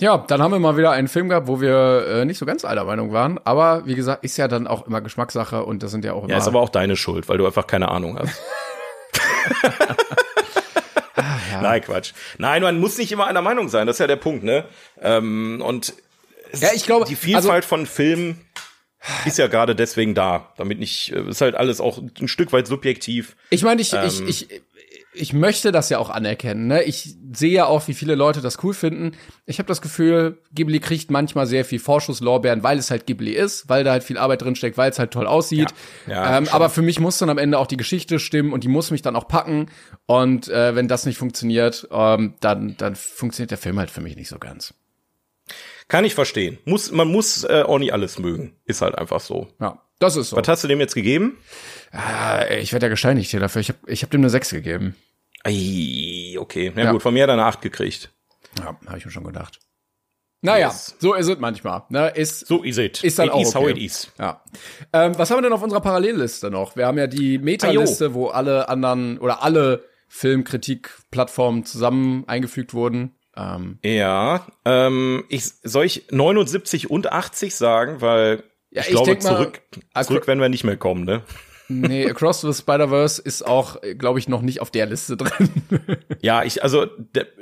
Ja, 0.01 0.19
dann 0.27 0.41
haben 0.41 0.53
wir 0.53 0.59
mal 0.59 0.77
wieder 0.79 0.91
einen 0.93 1.09
Film 1.09 1.29
gehabt, 1.29 1.49
wo 1.49 1.61
wir 1.61 2.07
äh, 2.09 2.25
nicht 2.25 2.39
so 2.39 2.47
ganz 2.47 2.65
einer 2.65 2.85
Meinung 2.85 3.13
waren. 3.13 3.39
Aber 3.45 3.85
wie 3.85 3.95
gesagt, 3.95 4.25
ist 4.25 4.39
ja 4.39 4.49
dann 4.49 4.67
auch 4.67 4.87
immer 4.87 5.03
Geschmackssache 5.03 5.65
und 5.65 5.83
das 5.83 5.91
sind 5.91 6.05
ja 6.05 6.15
auch 6.15 6.25
immer. 6.25 6.33
Ja, 6.33 6.39
ist 6.39 6.49
aber 6.49 6.61
auch 6.61 6.71
deine 6.71 6.97
Schuld, 6.97 7.29
weil 7.29 7.37
du 7.37 7.47
einfach 7.47 7.67
keine 7.67 7.91
Ahnung 7.91 8.19
hast. 8.19 8.41
Nein, 11.61 11.83
Quatsch. 11.83 12.13
Nein, 12.39 12.63
man 12.63 12.81
muss 12.81 12.97
nicht 12.99 13.13
immer 13.13 13.27
einer 13.27 13.43
Meinung 13.43 13.69
sein, 13.69 13.87
das 13.87 13.97
ist 13.97 14.01
ja 14.01 14.07
der 14.07 14.17
Punkt, 14.17 14.45
ne? 14.45 14.65
Ähm, 15.01 15.63
und 15.65 15.95
Ja, 16.55 16.71
ich 16.75 16.85
glaube, 16.87 17.05
die 17.07 17.17
Vielfalt 17.17 17.65
von 17.65 17.87
Filmen 17.87 18.41
ist 19.25 19.39
ja 19.39 19.47
gerade 19.49 19.75
deswegen 19.75 20.15
da, 20.15 20.53
damit 20.57 20.79
nicht, 20.79 21.13
äh, 21.13 21.29
ist 21.29 21.41
halt 21.41 21.55
alles 21.55 21.81
auch 21.81 21.99
ein 21.99 22.29
Stück 22.29 22.53
weit 22.53 22.67
subjektiv. 22.67 23.37
Ich 23.51 23.63
meine, 23.63 23.83
ich, 23.83 23.93
Ähm. 23.93 24.05
ich, 24.07 24.51
ich, 24.51 24.63
ich 25.15 25.33
möchte 25.33 25.73
das 25.73 25.91
ja 25.91 25.99
auch 25.99 26.11
anerkennen. 26.11 26.67
Ne? 26.67 26.83
Ich 26.85 27.17
sehe 27.33 27.53
ja 27.53 27.67
auch, 27.67 27.87
wie 27.87 27.95
viele 27.95 28.15
Leute 28.15 28.41
das 28.41 28.63
cool 28.65 28.73
finden. 28.73 29.13
Ich 29.45 29.59
habe 29.59 29.67
das 29.67 29.83
Gefühl, 29.83 30.39
Ghibli 30.53 30.81
kriegt 30.81 31.11
manchmal 31.11 31.47
sehr 31.47 31.65
viel 31.65 31.79
Vorschusslorbeeren, 31.79 32.63
weil 32.63 32.79
es 32.79 32.91
halt 32.91 33.07
Ghibli 33.07 33.33
ist, 33.33 33.69
weil 33.69 33.85
da 33.85 33.93
halt 33.93 34.05
viel 34.05 34.17
Arbeit 34.17 34.43
drin 34.43 34.57
steckt, 34.57 34.79
weil 34.79 34.91
es 34.91 34.99
halt 34.99 35.11
toll 35.11 35.27
aussieht. 35.27 35.75
Ja, 36.07 36.13
ja, 36.13 36.39
ähm, 36.39 36.49
aber 36.51 36.71
für 36.71 36.83
mich 36.83 36.99
muss 36.99 37.19
dann 37.19 37.31
am 37.31 37.39
Ende 37.39 37.59
auch 37.59 37.67
die 37.67 37.77
Geschichte 37.77 38.19
stimmen 38.19 38.53
und 38.53 38.65
die 38.65 38.69
muss 38.69 38.91
mich 38.91 39.03
dann 39.03 39.17
auch 39.17 39.29
packen. 39.29 39.71
Und 40.07 40.49
äh, 40.49 40.75
wenn 40.75 40.89
das 40.89 41.05
nicht 41.05 41.19
funktioniert, 41.19 41.89
ähm, 41.91 42.35
dann, 42.41 42.77
dann 42.79 42.97
funktioniert 42.97 43.51
der 43.51 43.59
Film 43.59 43.79
halt 43.79 43.91
für 43.91 44.01
mich 44.01 44.17
nicht 44.17 44.29
so 44.29 44.39
ganz. 44.39 44.75
Kann 45.89 46.05
ich 46.07 46.15
verstehen. 46.15 46.59
Muss, 46.65 46.91
man 46.91 47.09
muss 47.09 47.45
äh, 47.45 47.65
auch 47.67 47.79
nicht 47.79 47.93
alles 47.93 48.19
mögen. 48.19 48.57
Ist 48.65 48.81
halt 48.81 48.97
einfach 48.97 49.21
so. 49.21 49.49
Ja, 49.61 49.83
das 50.03 50.17
ist 50.17 50.31
so. 50.31 50.37
Was 50.37 50.49
hast 50.49 50.65
du 50.65 50.69
dem 50.69 50.81
jetzt 50.81 50.95
gegeben? 50.95 51.39
Ah, 51.93 52.45
ich 52.51 52.73
werde 52.73 52.87
ja 52.87 52.91
gesteinigt 52.91 53.31
hier 53.31 53.41
dafür. 53.41 53.61
Ich 53.61 53.69
habe 53.69 53.79
ich 53.87 54.03
hab 54.03 54.11
dem 54.11 54.21
eine 54.21 54.31
6 54.31 54.51
gegeben. 54.51 54.97
Ei, 55.45 56.37
okay. 56.39 56.73
Ja, 56.77 56.85
Ja. 56.85 56.93
gut, 56.93 57.03
von 57.03 57.13
mir 57.15 57.23
hat 57.25 57.31
er 57.31 57.35
eine 57.35 57.45
8 57.45 57.61
gekriegt. 57.61 58.11
Ja, 58.59 58.77
habe 58.87 58.99
ich 58.99 59.05
mir 59.05 59.11
schon 59.11 59.25
gedacht. 59.25 59.59
Naja, 60.45 60.69
Yes. 60.69 60.97
so 60.99 61.15
ist 61.15 61.29
es 61.29 61.39
manchmal. 61.39 61.83
Ne? 61.89 62.09
Ist, 62.09 62.47
So 62.47 62.65
is 62.65 62.77
it. 62.79 63.05
Ist 63.05 63.19
dann 63.19 63.29
it 63.29 63.33
auch 63.33 63.41
is 63.43 63.55
how 63.55 63.63
okay. 63.63 63.71
it 63.73 63.79
is. 63.79 64.11
Ja. 64.19 64.43
Ähm, 64.93 65.17
was 65.17 65.31
haben 65.31 65.39
wir 65.39 65.43
denn 65.43 65.53
auf 65.53 65.63
unserer 65.63 65.81
Parallelliste 65.81 66.51
noch? 66.51 66.75
Wir 66.75 66.87
haben 66.87 66.99
ja 66.99 67.07
die 67.07 67.39
Meta-Liste, 67.39 68.13
wo 68.15 68.27
alle 68.29 68.69
anderen 68.69 69.19
oder 69.19 69.43
alle 69.43 69.85
Filmkritik-Plattformen 70.09 71.65
zusammen 71.65 72.25
eingefügt 72.27 72.75
wurden. 72.75 73.15
Ähm, 73.37 73.79
Ja, 73.83 74.47
ähm, 74.65 75.25
ich, 75.29 75.45
soll 75.63 75.85
ich 75.87 76.07
79 76.11 76.91
und 76.91 77.11
80 77.13 77.55
sagen, 77.55 78.01
weil 78.01 78.43
Ja, 78.73 78.83
ich, 78.83 78.89
ich 78.89 78.95
glaube, 78.95 79.07
denk 79.11 79.23
mal, 79.23 79.37
zurück, 79.37 79.61
zurück 80.05 80.27
werden 80.27 80.41
wir 80.41 80.49
nicht 80.49 80.65
mehr 80.65 80.77
kommen, 80.77 81.05
ne? 81.05 81.23
nee, 81.69 82.07
Across 82.11 82.43
the 82.43 82.53
Spider-Verse 82.53 83.21
ist 83.23 83.47
auch, 83.47 83.77
glaube 83.99 84.19
ich, 84.19 84.29
noch 84.29 84.43
nicht 84.43 84.61
auf 84.61 84.71
der 84.71 84.87
Liste 84.87 85.17
drin. 85.17 85.49
Ja, 86.21 86.45
ich, 86.45 86.63
also, 86.63 86.87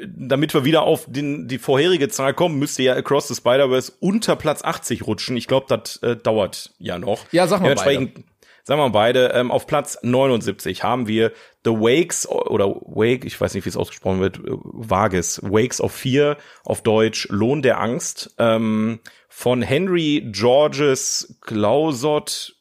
damit 0.07 0.55
wir 0.55 0.65
wieder 0.65 0.83
auf 0.83 1.05
den, 1.07 1.49
die 1.49 1.59
vorherige 1.59 2.09
Zahl 2.09 2.33
kommen, 2.33 2.59
müsste 2.59 2.83
ja 2.83 2.95
Across 2.95 3.29
the 3.29 3.35
Spider-Verse 3.35 3.93
unter 4.01 4.37
Platz 4.37 4.65
80 4.65 5.07
rutschen. 5.07 5.37
Ich 5.37 5.47
glaube, 5.49 5.67
das 5.69 5.99
äh, 5.99 6.17
dauert 6.17 6.73
ja 6.79 6.99
noch. 6.99 7.27
Ja, 7.31 7.47
sag 7.47 7.61
mal 7.61 7.69
Dementsprechend- 7.75 8.25
Sagen 8.63 8.81
wir 8.81 8.91
beide, 8.91 9.33
ähm, 9.35 9.51
auf 9.51 9.67
Platz 9.67 9.99
79 10.03 10.85
haben 10.85 11.09
wir 11.09 11.33
The 11.65 11.71
Wakes 11.73 12.29
oder 12.29 12.69
Wake, 12.69 13.25
ich 13.25 13.41
weiß 13.41 13.55
nicht, 13.55 13.65
wie 13.65 13.69
es 13.69 13.77
ausgesprochen 13.77 14.21
wird, 14.21 14.39
äh, 14.39 14.43
Vages, 14.45 15.41
Wakes 15.43 15.81
of 15.81 15.93
Fear, 15.93 16.37
auf 16.65 16.83
Deutsch 16.83 17.27
Lohn 17.31 17.63
der 17.63 17.81
Angst, 17.81 18.35
ähm, 18.39 19.01
von 19.41 19.63
Henry 19.63 20.23
Georges 20.33 21.39
Clausot. 21.41 22.57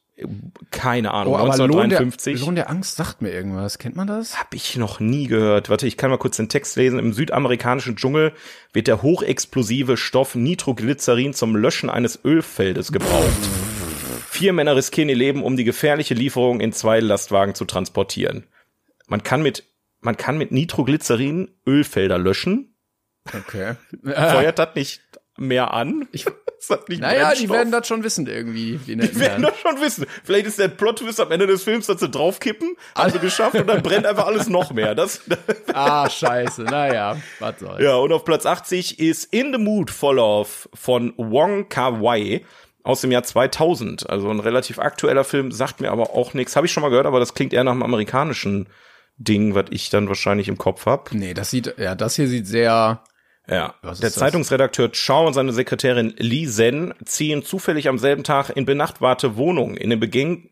Keine 0.72 1.14
Ahnung, 1.14 1.34
Oh, 1.34 1.38
aber 1.38 1.58
Lohn 1.58 1.90
der, 1.90 2.00
1953. 2.00 2.40
Lohn 2.40 2.56
der 2.56 2.70
Angst 2.70 2.96
sagt 2.96 3.22
mir 3.22 3.32
irgendwas. 3.32 3.80
Kennt 3.80 3.98
man 3.98 4.08
das? 4.08 4.40
Hab 4.40 4.54
ich 4.54 4.78
noch 4.78 5.02
nie 5.02 5.28
gehört. 5.28 5.70
Warte, 5.70 5.88
ich 5.88 5.98
kann 5.98 6.10
mal 6.10 6.18
kurz 6.18 6.38
den 6.38 6.48
Text 6.48 6.78
lesen. 6.78 6.98
Im 6.98 7.12
südamerikanischen 7.12 7.98
Dschungel 7.98 8.32
wird 8.72 8.88
der 8.88 9.02
hochexplosive 9.02 9.98
Stoff 9.98 10.36
Nitroglycerin 10.36 11.34
zum 11.34 11.58
Löschen 11.58 11.90
eines 11.90 12.24
Ölfeldes 12.24 12.94
gebraucht. 12.94 13.28
Vier 14.30 14.54
Männer 14.54 14.78
riskieren 14.78 15.10
ihr 15.10 15.18
Leben, 15.18 15.44
um 15.44 15.58
die 15.58 15.66
gefährliche 15.66 16.14
Lieferung 16.14 16.62
in 16.62 16.72
zwei 16.72 17.02
Lastwagen 17.02 17.56
zu 17.56 17.66
transportieren. 17.66 18.46
Man 19.08 19.24
kann 19.24 19.42
mit, 19.42 19.66
man 20.00 20.16
kann 20.16 20.38
mit 20.38 20.54
Nitroglycerin 20.54 21.52
Ölfelder 21.68 22.18
löschen. 22.18 22.74
Okay. 23.26 23.76
Feuert 24.02 24.60
das 24.60 24.76
nicht 24.76 25.02
mehr 25.40 25.74
an? 25.74 26.08
Ich- 26.12 26.26
Naja, 26.90 27.34
die 27.36 27.50
werden 27.50 27.72
das 27.72 27.88
schon 27.88 28.04
wissen 28.04 28.28
irgendwie. 28.28 28.78
Die, 28.86 28.98
Die 28.98 29.20
werden 29.20 29.44
das 29.44 29.58
schon 29.60 29.80
wissen. 29.80 30.06
Vielleicht 30.26 30.46
ist 30.46 30.60
der 30.60 30.68
Plot-Twist 30.68 31.22
am 31.22 31.32
Ende 31.32 31.48
des 31.48 31.64
Films, 31.64 31.88
dass 31.88 32.02
sie 32.02 32.10
draufkippen, 32.10 32.76
sie 33.14 33.20
geschafft 33.20 33.56
und 33.56 33.68
dann 33.68 33.82
brennt 33.82 34.06
einfach 34.06 34.28
alles 34.28 34.50
noch 34.50 34.74
mehr. 34.74 34.94
Das, 34.94 35.22
Ah, 35.74 36.10
scheiße. 36.10 36.64
Naja, 36.64 37.16
was 37.40 37.60
soll's. 37.60 37.82
ja, 37.82 37.96
und 37.96 38.12
auf 38.12 38.26
Platz 38.26 38.46
80 38.46 39.00
ist 39.00 39.34
In 39.34 39.54
the 39.54 39.58
Mood 39.58 39.90
for 39.90 40.14
Love 40.14 40.50
von 40.74 41.14
Wong 41.16 41.70
Kar-wai 41.70 42.44
aus 42.84 43.00
dem 43.02 43.12
Jahr 43.14 43.24
2000. 43.24 44.10
Also 44.10 44.30
ein 44.30 44.42
relativ 44.42 44.80
aktueller 44.80 45.24
Film, 45.24 45.54
sagt 45.54 45.80
mir 45.80 45.92
aber 45.92 46.10
auch 46.10 46.34
nichts. 46.34 46.58
Habe 46.58 46.68
ich 46.68 46.74
schon 46.74 46.82
mal 46.84 46.90
gehört, 46.90 47.06
aber 47.08 47.20
das 47.22 47.34
klingt 47.36 47.54
eher 47.54 47.64
nach 47.64 47.72
einem 47.72 47.84
amerikanischen 47.84 48.68
Ding, 49.18 49.56
was 49.56 49.66
ich 49.70 49.90
dann 49.90 50.10
wahrscheinlich 50.10 50.50
im 50.50 50.58
Kopf 50.58 50.86
hab. 50.86 51.14
Nee, 51.14 51.34
das 51.34 51.52
sieht, 51.52 51.74
ja, 51.78 51.96
das 51.96 52.16
hier 52.18 52.28
sieht 52.28 52.48
sehr, 52.48 53.02
Ja, 53.50 53.74
der 53.84 53.92
das? 53.92 54.16
Zeitungsredakteur 54.16 54.92
Chao 54.92 55.26
und 55.26 55.34
seine 55.34 55.54
Sekretärin 55.54 56.14
Li 56.18 56.48
Zen 56.48 56.94
ziehen 57.04 57.44
zufällig 57.44 57.88
am 57.90 57.98
selben 57.98 58.24
Tag 58.24 58.50
in 58.56 58.66
benachbarte 58.66 59.38
Wohnungen. 59.38 59.76
In 59.76 59.90
dem 59.90 60.00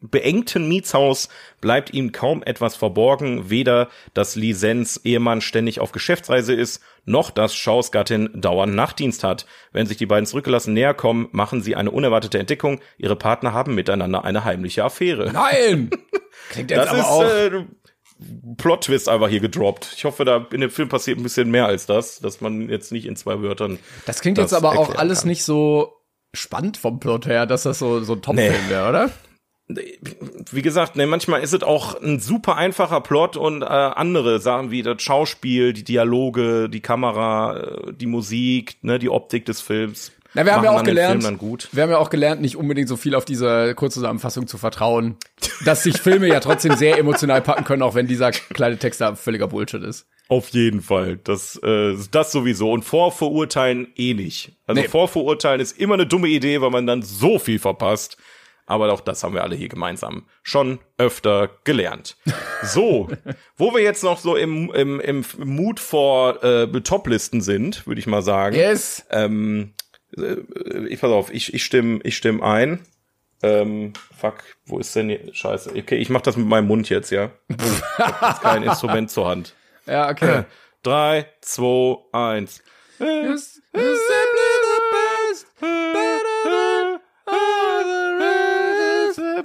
beengten 0.01 0.67
Mietshaus 0.67 1.29
bleibt 1.61 1.93
ihm 1.93 2.11
kaum 2.11 2.43
etwas 2.43 2.75
verborgen, 2.75 3.49
weder 3.49 3.89
dass 4.13 4.35
Li 4.35 4.53
Zens 4.55 4.97
Ehemann 5.03 5.41
ständig 5.41 5.79
auf 5.79 5.91
Geschäftsreise 5.91 6.53
ist, 6.53 6.81
noch 7.05 7.29
dass 7.31 7.55
Chaos 7.61 7.91
Gattin 7.91 8.29
dauernd 8.33 8.73
Nachtdienst 8.75 9.23
hat. 9.23 9.45
Wenn 9.71 9.85
sich 9.87 9.97
die 9.97 10.05
beiden 10.05 10.25
zurückgelassen 10.25 10.73
näher 10.73 10.93
kommen, 10.93 11.29
machen 11.31 11.61
sie 11.61 11.75
eine 11.75 11.91
unerwartete 11.91 12.39
Entdeckung. 12.39 12.79
Ihre 12.97 13.15
Partner 13.15 13.53
haben 13.53 13.75
miteinander 13.75 14.25
eine 14.25 14.43
heimliche 14.43 14.83
Affäre. 14.83 15.31
nein! 15.31 15.89
Klingt 16.49 16.71
jetzt 16.71 16.79
Das 16.79 16.89
aber 16.89 16.99
ist 16.99 17.05
auch. 17.05 17.23
äh, 17.23 17.65
Plot-Twist 18.57 19.09
einfach 19.09 19.29
hier 19.29 19.39
gedroppt. 19.39 19.93
Ich 19.95 20.05
hoffe, 20.05 20.25
da 20.25 20.45
in 20.51 20.61
dem 20.61 20.69
Film 20.71 20.89
passiert 20.89 21.19
ein 21.19 21.23
bisschen 21.23 21.51
mehr 21.51 21.65
als 21.67 21.85
das, 21.85 22.19
dass 22.19 22.41
man 22.41 22.69
jetzt 22.69 22.91
nicht 22.91 23.05
in 23.05 23.15
zwei 23.15 23.41
Wörtern 23.41 23.79
das 24.05 24.21
klingt 24.21 24.37
das 24.37 24.51
jetzt 24.51 24.53
aber 24.53 24.77
auch 24.79 24.95
alles 24.95 25.19
kann. 25.21 25.29
nicht 25.29 25.43
so 25.43 25.93
spannend 26.33 26.77
vom 26.77 26.99
Plot 26.99 27.25
her, 27.27 27.45
dass 27.45 27.63
das 27.63 27.79
so, 27.79 28.01
so 28.01 28.13
ein 28.13 28.21
Top-Film 28.21 28.53
Nee. 28.65 28.69
wäre, 28.69 28.89
oder? 28.89 29.09
wie 30.51 30.61
gesagt, 30.61 30.95
ne, 30.95 31.05
manchmal 31.07 31.41
ist 31.41 31.53
es 31.53 31.61
auch 31.61 32.01
ein 32.01 32.21
super 32.21 32.55
einfacher 32.55 33.01
Plot 33.01 33.35
und 33.35 33.63
äh, 33.63 33.65
andere 33.65 34.39
Sachen 34.39 34.71
wie 34.71 34.81
das 34.81 35.01
Schauspiel, 35.01 35.73
die 35.73 35.83
Dialoge, 35.83 36.69
die 36.69 36.79
Kamera, 36.79 37.57
äh, 37.57 37.93
die 37.93 38.05
Musik, 38.05 38.77
ne, 38.81 38.97
die 38.97 39.09
Optik 39.09 39.45
des 39.45 39.59
Films. 39.59 40.13
Na, 40.37 40.45
wir 40.45 40.53
haben 40.55 40.63
ja 40.63 40.71
auch 40.71 40.83
gelernt, 40.83 41.23
wir 41.23 41.83
haben 41.83 41.89
ja 41.89 41.97
auch 41.97 42.11
gelernt, 42.11 42.41
nicht 42.41 42.55
unbedingt 42.57 42.87
so 42.87 42.95
viel 42.95 43.15
auf 43.15 43.25
diese 43.25 43.73
Kurzzusammenfassung 43.73 44.45
zu 44.45 44.59
vertrauen, 44.59 45.17
dass 45.65 45.81
sich 45.81 45.97
Filme 45.97 46.27
ja 46.27 46.39
trotzdem 46.39 46.75
sehr 46.75 46.99
emotional 46.99 47.41
packen 47.41 47.63
können, 47.63 47.81
auch 47.81 47.95
wenn 47.95 48.05
dieser 48.05 48.29
kleine 48.29 48.77
Text 48.77 49.01
da 49.01 49.15
völliger 49.15 49.47
Bullshit 49.47 49.81
ist. 49.81 50.05
Auf 50.29 50.49
jeden 50.49 50.81
Fall. 50.81 51.17
Das, 51.23 51.55
äh, 51.63 51.95
das 52.11 52.31
sowieso. 52.31 52.71
Und 52.71 52.83
Vorverurteilen 52.83 53.87
eh 53.95 54.13
nicht. 54.13 54.51
Also 54.67 54.81
Nee. 54.81 54.87
Vorverurteilen 54.87 55.59
ist 55.59 55.79
immer 55.79 55.95
eine 55.95 56.05
dumme 56.05 56.27
Idee, 56.27 56.61
weil 56.61 56.69
man 56.69 56.85
dann 56.85 57.01
so 57.01 57.39
viel 57.39 57.57
verpasst. 57.57 58.17
Aber 58.67 58.91
auch 58.91 58.99
das 58.99 59.23
haben 59.23 59.33
wir 59.33 59.43
alle 59.43 59.55
hier 59.55 59.69
gemeinsam 59.69 60.25
schon 60.43 60.79
öfter 60.97 61.49
gelernt. 61.63 62.17
So, 62.63 63.07
wo 63.55 63.73
wir 63.73 63.81
jetzt 63.81 64.03
noch 64.03 64.19
so 64.19 64.35
im, 64.35 64.69
im, 64.73 64.99
im 64.99 65.23
Mut 65.37 65.79
vor 65.79 66.43
äh, 66.43 66.67
Toplisten 66.81 67.39
sind, 67.39 67.87
würde 67.87 67.99
ich 67.99 68.07
mal 68.07 68.21
sagen. 68.21 68.55
Yes! 68.55 69.05
Ähm, 69.09 69.71
äh, 69.71 69.86
ich 70.89 70.99
pass 70.99 71.11
auf, 71.11 71.33
ich, 71.33 71.53
ich 71.53 71.63
stimme 71.63 71.99
ich 72.03 72.17
stimm 72.17 72.41
ein. 72.41 72.85
Ähm, 73.43 73.93
fuck, 74.17 74.43
wo 74.65 74.79
ist 74.79 74.95
denn 74.95 75.09
die 75.09 75.19
Scheiße? 75.31 75.71
Okay, 75.75 75.97
ich 75.97 76.09
mach 76.09 76.21
das 76.21 76.37
mit 76.37 76.47
meinem 76.47 76.67
Mund 76.67 76.89
jetzt, 76.89 77.11
ja. 77.11 77.29
Ich 77.47 77.57
hab 77.99 78.29
jetzt 78.31 78.41
kein 78.41 78.63
Instrument 78.69 79.11
zur 79.11 79.27
Hand. 79.27 79.53
Ja, 79.85 80.09
okay. 80.09 80.45
Drei, 80.81 81.27
zwei, 81.41 81.97
eins. 82.13 82.63
Simply 82.97 83.51
the 83.73 84.81
best, 84.91 85.45
all 87.27 87.83
the 87.83 88.25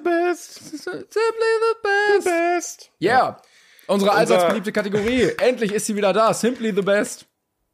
rest. 0.00 0.54
Simply 0.80 1.52
the 1.60 1.74
best. 1.82 2.90
Yeah. 2.98 3.42
Unsere 3.86 4.12
allseits 4.12 4.46
beliebte 4.48 4.72
Kategorie. 4.72 5.32
Endlich 5.38 5.72
ist 5.72 5.86
sie 5.86 5.96
wieder 5.96 6.12
da. 6.12 6.32
Simply 6.32 6.72
the 6.74 6.82
best. 6.82 7.26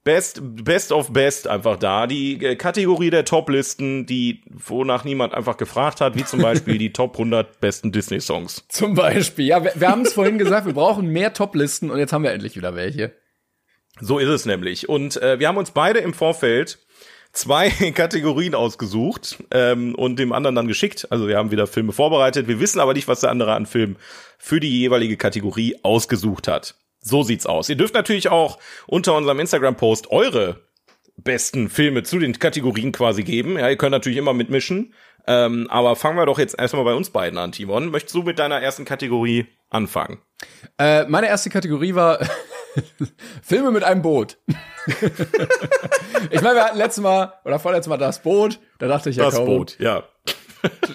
Best, 0.09 0.41
best 0.43 0.91
of 0.91 1.13
best 1.13 1.49
einfach 1.49 1.77
da. 1.77 2.07
Die 2.07 2.43
äh, 2.43 2.57
Kategorie 2.57 3.11
der 3.11 3.27
Top-Listen, 3.27 4.07
die, 4.07 4.41
wonach 4.47 5.05
niemand 5.05 5.35
einfach 5.35 5.59
gefragt 5.59 6.01
hat, 6.01 6.17
wie 6.17 6.25
zum 6.25 6.41
Beispiel 6.41 6.79
die 6.79 6.93
Top 6.95 7.13
100 7.17 7.61
besten 7.61 7.93
Disney-Songs. 7.93 8.65
Zum 8.71 8.95
Beispiel. 8.95 9.45
Ja, 9.45 9.63
wir, 9.63 9.73
wir 9.75 9.91
haben 9.91 10.01
es 10.01 10.15
vorhin 10.15 10.39
gesagt, 10.39 10.65
wir 10.65 10.73
brauchen 10.73 11.09
mehr 11.09 11.35
Top-Listen 11.35 11.91
und 11.91 11.99
jetzt 11.99 12.15
haben 12.15 12.23
wir 12.23 12.33
endlich 12.33 12.57
wieder 12.57 12.75
welche. 12.75 13.13
So 14.01 14.19
ist 14.19 14.31
es 14.31 14.47
nämlich. 14.47 14.89
Und 14.89 15.21
äh, 15.21 15.41
wir 15.41 15.47
haben 15.47 15.59
uns 15.59 15.73
beide 15.73 15.99
im 15.99 16.15
Vorfeld 16.15 16.79
zwei 17.35 17.69
Kategorien 17.95 18.55
ausgesucht 18.55 19.45
ähm, 19.51 19.95
und 19.95 20.19
dem 20.19 20.33
anderen 20.33 20.57
dann 20.57 20.69
geschickt. 20.69 21.07
Also 21.11 21.29
wir 21.29 21.37
haben 21.37 21.51
wieder 21.51 21.67
Filme 21.67 21.93
vorbereitet. 21.93 22.49
Wir 22.49 22.61
wissen 22.61 22.81
aber 22.81 22.95
nicht, 22.95 23.09
was 23.09 23.21
der 23.21 23.31
andere 23.31 23.53
an 23.53 23.67
Filmen 23.67 23.97
für 24.39 24.59
die 24.59 24.71
jeweilige 24.71 25.19
Kategorie 25.19 25.77
ausgesucht 25.83 26.49
hat. 26.49 26.77
So 27.01 27.23
sieht's 27.23 27.47
aus. 27.47 27.69
Ihr 27.69 27.77
dürft 27.77 27.95
natürlich 27.95 28.29
auch 28.29 28.59
unter 28.87 29.15
unserem 29.15 29.41
Instagram-Post 29.41 30.11
eure 30.11 30.61
besten 31.17 31.69
Filme 31.69 32.03
zu 32.03 32.19
den 32.19 32.39
Kategorien 32.39 32.93
quasi 32.93 33.23
geben. 33.23 33.59
Ja, 33.59 33.69
ihr 33.69 33.77
könnt 33.77 33.93
natürlich 33.93 34.19
immer 34.19 34.35
mitmischen. 34.35 34.95
Ähm, 35.27 35.67
aber 35.71 35.97
fangen 35.97 36.17
wir 36.17 36.27
doch 36.27 36.39
jetzt 36.39 36.59
erstmal 36.59 36.85
bei 36.85 36.95
uns 36.95 37.11
beiden 37.11 37.39
an, 37.39 37.53
Timon. 37.53 37.91
Möchtest 37.91 38.15
du 38.15 38.23
mit 38.23 38.39
deiner 38.39 38.63
ersten 38.63 38.85
Kategorie 38.85 39.47
anfangen? 39.69 40.23
Äh, 40.79 41.05
meine 41.05 41.29
erste 41.29 41.51
Kategorie 41.51 41.95
war 41.95 42.19
Filme 43.43 43.71
mit 43.71 43.85
einem 43.85 44.01
Boot. 44.01 44.39
ich 46.31 46.41
meine, 46.41 46.55
wir 46.55 46.65
hatten 46.65 46.79
letztes 46.79 47.03
Mal 47.03 47.35
oder 47.45 47.59
vorletztes 47.59 47.91
Mal 47.91 47.99
das 47.99 48.23
Boot. 48.23 48.59
Da 48.79 48.87
dachte 48.87 49.11
ich 49.11 49.17
ja 49.17 49.25
Das 49.25 49.35
komm, 49.35 49.47
Boot, 49.47 49.77
ja. 49.79 50.05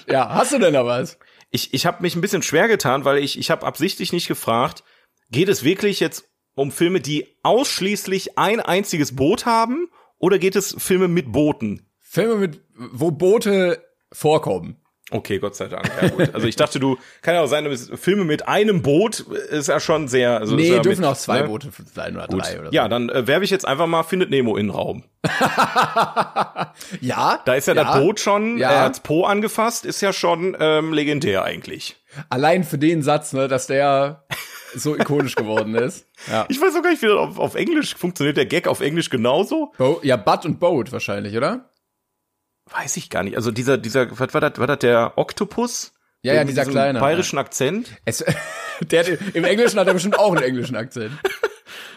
Ja, 0.07 0.29
hast 0.33 0.51
du 0.51 0.59
denn 0.59 0.73
da 0.73 0.85
was? 0.85 1.17
ich, 1.53 1.71
ich 1.73 1.85
habe 1.85 2.01
mich 2.01 2.15
ein 2.15 2.21
bisschen 2.21 2.41
schwer 2.41 2.67
getan, 2.67 3.05
weil 3.05 3.19
ich, 3.19 3.37
ich 3.37 3.51
habe 3.51 3.65
absichtlich 3.65 4.11
nicht 4.11 4.27
gefragt, 4.27 4.83
geht 5.33 5.49
es 5.49 5.63
wirklich 5.65 5.99
jetzt 5.99 6.29
um 6.55 6.71
Filme, 6.71 7.01
die 7.01 7.27
ausschließlich 7.43 8.37
ein 8.37 8.61
einziges 8.61 9.15
Boot 9.15 9.45
haben 9.45 9.89
oder 10.19 10.39
geht 10.39 10.55
es 10.55 10.75
Filme 10.77 11.09
mit 11.09 11.31
Booten? 11.33 11.89
Filme 11.99 12.35
mit, 12.35 12.61
wo 12.75 13.11
Boote 13.11 13.83
vorkommen. 14.11 14.77
Okay, 15.11 15.37
Gott 15.39 15.55
sei 15.55 15.67
Dank. 15.67 15.91
Ja, 16.01 16.07
gut. 16.07 16.33
Also 16.33 16.47
ich 16.47 16.55
dachte, 16.55 16.79
du 16.79 16.97
kann 17.21 17.35
ja 17.35 17.41
auch 17.41 17.47
sein, 17.47 17.69
Filme 17.77 18.23
mit 18.23 18.47
einem 18.47 18.81
Boot 18.81 19.19
ist 19.19 19.67
ja 19.67 19.79
schon 19.79 20.07
sehr. 20.07 20.39
Also 20.39 20.55
Nee, 20.55 20.71
ja 20.71 20.79
dürfen 20.79 21.01
mit, 21.01 21.09
auch 21.09 21.17
zwei 21.17 21.41
ne? 21.41 21.47
Boote 21.47 21.69
sein 21.93 22.15
oder 22.15 22.27
Gut. 22.27 22.41
drei 22.41 22.59
oder 22.59 22.69
so. 22.69 22.73
Ja, 22.73 22.87
dann 22.87 23.09
äh, 23.09 23.27
werbe 23.27 23.43
ich 23.43 23.51
jetzt 23.51 23.67
einfach 23.67 23.85
mal 23.85 24.03
Findet 24.03 24.29
Nemo 24.29 24.55
in 24.55 24.67
den 24.67 24.75
Raum. 24.75 25.03
Ja. 27.01 27.39
Da 27.45 27.53
ist 27.55 27.67
ja, 27.67 27.73
das 27.73 27.99
Boot 27.99 28.19
schon, 28.19 28.57
Ja. 28.57 28.71
er 28.71 28.81
hat's 28.83 28.99
Po 28.99 29.25
angefasst, 29.25 29.85
ist 29.85 30.01
ja 30.01 30.13
schon 30.13 30.55
ähm, 30.59 30.93
legendär 30.93 31.43
eigentlich. 31.43 31.97
Allein 32.29 32.63
für 32.63 32.77
den 32.77 33.01
Satz, 33.03 33.33
ne, 33.33 33.47
dass 33.47 33.67
der 33.67 34.22
so 34.75 34.95
ikonisch 34.95 35.35
geworden 35.35 35.75
ist. 35.75 36.05
Ja. 36.29 36.45
Ich 36.49 36.59
weiß 36.59 36.75
auch 36.75 36.81
gar 36.81 36.91
nicht, 36.91 37.01
wie 37.01 37.07
das 37.07 37.17
auf, 37.17 37.39
auf 37.39 37.55
Englisch 37.55 37.95
funktioniert. 37.95 38.37
Der 38.37 38.45
Gag 38.45 38.67
auf 38.67 38.81
Englisch 38.81 39.09
genauso? 39.09 39.73
Bo 39.77 39.99
ja, 40.03 40.17
Butt 40.17 40.45
und 40.45 40.59
Boat 40.59 40.91
wahrscheinlich, 40.91 41.35
oder? 41.37 41.69
Weiß 42.71 42.97
ich 42.97 43.09
gar 43.09 43.23
nicht. 43.23 43.35
Also 43.35 43.51
dieser, 43.51 43.77
dieser, 43.77 44.09
was 44.17 44.33
war 44.33 44.41
das? 44.41 44.57
War 44.57 44.67
das 44.67 44.79
der 44.79 45.13
Oktopus? 45.17 45.93
Ja, 46.21 46.33
ja, 46.33 46.43
dieser 46.45 46.65
kleine. 46.65 46.99
Bayerischen 46.99 47.37
Akzent? 47.37 47.89
Es, 48.05 48.23
der, 48.81 49.05
Im 49.35 49.43
Englischen 49.43 49.79
hat 49.79 49.87
er 49.87 49.93
bestimmt 49.93 50.17
auch 50.17 50.33
einen 50.33 50.43
englischen 50.43 50.75
Akzent. 50.75 51.11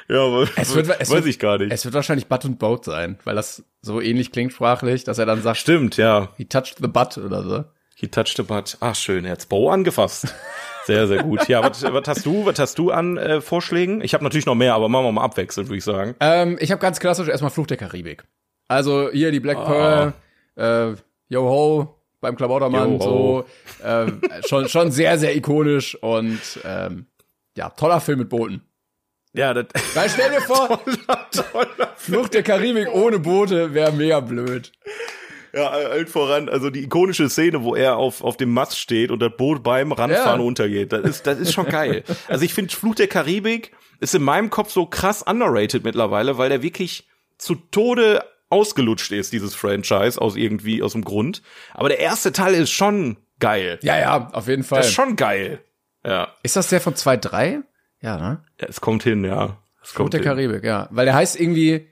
Ja, 0.09 0.25
aber 0.25 0.49
Es 0.57 0.75
wird, 0.75 0.89
es 0.89 1.11
weiß 1.11 1.11
wird, 1.11 1.27
ich 1.27 1.39
gar 1.39 1.59
nicht. 1.59 1.73
Es 1.73 1.85
wird 1.85 1.95
wahrscheinlich 1.95 2.29
Butt 2.29 2.45
und 2.45 2.59
Boat 2.59 2.85
sein, 2.85 3.19
weil 3.25 3.35
das 3.35 3.65
so 3.83 4.01
ähnlich 4.01 4.31
klingt 4.31 4.53
sprachlich, 4.53 5.05
dass 5.05 5.19
er 5.19 5.27
dann 5.27 5.43
sagt, 5.43 5.59
Stimmt, 5.59 5.97
ja. 5.97 6.29
he 6.37 6.45
touched 6.45 6.77
the 6.81 6.87
butt 6.87 7.19
oder 7.19 7.43
so. 7.43 7.65
He 7.99 8.09
touched 8.09 8.37
the 8.37 8.43
butt. 8.43 8.77
Ach, 8.81 8.95
schön. 8.95 9.25
Er 9.25 9.33
hat's 9.33 9.47
Bo 9.47 9.71
angefasst. 9.71 10.27
Sehr, 10.85 11.07
sehr 11.09 11.23
gut. 11.23 11.49
Ja, 11.49 11.63
was, 11.63 11.83
was 11.83 12.07
hast 12.07 12.27
du, 12.27 12.45
was 12.45 12.59
hast 12.59 12.79
du 12.79 12.91
an 12.91 13.17
äh, 13.17 13.41
Vorschlägen? 13.41 14.03
Ich 14.03 14.13
habe 14.13 14.23
natürlich 14.23 14.45
noch 14.45 14.55
mehr, 14.55 14.75
aber 14.75 14.91
machen 14.91 15.07
wir 15.07 15.13
mal 15.13 15.25
abwechselnd, 15.25 15.71
würde 15.71 15.79
ich 15.79 15.85
sagen. 15.85 16.15
Ähm, 16.21 16.59
ich 16.61 16.71
habe 16.71 16.81
ganz 16.81 17.01
klassisch 17.01 17.29
erstmal 17.29 17.51
Fluch 17.51 17.67
der 17.67 17.79
Karibik. 17.79 18.25
Also 18.69 19.11
hier 19.11 19.33
die 19.33 19.41
Black 19.41 19.65
Pearl, 19.65 20.13
äh, 20.57 20.95
Yo 21.29 21.43
Ho 21.49 21.97
beim 22.21 22.37
Klabautermann, 22.37 23.01
so 23.01 23.47
äh, 23.83 24.07
schon 24.47 24.69
schon 24.69 24.91
sehr 24.91 25.19
sehr 25.19 25.35
ikonisch 25.35 25.95
und 26.03 26.41
ähm, 26.65 27.07
ja 27.57 27.71
toller 27.71 28.01
Film 28.01 28.19
mit 28.19 28.29
Booten. 28.29 28.61
Ja, 29.33 29.55
das 29.55 29.67
Weil 29.95 30.11
stell 30.11 30.31
dir 30.31 30.41
vor, 30.43 30.69
toller, 30.85 31.31
toller. 31.31 31.93
Flucht 31.97 32.35
der 32.35 32.43
Karibik 32.43 32.89
ohne 32.93 33.19
Boote 33.19 33.73
wäre 33.75 33.93
mega 33.93 34.21
blöd. 34.21 34.71
Ja, 35.57 35.69
allen 35.71 36.07
voran, 36.07 36.49
also 36.51 36.69
die 36.71 36.83
ikonische 36.85 37.31
Szene, 37.31 37.63
wo 37.63 37.75
er 37.75 37.97
auf, 37.97 38.23
auf 38.23 38.37
dem 38.37 38.53
Mast 38.53 38.79
steht 38.79 39.11
und 39.11 39.21
das 39.21 39.33
Boot 39.37 39.63
beim 39.63 39.91
Ranfahren 39.93 40.41
Ja. 40.41 40.47
untergeht. 40.47 40.93
Das 40.93 41.03
ist, 41.03 41.27
das 41.27 41.39
ist 41.39 41.53
schon 41.55 41.67
geil. 41.67 42.05
Also 42.29 42.45
ich 42.45 42.53
finde, 42.53 42.75
Fluch 42.75 42.95
der 42.95 43.09
Karibik 43.09 43.73
ist 44.01 44.15
in 44.15 44.23
meinem 44.23 44.51
Kopf 44.51 44.71
so 44.71 44.85
krass 44.87 45.23
underrated 45.23 45.83
mittlerweile, 45.85 46.37
weil 46.37 46.51
der 46.51 46.63
wirklich 46.63 47.09
zu 47.39 47.55
Tode 47.55 48.23
ausgelutscht 48.51 49.11
ist, 49.13 49.33
dieses 49.33 49.55
Franchise, 49.55 50.21
aus 50.21 50.37
irgendwie, 50.37 50.83
aus 50.83 50.93
dem 50.93 51.05
Grund. 51.05 51.43
Aber 51.73 51.89
der 51.89 51.99
erste 52.01 52.33
Teil 52.33 52.55
ist 52.55 52.71
schon 52.71 53.17
geil. 53.41 53.79
Ja, 53.83 53.99
ja, 53.99 54.29
auf 54.33 54.49
jeden 54.49 54.63
Fall. 54.63 54.79
Das 54.81 54.89
ist 54.89 54.95
schon 54.95 55.17
geil. 55.17 55.61
Ja. 56.05 56.29
Ist 56.43 56.57
das 56.57 56.69
der 56.69 56.81
von 56.81 56.95
2.3? 56.95 57.63
Ja, 58.03 58.17
ne? 58.19 58.45
ja. 58.61 58.67
Es 58.69 58.81
kommt 58.81 59.03
hin, 59.03 59.25
ja. 59.25 59.57
Es 59.83 59.93
Fluch 59.93 60.11
der 60.11 60.21
hin. 60.21 60.29
Karibik, 60.29 60.65
ja. 60.65 60.89
Weil 60.91 61.07
der 61.07 61.15
heißt 61.15 61.41
irgendwie 61.41 61.89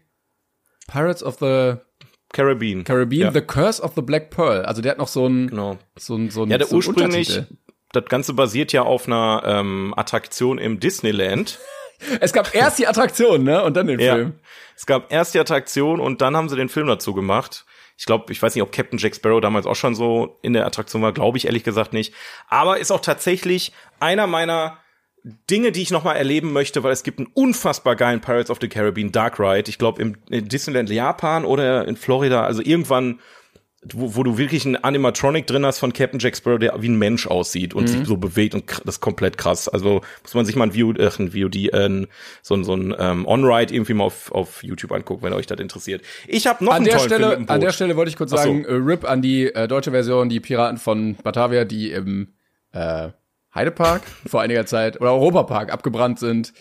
Pirates 0.86 1.22
of 1.24 1.38
the 1.40 1.76
Caribbean. 2.35 2.85
Caribbean, 2.85 3.22
Ja, 3.28 3.32
The 3.32 3.41
Curse 3.41 3.82
of 3.82 3.93
the 3.97 4.03
Black 4.03 4.28
Pearl. 4.30 4.66
Also 4.66 4.82
der 4.82 4.93
hat 4.93 4.99
noch 4.99 5.09
so 5.09 5.26
ein, 5.26 5.49
genau. 5.49 5.78
so 5.97 6.16
ein, 6.16 6.28
so 6.30 6.43
ein, 6.43 6.51
Ja, 6.51 6.59
der 6.59 6.66
so 6.66 6.76
ursprünglich, 6.76 7.41
das 7.93 8.05
Ganze 8.07 8.35
basiert 8.35 8.72
ja 8.74 8.82
auf 8.82 9.07
einer 9.07 9.43
ähm, 9.47 9.95
Attraktion 9.97 10.59
im 10.59 10.78
Disneyland. 10.80 11.59
Es 12.20 12.32
gab 12.32 12.55
erst 12.55 12.78
die 12.80 12.89
Attraktion, 12.89 13.45
ne? 13.45 13.62
Und 13.62 13.76
dann 13.76 13.87
den 13.87 14.01
Ja. 14.01 14.16
Film. 14.16 14.35
Es 14.76 14.85
gab 14.85 15.11
erst 15.12 15.32
die 15.32 15.39
Attraktion 15.39 16.01
und 16.01 16.20
dann 16.20 16.37
haben 16.37 16.49
sie 16.49 16.57
den 16.57 16.68
Film 16.68 16.89
dazu 16.89 17.14
gemacht. 17.14 17.64
Ich 17.97 18.05
glaube, 18.05 18.30
ich 18.32 18.43
weiß 18.43 18.55
nicht, 18.55 18.62
ob 18.62 18.72
Captain 18.72 18.99
Jack 18.99 19.14
Sparrow 19.14 19.41
damals 19.41 19.64
auch 19.64 19.76
schon 19.76 19.95
so 19.95 20.37
in 20.43 20.53
der 20.53 20.66
Attraktion 20.66 21.01
war, 21.03 21.12
glaube 21.12 21.39
ich 21.39 21.47
ehrlich 21.47 21.62
gesagt 21.62 21.93
nicht. 21.93 22.12
Aber 22.49 22.78
ist 22.78 22.91
auch 22.91 23.01
tatsächlich 23.01 23.72
einer 24.01 24.26
meiner 24.26 24.76
Dinge, 25.50 25.72
die 25.72 25.80
ich 25.80 25.90
noch 25.90 26.04
mal 26.04 26.14
erleben 26.14 26.52
möchte, 26.52 26.82
weil 26.82 26.92
es 26.92 27.02
gibt 27.02 27.18
einen 27.18 27.28
unfassbar 27.32 27.96
geilen 27.96 28.20
Pirates 28.20 28.50
of 28.50 28.58
the 28.60 28.68
Caribbean 28.68 29.10
Dark 29.10 29.40
Ride. 29.40 29.70
Ich 29.70 29.78
glaube 29.78 30.02
im 30.02 30.16
in 30.28 30.48
Disneyland 30.48 30.90
Japan 30.90 31.44
oder 31.44 31.88
in 31.88 31.96
Florida, 31.96 32.44
also 32.44 32.60
irgendwann 32.62 33.20
wo, 33.92 34.16
wo 34.16 34.22
du 34.22 34.38
wirklich 34.38 34.64
einen 34.64 34.76
Animatronic 34.76 35.46
drin 35.46 35.64
hast 35.66 35.78
von 35.78 35.92
Captain 35.92 36.18
Jack 36.18 36.36
Sparrow, 36.36 36.58
der 36.58 36.74
wie 36.80 36.88
ein 36.88 36.98
Mensch 36.98 37.26
aussieht 37.26 37.74
und 37.74 37.88
sich 37.88 38.06
so 38.06 38.16
bewegt 38.16 38.54
und 38.54 38.70
das 38.84 38.96
ist 38.96 39.00
komplett 39.00 39.36
krass. 39.36 39.68
Also 39.68 40.00
muss 40.22 40.34
man 40.34 40.46
sich 40.46 40.56
mal 40.56 40.64
ein, 40.64 40.72
VOD, 40.72 40.98
äh, 40.98 41.10
ein 41.18 41.32
VOD, 41.32 41.56
äh, 41.72 42.06
so 42.42 42.54
ein, 42.54 42.64
so 42.64 42.74
ein 42.74 42.94
ähm, 42.98 43.26
On-Ride 43.26 43.74
irgendwie 43.74 43.94
mal 43.94 44.04
auf, 44.04 44.32
auf 44.32 44.62
YouTube 44.62 44.92
angucken, 44.92 45.22
wenn 45.22 45.32
euch 45.32 45.46
das 45.46 45.60
interessiert. 45.60 46.02
Ich 46.26 46.46
habe 46.46 46.64
noch 46.64 46.72
An 46.72 46.76
einen 46.78 46.84
der 46.86 46.96
tollen 46.96 47.08
Film 47.08 47.20
Stelle, 47.20 47.38
mit 47.38 47.48
dem 47.48 47.52
an 47.52 47.60
der 47.60 47.66
Boot. 47.66 47.74
Stelle 47.74 47.96
wollte 47.96 48.10
ich 48.10 48.16
kurz 48.16 48.30
so. 48.30 48.36
sagen, 48.36 48.64
äh, 48.64 48.72
RIP 48.72 49.04
an 49.04 49.22
die 49.22 49.46
äh, 49.46 49.68
deutsche 49.68 49.90
Version, 49.90 50.28
die 50.28 50.40
Piraten 50.40 50.78
von 50.78 51.16
Batavia, 51.16 51.64
die 51.64 51.90
im 51.90 52.34
äh, 52.72 53.10
Heidepark 53.55 54.02
vor 54.26 54.40
einiger 54.40 54.66
Zeit 54.66 55.00
oder 55.00 55.12
Europapark 55.12 55.72
abgebrannt 55.72 56.18
sind. 56.18 56.52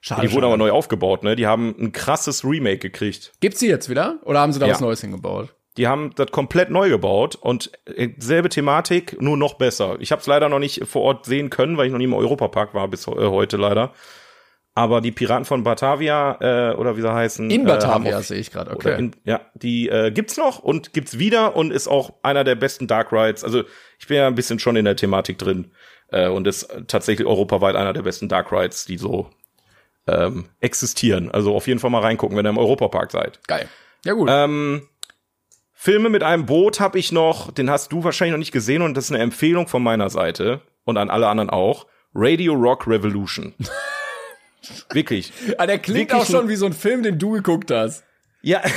Schade. 0.00 0.26
Die 0.26 0.32
wurden 0.34 0.44
aber 0.46 0.56
neu 0.56 0.70
aufgebaut, 0.72 1.22
ne? 1.22 1.36
Die 1.36 1.46
haben 1.46 1.74
ein 1.78 1.92
krasses 1.92 2.44
Remake 2.44 2.78
gekriegt. 2.78 3.32
Gibt's 3.40 3.60
die 3.60 3.68
jetzt 3.68 3.88
wieder? 3.88 4.18
Oder 4.24 4.40
haben 4.40 4.52
sie 4.52 4.58
da 4.58 4.66
Ja. 4.66 4.72
was 4.72 4.80
Neues 4.80 5.00
hingebaut? 5.00 5.54
Die 5.76 5.86
haben 5.86 6.10
das 6.16 6.26
komplett 6.32 6.70
neu 6.70 6.88
gebaut 6.90 7.34
und 7.36 7.70
äh, 7.86 8.08
selbe 8.18 8.48
Thematik, 8.48 9.22
nur 9.22 9.36
noch 9.38 9.54
besser. 9.54 9.96
Ich 10.00 10.10
habe 10.12 10.20
es 10.20 10.26
leider 10.26 10.48
noch 10.48 10.58
nicht 10.58 10.86
vor 10.86 11.02
Ort 11.02 11.24
sehen 11.24 11.48
können, 11.50 11.76
weil 11.78 11.86
ich 11.86 11.92
noch 11.92 11.98
nie 11.98 12.04
im 12.04 12.12
Europapark 12.14 12.74
war 12.74 12.88
bis 12.88 13.06
äh, 13.06 13.10
heute 13.12 13.56
leider. 13.56 13.92
Aber 14.74 15.00
die 15.02 15.12
Piraten 15.12 15.44
von 15.44 15.62
Batavia 15.64 16.72
äh, 16.72 16.74
oder 16.76 16.96
wie 16.96 17.02
sie 17.02 17.12
heißen, 17.12 17.50
In 17.50 17.62
äh, 17.62 17.64
Batavia 17.66 18.18
auf- 18.18 18.24
sehe 18.26 18.38
ich 18.38 18.50
gerade, 18.50 18.70
okay. 18.72 18.98
in, 18.98 19.12
ja, 19.24 19.40
die 19.54 19.88
äh, 19.88 20.10
gibt's 20.10 20.36
noch 20.36 20.58
und 20.60 20.92
gibt's 20.94 21.18
wieder 21.18 21.54
und 21.56 21.70
ist 21.72 21.88
auch 21.88 22.14
einer 22.22 22.42
der 22.42 22.54
besten 22.54 22.86
Dark 22.86 23.12
Rides. 23.12 23.44
Also 23.44 23.62
ich 23.98 24.06
bin 24.08 24.16
ja 24.16 24.26
ein 24.26 24.34
bisschen 24.34 24.58
schon 24.58 24.76
in 24.76 24.84
der 24.86 24.96
Thematik 24.96 25.38
drin 25.38 25.72
äh, 26.12 26.28
und 26.28 26.46
ist 26.46 26.68
tatsächlich 26.86 27.26
europaweit 27.26 27.74
einer 27.74 27.92
der 27.92 28.02
besten 28.02 28.28
Dark 28.28 28.52
Rides, 28.52 28.84
die 28.84 28.98
so 28.98 29.30
ähm, 30.06 30.46
existieren. 30.60 31.30
Also 31.30 31.54
auf 31.54 31.66
jeden 31.66 31.80
Fall 31.80 31.90
mal 31.90 32.00
reingucken, 32.00 32.36
wenn 32.36 32.46
ihr 32.46 32.50
im 32.50 32.58
Europapark 32.58 33.10
seid. 33.10 33.40
Geil. 33.46 33.68
Ja 34.04 34.12
gut. 34.14 34.28
Ähm, 34.30 34.88
Filme 35.72 36.10
mit 36.10 36.22
einem 36.22 36.46
Boot 36.46 36.78
habe 36.78 36.98
ich 36.98 37.10
noch, 37.10 37.50
den 37.52 37.68
hast 37.70 37.90
du 37.90 38.04
wahrscheinlich 38.04 38.32
noch 38.32 38.38
nicht 38.38 38.52
gesehen 38.52 38.82
und 38.82 38.96
das 38.96 39.06
ist 39.06 39.10
eine 39.10 39.22
Empfehlung 39.22 39.66
von 39.66 39.82
meiner 39.82 40.10
Seite 40.10 40.60
und 40.84 40.96
an 40.96 41.10
alle 41.10 41.26
anderen 41.28 41.50
auch. 41.50 41.86
Radio 42.14 42.52
Rock 42.54 42.86
Revolution. 42.86 43.54
Wirklich. 44.92 45.32
ah, 45.58 45.66
der 45.66 45.80
klingt 45.80 46.10
wirklich 46.10 46.22
auch 46.22 46.30
schon 46.30 46.48
wie 46.48 46.54
so 46.54 46.66
ein 46.66 46.72
Film, 46.72 47.02
den 47.02 47.18
du 47.18 47.32
geguckt 47.32 47.72
hast. 47.72 48.04
Ja. 48.42 48.62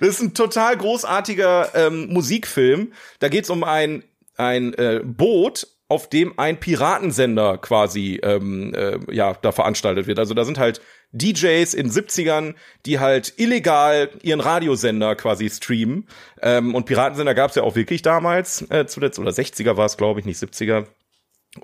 das 0.00 0.08
ist 0.08 0.22
ein 0.22 0.32
total 0.32 0.78
großartiger 0.78 1.74
ähm, 1.74 2.06
Musikfilm. 2.10 2.94
Da 3.18 3.28
geht's 3.28 3.50
um 3.50 3.64
ein, 3.64 4.02
ein 4.36 4.74
äh, 4.74 5.00
Boot, 5.04 5.66
auf 5.88 6.08
dem 6.08 6.38
ein 6.38 6.58
Piratensender 6.58 7.58
quasi 7.58 8.20
ähm, 8.22 8.74
äh, 8.74 8.98
ja 9.14 9.34
da 9.34 9.52
veranstaltet 9.52 10.06
wird. 10.06 10.18
Also 10.18 10.34
da 10.34 10.44
sind 10.44 10.58
halt 10.58 10.80
DJs 11.12 11.74
in 11.74 11.90
70ern, 11.90 12.54
die 12.84 12.98
halt 12.98 13.34
illegal 13.36 14.10
ihren 14.22 14.40
Radiosender 14.40 15.14
quasi 15.14 15.48
streamen. 15.48 16.08
Ähm, 16.42 16.74
und 16.74 16.86
Piratensender 16.86 17.34
gab's 17.34 17.54
ja 17.54 17.62
auch 17.62 17.76
wirklich 17.76 18.02
damals, 18.02 18.68
äh, 18.70 18.86
zuletzt, 18.86 19.18
oder 19.18 19.30
60er 19.30 19.76
war 19.76 19.86
es, 19.86 19.96
glaube 19.96 20.20
ich, 20.20 20.26
nicht 20.26 20.42
70er. 20.42 20.86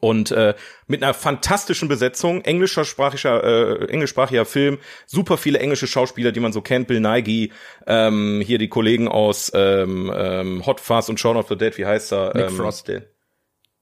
Und 0.00 0.30
äh, 0.30 0.54
mit 0.86 1.02
einer 1.02 1.14
fantastischen 1.14 1.88
Besetzung, 1.88 2.42
englischer 2.42 2.84
sprachischer, 2.84 3.42
äh, 3.44 3.84
englischsprachiger 3.86 4.44
Film, 4.44 4.78
super 5.06 5.36
viele 5.36 5.58
englische 5.58 5.86
Schauspieler, 5.86 6.32
die 6.32 6.40
man 6.40 6.52
so 6.52 6.60
kennt, 6.60 6.88
Bill 6.88 7.00
Nighy, 7.00 7.52
ähm, 7.86 8.42
hier 8.44 8.58
die 8.58 8.68
Kollegen 8.68 9.08
aus 9.08 9.50
ähm, 9.54 10.12
ähm, 10.14 10.66
Hot 10.66 10.80
Fuzz 10.80 11.08
und 11.08 11.20
Shaun 11.20 11.36
of 11.36 11.48
the 11.48 11.56
Dead, 11.56 11.76
wie 11.78 11.86
heißt 11.86 12.12
er? 12.12 12.32
Nick 12.34 12.50
ähm, 12.50 12.56
Frost. 12.56 12.88
Der, 12.88 13.02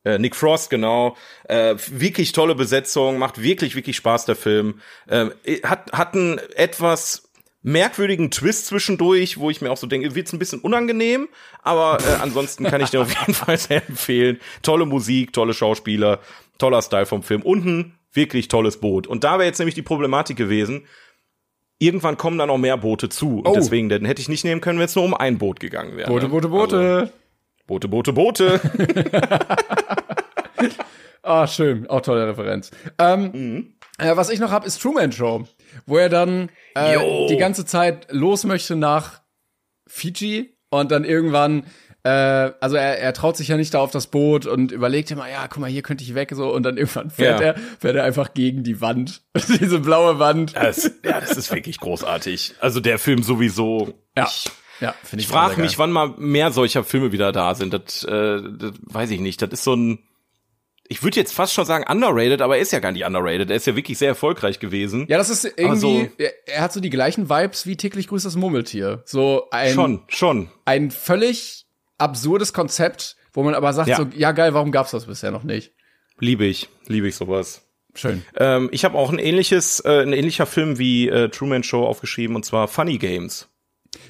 äh, 0.04 0.18
Nick 0.18 0.34
Frost, 0.34 0.70
genau. 0.70 1.16
Äh, 1.44 1.74
wirklich 1.90 2.32
tolle 2.32 2.54
Besetzung, 2.54 3.18
macht 3.18 3.42
wirklich, 3.42 3.76
wirklich 3.76 3.96
Spaß, 3.96 4.24
der 4.24 4.36
Film. 4.36 4.80
Äh, 5.06 5.26
hat, 5.62 5.92
hat 5.92 6.14
einen 6.14 6.38
etwas 6.54 7.29
merkwürdigen 7.62 8.30
Twist 8.30 8.66
zwischendurch, 8.66 9.38
wo 9.38 9.50
ich 9.50 9.60
mir 9.60 9.70
auch 9.70 9.76
so 9.76 9.86
denke, 9.86 10.14
wird's 10.14 10.32
ein 10.32 10.38
bisschen 10.38 10.60
unangenehm, 10.60 11.28
aber 11.62 11.98
äh, 12.00 12.14
ansonsten 12.22 12.64
kann 12.64 12.80
ich 12.80 12.90
dir 12.90 13.02
auf 13.02 13.10
jeden 13.20 13.34
Fall 13.34 13.58
sehr 13.58 13.86
empfehlen. 13.88 14.40
Tolle 14.62 14.86
Musik, 14.86 15.32
tolle 15.32 15.52
Schauspieler, 15.52 16.20
toller 16.58 16.80
Style 16.82 17.06
vom 17.06 17.22
Film 17.22 17.42
und 17.42 17.66
ein 17.66 17.94
wirklich 18.12 18.48
tolles 18.48 18.78
Boot. 18.80 19.06
Und 19.06 19.24
da 19.24 19.34
wäre 19.38 19.44
jetzt 19.46 19.58
nämlich 19.58 19.74
die 19.74 19.82
Problematik 19.82 20.36
gewesen, 20.36 20.86
irgendwann 21.78 22.16
kommen 22.16 22.38
da 22.38 22.46
noch 22.46 22.58
mehr 22.58 22.76
Boote 22.76 23.08
zu. 23.08 23.38
Und 23.38 23.46
Oh. 23.48 23.54
deswegen, 23.54 23.88
dann 23.88 24.04
hätte 24.04 24.20
ich 24.22 24.28
nicht 24.28 24.44
nehmen 24.44 24.60
können, 24.60 24.78
wenn 24.78 24.86
es 24.86 24.96
nur 24.96 25.04
um 25.04 25.14
ein 25.14 25.38
Boot 25.38 25.60
gegangen 25.60 25.96
wäre. 25.96 26.08
Boote, 26.10 26.24
ne? 26.26 26.30
Boote, 26.30 26.48
Boote. 26.48 26.76
Also, 27.00 27.12
Boote, 27.66 27.88
Boote, 27.88 28.12
Boote. 28.12 28.60
Ah, 31.22 31.46
schön. 31.46 31.86
Auch 31.88 32.00
tolle 32.00 32.26
Referenz. 32.26 32.70
Ähm, 32.98 33.30
Mhm. 33.32 33.74
äh, 33.98 34.16
was 34.16 34.30
ich 34.30 34.40
noch 34.40 34.50
hab, 34.50 34.64
ist 34.66 34.80
Truman 34.80 35.12
Show, 35.12 35.46
wo 35.86 35.96
er 35.98 36.08
dann 36.08 36.50
äh, 36.74 36.98
die 37.28 37.36
ganze 37.36 37.64
Zeit 37.64 38.06
los 38.10 38.44
möchte 38.44 38.76
nach 38.76 39.20
Fiji 39.86 40.56
und 40.70 40.90
dann 40.90 41.04
irgendwann 41.04 41.64
äh, 42.02 42.08
also 42.60 42.76
er, 42.76 42.98
er 42.98 43.12
traut 43.12 43.36
sich 43.36 43.48
ja 43.48 43.58
nicht 43.58 43.74
da 43.74 43.80
auf 43.80 43.90
das 43.90 44.06
Boot 44.06 44.46
und 44.46 44.72
überlegt 44.72 45.10
immer, 45.10 45.28
ja, 45.28 45.46
guck 45.48 45.58
mal, 45.58 45.68
hier 45.68 45.82
könnte 45.82 46.02
ich 46.02 46.14
weg 46.14 46.32
so 46.34 46.50
und 46.52 46.62
dann 46.62 46.78
irgendwann 46.78 47.10
fährt 47.10 47.40
Ja. 47.40 47.46
er 47.48 47.54
fährt 47.78 47.96
er 47.96 48.04
einfach 48.04 48.32
gegen 48.32 48.64
die 48.64 48.80
Wand, 48.80 49.22
diese 49.60 49.80
blaue 49.80 50.18
Wand. 50.18 50.56
Das, 50.56 50.90
ja, 51.04 51.20
das 51.20 51.36
ist 51.36 51.52
wirklich 51.52 51.78
großartig. 51.78 52.54
Also 52.60 52.80
der 52.80 52.98
Film 52.98 53.22
sowieso. 53.22 53.92
Ja. 54.16 54.24
Ich, 54.28 54.50
Ja, 54.80 54.94
finde 55.02 55.20
ich 55.20 55.26
ich 55.26 55.32
frage 55.32 55.60
mich, 55.60 55.78
wann 55.78 55.92
mal 55.92 56.14
mehr 56.16 56.52
solcher 56.52 56.84
Filme 56.84 57.12
wieder 57.12 57.32
da 57.32 57.54
sind. 57.54 57.74
Das, 57.74 58.02
äh, 58.04 58.40
das 58.58 58.72
weiß 58.82 59.10
ich 59.10 59.20
nicht. 59.20 59.42
Das 59.42 59.50
ist 59.50 59.64
so 59.64 59.74
ein. 59.74 59.98
Ich 60.92 61.04
würde 61.04 61.20
jetzt 61.20 61.32
fast 61.32 61.54
schon 61.54 61.64
sagen 61.64 61.84
underrated, 61.88 62.42
aber 62.42 62.56
er 62.56 62.62
ist 62.62 62.72
ja 62.72 62.80
gar 62.80 62.90
nicht 62.90 63.04
underrated. 63.04 63.48
Er 63.48 63.56
ist 63.56 63.66
ja 63.66 63.76
wirklich 63.76 63.96
sehr 63.96 64.08
erfolgreich 64.08 64.58
gewesen. 64.58 65.06
Ja, 65.08 65.18
das 65.18 65.30
ist 65.30 65.44
irgendwie, 65.56 65.78
so- 65.78 66.08
er, 66.18 66.32
er 66.48 66.62
hat 66.62 66.72
so 66.72 66.80
die 66.80 66.90
gleichen 66.90 67.30
Vibes 67.30 67.64
wie 67.64 67.76
täglich 67.76 68.08
grüßt 68.08 68.26
das 68.26 68.34
Murmeltier. 68.34 69.02
So 69.06 69.46
ein, 69.52 69.72
schon, 69.72 70.02
schon. 70.08 70.50
ein 70.64 70.90
völlig 70.90 71.66
absurdes 71.96 72.52
Konzept, 72.52 73.16
wo 73.32 73.44
man 73.44 73.54
aber 73.54 73.72
sagt 73.72 73.88
Ja. 73.88 73.96
so, 73.98 74.06
ja 74.16 74.32
geil, 74.32 74.52
warum 74.52 74.72
gab's 74.72 74.90
das 74.90 75.06
bisher 75.06 75.30
noch 75.30 75.44
nicht? 75.44 75.72
Liebe 76.18 76.44
ich, 76.44 76.68
liebe 76.88 77.06
ich 77.06 77.14
sowas. 77.14 77.62
Schön. 77.94 78.24
Ähm, 78.36 78.68
ich 78.72 78.84
habe 78.84 78.98
auch 78.98 79.10
ein 79.12 79.18
ähnliches, 79.20 79.80
äh, 79.84 80.02
ein 80.02 80.12
ähnlicher 80.12 80.46
Film 80.46 80.78
wie 80.78 81.08
äh, 81.08 81.28
Truman 81.28 81.62
Show 81.62 81.86
aufgeschrieben 81.86 82.34
und 82.34 82.44
zwar 82.44 82.66
Funny 82.68 82.98
Games. 82.98 83.48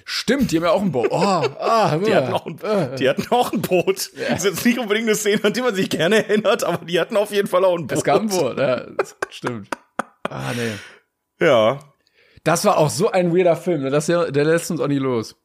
Stimmt, 0.04 0.50
die 0.50 0.56
haben 0.56 0.64
ja 0.64 0.70
auch 0.72 0.82
ein 0.82 0.92
Boot. 0.92 1.08
Oh, 1.10 1.16
ah, 1.16 1.96
Die 2.04 2.14
hatten 2.14 2.32
auch 2.32 2.46
ein, 2.46 2.58
die 2.98 3.08
hatten 3.08 3.26
auch 3.30 3.52
ein 3.52 3.62
Boot. 3.62 4.10
Das 4.28 4.38
ist 4.38 4.44
jetzt 4.44 4.64
nicht 4.64 4.78
unbedingt 4.78 5.08
eine 5.08 5.16
Szene, 5.16 5.44
an 5.44 5.52
die 5.52 5.62
man 5.62 5.74
sich 5.74 5.88
gerne 5.88 6.26
erinnert, 6.26 6.64
aber 6.64 6.84
die 6.84 7.00
hatten 7.00 7.16
auf 7.16 7.30
jeden 7.30 7.48
Fall 7.48 7.64
auch 7.64 7.78
ein 7.78 7.86
Boot. 7.86 7.98
es 7.98 8.04
gab 8.04 8.20
ein 8.20 8.28
Boot, 8.28 8.58
ja, 8.58 8.86
stimmt. 9.30 9.68
Ah, 10.28 10.52
nee. 10.54 11.46
Ja. 11.46 11.80
Das 12.44 12.64
war 12.64 12.78
auch 12.78 12.90
so 12.90 13.10
ein 13.10 13.34
weirder 13.34 13.56
Film, 13.56 13.82
ne? 13.82 13.90
das 13.90 14.06
ja, 14.06 14.30
der 14.30 14.44
lässt 14.44 14.70
uns 14.70 14.80
auch 14.80 14.88
nie 14.88 14.98
los. 14.98 15.36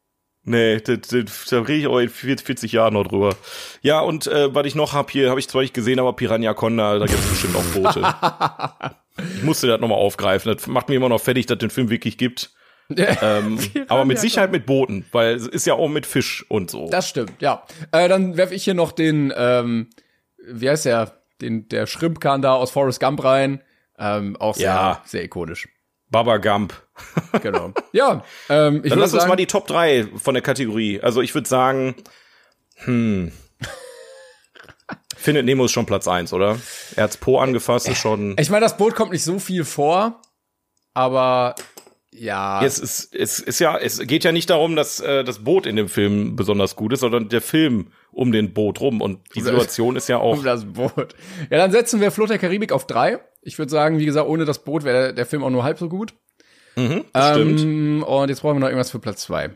Nee, 0.48 0.80
das, 0.80 1.00
das, 1.08 1.46
da 1.50 1.62
rede 1.62 1.80
ich 1.80 1.88
auch 1.88 1.98
in 1.98 2.10
40 2.10 2.72
Jahren 2.72 2.94
noch 2.94 3.08
drüber. 3.08 3.36
Ja, 3.82 4.02
und 4.02 4.28
äh, 4.28 4.54
was 4.54 4.68
ich 4.68 4.76
noch 4.76 4.94
hab 4.94 5.10
hier, 5.10 5.32
habe 5.32 5.40
ich 5.40 5.50
zwar 5.50 5.64
nicht 5.64 5.74
gesehen, 5.74 6.00
aber 6.00 6.14
Piranha 6.14 6.54
Conda, 6.54 7.00
da 7.00 7.06
gibt's 7.08 7.28
bestimmt 7.28 7.56
auch 7.56 7.64
Boote. 7.74 8.96
ich 9.38 9.44
musste 9.44 9.66
das 9.66 9.82
nochmal 9.82 9.98
aufgreifen. 9.98 10.54
Das 10.54 10.68
macht 10.68 10.88
mir 10.88 10.96
immer 10.96 11.10
noch 11.10 11.20
fertig, 11.20 11.48
dass 11.48 11.58
den 11.58 11.72
Film 11.72 11.90
wirklich 11.90 12.20
gibt. 12.20 12.54
Ähm, 12.98 13.60
aber 13.88 14.06
mit 14.06 14.20
Sicherheit 14.20 14.52
mit 14.52 14.66
Booten, 14.68 15.06
weil 15.12 15.36
es 15.36 15.48
ist 15.48 15.66
ja 15.66 15.74
auch 15.74 15.88
mit 15.88 16.06
Fisch 16.06 16.46
und 16.50 16.70
so. 16.70 16.88
Das 16.90 17.10
stimmt, 17.10 17.42
ja. 17.42 17.66
Äh, 17.92 18.08
dann 18.08 18.38
werf 18.38 18.52
ich 18.52 18.64
hier 18.64 18.76
noch 18.76 18.92
den, 18.92 19.34
ähm, 19.36 19.90
wie 20.38 20.70
heißt 20.70 20.86
der, 20.86 21.20
den, 21.42 21.68
der 21.70 21.88
Schrimpkahn 21.88 22.42
da 22.44 22.54
aus 22.54 22.70
Forrest 22.72 23.00
Gump 23.00 23.24
rein. 23.24 23.62
Ähm, 23.98 24.36
auch 24.38 24.56
sehr, 24.56 24.66
Ja. 24.66 25.02
sehr 25.06 25.24
ikonisch. 25.24 25.68
Baba 26.10 26.38
Gump. 26.38 26.74
Genau. 27.42 27.74
Ja, 27.92 28.24
ähm, 28.50 28.82
ich 28.84 28.90
Dann 28.92 29.00
lass 29.00 29.14
uns 29.14 29.26
mal 29.28 29.36
die 29.36 29.48
Top 29.48 29.68
3 29.68 30.08
von 30.16 30.34
der 30.36 30.44
Kategorie. 30.44 31.02
Also 31.02 31.22
ich 31.22 31.34
würde 31.34 31.50
sagen, 31.50 31.96
hm. 32.76 33.32
Findet 35.18 35.46
Nemo 35.46 35.66
ist 35.66 35.72
schon 35.72 35.86
Platz 35.88 36.08
1, 36.08 36.34
oder? 36.34 36.58
Er 36.96 37.06
hat's 37.06 37.18
Po 37.18 37.40
angefasst, 37.40 37.88
ist 37.90 37.98
schon. 37.98 38.36
ich 38.40 38.50
meine, 38.52 38.64
das 38.64 38.78
Boot 38.78 38.94
kommt 38.96 39.12
nicht 39.12 39.24
so 39.24 39.40
viel 39.40 39.66
vor, 39.66 40.22
aber 40.94 41.56
ja. 42.18 42.64
Es 42.64 42.80
ist, 42.80 43.14
es 43.16 43.40
ist 43.40 43.60
ja, 43.60 43.78
es 43.78 44.00
geht 44.00 44.24
ja 44.24 44.32
nicht 44.32 44.50
darum, 44.50 44.76
dass 44.76 45.00
äh, 45.00 45.24
das 45.24 45.44
Boot 45.44 45.66
in 45.66 45.76
dem 45.76 45.90
Film 45.90 46.36
besonders 46.36 46.76
gut 46.76 46.94
ist, 46.94 47.02
sondern 47.02 47.30
der 47.30 47.42
Film 47.42 47.88
um 48.12 48.32
den 48.32 48.54
Boot 48.54 48.82
rum. 48.82 49.02
Und 49.02 49.20
die 49.36 49.42
Situation 49.42 49.96
ist 49.96 50.08
ja 50.08 50.18
auch. 50.18 50.38
um 50.38 50.44
das 50.44 50.66
Boot. 50.66 51.16
Ja, 51.50 51.58
dann 51.58 51.72
setzen 51.72 52.02
wir 52.02 52.12
Flut 52.12 52.30
der 52.30 52.40
Karibik 52.40 52.72
auf 52.72 52.88
drei. 52.88 53.20
Ich 53.42 53.58
würde 53.58 53.72
sagen, 53.72 54.00
wie 54.00 54.06
gesagt, 54.06 54.28
ohne 54.28 54.46
das 54.46 54.64
Boot 54.64 54.84
wäre 54.84 55.04
der, 55.04 55.14
der 55.14 55.26
Film 55.26 55.44
auch 55.44 55.50
nur 55.50 55.64
halb 55.64 55.78
so 55.78 55.90
gut. 55.90 56.14
Mhm, 56.76 57.06
das 57.14 57.36
stimmt. 57.36 57.62
Ähm, 57.62 58.04
und 58.04 58.30
jetzt 58.30 58.42
brauchen 58.42 58.56
wir 58.56 58.60
noch 58.62 58.68
irgendwas 58.68 58.92
für 58.92 59.00
Platz 59.00 59.22
zwei. 59.22 59.52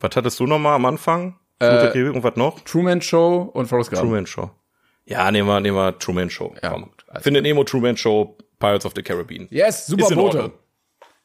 Was 0.00 0.14
hattest 0.14 0.40
du 0.40 0.46
noch 0.46 0.58
mal 0.58 0.74
am 0.74 0.84
Anfang? 0.84 1.38
Flut 1.58 1.72
der 1.72 1.90
Karibik 1.90 2.14
und 2.14 2.22
was 2.22 2.36
noch? 2.36 2.60
Truman 2.60 3.00
Show 3.00 3.50
und 3.52 3.66
Forrest 3.66 3.90
Gump. 3.90 4.02
Truman 4.02 4.26
Show. 4.26 4.50
Ja, 5.06 5.30
nehmen 5.30 5.48
wir, 5.48 5.60
nehmen 5.60 5.76
wir 5.76 5.98
Truman 5.98 6.28
Show. 6.28 6.54
Ja, 6.62 6.72
alles 7.08 7.22
Findet 7.22 7.44
Nemo 7.44 7.64
Truman 7.64 7.96
Show, 7.96 8.36
Pirates 8.58 8.84
of 8.84 8.92
the 8.96 9.02
Caribbean. 9.02 9.46
Yes, 9.50 9.86
super 9.86 10.08
Boote. 10.08 10.20
Ordnung. 10.20 10.52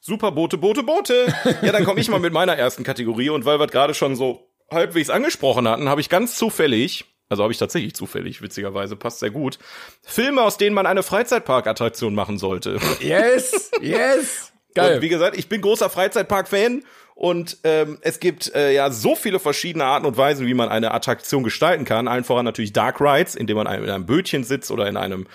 Super 0.04 0.32
Boote, 0.32 0.58
Boote, 0.58 0.82
Boote. 0.82 1.32
Ja, 1.62 1.72
dann 1.72 1.86
komme 1.86 2.02
ich 2.02 2.10
mal 2.10 2.20
mit 2.20 2.34
meiner 2.34 2.58
ersten 2.58 2.84
Kategorie 2.84 3.30
und 3.30 3.46
weil 3.46 3.60
wir 3.60 3.68
gerade 3.68 3.94
schon 3.94 4.16
so 4.16 4.50
halbwegs 4.72 5.12
angesprochen 5.12 5.68
hatten, 5.68 5.88
habe 5.90 6.02
ich 6.02 6.10
ganz 6.10 6.36
zufällig, 6.36 7.06
also 7.30 7.44
habe 7.44 7.54
ich 7.54 7.60
tatsächlich 7.60 7.94
zufällig, 7.94 8.42
witzigerweise, 8.42 8.96
passt 8.96 9.20
sehr 9.20 9.30
gut, 9.30 9.60
Filme, 10.02 10.42
aus 10.42 10.58
denen 10.58 10.74
man 10.74 10.88
eine 10.88 11.04
Freizeitparkattraktion 11.04 12.16
machen 12.16 12.40
sollte. 12.40 12.80
Yes, 13.00 13.70
yes. 13.80 14.52
Geil. 14.74 14.96
Und 14.96 15.02
wie 15.02 15.10
gesagt, 15.10 15.38
ich 15.38 15.50
bin 15.50 15.62
großer 15.62 15.90
Freizeitpark-Fan 15.90 16.84
und 17.14 17.58
ähm, 17.64 18.00
es 18.02 18.20
gibt 18.20 18.56
äh, 18.56 18.74
ja 18.74 18.90
so 18.90 19.16
viele 19.16 19.40
verschiedene 19.40 19.86
Arten 19.86 20.08
und 20.08 20.18
Weisen, 20.18 20.48
wie 20.48 20.56
man 20.56 20.70
eine 20.70 20.96
Attraktion 20.96 21.44
gestalten 21.44 21.86
kann. 21.86 22.08
Allen 22.08 22.24
voran 22.24 22.46
natürlich 22.46 22.74
Dark 22.74 23.00
Rides, 23.02 23.36
indem 23.36 23.58
man 23.58 23.68
in 23.68 23.88
einem 23.88 24.06
Bötchen 24.08 24.44
sitzt 24.44 24.72
oder 24.72 24.88
in 24.88 24.98
einem 24.98 25.28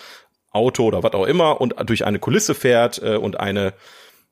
Auto 0.51 0.85
oder 0.85 1.05
was 1.05 1.13
auch 1.13 1.27
immer 1.27 1.61
und 1.61 1.75
durch 1.89 2.05
eine 2.05 2.19
Kulisse 2.19 2.57
fährt 2.57 3.01
äh, 3.01 3.17
und 3.17 3.39
eine, 3.39 3.75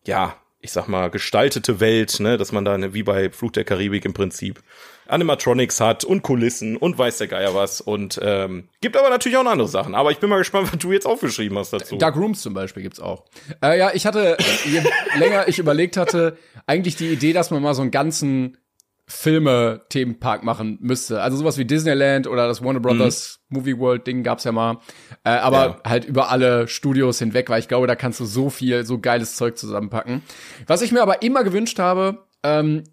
ja, 0.06 0.36
ich 0.60 0.72
sag 0.72 0.88
mal, 0.88 1.10
gestaltete 1.10 1.78
Welt, 1.80 2.20
ne, 2.20 2.38
dass 2.38 2.50
man 2.50 2.64
da 2.64 2.78
ne, 2.78 2.94
wie 2.94 3.02
bei 3.02 3.30
Flug 3.30 3.52
der 3.52 3.64
Karibik 3.64 4.04
im 4.06 4.14
Prinzip 4.14 4.62
Animatronics 5.06 5.80
hat 5.80 6.04
und 6.04 6.22
Kulissen 6.22 6.78
und 6.78 6.96
weiß 6.96 7.18
der 7.18 7.28
Geier 7.28 7.54
was 7.54 7.82
und 7.82 8.18
ähm, 8.22 8.68
gibt 8.80 8.96
aber 8.96 9.10
natürlich 9.10 9.36
auch 9.36 9.42
noch 9.42 9.50
andere 9.50 9.68
Sachen. 9.68 9.94
Aber 9.94 10.10
ich 10.10 10.18
bin 10.18 10.30
mal 10.30 10.38
gespannt, 10.38 10.68
was 10.72 10.78
du 10.78 10.92
jetzt 10.92 11.06
aufgeschrieben 11.06 11.58
hast 11.58 11.74
dazu. 11.74 11.96
Dark 11.96 12.16
Rooms 12.16 12.40
zum 12.40 12.54
Beispiel 12.54 12.82
gibt's 12.82 13.00
auch. 13.00 13.24
Äh, 13.62 13.78
ja, 13.78 13.90
ich 13.92 14.06
hatte, 14.06 14.38
je 14.64 14.82
länger 15.18 15.48
ich 15.48 15.58
überlegt 15.58 15.98
hatte, 15.98 16.38
eigentlich 16.66 16.96
die 16.96 17.08
Idee, 17.08 17.34
dass 17.34 17.50
man 17.50 17.62
mal 17.62 17.74
so 17.74 17.82
einen 17.82 17.90
ganzen 17.90 18.56
Filme-Themenpark 19.06 20.42
machen 20.44 20.78
müsste. 20.80 21.20
Also 21.22 21.36
sowas 21.36 21.58
wie 21.58 21.64
Disneyland 21.64 22.26
oder 22.26 22.46
das 22.46 22.62
Warner 22.64 22.80
Brothers 22.80 23.40
Movie 23.48 23.78
World 23.78 24.06
Ding 24.06 24.22
gab's 24.22 24.44
ja 24.44 24.52
mal. 24.52 24.78
Äh, 25.24 25.30
aber 25.30 25.80
Ja. 25.84 25.90
halt 25.90 26.04
über 26.04 26.30
alle 26.30 26.68
Studios 26.68 27.18
hinweg, 27.18 27.48
weil 27.50 27.60
ich 27.60 27.68
glaube, 27.68 27.86
da 27.86 27.96
kannst 27.96 28.20
du 28.20 28.24
so 28.24 28.50
viel, 28.50 28.84
so 28.86 28.98
geiles 28.98 29.36
Zeug 29.36 29.58
zusammenpacken. 29.58 30.22
Was 30.66 30.82
ich 30.82 30.92
mir 30.92 31.02
aber 31.02 31.22
immer 31.22 31.44
gewünscht 31.44 31.78
habe, 31.78 32.24
ähm, 32.42 32.84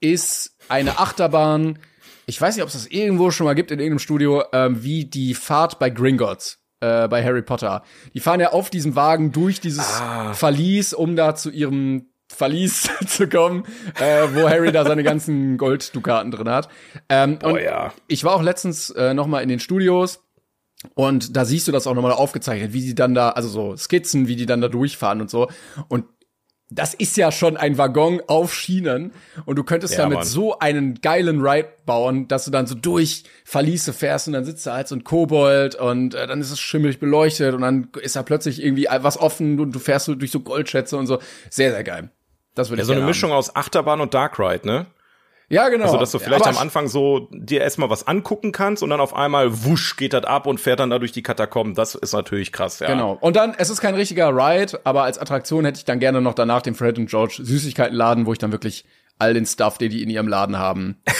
ist 0.00 0.56
eine 0.68 0.98
Achterbahn. 0.98 1.78
Ich 2.26 2.40
weiß 2.40 2.54
nicht, 2.54 2.62
ob 2.62 2.68
es 2.68 2.74
das 2.74 2.86
irgendwo 2.86 3.30
schon 3.30 3.46
mal 3.46 3.54
gibt 3.54 3.70
in 3.70 3.78
irgendeinem 3.78 3.98
Studio, 4.00 4.44
ähm, 4.52 4.82
wie 4.84 5.06
die 5.06 5.34
Fahrt 5.34 5.78
bei 5.78 5.90
Gringotts. 5.90 6.58
Äh, 6.80 7.08
bei 7.08 7.24
Harry 7.24 7.42
Potter. 7.42 7.82
Die 8.14 8.20
fahren 8.20 8.38
ja 8.38 8.52
auf 8.52 8.70
diesem 8.70 8.94
Wagen 8.94 9.32
durch 9.32 9.60
dieses 9.60 10.00
Verlies, 10.34 10.94
um 10.94 11.16
da 11.16 11.34
zu 11.34 11.50
ihrem 11.50 12.06
Verlies 12.28 12.88
zu 13.06 13.28
kommen, 13.28 13.64
äh, 14.00 14.26
wo 14.34 14.48
Harry 14.48 14.70
da 14.72 14.84
seine 14.84 15.02
ganzen 15.02 15.56
Golddukaten 15.58 16.30
drin 16.30 16.48
hat. 16.48 16.68
Ähm, 17.08 17.38
und 17.42 17.52
Oh 17.52 17.56
ja. 17.56 17.92
ich 18.06 18.24
war 18.24 18.34
auch 18.34 18.42
letztens 18.42 18.90
äh, 18.90 19.14
noch 19.14 19.26
mal 19.26 19.40
in 19.40 19.48
den 19.48 19.60
Studios 19.60 20.20
und 20.94 21.36
da 21.36 21.44
siehst 21.44 21.66
du 21.66 21.72
das 21.72 21.86
auch 21.86 21.94
nochmal 21.94 22.12
aufgezeichnet, 22.12 22.72
wie 22.72 22.82
die 22.82 22.94
dann 22.94 23.14
da, 23.14 23.30
also 23.30 23.48
so 23.48 23.76
Skizzen, 23.76 24.28
wie 24.28 24.36
die 24.36 24.46
dann 24.46 24.60
da 24.60 24.68
durchfahren 24.68 25.20
und 25.20 25.30
so. 25.30 25.48
Und 25.88 26.04
das 26.70 26.92
ist 26.92 27.16
ja 27.16 27.32
schon 27.32 27.56
ein 27.56 27.78
Waggon 27.78 28.20
auf 28.26 28.54
Schienen 28.54 29.12
und 29.46 29.56
du 29.56 29.64
könntest 29.64 29.94
Ja, 29.94 30.00
damit 30.00 30.18
Mann. 30.18 30.26
so 30.26 30.58
einen 30.58 31.00
geilen 31.00 31.40
Ride 31.40 31.68
bauen, 31.86 32.28
dass 32.28 32.44
du 32.44 32.50
dann 32.50 32.66
so 32.66 32.74
durch 32.74 33.24
Verliese 33.44 33.94
fährst 33.94 34.26
und 34.28 34.34
dann 34.34 34.44
sitzt 34.44 34.66
da 34.66 34.74
halt 34.74 34.86
so 34.86 34.94
ein 34.94 35.02
Kobold 35.02 35.76
und 35.76 36.14
äh, 36.14 36.26
dann 36.26 36.42
ist 36.42 36.50
es 36.50 36.60
schimmelig 36.60 37.00
beleuchtet 37.00 37.54
und 37.54 37.62
dann 37.62 37.88
ist 38.02 38.16
da 38.16 38.22
plötzlich 38.22 38.62
irgendwie 38.62 38.86
was 39.00 39.18
offen 39.18 39.58
und 39.58 39.72
du 39.74 39.78
fährst 39.78 40.04
so 40.06 40.14
durch 40.14 40.30
so 40.30 40.40
Goldschätze 40.40 40.98
und 40.98 41.06
so. 41.06 41.20
Sehr, 41.48 41.70
sehr 41.72 41.84
geil. 41.84 42.10
Das 42.58 42.70
würde 42.70 42.80
Ja, 42.80 42.82
ich 42.82 42.86
so 42.86 42.92
eine 42.92 43.00
gerne 43.00 43.10
Mischung 43.10 43.32
aus 43.32 43.54
Achterbahn 43.54 44.00
und 44.00 44.14
Dark 44.14 44.38
Ride, 44.38 44.66
ne? 44.66 44.78
Haben. 44.78 44.86
Ja, 45.50 45.70
genau. 45.70 45.84
Also, 45.84 45.96
dass 45.96 46.10
du 46.10 46.18
vielleicht 46.18 46.42
Aber 46.42 46.50
am 46.50 46.58
Anfang 46.58 46.88
so 46.88 47.28
dir 47.32 47.62
erstmal 47.62 47.88
was 47.88 48.06
angucken 48.06 48.52
kannst 48.52 48.82
und 48.82 48.90
dann 48.90 49.00
auf 49.00 49.14
einmal 49.16 49.64
wusch 49.64 49.96
geht 49.96 50.12
das 50.12 50.24
ab 50.24 50.46
und 50.46 50.60
fährt 50.60 50.78
dann 50.78 50.90
da 50.90 50.98
durch 50.98 51.12
die 51.12 51.22
Katakomben. 51.22 51.74
Das 51.74 51.94
ist 51.94 52.12
natürlich 52.12 52.52
krass, 52.52 52.80
ja. 52.80 52.88
Genau. 52.88 53.16
Und 53.18 53.36
dann, 53.36 53.54
es 53.56 53.70
ist 53.70 53.80
kein 53.80 53.94
richtiger 53.94 54.28
Ride, 54.28 54.78
aber 54.84 55.04
als 55.04 55.16
Attraktion 55.18 55.64
hätte 55.64 55.78
ich 55.78 55.86
dann 55.86 56.00
gerne 56.00 56.20
noch 56.20 56.34
danach 56.34 56.60
den 56.60 56.74
Fred 56.74 56.98
und 56.98 57.08
George 57.08 57.40
Süßigkeitenladen, 57.42 58.26
wo 58.26 58.32
ich 58.32 58.38
dann 58.38 58.52
wirklich 58.52 58.84
all 59.18 59.32
den 59.32 59.46
Stuff, 59.46 59.78
den 59.78 59.90
die 59.90 60.02
in 60.02 60.10
ihrem 60.10 60.28
Laden 60.28 60.58
haben, 60.58 61.00
äh, 61.06 61.12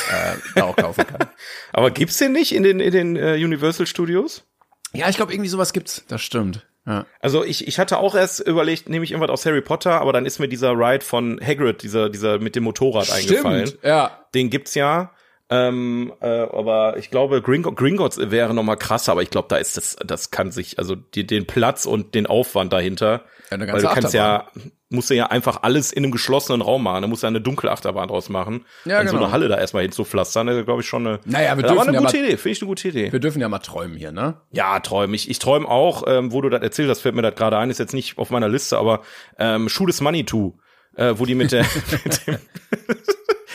da 0.55 0.64
auch 0.64 0.76
kaufen 0.76 1.07
kann. 1.07 1.28
Aber 1.72 1.91
gibt's 1.91 2.18
den 2.18 2.32
nicht 2.32 2.55
in 2.55 2.62
den, 2.62 2.80
in 2.80 2.93
den 2.93 3.16
äh, 3.16 3.34
Universal 3.43 3.86
Studios? 3.86 4.45
Ja, 4.93 5.09
ich 5.09 5.16
glaube, 5.16 5.32
irgendwie 5.32 5.49
sowas 5.49 5.72
gibt's. 5.72 6.05
Das 6.07 6.20
stimmt. 6.20 6.66
Ja. 6.87 7.07
Also 7.20 7.45
ich, 7.45 7.68
ich 7.68 7.79
hatte 7.79 7.99
auch 7.99 8.14
erst 8.14 8.41
überlegt, 8.41 8.89
nehme 8.89 9.05
ich 9.05 9.11
irgendwas 9.12 9.31
aus 9.31 9.45
Harry 9.45 9.61
Potter, 9.61 10.01
aber 10.01 10.12
dann 10.12 10.24
ist 10.24 10.39
mir 10.39 10.49
dieser 10.49 10.72
Ride 10.72 11.05
von 11.05 11.39
Hagrid, 11.45 11.83
dieser, 11.83 12.09
dieser 12.09 12.39
mit 12.39 12.57
dem 12.57 12.64
Motorrad 12.64 13.11
eingefallen. 13.12 13.66
Stimmt. 13.66 13.85
Ja. 13.85 14.24
Den 14.35 14.49
gibt's 14.51 14.74
ja. 14.74 15.12
Ähm, 15.51 16.12
äh, 16.20 16.26
aber 16.26 16.96
ich 16.99 17.11
glaube, 17.11 17.40
Gringo 17.40 17.72
Gringotts 17.72 18.18
wäre 18.30 18.53
noch 18.53 18.62
mal 18.64 18.76
krasser, 18.76 19.12
aber 19.12 19.22
ich 19.22 19.30
glaube, 19.30 19.49
da 19.49 19.57
ist 19.57 19.76
das, 19.78 19.96
das 20.05 20.30
kann 20.30 20.51
sich, 20.51 20.78
also 20.78 20.94
die, 20.94 21.26
den 21.26 21.46
Platz 21.46 21.86
und 21.86 22.14
den 22.14 22.26
Aufwand 22.26 22.70
dahinter, 22.72 23.22
Ja, 23.51 23.55
eine 23.57 23.66
weil 23.66 23.80
ganze 23.80 23.86
du 23.86 23.94
kannst 23.94 24.14
ja, 24.14 24.46
musst 24.90 25.09
du 25.09 25.14
ja 25.14 25.26
einfach 25.28 25.62
alles 25.62 25.90
in 25.90 26.05
einem 26.05 26.12
geschlossenen 26.12 26.61
Raum 26.61 26.82
machen, 26.82 27.01
da 27.01 27.09
musst 27.09 27.22
du 27.22 27.26
ja 27.26 27.28
eine 27.28 27.40
Dunkelachterbahn 27.40 28.09
draus 28.09 28.28
machen, 28.28 28.66
Ja, 28.84 29.01
und 29.01 29.07
so 29.09 29.14
genau. 29.14 29.24
eine 29.24 29.32
Halle 29.32 29.49
da 29.49 29.57
erstmal 29.57 29.84
hinzupflastern, 29.84 30.49
das 30.49 30.57
ist, 30.59 30.64
glaube 30.66 30.82
ich, 30.82 30.86
schon 30.86 31.07
eine, 31.07 31.20
Naja, 31.24 31.57
wir 31.57 31.62
das 31.62 31.72
dürfen 31.72 31.88
eine 31.88 31.96
ja 31.96 32.01
gute 32.05 32.16
mal- 32.18 32.24
Idee, 32.26 32.36
finde 32.36 32.51
ich 32.53 32.61
eine 32.62 32.68
gute 32.68 32.88
Idee. 32.88 33.12
Wir 33.12 33.20
dürfen 33.20 33.40
ja 33.40 33.49
mal 33.49 33.59
träumen 33.61 33.96
hier, 33.96 34.12
ne? 34.12 34.34
Ja, 34.53 34.78
träume 34.80 35.16
ich. 35.16 35.30
Ich 35.30 35.38
träume 35.38 35.66
auch, 35.66 36.03
ähm, 36.07 36.30
wo 36.30 36.42
du 36.42 36.51
das 36.51 36.61
erzählt 36.61 36.90
hast, 36.90 37.01
fällt 37.01 37.14
mir 37.14 37.22
das 37.22 37.34
gerade 37.36 37.57
ein, 37.57 37.70
ist 37.70 37.78
jetzt 37.78 37.94
nicht 37.94 38.18
auf 38.18 38.28
meiner 38.28 38.51
Liste, 38.51 38.76
aber 38.76 39.01
ähm, 39.38 39.70
Shoot 39.70 39.88
is 39.88 40.03
Money 40.03 40.24
to, 40.24 40.59
äh, 40.96 41.14
wo 41.16 41.24
die 41.24 41.34
mit 41.34 41.53
der 41.53 41.64
mit 42.05 42.26
dem 42.26 42.36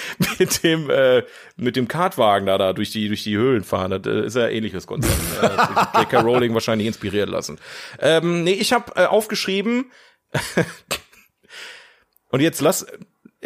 mit 0.40 0.64
dem 0.64 0.90
äh, 0.90 1.24
mit 1.56 1.76
dem 1.76 1.88
Kartwagen 1.88 2.46
da 2.46 2.58
da 2.58 2.74
durch 2.74 2.92
die 2.92 3.08
durch 3.08 3.24
die 3.24 3.38
Höhlen 3.38 3.64
fahren. 3.64 3.92
Das 3.92 4.06
äh, 4.06 4.26
ist 4.26 4.36
ja 4.36 4.48
ähnliches 4.48 4.88
Konzept. 4.88 5.16
äh, 5.42 6.00
J.K. 6.00 6.20
Rowling 6.22 6.54
wahrscheinlich 6.54 6.88
inspiriert 6.88 7.30
lassen. 7.30 7.60
Ähm, 8.00 8.44
nee, 8.44 8.54
ich 8.54 8.74
habe 8.74 8.94
äh, 8.96 9.06
aufgeschrieben 9.06 9.92
und 12.30 12.40
jetzt 12.40 12.62
lass 12.62 12.86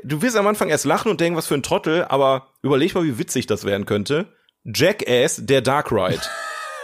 du 0.03 0.21
wirst 0.21 0.37
am 0.37 0.47
Anfang 0.47 0.69
erst 0.69 0.85
lachen 0.85 1.11
und 1.11 1.21
denken, 1.21 1.37
was 1.37 1.47
für 1.47 1.55
ein 1.55 1.63
Trottel, 1.63 2.05
aber 2.05 2.47
überleg 2.61 2.93
mal, 2.95 3.03
wie 3.03 3.17
witzig 3.17 3.47
das 3.47 3.65
werden 3.65 3.85
könnte. 3.85 4.27
Jackass, 4.63 5.45
der 5.45 5.61
Dark 5.61 5.91
Ride. 5.91 6.21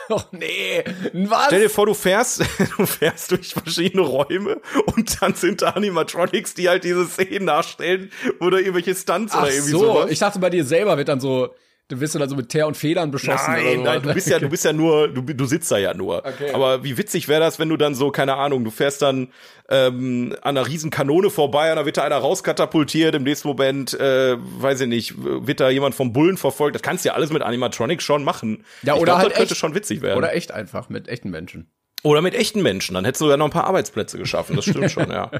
Oh, 0.10 0.22
nee. 0.32 0.84
Was? 1.14 1.45
Stell 1.47 1.62
dir 1.62 1.70
vor, 1.70 1.86
du 1.86 1.93
fährst, 1.93 2.41
du 2.78 2.86
fährst 2.86 3.32
durch 3.32 3.54
verschiedene 3.54 4.04
Räume 4.04 4.60
und 4.95 5.22
dann 5.22 5.34
sind 5.34 5.62
da 5.62 5.70
Animatronics, 5.72 6.54
die 6.54 6.68
halt 6.70 6.84
diese 6.84 7.06
Szenen 7.06 7.45
nachstellen 7.45 8.12
oder 8.39 8.60
irgendwelche 8.60 8.95
Stunts 8.95 9.34
Ach 9.34 9.43
oder 9.43 9.51
irgendwie 9.51 9.72
so, 9.72 9.80
sowas. 9.80 10.12
ich 10.12 10.20
dachte 10.20 10.39
bei 10.39 10.49
dir 10.49 10.66
selber 10.66 10.97
wird 10.97 11.08
dann 11.08 11.20
so, 11.20 11.54
du 11.89 12.00
wirst 12.00 12.16
du 12.16 12.20
dann 12.20 12.30
so 12.30 12.36
mit 12.36 12.50
Teer 12.50 12.68
und 12.68 12.78
Federn 12.78 13.12
beschossen 13.12 13.54
Nein, 13.54 13.78
so. 13.78 13.84
nein, 13.84 14.01
du 14.01 14.14
bist 14.14 14.28
ja, 14.28 14.39
du 14.39 14.50
bist 14.50 14.66
ja 14.66 14.74
nur, 14.74 15.08
du, 15.10 15.22
du 15.22 15.46
sitzt 15.46 15.72
da 15.72 15.78
ja 15.78 15.93
nur. 15.93 16.26
Okay. 16.26 16.51
Aber 16.54 16.84
wie 16.84 16.97
witzig 16.97 17.28
wäre 17.28 17.42
das, 17.42 17.60
wenn 17.60 17.70
du 17.70 17.78
dann 17.78 17.96
so, 17.96 18.12
keine 18.12 18.36
Ahnung, 18.36 18.64
du 18.64 18.72
fährst 18.72 19.01
dann 19.01 19.30
ähm, 19.70 20.36
an 20.42 20.58
einer 20.58 20.68
riesen 20.68 20.89
Kanone 20.89 21.30
vorbei 21.30 21.72
und 21.72 21.78
da 21.78 21.86
wird 21.86 21.97
da 21.97 22.04
einer 22.04 22.18
rauskatapultiert, 22.18 23.16
im 23.16 23.24
nächsten 23.24 23.47
Moment, 23.47 23.93
äh, 24.00 24.38
weiß 24.38 24.82
ich 24.82 24.88
nicht, 24.88 25.14
wird 25.18 25.60
da 25.60 25.70
jemand 25.70 25.96
vom 25.96 26.14
Bullen 26.14 26.38
verfolgt. 26.38 26.76
Das 26.76 26.82
kannst 26.82 27.05
du 27.05 27.10
ja 27.10 27.16
alles 27.16 27.32
mit 27.32 27.42
Animatronics 27.42 28.04
schon 28.04 28.24
machen. 28.24 28.64
Ja, 28.82 28.96
ich 28.96 29.01
oder 29.01 29.14
glaub, 29.14 29.18
halt 29.18 29.32
das 29.32 29.38
könnte 29.38 29.54
echt. 29.54 29.60
schon 29.60 29.76
witzig 29.76 30.01
werden. 30.01 30.18
Oder 30.18 30.34
echt 30.34 30.51
einfach 30.51 30.89
mit 30.89 31.08
echten 31.08 31.30
Menschen. 31.30 31.70
Oder 32.04 32.21
mit 32.21 32.36
echten 32.36 32.62
Menschen, 32.62 32.96
dann 32.96 33.05
hättest 33.05 33.21
du 33.21 33.30
ja 33.30 33.38
noch 33.38 33.46
ein 33.46 33.51
paar 33.51 33.63
Arbeitsplätze 33.66 34.17
geschaffen, 34.17 34.58
das 34.58 34.66
stimmt 34.66 34.92
schon, 34.92 35.09
ja. 35.09 35.32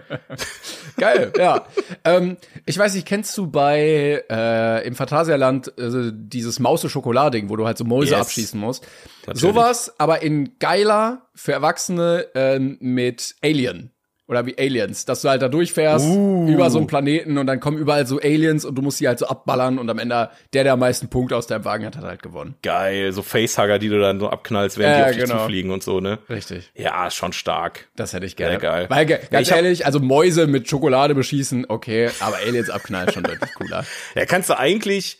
Geil, 0.98 1.34
ja. 1.38 1.66
ähm, 2.06 2.38
ich 2.66 2.78
weiß 2.78 2.96
nicht, 2.96 3.06
kennst 3.06 3.38
du 3.38 3.48
bei 3.48 4.24
äh, 4.30 4.88
im 4.88 4.96
Phantasialand 4.96 5.78
äh, 5.78 6.12
dieses 6.14 6.60
Mause-Schokolading, 6.60 7.50
wo 7.50 7.58
du 7.58 7.66
halt 7.66 7.78
so 7.78 7.84
Mäuse 7.84 8.12
Yes. 8.12 8.22
abschießen 8.22 8.60
musst? 8.60 8.88
Natürlich. 9.26 9.42
Sowas, 9.42 9.94
aber 10.00 10.22
in 10.22 10.58
geiler 10.60 11.28
für 11.36 11.52
Erwachsene 11.52 12.28
ähm, 12.34 12.78
mit 12.80 13.36
Alien. 13.44 13.93
Oder 14.26 14.46
wie 14.46 14.58
Aliens, 14.58 15.04
dass 15.06 15.22
du 15.22 15.30
halt 15.30 15.42
da 15.42 15.50
durchfährst 15.50 16.06
Uh. 16.08 16.48
über 16.48 16.70
so 16.70 16.78
einen 16.78 16.88
Planeten 16.88 17.38
und 17.38 17.46
dann 17.46 17.60
kommen 17.60 17.78
überall 17.78 18.08
so 18.08 18.20
Aliens 18.22 18.64
und 18.64 18.76
du 18.76 18.82
musst 18.82 19.02
die 19.02 19.08
halt 19.10 19.20
so 19.20 19.28
abballern 19.28 19.78
und 19.80 19.90
am 19.90 20.00
Ende 20.00 20.30
der, 20.54 20.64
der 20.64 20.74
am 20.74 20.80
meisten 20.80 21.10
Punkte 21.10 21.36
aus 21.36 21.46
deinem 21.46 21.66
Wagen 21.66 21.86
hat, 21.86 21.98
hat 21.98 22.06
halt 22.06 22.24
gewonnen. 22.24 22.56
Geil, 22.64 23.12
so 23.12 23.22
Facehugger, 23.22 23.80
die 23.80 23.90
du 23.90 24.00
dann 24.00 24.22
so 24.22 24.30
abknallst, 24.30 24.78
während 24.78 24.98
Ja, 24.98 25.04
die 25.04 25.10
auf 25.10 25.16
dich 25.18 25.26
genau. 25.26 25.40
zufliegen 25.42 25.72
und 25.72 25.84
so, 25.84 26.00
ne? 26.00 26.20
Richtig. 26.30 26.72
Ja, 26.74 27.12
schon 27.12 27.34
stark. 27.34 27.90
Das 27.98 28.14
hätte 28.14 28.26
ich 28.26 28.38
gerne. 28.38 28.54
Sehr 28.54 28.60
geil. 28.62 28.86
Weil, 28.90 29.10
Ja, 29.10 29.18
ganz 29.30 29.50
ich 29.50 29.54
ehrlich, 29.54 29.86
also 29.86 30.00
Mäuse 30.00 30.48
mit 30.48 30.70
Schokolade 30.70 31.16
beschießen, 31.16 31.66
okay, 31.68 32.10
aber 32.22 32.38
Aliens 32.38 32.70
abknallen 32.70 33.12
schon 33.12 33.24
deutlich 33.24 33.54
cooler. 33.56 33.84
Ja, 34.16 34.26
kannst 34.26 34.50
du 34.50 34.58
eigentlich, 34.58 35.18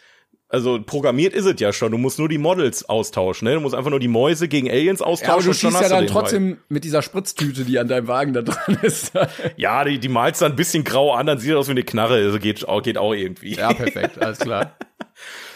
also 0.54 0.80
programmiert 0.82 1.34
ist 1.34 1.46
es 1.46 1.60
ja 1.60 1.74
schon, 1.74 1.92
du 1.92 1.98
musst 1.98 2.20
nur 2.20 2.30
die 2.30 2.38
Models 2.38 2.88
austauschen, 2.88 3.48
ne? 3.48 3.56
Du 3.56 3.60
musst 3.60 3.74
einfach 3.76 3.90
nur 3.90 4.00
die 4.00 4.08
Mäuse 4.08 4.48
gegen 4.48 4.70
Aliens 4.70 5.02
austauschen. 5.02 5.28
Ja, 5.28 5.34
aber 5.34 5.44
du 5.44 5.54
schießt 5.54 5.82
ja 5.82 5.90
dann 5.90 6.08
trotzdem 6.08 6.58
mit 6.70 6.84
dieser 6.84 7.02
Spritztüte, 7.02 7.66
die 7.66 7.80
an 7.80 7.88
deinem 7.88 8.08
Wagen 8.08 8.34
da 8.34 8.44
dran 8.44 8.78
ist. 8.84 9.14
Ball. 9.14 9.30
Ja, 9.58 9.84
die, 9.84 10.00
die 10.00 10.10
malst 10.10 10.42
dann 10.42 10.54
ein 10.54 10.56
bisschen 10.56 10.84
grau 10.84 11.12
an, 11.14 11.26
dann 11.26 11.40
sieht 11.40 11.50
das 11.52 11.58
aus 11.58 11.68
wie 11.68 11.72
eine 11.72 11.84
Knarre, 11.84 12.16
also 12.16 12.38
geht, 12.40 12.68
auch- 12.68 12.82
geht 12.84 12.98
auch 12.98 13.14
irgendwie. 13.14 13.56
ja, 13.56 13.74
perfekt, 13.74 14.22
alles 14.22 14.40
klar. 14.40 14.78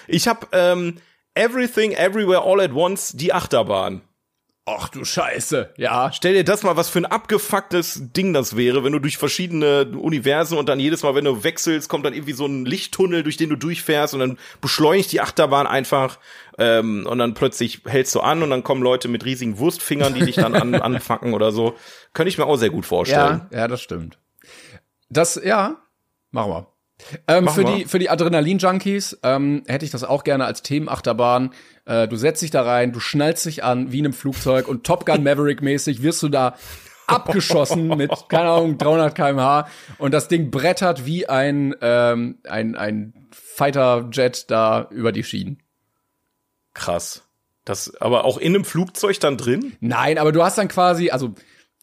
Ich 0.09 0.27
hab 0.27 0.47
ähm, 0.53 0.95
Everything 1.35 1.91
Everywhere 1.91 2.41
All 2.43 2.61
at 2.61 2.73
Once, 2.73 3.11
die 3.13 3.33
Achterbahn. 3.33 4.01
Ach 4.69 4.89
du 4.89 5.05
Scheiße, 5.05 5.75
ja. 5.77 6.11
Stell 6.11 6.33
dir 6.33 6.43
das 6.43 6.61
mal, 6.63 6.75
was 6.75 6.89
für 6.89 6.99
ein 6.99 7.05
abgefucktes 7.05 8.11
Ding 8.11 8.33
das 8.33 8.57
wäre, 8.57 8.83
wenn 8.83 8.91
du 8.91 8.99
durch 8.99 9.17
verschiedene 9.17 9.87
Universen 9.97 10.57
und 10.57 10.67
dann 10.67 10.77
jedes 10.77 11.03
Mal, 11.03 11.15
wenn 11.15 11.23
du 11.23 11.45
wechselst, 11.45 11.87
kommt 11.87 12.05
dann 12.05 12.13
irgendwie 12.13 12.33
so 12.33 12.45
ein 12.45 12.65
Lichttunnel, 12.65 13.23
durch 13.23 13.37
den 13.37 13.49
du 13.49 13.55
durchfährst 13.55 14.13
und 14.13 14.19
dann 14.19 14.37
beschleunigt 14.59 15.13
die 15.13 15.21
Achterbahn 15.21 15.67
einfach 15.67 16.19
ähm, 16.57 17.07
und 17.09 17.17
dann 17.17 17.33
plötzlich 17.33 17.83
hältst 17.85 18.13
du 18.13 18.19
an 18.19 18.43
und 18.43 18.49
dann 18.49 18.61
kommen 18.61 18.83
Leute 18.83 19.07
mit 19.07 19.23
riesigen 19.23 19.57
Wurstfingern, 19.57 20.13
die 20.13 20.25
dich 20.25 20.35
dann 20.35 20.53
an, 20.53 20.75
anfacken 20.81 21.33
oder 21.33 21.53
so. 21.53 21.77
Könnte 22.11 22.27
ich 22.27 22.37
mir 22.37 22.45
auch 22.45 22.57
sehr 22.57 22.69
gut 22.69 22.85
vorstellen. 22.85 23.47
Ja, 23.51 23.59
ja, 23.59 23.67
das 23.69 23.81
stimmt. 23.81 24.19
Das, 25.09 25.39
ja, 25.41 25.77
machen 26.31 26.51
wir. 26.51 26.76
Ähm, 27.27 27.47
für 27.47 27.65
wir. 27.65 27.75
die 27.75 27.85
für 27.85 27.99
die 27.99 28.09
Adrenalin-Junkies 28.09 29.19
ähm, 29.23 29.63
hätte 29.67 29.85
ich 29.85 29.91
das 29.91 30.03
auch 30.03 30.23
gerne 30.23 30.45
als 30.45 30.63
Themenachterbahn. 30.63 31.51
Äh, 31.85 32.07
du 32.07 32.15
setzt 32.15 32.41
dich 32.41 32.51
da 32.51 32.63
rein, 32.63 32.91
du 32.91 32.99
schnallst 32.99 33.45
dich 33.45 33.63
an 33.63 33.91
wie 33.91 33.99
in 33.99 34.05
einem 34.05 34.13
Flugzeug 34.13 34.67
und 34.67 34.83
Top 34.83 35.05
Gun 35.05 35.23
Maverick-mäßig 35.23 36.01
wirst 36.01 36.23
du 36.23 36.29
da 36.29 36.55
abgeschossen 37.07 37.87
mit 37.89 38.11
keine 38.29 38.49
Ahnung 38.49 38.77
300 38.77 39.15
km/h 39.15 39.67
und 39.97 40.13
das 40.13 40.27
Ding 40.27 40.51
brettert 40.51 41.05
wie 41.05 41.29
ein 41.29 41.75
ähm, 41.81 42.39
ein 42.47 42.75
ein 42.75 43.13
Fighter-Jet 43.31 44.49
da 44.49 44.87
über 44.91 45.11
die 45.11 45.23
Schienen. 45.23 45.61
Krass. 46.73 47.23
Das, 47.65 47.99
aber 47.99 48.23
auch 48.23 48.37
in 48.37 48.55
einem 48.55 48.63
Flugzeug 48.63 49.19
dann 49.19 49.35
drin? 49.35 49.75
Nein, 49.81 50.17
aber 50.17 50.31
du 50.31 50.41
hast 50.41 50.57
dann 50.57 50.69
quasi, 50.69 51.09
also 51.09 51.33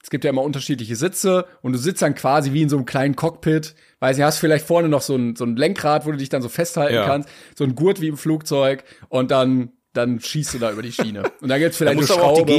es 0.04 0.10
gibt 0.10 0.22
ja 0.24 0.30
immer 0.30 0.42
unterschiedliche 0.42 0.96
Sitze 0.96 1.46
und 1.62 1.72
du 1.72 1.78
sitzt 1.78 2.02
dann 2.02 2.14
quasi 2.14 2.52
wie 2.52 2.60
in 2.60 2.68
so 2.68 2.76
einem 2.76 2.84
kleinen 2.84 3.16
Cockpit, 3.16 3.74
weil 4.00 4.14
du 4.14 4.22
hast 4.22 4.38
vielleicht 4.38 4.66
vorne 4.66 4.88
noch 4.90 5.00
so 5.00 5.16
ein, 5.16 5.34
so 5.34 5.44
ein 5.44 5.56
Lenkrad, 5.56 6.04
wo 6.04 6.10
du 6.12 6.18
dich 6.18 6.28
dann 6.28 6.42
so 6.42 6.50
festhalten 6.50 6.94
Ja. 6.94 7.06
kannst, 7.06 7.30
so 7.56 7.64
ein 7.64 7.74
Gurt 7.74 8.02
wie 8.02 8.08
im 8.08 8.18
Flugzeug 8.18 8.84
und 9.08 9.30
dann 9.30 9.72
dann 9.94 10.18
schießt 10.20 10.54
du 10.54 10.58
da 10.58 10.72
über 10.72 10.82
die 10.82 10.90
Schiene. 10.92 11.22
Und 11.40 11.48
dann 11.48 11.60
gibt's 11.60 11.78
Da 11.78 11.84
vielleicht 11.84 11.96
musst 12.00 12.10
du 12.10 12.14
eine 12.14 12.22
aber 12.24 12.32
auch 12.32 12.36
Schraube. 12.36 12.50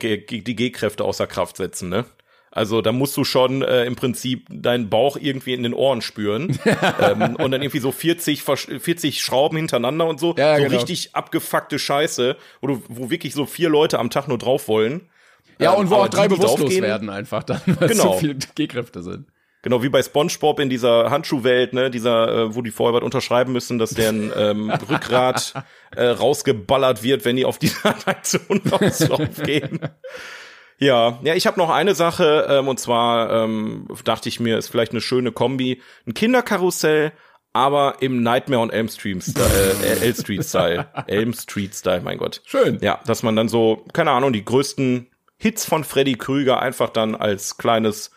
äh, 0.00 0.18
die 0.42 0.56
G-Kräfte 0.56 1.04
außer 1.04 1.26
Kraft 1.26 1.58
setzen, 1.58 1.90
ne? 1.90 2.06
Also 2.50 2.80
da 2.80 2.90
musst 2.92 3.16
du 3.16 3.24
schon 3.24 3.62
äh, 3.62 3.84
im 3.84 3.96
Prinzip 3.96 4.46
deinen 4.50 4.88
Bauch 4.88 5.16
irgendwie 5.20 5.52
in 5.54 5.62
den 5.62 5.74
Ohren 5.74 6.00
spüren 6.02 6.58
ähm, 7.02 7.36
und 7.36 7.50
dann 7.50 7.60
irgendwie 7.62 7.80
so 7.80 7.92
40, 7.92 8.40
versch- 8.40 8.78
40 8.80 9.20
Schrauben 9.20 9.58
hintereinander 9.58 10.06
und 10.06 10.18
so, 10.20 10.34
Ja, 10.38 10.56
so 10.56 10.62
genau. 10.64 10.74
richtig 10.76 11.14
abgefuckte 11.14 11.78
Scheiße, 11.78 12.36
wo, 12.60 12.66
du, 12.66 12.82
wo 12.88 13.10
wirklich 13.10 13.34
so 13.34 13.44
vier 13.44 13.68
Leute 13.68 13.98
am 13.98 14.08
Tag 14.08 14.28
nur 14.28 14.38
drauf 14.38 14.66
wollen. 14.68 15.02
Ja, 15.58 15.72
Ähm, 15.74 15.80
und 15.80 15.90
wo 15.90 15.96
auch 15.96 16.08
drei 16.08 16.28
die, 16.28 16.34
die 16.34 16.40
bewusstlos 16.40 16.60
draufgehen, 16.60 16.82
werden 16.84 17.10
einfach 17.10 17.42
dann, 17.42 17.60
weil 17.66 17.88
Genau. 17.88 18.12
so 18.14 18.18
viele 18.18 18.34
G-Kräfte 18.34 19.02
sind. 19.02 19.26
Genau 19.62 19.82
wie 19.82 19.88
bei 19.88 20.02
SpongeBob 20.02 20.60
in 20.60 20.68
dieser 20.68 21.10
Handschuhwelt, 21.10 21.72
ne, 21.72 21.90
dieser, 21.90 22.28
äh, 22.28 22.54
wo 22.54 22.60
die 22.60 22.70
vorher 22.70 22.94
was 22.94 23.02
unterschreiben 23.02 23.52
müssen, 23.52 23.78
dass 23.78 23.90
deren 23.90 24.30
ähm, 24.36 24.70
Rückgrat 24.90 25.54
äh, 25.96 26.04
rausgeballert 26.06 27.02
wird, 27.02 27.24
wenn 27.24 27.36
die 27.36 27.46
auf 27.46 27.58
diese 27.58 27.82
Attraktion 27.88 28.60
rausgehen. 28.70 29.80
Ja, 30.78 31.18
ja, 31.22 31.34
ich 31.34 31.46
habe 31.46 31.58
noch 31.58 31.70
eine 31.70 31.94
Sache 31.94 32.46
ähm, 32.50 32.68
und 32.68 32.78
zwar 32.80 33.30
ähm, 33.44 33.86
dachte 34.04 34.28
ich 34.28 34.40
mir, 34.40 34.58
ist 34.58 34.68
vielleicht 34.68 34.92
eine 34.92 35.00
schöne 35.00 35.32
Kombi, 35.32 35.80
ein 36.06 36.12
Kinderkarussell, 36.14 37.12
aber 37.52 37.96
im 38.00 38.22
Nightmare 38.22 38.60
on 38.60 38.70
Elm 38.70 38.88
Street 38.88 39.22
Style, 39.22 39.76
äh, 39.84 40.04
Elm 40.04 40.14
Street 40.14 40.44
Style, 40.44 40.86
Elm 41.06 41.32
Street 41.32 41.74
Style, 41.74 42.00
mein 42.02 42.18
Gott. 42.18 42.42
Schön. 42.44 42.78
Ja, 42.82 43.00
dass 43.06 43.22
man 43.22 43.36
dann 43.36 43.48
so, 43.48 43.84
keine 43.92 44.10
Ahnung, 44.10 44.32
die 44.32 44.44
größten 44.44 45.06
Hits 45.36 45.64
von 45.64 45.84
Freddy 45.84 46.14
Krüger 46.14 46.60
einfach 46.60 46.90
dann 46.90 47.14
als 47.14 47.56
kleines 47.56 48.10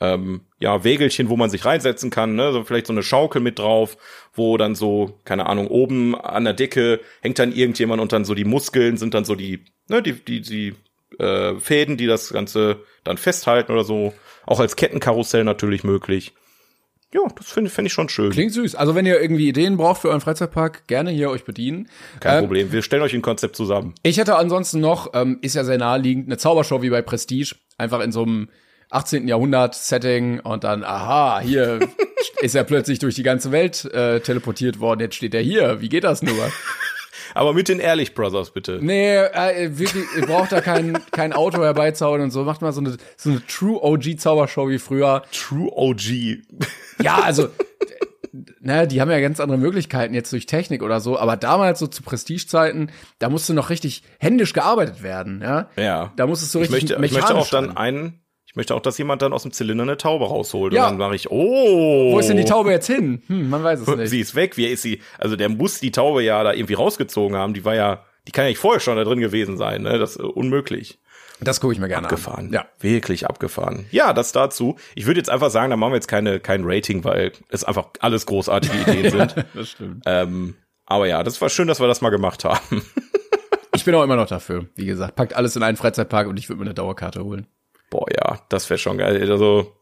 ähm, 0.00 0.42
ja, 0.58 0.84
Wägelchen, 0.84 1.28
wo 1.28 1.36
man 1.36 1.50
sich 1.50 1.64
reinsetzen 1.64 2.10
kann, 2.10 2.34
ne? 2.34 2.52
so 2.52 2.64
vielleicht 2.64 2.86
so 2.86 2.92
eine 2.92 3.02
Schaukel 3.02 3.40
mit 3.40 3.58
drauf, 3.58 3.96
wo 4.32 4.56
dann 4.56 4.74
so, 4.74 5.20
keine 5.24 5.46
Ahnung, 5.46 5.68
oben 5.68 6.14
an 6.14 6.44
der 6.44 6.52
Decke 6.52 7.00
hängt 7.22 7.38
dann 7.38 7.52
irgendjemand 7.52 8.02
und 8.02 8.12
dann 8.12 8.24
so 8.24 8.34
die 8.34 8.44
Muskeln 8.44 8.96
sind 8.96 9.14
dann 9.14 9.24
so 9.24 9.34
die, 9.34 9.64
ne, 9.88 10.02
die, 10.02 10.12
die, 10.12 10.40
die 10.40 10.74
äh, 11.18 11.58
Fäden, 11.58 11.96
die 11.96 12.06
das 12.06 12.32
Ganze 12.32 12.80
dann 13.04 13.18
festhalten 13.18 13.72
oder 13.72 13.84
so. 13.84 14.12
Auch 14.46 14.60
als 14.60 14.76
Kettenkarussell 14.76 15.44
natürlich 15.44 15.84
möglich. 15.84 16.32
Ja, 17.14 17.20
das 17.36 17.52
finde 17.52 17.70
find 17.70 17.86
ich 17.86 17.92
schon 17.92 18.08
schön. 18.08 18.30
Klingt 18.32 18.52
süß. 18.52 18.74
Also 18.74 18.96
wenn 18.96 19.06
ihr 19.06 19.20
irgendwie 19.20 19.48
Ideen 19.48 19.76
braucht 19.76 20.02
für 20.02 20.08
euren 20.08 20.20
Freizeitpark, 20.20 20.88
gerne 20.88 21.12
hier 21.12 21.30
euch 21.30 21.44
bedienen. 21.44 21.88
Kein 22.18 22.38
Ähm, 22.38 22.44
Problem. 22.46 22.72
Wir 22.72 22.82
stellen 22.82 23.02
euch 23.02 23.14
ein 23.14 23.22
Konzept 23.22 23.54
zusammen. 23.54 23.94
Ich 24.02 24.18
hätte 24.18 24.34
ansonsten 24.34 24.80
noch, 24.80 25.12
ähm, 25.14 25.38
ist 25.40 25.54
ja 25.54 25.62
sehr 25.62 25.78
naheliegend, 25.78 26.26
eine 26.26 26.38
Zaubershow 26.38 26.82
wie 26.82 26.90
bei 26.90 27.02
Prestige, 27.02 27.54
einfach 27.78 28.00
in 28.00 28.10
so 28.10 28.22
einem 28.24 28.48
18. 28.90 29.28
Jahrhundert-Setting 29.28 30.40
und 30.40 30.64
dann, 30.64 30.82
aha, 30.82 31.38
hier 31.40 31.78
ist 32.40 32.56
er 32.56 32.64
plötzlich 32.64 32.98
durch 32.98 33.14
die 33.14 33.22
ganze 33.22 33.52
Welt 33.52 33.84
äh, 33.92 34.18
teleportiert 34.18 34.80
worden, 34.80 34.98
jetzt 35.00 35.14
steht 35.14 35.34
er 35.34 35.40
hier, 35.40 35.80
wie 35.80 35.88
geht 35.88 36.02
das 36.02 36.20
nur? 36.20 36.34
Aber 37.34 37.52
mit 37.52 37.68
den 37.68 37.80
Ehrlich 37.80 38.14
Brothers, 38.14 38.52
bitte. 38.52 38.78
Nee, 38.80 39.16
äh, 39.16 39.76
wirklich, 39.78 40.04
ihr 40.16 40.26
braucht 40.26 40.52
da 40.52 40.60
kein, 40.60 40.98
kein 41.10 41.32
Auto 41.32 41.62
herbeizaubern 41.62 42.22
und 42.22 42.30
so, 42.30 42.44
macht 42.44 42.62
mal 42.62 42.72
so 42.72 42.80
eine, 42.80 42.96
so 43.16 43.30
eine 43.30 43.44
True 43.46 43.82
OG-Zaubershow 43.82 44.68
wie 44.68 44.78
früher. 44.78 45.22
True 45.32 45.70
OG. 45.74 46.42
Ja, 47.02 47.16
also, 47.22 47.48
ne, 48.60 48.86
die 48.86 49.00
haben 49.00 49.10
ja 49.10 49.20
ganz 49.20 49.40
andere 49.40 49.58
Möglichkeiten 49.58 50.14
jetzt 50.14 50.32
durch 50.32 50.46
Technik 50.46 50.82
oder 50.82 51.00
so, 51.00 51.18
aber 51.18 51.36
damals 51.36 51.78
so 51.78 51.86
zu 51.86 52.02
Prestigezeiten, 52.02 52.90
da 53.18 53.28
musste 53.28 53.54
noch 53.54 53.70
richtig 53.70 54.02
händisch 54.18 54.52
gearbeitet 54.52 55.02
werden, 55.02 55.40
ja. 55.42 55.68
Ja. 55.76 56.12
Da 56.16 56.26
muss 56.26 56.42
es 56.42 56.52
so 56.52 56.60
ich 56.60 56.70
richtig 56.70 56.98
möchte, 56.98 57.16
ich 57.16 57.20
möchte 57.20 57.34
auch 57.34 57.50
dann 57.50 57.76
einen, 57.76 58.23
ich 58.54 58.56
möchte 58.56 58.76
auch, 58.76 58.80
dass 58.80 58.96
jemand 58.98 59.20
dann 59.20 59.32
aus 59.32 59.42
dem 59.42 59.50
Zylinder 59.50 59.82
eine 59.82 59.96
Taube 59.96 60.26
rausholt. 60.28 60.72
Ja. 60.72 60.84
Und 60.84 60.90
dann 60.90 60.98
mache 60.98 61.16
ich, 61.16 61.28
oh. 61.28 62.12
Wo 62.12 62.20
ist 62.20 62.28
denn 62.28 62.36
die 62.36 62.44
Taube 62.44 62.70
jetzt 62.70 62.86
hin? 62.86 63.20
Hm, 63.26 63.50
man 63.50 63.64
weiß 63.64 63.80
es 63.80 63.88
nicht. 63.88 64.10
Sie 64.10 64.20
ist 64.20 64.36
weg. 64.36 64.56
Wie 64.56 64.66
ist 64.66 64.82
sie? 64.82 65.00
Also 65.18 65.34
der 65.34 65.48
muss 65.48 65.80
die 65.80 65.90
Taube 65.90 66.22
ja 66.22 66.40
da 66.44 66.52
irgendwie 66.52 66.74
rausgezogen 66.74 67.36
haben. 67.36 67.52
Die 67.52 67.64
war 67.64 67.74
ja, 67.74 68.04
die 68.28 68.30
kann 68.30 68.44
ja 68.44 68.50
nicht 68.50 68.60
vorher 68.60 68.78
schon 68.78 68.94
da 68.96 69.02
drin 69.02 69.18
gewesen 69.18 69.56
sein. 69.56 69.82
Ne? 69.82 69.98
Das 69.98 70.10
ist 70.14 70.20
äh, 70.20 70.22
unmöglich. 70.22 71.00
Das 71.40 71.60
gucke 71.60 71.72
ich 71.72 71.80
mir 71.80 71.88
gerne 71.88 72.06
Abgefahren. 72.06 72.46
an. 72.46 72.52
Ja. 72.52 72.66
Wirklich 72.78 73.26
abgefahren. 73.26 73.86
Ja, 73.90 74.12
das 74.12 74.30
dazu. 74.30 74.76
Ich 74.94 75.06
würde 75.06 75.18
jetzt 75.18 75.30
einfach 75.30 75.50
sagen, 75.50 75.70
da 75.70 75.76
machen 75.76 75.90
wir 75.90 75.96
jetzt 75.96 76.06
keine, 76.06 76.38
kein 76.38 76.62
Rating, 76.64 77.02
weil 77.02 77.32
es 77.48 77.64
einfach 77.64 77.88
alles 77.98 78.24
großartige 78.24 78.78
Ideen 78.88 79.10
sind. 79.10 79.34
Das 79.52 79.68
stimmt. 79.68 80.04
ähm, 80.06 80.54
aber 80.86 81.08
ja, 81.08 81.24
das 81.24 81.40
war 81.40 81.48
schön, 81.48 81.66
dass 81.66 81.80
wir 81.80 81.88
das 81.88 82.02
mal 82.02 82.10
gemacht 82.10 82.44
haben. 82.44 82.82
Ich 83.74 83.84
bin 83.84 83.96
auch 83.96 84.04
immer 84.04 84.14
noch 84.14 84.28
dafür. 84.28 84.66
Wie 84.76 84.86
gesagt, 84.86 85.16
packt 85.16 85.34
alles 85.34 85.56
in 85.56 85.64
einen 85.64 85.76
Freizeitpark 85.76 86.28
und 86.28 86.38
ich 86.38 86.48
würde 86.48 86.60
mir 86.60 86.66
eine 86.66 86.74
Dauerkarte 86.74 87.24
holen. 87.24 87.48
Boah, 87.94 88.06
ja, 88.12 88.40
das 88.48 88.68
wäre 88.70 88.78
schon 88.78 88.98
geil. 88.98 89.30
Also 89.30 89.72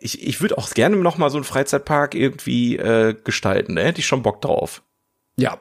ich, 0.00 0.26
ich 0.26 0.40
würde 0.40 0.56
auch 0.56 0.70
gerne 0.70 0.96
noch 0.96 1.18
mal 1.18 1.28
so 1.28 1.36
einen 1.36 1.44
Freizeitpark 1.44 2.14
irgendwie 2.14 2.78
äh, 2.78 3.12
gestalten. 3.12 3.76
Da 3.76 3.82
hätte 3.82 4.00
ich 4.00 4.06
schon 4.06 4.22
Bock 4.22 4.40
drauf. 4.40 4.82
Ja. 5.36 5.60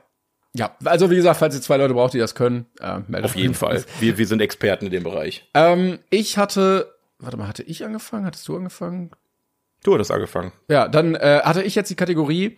Ja, 0.53 0.77
also 0.85 1.11
wie 1.11 1.17
gesagt, 1.17 1.37
falls 1.37 1.53
ihr 1.53 1.61
zwei 1.61 1.75
Leute 1.75 1.93
braucht, 1.93 2.13
die 2.13 2.17
das 2.17 2.33
können, 2.33 2.65
äh, 2.79 2.99
meldet 3.07 3.25
Auf 3.25 3.35
jeden. 3.35 3.55
Fall. 3.55 3.83
Wir, 3.99 4.17
wir 4.17 4.25
sind 4.25 4.41
Experten 4.41 4.85
in 4.85 4.91
dem 4.91 5.03
Bereich. 5.03 5.49
Ähm, 5.53 5.99
ich 6.09 6.37
hatte, 6.37 6.95
warte 7.19 7.35
mal, 7.35 7.49
hatte 7.49 7.63
ich 7.63 7.83
angefangen? 7.83 8.25
Hattest 8.25 8.47
du 8.47 8.55
angefangen? 8.55 9.11
Du 9.83 9.93
hattest 9.93 10.11
angefangen. 10.11 10.53
Ja, 10.69 10.87
dann 10.87 11.15
äh, 11.15 11.41
hatte 11.43 11.63
ich 11.63 11.75
jetzt 11.75 11.89
die 11.89 11.95
Kategorie 11.95 12.57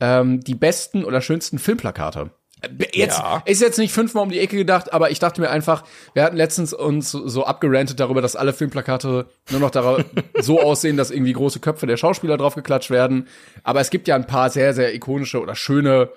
ähm, 0.00 0.40
die 0.40 0.54
besten 0.54 1.02
oder 1.02 1.22
schönsten 1.22 1.58
Filmplakate. 1.58 2.30
Äh, 2.64 2.86
Jetzt 2.92 3.18
Ja. 3.18 3.42
ist 3.46 3.60
jetzt 3.60 3.78
nicht 3.78 3.92
fünfmal 3.92 4.22
um 4.24 4.30
die 4.30 4.38
Ecke 4.40 4.56
gedacht, 4.56 4.92
aber 4.92 5.10
ich 5.10 5.18
dachte 5.18 5.40
mir 5.40 5.50
einfach, 5.50 5.84
wir 6.12 6.22
hatten 6.24 6.36
letztens 6.36 6.72
uns 6.72 7.10
so 7.12 7.44
abgerantet 7.44 8.00
darüber, 8.00 8.22
dass 8.22 8.36
alle 8.36 8.52
Filmplakate 8.52 9.26
nur 9.50 9.60
noch 9.60 9.70
so 10.40 10.60
aussehen, 10.60 10.96
dass 10.96 11.10
irgendwie 11.10 11.32
große 11.32 11.60
Köpfe 11.60 11.86
der 11.86 11.96
Schauspieler 11.96 12.36
draufgeklatscht 12.36 12.90
werden. 12.90 13.28
Aber 13.62 13.80
es 13.80 13.90
gibt 13.90 14.08
ja 14.08 14.14
ein 14.16 14.26
paar 14.26 14.50
sehr, 14.50 14.74
sehr 14.74 14.94
ikonische 14.94 15.40
oder 15.40 15.54
schöne 15.54 16.10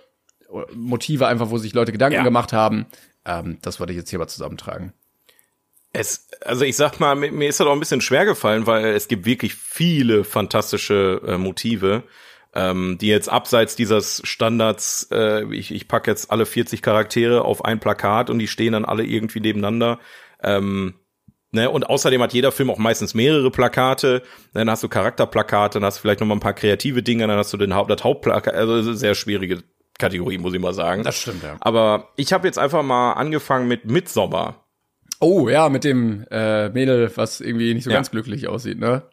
Motive 0.73 1.27
einfach, 1.27 1.49
wo 1.49 1.57
sich 1.57 1.73
Leute 1.73 1.91
Gedanken 1.91 2.15
Ja. 2.15 2.23
gemacht 2.23 2.53
haben. 2.53 2.85
Ähm, 3.25 3.57
das 3.61 3.79
wollte 3.79 3.91
ich 3.93 3.97
jetzt 3.99 4.09
hier 4.09 4.19
mal 4.19 4.27
zusammentragen. 4.27 4.93
Es, 5.93 6.27
also 6.41 6.63
ich 6.63 6.75
sag 6.75 6.99
mal, 6.99 7.15
mir, 7.15 7.31
mir 7.31 7.49
ist 7.49 7.59
das 7.59 7.67
auch 7.67 7.73
ein 7.73 7.79
bisschen 7.79 8.01
schwer 8.01 8.25
gefallen, 8.25 8.67
weil 8.67 8.85
es 8.85 9.07
gibt 9.07 9.25
wirklich 9.25 9.55
viele 9.55 10.23
fantastische 10.23 11.21
äh, 11.25 11.37
Motive, 11.37 12.03
ähm, 12.57 12.97
die 12.99 13.07
jetzt 13.07 13.29
abseits 13.29 13.75
dieses 13.77 14.21
Standards, 14.25 15.07
äh, 15.11 15.45
ich, 15.53 15.71
ich 15.73 15.87
pack 15.87 16.07
jetzt 16.07 16.31
alle 16.31 16.45
40 16.45 16.81
Charaktere 16.81 17.45
auf 17.45 17.63
ein 17.63 17.79
Plakat 17.79 18.29
und 18.31 18.39
die 18.39 18.47
stehen 18.47 18.73
dann 18.73 18.83
alle 18.83 19.03
irgendwie 19.05 19.39
nebeneinander. 19.39 19.99
Ähm, 20.43 20.95
Ne, 21.53 21.69
und 21.69 21.89
außerdem 21.89 22.21
hat 22.21 22.33
jeder 22.33 22.51
Film 22.51 22.69
auch 22.69 22.77
meistens 22.77 23.13
mehrere 23.13 23.49
Plakate. 23.49 24.21
Dann 24.53 24.69
hast 24.69 24.83
du 24.83 24.89
Charakterplakate, 24.89 25.79
dann 25.79 25.85
hast 25.85 25.97
du 25.97 26.01
vielleicht 26.01 26.19
noch 26.19 26.27
mal 26.27 26.35
ein 26.35 26.41
paar 26.41 26.53
kreative 26.53 27.01
Dinge, 27.03 27.25
dann 27.25 27.37
hast 27.37 27.53
du 27.53 27.57
den 27.57 27.73
Haupt, 27.73 27.89
das 27.89 28.03
Hauptplakat. 28.03 28.53
Also 28.53 28.73
das 28.75 28.81
ist 28.83 28.89
eine 28.89 28.97
sehr 28.97 29.15
schwierige 29.15 29.63
Kategorie, 29.97 30.37
muss 30.39 30.53
ich 30.53 30.59
mal 30.59 30.73
sagen. 30.73 31.03
Das 31.03 31.15
stimmt, 31.21 31.43
ja. 31.43 31.55
Aber 31.61 32.09
ich 32.17 32.33
habe 32.33 32.45
jetzt 32.47 32.59
einfach 32.59 32.83
mal 32.83 33.13
angefangen 33.13 33.69
mit 33.69 33.85
Midsommar. 33.85 34.65
Oh, 35.21 35.47
ja, 35.47 35.69
mit 35.69 35.85
dem 35.85 36.25
äh, 36.29 36.67
Mädel, 36.67 37.09
was 37.15 37.39
irgendwie 37.39 37.73
nicht 37.73 37.85
so 37.85 37.91
Ja. 37.91 37.95
ganz 37.95 38.11
glücklich 38.11 38.49
aussieht, 38.49 38.77
ne? 38.77 39.03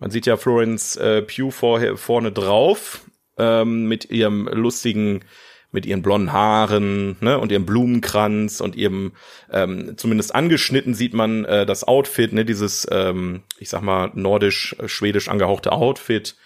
Man 0.00 0.10
sieht 0.10 0.26
ja 0.26 0.36
Florence 0.36 0.96
äh, 0.96 1.22
Pugh 1.22 1.50
vorher, 1.50 1.96
vorne 1.96 2.32
drauf 2.32 3.02
ähm, 3.36 3.86
mit 3.86 4.10
ihrem 4.10 4.48
lustigen, 4.48 5.24
mit 5.70 5.86
ihren 5.86 6.02
blonden 6.02 6.32
Haaren 6.32 7.16
ne, 7.20 7.38
und 7.38 7.52
ihrem 7.52 7.66
Blumenkranz 7.66 8.60
und 8.60 8.76
ihrem 8.76 9.12
ähm, 9.52 9.94
zumindest 9.96 10.34
angeschnitten 10.34 10.94
sieht 10.94 11.14
man 11.14 11.44
äh, 11.44 11.66
das 11.66 11.84
Outfit, 11.86 12.32
ne, 12.32 12.44
dieses 12.44 12.86
ähm, 12.90 13.42
ich 13.58 13.68
sag 13.68 13.82
mal 13.82 14.10
nordisch 14.14 14.76
äh, 14.78 15.28
angehauchte 15.28 15.72
Outfit. 15.72 16.36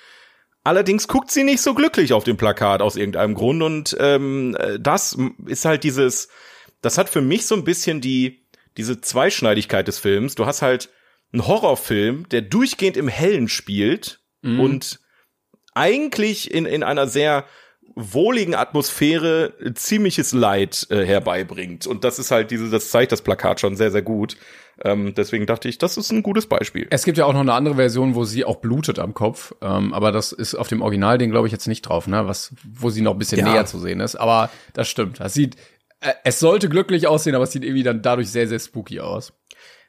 Allerdings 0.65 1.09
guckt 1.09 1.31
sie 1.31 1.45
nicht 1.45 1.61
so 1.61 1.75
glücklich 1.75 2.13
auf 2.13 2.25
dem 2.25 2.37
Plakat 2.37 2.83
aus 2.83 2.97
irgendeinem 2.97 3.35
Grund 3.35 3.63
und 3.63 3.97
ähm, 4.01 4.57
äh, 4.59 4.79
das 4.81 5.19
ist 5.47 5.65
halt 5.65 5.85
dieses, 5.85 6.29
das 6.81 6.99
hat 6.99 7.09
für 7.09 7.21
mich 7.21 7.47
so 7.47 7.55
ein 7.55 7.65
bisschen 7.65 8.01
die 8.01 8.43
diese 8.77 9.01
Zweischneidigkeit 9.01 9.87
des 9.87 9.99
Films. 9.99 10.35
Du 10.35 10.47
hast 10.47 10.63
halt 10.63 10.89
einen 11.33 11.47
Horrorfilm, 11.47 12.29
der 12.29 12.43
durchgehend 12.43 12.97
im 12.97 13.09
Hellen 13.09 13.49
spielt 13.49 14.21
und 14.45 14.99
eigentlich 15.75 16.53
in, 16.53 16.67
in 16.67 16.83
einer 16.83 17.07
sehr 17.07 17.45
wohligen 17.95 18.55
Atmosphäre 18.55 19.53
ziemliches 19.75 20.33
Leid 20.33 20.87
äh, 20.91 21.05
herbeibringt. 21.05 21.87
Und 21.87 22.05
das 22.05 22.19
ist 22.19 22.31
halt 22.31 22.51
diese, 22.51 22.71
das 22.71 22.91
zeigt 22.91 23.13
das 23.13 23.23
Plakat 23.23 23.61
schon 23.61 23.77
sehr, 23.77 23.91
sehr 23.91 24.03
gut. 24.03 24.37
Ähm, 24.83 25.15
deswegen 25.15 25.47
dachte 25.47 25.69
ich, 25.69 25.79
das 25.79 25.97
ist 25.97 26.11
ein 26.11 26.23
gutes 26.23 26.47
Beispiel. 26.47 26.87
Es 26.91 27.05
gibt 27.05 27.19
ja 27.19 27.27
auch 27.27 27.35
noch 27.35 27.41
eine 27.41 27.53
andere 27.53 27.75
Version, 27.77 28.15
wo 28.15 28.25
sie 28.25 28.45
auch 28.45 28.57
blutet 28.57 28.99
am 28.99 29.15
Kopf, 29.15 29.55
ähm, 29.61 29.93
aber 29.93 30.11
das 30.11 30.33
ist 30.33 30.55
auf 30.55 30.69
dem 30.69 30.81
Originalding, 30.83 31.31
glaube 31.31 31.47
ich, 31.47 31.53
jetzt 31.53 31.69
nicht 31.69 31.83
drauf, 31.83 32.07
ne? 32.07 32.27
Was, 32.27 32.53
wo 32.65 32.89
sie 32.91 33.03
noch 33.03 33.13
ein 33.13 33.19
bisschen 33.19 33.39
Ja. 33.39 33.53
näher 33.53 33.67
zu 33.67 33.79
sehen 33.79 34.01
ist. 34.01 34.17
Aber 34.17 34.51
das 34.73 34.89
stimmt. 34.89 35.21
Das 35.21 35.35
sieht, 35.35 35.57
äh, 36.01 36.15
es 36.25 36.41
sollte 36.41 36.69
glücklich 36.69 37.07
aussehen, 37.07 37.35
aber 37.35 37.45
es 37.45 37.53
sieht 37.53 37.63
irgendwie 37.65 37.83
dann 37.85 38.03
dadurch 38.03 38.31
sehr, 38.31 38.49
sehr 38.49 38.59
spooky 38.59 39.01
aus. 39.01 39.35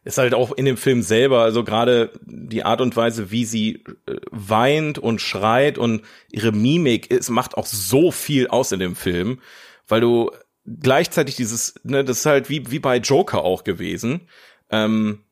Ist 0.04 0.18
halt 0.18 0.34
auch 0.34 0.52
in 0.52 0.66
dem 0.66 0.78
Film 0.78 1.02
selber, 1.02 1.42
also 1.42 1.64
gerade 1.64 2.12
die 2.26 2.64
Art 2.64 2.82
und 2.82 2.96
Weise, 2.96 3.32
wie 3.32 3.46
sie 3.46 3.84
äh, 4.06 4.18
weint 4.32 5.00
und 5.00 5.22
schreit 5.22 5.78
und 5.78 6.02
ihre 6.32 6.52
Mimik, 6.52 7.12
es 7.12 7.30
macht 7.30 7.56
auch 7.58 7.66
so 7.66 8.12
viel 8.12 8.48
aus 8.48 8.72
in 8.72 8.80
dem 8.80 8.96
Film, 8.96 9.40
weil 9.88 10.02
du 10.02 10.32
gleichzeitig 10.66 11.36
dieses, 11.36 11.76
ne, 11.84 12.04
das 12.04 12.20
ist 12.20 12.26
halt 12.26 12.50
wie, 12.50 12.70
wie 12.72 12.80
bei 12.80 12.98
Joker 12.98 13.44
auch 13.44 13.64
gewesen. 13.64 14.28
Ähm, 14.70 15.24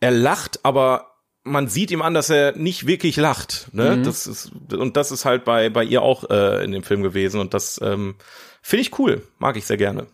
er 0.00 0.10
lacht, 0.10 0.60
aber 0.64 1.10
man 1.42 1.68
sieht 1.68 1.90
ihm 1.90 2.02
an, 2.02 2.14
dass 2.14 2.30
er 2.30 2.56
nicht 2.56 2.86
wirklich 2.86 3.16
lacht. 3.16 3.68
Ne? 3.72 4.02
Das 4.02 4.26
ist, 4.26 4.52
und 4.72 4.96
das 4.96 5.10
ist 5.10 5.24
halt 5.24 5.44
bei, 5.44 5.70
bei 5.70 5.84
ihr 5.84 6.02
auch 6.02 6.28
äh, 6.28 6.62
in 6.64 6.72
dem 6.72 6.82
Film 6.82 7.02
gewesen. 7.02 7.40
Und 7.40 7.54
das 7.54 7.80
ähm, 7.82 8.16
finde 8.62 8.82
ich 8.82 8.98
cool. 8.98 9.26
Mag 9.38 9.56
ich 9.56 9.64
sehr 9.64 9.78
gerne. 9.78 10.06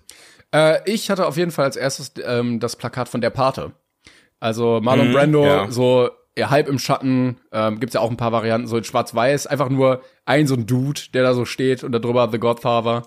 Äh, 0.54 0.78
ich 0.90 1.10
hatte 1.10 1.26
auf 1.26 1.36
jeden 1.36 1.50
Fall 1.50 1.64
als 1.64 1.76
erstes 1.76 2.12
ähm, 2.22 2.60
das 2.60 2.76
Plakat 2.76 3.08
von 3.08 3.20
der 3.20 3.30
Pate. 3.30 3.72
Also 4.40 4.80
Marlon 4.82 5.08
Mhm, 5.08 5.12
Brando, 5.12 5.44
ja. 5.44 5.70
so 5.70 6.10
ja, 6.38 6.50
halb 6.50 6.68
im 6.68 6.78
Schatten, 6.78 7.38
ähm, 7.52 7.80
gibt's 7.80 7.94
ja 7.94 8.00
auch 8.00 8.10
ein 8.10 8.18
paar 8.18 8.32
Varianten, 8.32 8.66
so 8.66 8.76
in 8.76 8.84
Schwarz-Weiß, 8.84 9.46
einfach 9.46 9.70
nur 9.70 10.02
ein 10.26 10.46
so 10.46 10.54
ein 10.54 10.66
Dude, 10.66 11.00
der 11.14 11.22
da 11.22 11.32
so 11.34 11.44
steht 11.46 11.82
und 11.82 11.92
darüber 11.92 12.28
The 12.30 12.38
Godfather. 12.38 13.04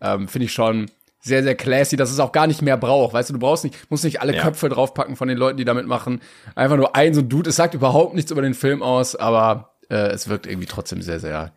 Ähm, 0.00 0.28
Finde 0.28 0.44
ich 0.46 0.52
schon 0.52 0.88
sehr, 1.20 1.42
sehr 1.42 1.56
classy, 1.56 1.96
dass 1.96 2.12
es 2.12 2.20
auch 2.20 2.30
gar 2.30 2.46
nicht 2.46 2.62
mehr 2.62 2.76
braucht. 2.76 3.12
Weißt 3.14 3.28
du, 3.30 3.32
du 3.34 3.40
brauchst 3.40 3.64
nicht, 3.64 3.90
musst 3.90 4.04
nicht 4.04 4.20
alle 4.22 4.36
Ja. 4.36 4.42
Köpfe 4.42 4.68
draufpacken 4.68 5.16
von 5.16 5.26
den 5.26 5.36
Leuten, 5.36 5.56
die 5.56 5.64
da 5.64 5.74
mitmachen. 5.74 6.20
Einfach 6.54 6.76
nur 6.76 6.94
ein 6.94 7.12
so 7.14 7.20
ein 7.20 7.28
Dude. 7.28 7.50
Es 7.50 7.56
sagt 7.56 7.74
überhaupt 7.74 8.14
nichts 8.14 8.30
über 8.30 8.42
den 8.42 8.54
Film 8.54 8.80
aus, 8.84 9.16
aber 9.16 9.74
äh, 9.90 9.96
es 10.10 10.28
wirkt 10.28 10.46
irgendwie 10.46 10.68
trotzdem 10.68 11.02
sehr, 11.02 11.18
sehr 11.18 11.52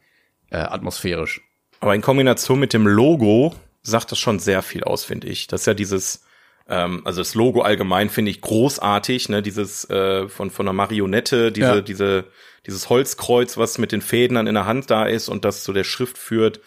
äh, 0.50 0.58
atmosphärisch. 0.58 1.42
Aber 1.80 1.94
in 1.94 2.02
Kombination 2.02 2.60
mit 2.60 2.74
dem 2.74 2.88
Logo 2.88 3.54
sagt 3.84 4.12
das 4.12 4.18
schon 4.18 4.40
sehr 4.40 4.64
viel 4.64 4.84
aus, 4.84 5.04
finde 5.04 5.28
ich. 5.28 5.46
Das 5.46 5.62
ist 5.62 5.68
ja 5.68 5.76
dieses, 5.76 6.24
ähm, 6.72 7.02
also 7.06 7.22
das 7.22 7.36
Logo 7.36 7.62
allgemein 7.62 8.10
finde 8.10 8.32
ich 8.32 8.42
großartig, 8.42 9.30
ne, 9.30 9.42
dieses 9.42 9.90
äh, 9.90 10.28
von 10.30 10.50
von 10.50 10.66
einer 10.68 10.74
Marionette, 10.74 11.52
diese 11.52 11.68
Ja. 11.76 11.82
diese 11.82 12.26
dieses 12.66 12.90
Holzkreuz, 12.90 13.58
was 13.58 13.78
mit 13.78 13.92
den 13.92 14.02
Fäden 14.02 14.36
dann 14.36 14.48
in 14.48 14.54
der 14.56 14.66
Hand 14.66 14.90
da 14.90 15.06
ist 15.06 15.30
und 15.30 15.46
das 15.46 15.64
zu 15.64 15.74
der 15.74 15.84
Schrift 15.84 16.18
führt. 16.18 16.60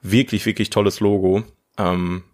Wirklich, 0.00 0.46
wirklich 0.46 0.70
tolles 0.70 1.00
Logo. 1.00 1.44
Ähm, 1.78 2.24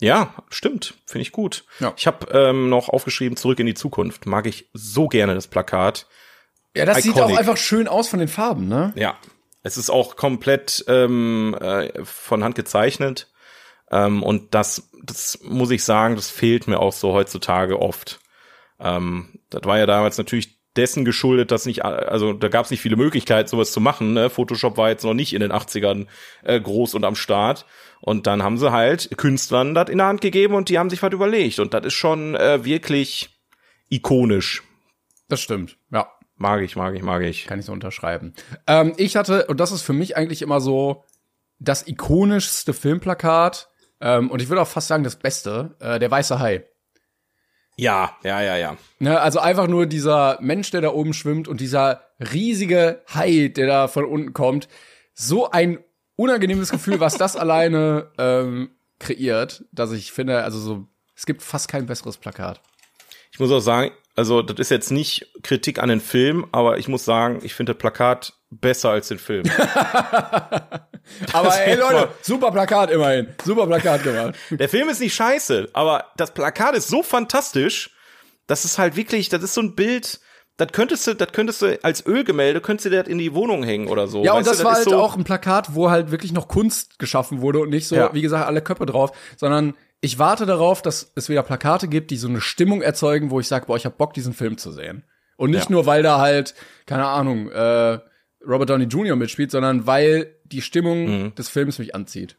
ja, 0.00 0.34
stimmt, 0.48 0.94
finde 1.04 1.22
ich 1.22 1.32
gut. 1.32 1.64
Ja. 1.80 1.92
Ich 1.96 2.06
habe 2.06 2.26
ähm, 2.32 2.70
noch 2.70 2.88
aufgeschrieben, 2.88 3.36
zurück 3.36 3.58
in 3.60 3.66
die 3.66 3.74
Zukunft. 3.74 4.24
Mag 4.24 4.46
ich 4.46 4.70
so 4.72 5.08
gerne 5.08 5.34
das 5.34 5.46
Plakat. 5.46 6.06
Ja, 6.74 6.86
das 6.86 7.02
sieht 7.02 7.16
Iconic. 7.16 7.34
auch 7.34 7.38
einfach 7.38 7.56
schön 7.58 7.86
aus 7.88 8.08
von 8.08 8.18
den 8.20 8.28
Farben, 8.28 8.68
ne? 8.68 8.92
Ja, 8.96 9.18
es 9.62 9.76
ist 9.76 9.90
auch 9.90 10.16
komplett 10.16 10.84
ähm, 10.88 11.54
äh, 11.60 12.02
von 12.04 12.42
Hand 12.44 12.54
gezeichnet. 12.54 13.30
Ähm, 13.90 14.22
und 14.22 14.54
das, 14.54 14.90
das 15.02 15.38
muss 15.42 15.70
ich 15.70 15.84
sagen, 15.84 16.16
das 16.16 16.30
fehlt 16.30 16.68
mir 16.68 16.78
auch 16.78 16.92
so 16.92 17.12
heutzutage 17.12 17.80
oft. 17.80 18.20
Ähm, 18.78 19.40
das 19.50 19.64
war 19.64 19.78
ja 19.78 19.86
damals 19.86 20.18
natürlich 20.18 20.60
dessen 20.76 21.04
geschuldet, 21.04 21.50
dass 21.50 21.66
nicht, 21.66 21.84
also 21.84 22.32
da 22.32 22.48
gab 22.48 22.64
es 22.64 22.70
nicht 22.70 22.80
viele 22.80 22.96
Möglichkeiten, 22.96 23.48
sowas 23.48 23.72
zu 23.72 23.80
machen. 23.80 24.12
Ne? 24.12 24.30
Photoshop 24.30 24.76
war 24.76 24.90
jetzt 24.90 25.04
noch 25.04 25.14
nicht 25.14 25.32
in 25.32 25.40
den 25.40 25.52
80ern 25.52 26.06
äh, 26.42 26.60
groß 26.60 26.94
und 26.94 27.04
am 27.04 27.16
Start. 27.16 27.66
Und 28.00 28.26
dann 28.26 28.42
haben 28.42 28.56
sie 28.56 28.72
halt 28.72 29.10
Künstlern 29.16 29.74
das 29.74 29.90
in 29.90 29.98
der 29.98 30.06
Hand 30.06 30.20
gegeben 30.20 30.54
und 30.54 30.68
die 30.68 30.78
haben 30.78 30.88
sich 30.88 31.02
was 31.02 31.12
überlegt. 31.12 31.58
Und 31.58 31.74
das 31.74 31.86
ist 31.86 31.94
schon 31.94 32.34
äh, 32.34 32.64
wirklich 32.64 33.40
ikonisch. 33.88 34.62
Das 35.28 35.40
stimmt, 35.40 35.76
ja. 35.90 36.08
Mag 36.36 36.62
ich, 36.62 36.74
mag 36.74 36.94
ich, 36.94 37.02
mag 37.02 37.22
ich. 37.22 37.46
Kann 37.46 37.58
ich 37.58 37.66
so 37.66 37.72
unterschreiben. 37.72 38.32
Ähm, 38.66 38.94
ich 38.96 39.16
hatte, 39.16 39.44
und 39.48 39.60
das 39.60 39.72
ist 39.72 39.82
für 39.82 39.92
mich 39.92 40.16
eigentlich 40.16 40.40
immer 40.40 40.62
so 40.62 41.04
das 41.58 41.86
ikonischste 41.86 42.72
Filmplakat, 42.72 43.69
ähm, 44.00 44.30
und 44.30 44.40
ich 44.42 44.48
würde 44.48 44.62
auch 44.62 44.68
fast 44.68 44.88
sagen 44.88 45.04
das 45.04 45.16
Beste, 45.16 45.74
äh, 45.80 45.98
der 45.98 46.10
weiße 46.10 46.38
Hai. 46.38 46.64
Ja, 47.76 48.16
ja, 48.24 48.42
ja, 48.42 48.56
ja. 48.56 48.76
Ne, 48.98 49.18
also 49.20 49.38
einfach 49.38 49.66
nur 49.66 49.86
dieser 49.86 50.38
Mensch, 50.40 50.70
der 50.70 50.82
da 50.82 50.90
oben 50.90 51.14
schwimmt 51.14 51.48
und 51.48 51.60
dieser 51.60 52.02
riesige 52.18 53.02
Hai, 53.14 53.48
der 53.48 53.66
da 53.66 53.88
von 53.88 54.04
unten 54.04 54.34
kommt. 54.34 54.68
So 55.14 55.50
ein 55.50 55.78
unangenehmes 56.16 56.70
Gefühl, 56.70 57.00
was 57.00 57.16
das 57.16 57.36
alleine 57.38 58.10
ähm, 58.18 58.70
kreiert, 58.98 59.64
dass 59.72 59.92
ich 59.92 60.12
finde, 60.12 60.44
also 60.44 60.58
so, 60.58 60.86
es 61.16 61.24
gibt 61.24 61.42
fast 61.42 61.68
kein 61.68 61.86
besseres 61.86 62.18
Plakat. 62.18 62.60
Ich 63.32 63.40
muss 63.40 63.50
auch 63.50 63.60
sagen, 63.60 63.92
also 64.16 64.42
das 64.42 64.58
ist 64.58 64.70
jetzt 64.70 64.90
nicht 64.90 65.32
Kritik 65.42 65.78
an 65.78 65.88
den 65.88 66.00
Film, 66.00 66.46
aber 66.52 66.78
ich 66.78 66.88
muss 66.88 67.04
sagen, 67.04 67.40
ich 67.42 67.54
finde 67.54 67.72
das 67.72 67.80
Plakat 67.80 68.34
besser 68.50 68.90
als 68.90 69.08
den 69.08 69.18
Film. 69.18 69.44
Aber 71.32 71.54
ey 71.60 71.76
Leute, 71.76 72.08
super 72.22 72.50
Plakat 72.50 72.90
immerhin. 72.90 73.28
Super 73.44 73.66
Plakat 73.66 74.02
gemacht. 74.02 74.34
Der 74.50 74.68
Film 74.68 74.88
ist 74.88 75.00
nicht 75.00 75.14
scheiße, 75.14 75.68
aber 75.72 76.06
das 76.16 76.32
Plakat 76.32 76.76
ist 76.76 76.88
so 76.88 77.02
fantastisch, 77.02 77.90
dass 78.46 78.64
es 78.64 78.78
halt 78.78 78.96
wirklich, 78.96 79.28
das 79.28 79.42
ist 79.42 79.54
so 79.54 79.60
ein 79.60 79.74
Bild, 79.74 80.20
das 80.56 80.68
könntest 80.72 81.06
du, 81.06 81.14
das 81.14 81.32
könntest 81.32 81.62
du 81.62 81.78
als 81.82 82.04
Ölgemälde, 82.06 82.60
könntest 82.60 82.86
du 82.86 82.90
das 82.90 83.08
in 83.08 83.18
die 83.18 83.34
Wohnung 83.34 83.62
hängen 83.62 83.88
oder 83.88 84.06
so. 84.06 84.22
Ja, 84.24 84.34
und 84.34 84.46
das 84.46 84.58
du, 84.58 84.64
war 84.64 84.72
ist 84.72 84.78
halt 84.78 84.90
so, 84.90 84.98
auch 85.00 85.16
ein 85.16 85.24
Plakat, 85.24 85.74
wo 85.74 85.90
halt 85.90 86.10
wirklich 86.10 86.32
noch 86.32 86.48
Kunst 86.48 86.98
geschaffen 86.98 87.40
wurde 87.40 87.60
und 87.60 87.70
nicht 87.70 87.88
so, 87.88 87.96
Ja. 87.96 88.12
wie 88.14 88.22
gesagt, 88.22 88.46
alle 88.46 88.60
Köpfe 88.62 88.86
drauf, 88.86 89.10
sondern 89.36 89.74
ich 90.00 90.18
warte 90.18 90.46
darauf, 90.46 90.82
dass 90.82 91.12
es 91.14 91.28
wieder 91.28 91.42
Plakate 91.42 91.88
gibt, 91.88 92.10
die 92.10 92.16
so 92.16 92.28
eine 92.28 92.40
Stimmung 92.40 92.82
erzeugen, 92.82 93.30
wo 93.30 93.40
ich 93.40 93.48
sage, 93.48 93.66
boah, 93.66 93.76
ich 93.76 93.84
hab 93.86 93.98
Bock, 93.98 94.14
diesen 94.14 94.32
Film 94.32 94.58
zu 94.58 94.70
sehen. 94.72 95.04
Und 95.36 95.50
nicht 95.50 95.64
Ja. 95.70 95.72
nur, 95.72 95.86
weil 95.86 96.02
da 96.02 96.18
halt, 96.18 96.54
keine 96.86 97.06
Ahnung, 97.06 97.50
äh, 97.50 97.98
Robert 98.46 98.70
Downey 98.70 98.84
Jr. 98.84 99.16
mitspielt, 99.16 99.50
sondern 99.50 99.86
weil 99.86 100.34
die 100.44 100.62
Stimmung 100.62 101.04
Mhm. 101.24 101.34
des 101.34 101.48
Films 101.48 101.78
mich 101.78 101.94
anzieht. 101.94 102.36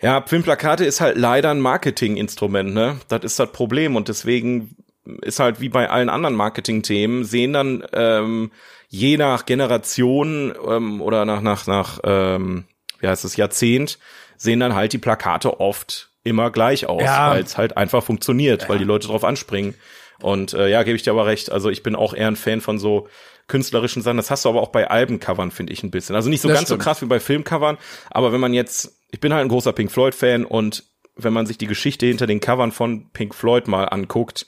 Ja, 0.00 0.22
Filmplakate 0.26 0.84
ist 0.84 1.00
halt 1.00 1.16
leider 1.16 1.50
ein 1.50 1.60
Marketinginstrument, 1.60 2.74
ne? 2.74 2.98
Das 3.08 3.22
ist 3.22 3.38
das 3.38 3.52
Problem 3.52 3.94
und 3.94 4.08
deswegen 4.08 4.76
ist 5.22 5.38
halt 5.40 5.60
wie 5.60 5.68
bei 5.68 5.88
allen 5.90 6.08
anderen 6.08 6.34
Marketingthemen, 6.34 7.24
sehen 7.24 7.52
dann 7.52 7.84
ähm, 7.92 8.50
je 8.88 9.16
nach 9.16 9.46
Generation 9.46 10.52
ähm, 10.68 11.00
oder 11.00 11.24
nach, 11.24 11.40
nach, 11.40 11.66
nach 11.66 12.00
ähm, 12.04 12.64
wie 13.00 13.06
heißt 13.08 13.24
das, 13.24 13.36
Jahrzehnt, 13.36 13.98
sehen 14.36 14.60
dann 14.60 14.74
halt 14.74 14.92
die 14.92 14.98
Plakate 14.98 15.60
oft 15.60 16.10
immer 16.24 16.50
gleich 16.50 16.86
aus, 16.86 17.02
Ja. 17.02 17.30
weil 17.30 17.42
es 17.42 17.56
halt 17.56 17.76
einfach 17.76 18.02
funktioniert, 18.04 18.68
weil 18.68 18.78
die 18.78 18.84
Leute 18.84 19.06
drauf 19.08 19.24
anspringen. 19.24 19.74
Und 20.20 20.52
äh, 20.54 20.68
ja, 20.68 20.82
gebe 20.84 20.94
ich 20.96 21.02
dir 21.02 21.10
aber 21.12 21.26
recht. 21.26 21.50
Also 21.50 21.68
ich 21.68 21.82
bin 21.82 21.96
auch 21.96 22.14
eher 22.14 22.28
ein 22.28 22.36
Fan 22.36 22.60
von 22.60 22.78
so 22.78 23.08
künstlerischen 23.48 24.02
Sachen. 24.02 24.16
Das 24.16 24.30
hast 24.30 24.44
du 24.44 24.48
aber 24.48 24.62
auch 24.62 24.68
bei 24.68 24.88
Albencovern, 24.88 25.50
finde 25.50 25.72
ich, 25.72 25.82
ein 25.82 25.90
bisschen. 25.90 26.16
Also 26.16 26.30
nicht 26.30 26.40
so 26.40 26.48
Das 26.48 26.56
ganz 26.56 26.68
stimmt. 26.68 26.82
so 26.82 26.84
krass 26.84 27.02
wie 27.02 27.06
bei 27.06 27.20
Filmcovern, 27.20 27.78
aber 28.10 28.32
wenn 28.32 28.40
man 28.40 28.54
jetzt, 28.54 29.00
ich 29.10 29.20
bin 29.20 29.32
halt 29.32 29.44
ein 29.44 29.48
großer 29.48 29.72
Pink 29.72 29.90
Floyd-Fan 29.90 30.44
und 30.44 30.84
wenn 31.16 31.32
man 31.32 31.46
sich 31.46 31.58
die 31.58 31.66
Geschichte 31.66 32.06
hinter 32.06 32.26
den 32.26 32.40
Covern 32.40 32.72
von 32.72 33.10
Pink 33.12 33.34
Floyd 33.34 33.68
mal 33.68 33.84
anguckt, 33.84 34.46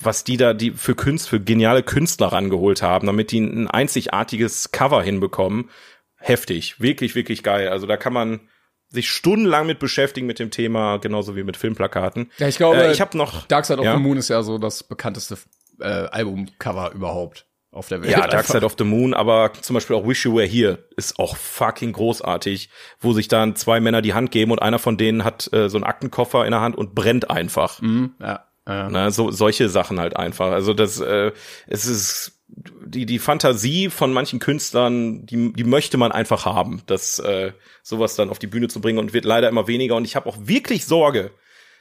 was 0.00 0.24
die 0.24 0.36
da 0.36 0.54
die 0.54 0.72
für 0.72 0.94
Künst, 0.94 1.28
für 1.28 1.40
geniale 1.40 1.82
Künstler 1.82 2.28
rangeholt 2.28 2.82
haben, 2.82 3.06
damit 3.06 3.30
die 3.30 3.40
ein 3.40 3.68
einzigartiges 3.68 4.72
Cover 4.72 5.02
hinbekommen, 5.02 5.70
heftig, 6.16 6.80
wirklich, 6.80 7.14
wirklich 7.14 7.42
geil. 7.42 7.68
Also 7.68 7.86
da 7.86 7.96
kann 7.96 8.12
man 8.12 8.48
sich 8.88 9.10
stundenlang 9.10 9.66
mit 9.66 9.78
beschäftigen 9.78 10.26
mit 10.26 10.38
dem 10.38 10.50
Thema, 10.50 10.98
genauso 10.98 11.36
wie 11.36 11.42
mit 11.42 11.56
Filmplakaten. 11.56 12.30
Ja, 12.38 12.48
ich 12.48 12.56
glaube, 12.56 12.84
äh, 12.84 12.92
ich 12.92 13.00
habe 13.00 13.16
noch 13.18 13.46
Dark 13.46 13.66
Side 13.66 13.78
of 13.78 13.84
ja? 13.84 13.96
the 13.96 14.02
Moon 14.02 14.16
ist 14.16 14.28
ja 14.28 14.42
so 14.42 14.58
das 14.58 14.82
bekannteste 14.84 15.36
äh, 15.80 15.84
Albumcover 15.84 16.92
überhaupt 16.92 17.46
auf 17.74 17.88
der 17.88 18.02
Welt. 18.02 18.12
Ja, 18.12 18.26
Dark. 18.26 18.46
Side 18.46 18.64
of 18.64 18.76
the 18.78 18.84
Moon, 18.84 19.14
aber 19.14 19.52
zum 19.60 19.74
Beispiel 19.74 19.96
auch 19.96 20.06
Wish 20.06 20.24
You 20.24 20.36
Were 20.36 20.46
Here 20.46 20.78
ist 20.96 21.18
auch 21.18 21.36
fucking 21.36 21.92
großartig, 21.92 22.70
wo 23.00 23.12
sich 23.12 23.28
dann 23.28 23.56
zwei 23.56 23.80
Männer 23.80 24.02
die 24.02 24.14
Hand 24.14 24.30
geben 24.30 24.52
und 24.52 24.60
einer 24.60 24.78
von 24.78 24.96
denen 24.96 25.24
hat 25.24 25.52
äh, 25.52 25.68
so 25.68 25.76
einen 25.76 25.84
Aktenkoffer 25.84 26.44
in 26.44 26.52
der 26.52 26.60
Hand 26.60 26.76
und 26.76 26.94
brennt 26.94 27.30
einfach. 27.30 27.80
Mhm, 27.82 28.14
ja, 28.20 28.46
ja. 28.66 28.88
Ne, 28.88 29.10
so 29.10 29.30
solche 29.30 29.68
Sachen 29.68 30.00
halt 30.00 30.16
einfach. 30.16 30.52
Also 30.52 30.72
das, 30.72 31.00
äh, 31.00 31.32
es 31.66 31.86
ist 31.86 32.40
die 32.48 33.06
die 33.06 33.18
Fantasie 33.18 33.90
von 33.90 34.12
manchen 34.12 34.38
Künstlern, 34.38 35.26
die 35.26 35.52
die 35.52 35.64
möchte 35.64 35.96
man 35.96 36.12
einfach 36.12 36.44
haben, 36.46 36.82
das 36.86 37.18
äh, 37.18 37.52
sowas 37.82 38.14
dann 38.14 38.30
auf 38.30 38.38
die 38.38 38.46
Bühne 38.46 38.68
zu 38.68 38.80
bringen 38.80 38.98
und 38.98 39.12
wird 39.12 39.24
leider 39.24 39.48
immer 39.48 39.66
weniger. 39.66 39.96
Und 39.96 40.04
ich 40.04 40.16
habe 40.16 40.28
auch 40.28 40.36
wirklich 40.40 40.86
Sorge, 40.86 41.32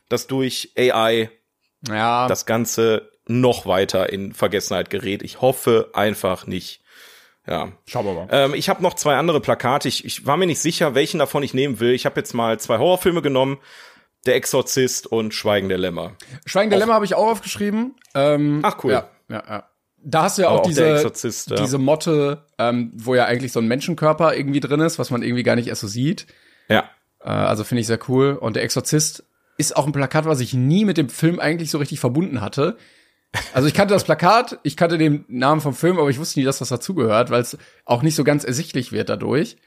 dass 0.10 0.28
durch 0.28 0.74
AI 0.78 1.30
ja. 1.88 2.28
das 2.28 2.46
Ganze 2.46 3.13
noch 3.28 3.66
weiter 3.66 4.12
in 4.12 4.34
Vergessenheit 4.34 4.90
gerät. 4.90 5.24
Ich 5.24 5.42
hoffe 5.42 5.90
einfach 5.94 6.48
nicht. 6.48 6.82
Ja. 7.48 7.74
Schauen 7.86 8.06
wir 8.06 8.14
mal. 8.14 8.28
Ähm, 8.32 8.54
ich 8.54 8.70
habe 8.70 8.82
noch 8.82 8.94
zwei 8.94 9.16
andere 9.16 9.42
Plakate. 9.42 9.88
Ich, 9.88 10.06
ich 10.06 10.26
war 10.26 10.38
mir 10.38 10.46
nicht 10.46 10.60
sicher, 10.60 10.96
welchen 10.96 11.20
davon 11.20 11.44
ich 11.44 11.54
nehmen 11.54 11.80
will. 11.80 11.92
Ich 11.94 12.06
habe 12.06 12.20
jetzt 12.20 12.34
mal 12.34 12.60
zwei 12.60 12.78
Horrorfilme 12.78 13.22
genommen. 13.22 13.58
Der 14.26 14.36
Exorzist 14.36 15.08
und 15.08 15.34
Schweigen 15.34 15.68
der 15.68 15.78
Lämmer. 15.78 16.14
Schweigen 16.46 16.70
der 16.70 16.80
Lämmer 16.80 16.94
habe 16.94 17.04
ich 17.04 17.16
auch 17.16 17.28
aufgeschrieben. 17.28 17.96
Ähm, 18.16 18.62
Ach, 18.64 18.82
cool. 18.84 18.94
Ja, 18.94 19.10
ja, 19.28 19.44
ja. 19.46 19.70
Da 20.06 20.24
hast 20.24 20.38
du 20.38 20.44
ja 20.44 20.50
auch 20.50 20.60
auch 20.60 20.64
diese, 20.64 21.02
ja. 21.02 21.56
diese 21.56 21.78
Motte, 21.78 22.46
ähm, 22.58 22.92
wo 22.94 23.16
ja 23.16 23.26
eigentlich 23.26 23.54
so 23.54 23.60
ein 23.60 23.68
Menschenkörper 23.68 24.36
irgendwie 24.36 24.60
drin 24.60 24.82
ist, 24.82 25.00
was 25.00 25.12
man 25.12 25.24
irgendwie 25.24 25.44
gar 25.44 25.56
nicht 25.56 25.68
erst 25.68 25.82
so 25.82 25.88
sieht. 25.88 26.28
Ja. 26.68 26.90
Äh, 27.22 27.30
also 27.30 27.64
finde 27.64 27.82
ich 27.82 27.88
sehr 27.88 28.00
cool. 28.08 28.34
Und 28.34 28.56
der 28.56 28.64
Exorzist 28.64 29.26
ist 29.58 29.76
auch 29.76 29.86
ein 29.86 29.94
Plakat, 29.94 30.26
was 30.26 30.40
ich 30.40 30.54
nie 30.54 30.86
mit 30.86 30.98
dem 30.98 31.10
Film 31.10 31.40
eigentlich 31.40 31.72
so 31.72 31.78
richtig 31.78 32.00
verbunden 32.00 32.42
hatte. 32.42 32.78
Also 33.54 33.68
ich 33.68 33.74
kannte 33.74 33.94
das 33.94 34.04
Plakat, 34.04 34.60
ich 34.64 34.78
kannte 34.78 34.98
den 34.98 35.26
Namen 35.28 35.62
vom 35.62 35.74
Film, 35.74 35.98
aber 35.98 36.10
ich 36.10 36.20
wusste 36.20 36.40
nie, 36.40 36.46
dass 36.46 36.60
das 36.60 36.70
dazugehört, 36.70 37.32
weil 37.32 37.42
es 37.42 37.58
auch 37.86 38.04
nicht 38.04 38.16
so 38.16 38.24
ganz 38.24 38.44
ersichtlich 38.44 38.92
wird 38.92 39.10
dadurch. 39.10 39.58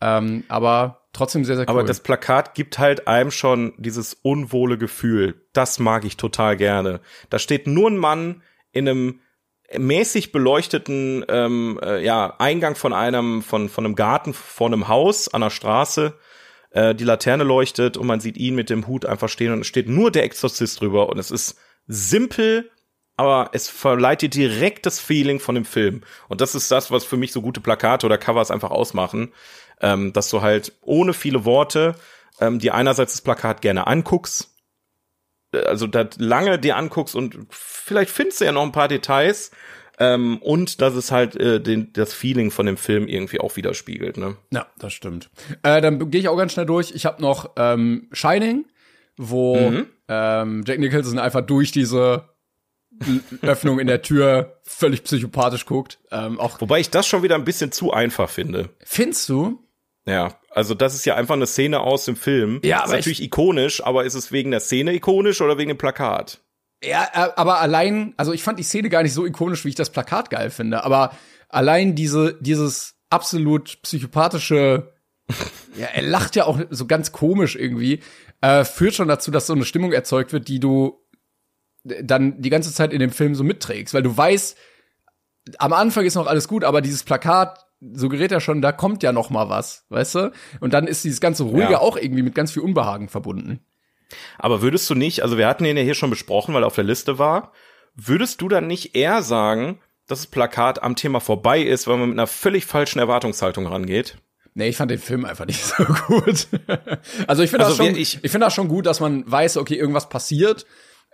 Ähm, 0.00 0.44
aber 0.48 1.06
trotzdem 1.12 1.44
sehr, 1.44 1.56
sehr 1.56 1.64
cool. 1.64 1.70
Aber 1.70 1.84
das 1.84 2.00
Plakat 2.00 2.54
gibt 2.54 2.78
halt 2.78 3.08
einem 3.08 3.30
schon 3.30 3.72
dieses 3.78 4.14
unwohle 4.14 4.76
Gefühl. 4.76 5.46
Das 5.52 5.78
mag 5.78 6.04
ich 6.04 6.16
total 6.16 6.56
gerne. 6.56 7.00
Da 7.30 7.38
steht 7.38 7.66
nur 7.66 7.90
ein 7.90 7.96
Mann 7.96 8.42
in 8.72 8.88
einem 8.88 9.20
mäßig 9.76 10.32
beleuchteten 10.32 11.24
ähm, 11.28 11.80
äh, 11.82 12.04
ja, 12.04 12.34
Eingang 12.38 12.76
von 12.76 12.92
einem 12.92 13.42
von 13.42 13.68
von 13.68 13.84
einem 13.84 13.94
Garten 13.94 14.32
vor 14.34 14.66
einem 14.66 14.88
Haus 14.88 15.32
an 15.32 15.40
der 15.40 15.50
Straße. 15.50 16.14
Äh, 16.70 16.94
die 16.94 17.04
Laterne 17.04 17.42
leuchtet 17.42 17.96
und 17.96 18.06
man 18.06 18.20
sieht 18.20 18.36
ihn 18.36 18.54
mit 18.54 18.70
dem 18.70 18.86
Hut 18.86 19.06
einfach 19.06 19.28
stehen 19.28 19.52
und 19.52 19.60
es 19.60 19.66
steht 19.66 19.88
nur 19.88 20.10
der 20.10 20.24
Exorzist 20.24 20.80
drüber 20.80 21.08
und 21.08 21.18
es 21.18 21.30
ist 21.30 21.58
simpel, 21.86 22.70
aber 23.16 23.50
es 23.52 23.68
verleiht 23.68 24.22
dir 24.22 24.28
direkt 24.28 24.84
das 24.86 25.00
Feeling 25.00 25.40
von 25.40 25.54
dem 25.54 25.64
Film. 25.64 26.02
Und 26.28 26.40
das 26.40 26.54
ist 26.54 26.70
das, 26.70 26.90
was 26.90 27.04
für 27.04 27.16
mich 27.16 27.32
so 27.32 27.40
gute 27.42 27.60
Plakate 27.60 28.04
oder 28.06 28.18
Covers 28.18 28.50
einfach 28.50 28.70
ausmachen, 28.70 29.32
ähm, 29.80 30.12
dass 30.12 30.30
du 30.30 30.42
halt 30.42 30.72
ohne 30.82 31.12
viele 31.14 31.44
Worte 31.44 31.94
ähm, 32.40 32.58
dir 32.58 32.74
einerseits 32.74 33.12
das 33.12 33.22
Plakat 33.22 33.62
gerne 33.62 33.86
anguckst, 33.86 34.50
äh, 35.52 35.60
also 35.60 35.86
da 35.86 36.08
lange 36.18 36.58
dir 36.58 36.76
anguckst 36.76 37.14
und 37.14 37.38
vielleicht 37.50 38.10
findest 38.10 38.40
du 38.40 38.44
ja 38.44 38.52
noch 38.52 38.62
ein 38.62 38.72
paar 38.72 38.88
Details 38.88 39.50
ähm, 39.98 40.36
und 40.42 40.82
dass 40.82 40.92
es 40.94 41.10
halt 41.10 41.36
äh, 41.36 41.58
den, 41.58 41.94
das 41.94 42.12
Feeling 42.12 42.50
von 42.50 42.66
dem 42.66 42.76
Film 42.76 43.08
irgendwie 43.08 43.40
auch 43.40 43.56
widerspiegelt. 43.56 44.18
Ne? 44.18 44.36
Ja, 44.52 44.66
das 44.78 44.92
stimmt. 44.92 45.30
Äh, 45.62 45.80
dann 45.80 46.10
gehe 46.10 46.20
ich 46.20 46.28
auch 46.28 46.36
ganz 46.36 46.52
schnell 46.52 46.66
durch. 46.66 46.90
Ich 46.94 47.06
habe 47.06 47.22
noch 47.22 47.52
ähm, 47.56 48.08
Shining, 48.12 48.66
wo 49.16 49.70
Mhm. 49.70 49.86
ähm, 50.08 50.64
Jack 50.66 50.78
Nicholson 50.80 51.18
einfach 51.18 51.40
durch 51.40 51.72
diese 51.72 52.28
Öffnung 53.42 53.78
in 53.78 53.86
der 53.86 54.02
Tür 54.02 54.60
völlig 54.64 55.04
psychopathisch 55.04 55.66
guckt. 55.66 55.98
Ähm, 56.10 56.40
auch 56.40 56.60
Wobei 56.60 56.80
ich 56.80 56.90
das 56.90 57.06
schon 57.06 57.22
wieder 57.22 57.34
ein 57.34 57.44
bisschen 57.44 57.72
zu 57.72 57.92
einfach 57.92 58.28
finde. 58.30 58.70
findest 58.84 59.28
du? 59.28 59.62
Ja, 60.06 60.38
also 60.50 60.74
das 60.74 60.94
ist 60.94 61.04
ja 61.04 61.16
einfach 61.16 61.34
eine 61.34 61.46
Szene 61.46 61.80
aus 61.80 62.04
dem 62.04 62.16
Film. 62.16 62.60
Ja, 62.62 62.78
ist 62.78 62.82
aber 62.84 62.92
ich- 62.92 62.98
natürlich 62.98 63.22
ikonisch, 63.22 63.82
aber 63.84 64.04
ist 64.04 64.14
es 64.14 64.30
wegen 64.32 64.50
der 64.52 64.60
Szene 64.60 64.94
ikonisch 64.94 65.40
oder 65.40 65.58
wegen 65.58 65.68
dem 65.68 65.78
Plakat? 65.78 66.40
Ja, 66.84 67.08
äh, 67.12 67.30
aber 67.36 67.60
allein, 67.60 68.14
also 68.16 68.32
ich 68.32 68.42
fand 68.42 68.58
die 68.58 68.62
Szene 68.62 68.88
gar 68.88 69.02
nicht 69.02 69.14
so 69.14 69.26
ikonisch, 69.26 69.64
wie 69.64 69.70
ich 69.70 69.74
das 69.74 69.90
Plakat 69.90 70.30
geil 70.30 70.50
finde, 70.50 70.84
aber 70.84 71.16
allein 71.48 71.94
diese, 71.94 72.34
dieses 72.40 72.94
absolut 73.10 73.80
psychopathische, 73.82 74.92
ja, 75.76 75.86
er 75.86 76.02
lacht 76.02 76.36
ja 76.36 76.44
auch 76.44 76.60
so 76.70 76.86
ganz 76.86 77.12
komisch 77.12 77.56
irgendwie, 77.56 78.00
äh, 78.42 78.64
führt 78.64 78.94
schon 78.94 79.08
dazu, 79.08 79.30
dass 79.30 79.46
so 79.46 79.54
eine 79.54 79.64
Stimmung 79.64 79.92
erzeugt 79.92 80.32
wird, 80.32 80.46
die 80.48 80.60
du 80.60 81.02
dann 82.02 82.40
die 82.40 82.50
ganze 82.50 82.72
Zeit 82.72 82.92
in 82.92 83.00
dem 83.00 83.10
Film 83.10 83.34
so 83.34 83.44
mitträgst, 83.44 83.94
weil 83.94 84.02
du 84.02 84.16
weißt, 84.16 84.56
am 85.58 85.72
Anfang 85.72 86.04
ist 86.04 86.14
noch 86.14 86.26
alles 86.26 86.48
gut, 86.48 86.64
aber 86.64 86.80
dieses 86.80 87.04
Plakat 87.04 87.66
suggeriert 87.92 88.32
ja 88.32 88.40
schon, 88.40 88.62
da 88.62 88.72
kommt 88.72 89.02
ja 89.02 89.12
noch 89.12 89.30
mal 89.30 89.48
was, 89.48 89.84
weißt 89.90 90.14
du? 90.16 90.32
Und 90.60 90.72
dann 90.74 90.86
ist 90.86 91.04
dieses 91.04 91.20
ganze 91.20 91.44
Ruhige 91.44 91.72
Ja. 91.72 91.78
auch 91.80 91.96
irgendwie 91.96 92.22
mit 92.22 92.34
ganz 92.34 92.52
viel 92.52 92.62
Unbehagen 92.62 93.08
verbunden. 93.08 93.60
Aber 94.38 94.62
würdest 94.62 94.88
du 94.88 94.94
nicht, 94.94 95.22
also 95.22 95.36
wir 95.36 95.46
hatten 95.46 95.64
ihn 95.64 95.76
ja 95.76 95.82
hier 95.82 95.94
schon 95.94 96.10
besprochen, 96.10 96.54
weil 96.54 96.62
er 96.62 96.68
auf 96.68 96.74
der 96.74 96.84
Liste 96.84 97.18
war, 97.18 97.52
würdest 97.94 98.40
du 98.40 98.48
dann 98.48 98.66
nicht 98.66 98.94
eher 98.96 99.22
sagen, 99.22 99.78
dass 100.06 100.20
das 100.20 100.26
Plakat 100.28 100.82
am 100.82 100.96
Thema 100.96 101.20
vorbei 101.20 101.60
ist, 101.60 101.86
weil 101.86 101.96
man 101.98 102.10
mit 102.10 102.18
einer 102.18 102.26
völlig 102.28 102.64
falschen 102.66 102.98
Erwartungshaltung 102.98 103.66
rangeht? 103.66 104.16
Nee, 104.54 104.68
ich 104.68 104.76
fand 104.76 104.90
den 104.90 104.98
Film 104.98 105.24
einfach 105.24 105.44
nicht 105.44 105.62
so 105.76 105.84
gut. 105.84 106.48
also 107.26 107.42
ich 107.42 107.50
finde 107.50 107.66
Also 107.66 107.76
das 107.76 107.86
schon, 107.86 107.96
ich 107.96 108.18
finde 108.22 108.46
das 108.46 108.54
schon 108.54 108.68
gut, 108.68 108.86
dass 108.86 109.00
man 109.00 109.30
weiß, 109.30 109.58
okay, 109.58 109.74
irgendwas 109.74 110.08
passiert, 110.08 110.66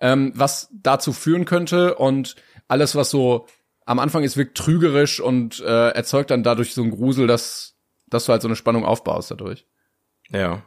ähm, 0.02 0.32
was 0.34 0.68
dazu 0.72 1.12
führen 1.14 1.46
könnte 1.46 1.94
und 1.94 2.36
alles, 2.68 2.94
was 2.96 3.08
so 3.08 3.46
am 3.86 3.98
Anfang 3.98 4.24
ist, 4.24 4.36
wirkt 4.36 4.58
trügerisch 4.58 5.20
und 5.20 5.60
äh, 5.60 5.88
erzeugt 5.90 6.30
dann 6.30 6.42
dadurch 6.42 6.74
so 6.74 6.82
einen 6.82 6.90
Grusel, 6.90 7.26
dass, 7.26 7.76
dass 8.08 8.26
du 8.26 8.32
halt 8.32 8.42
so 8.42 8.48
eine 8.48 8.56
Spannung 8.56 8.84
aufbaust 8.84 9.30
dadurch. 9.30 9.66
Ja. 10.30 10.62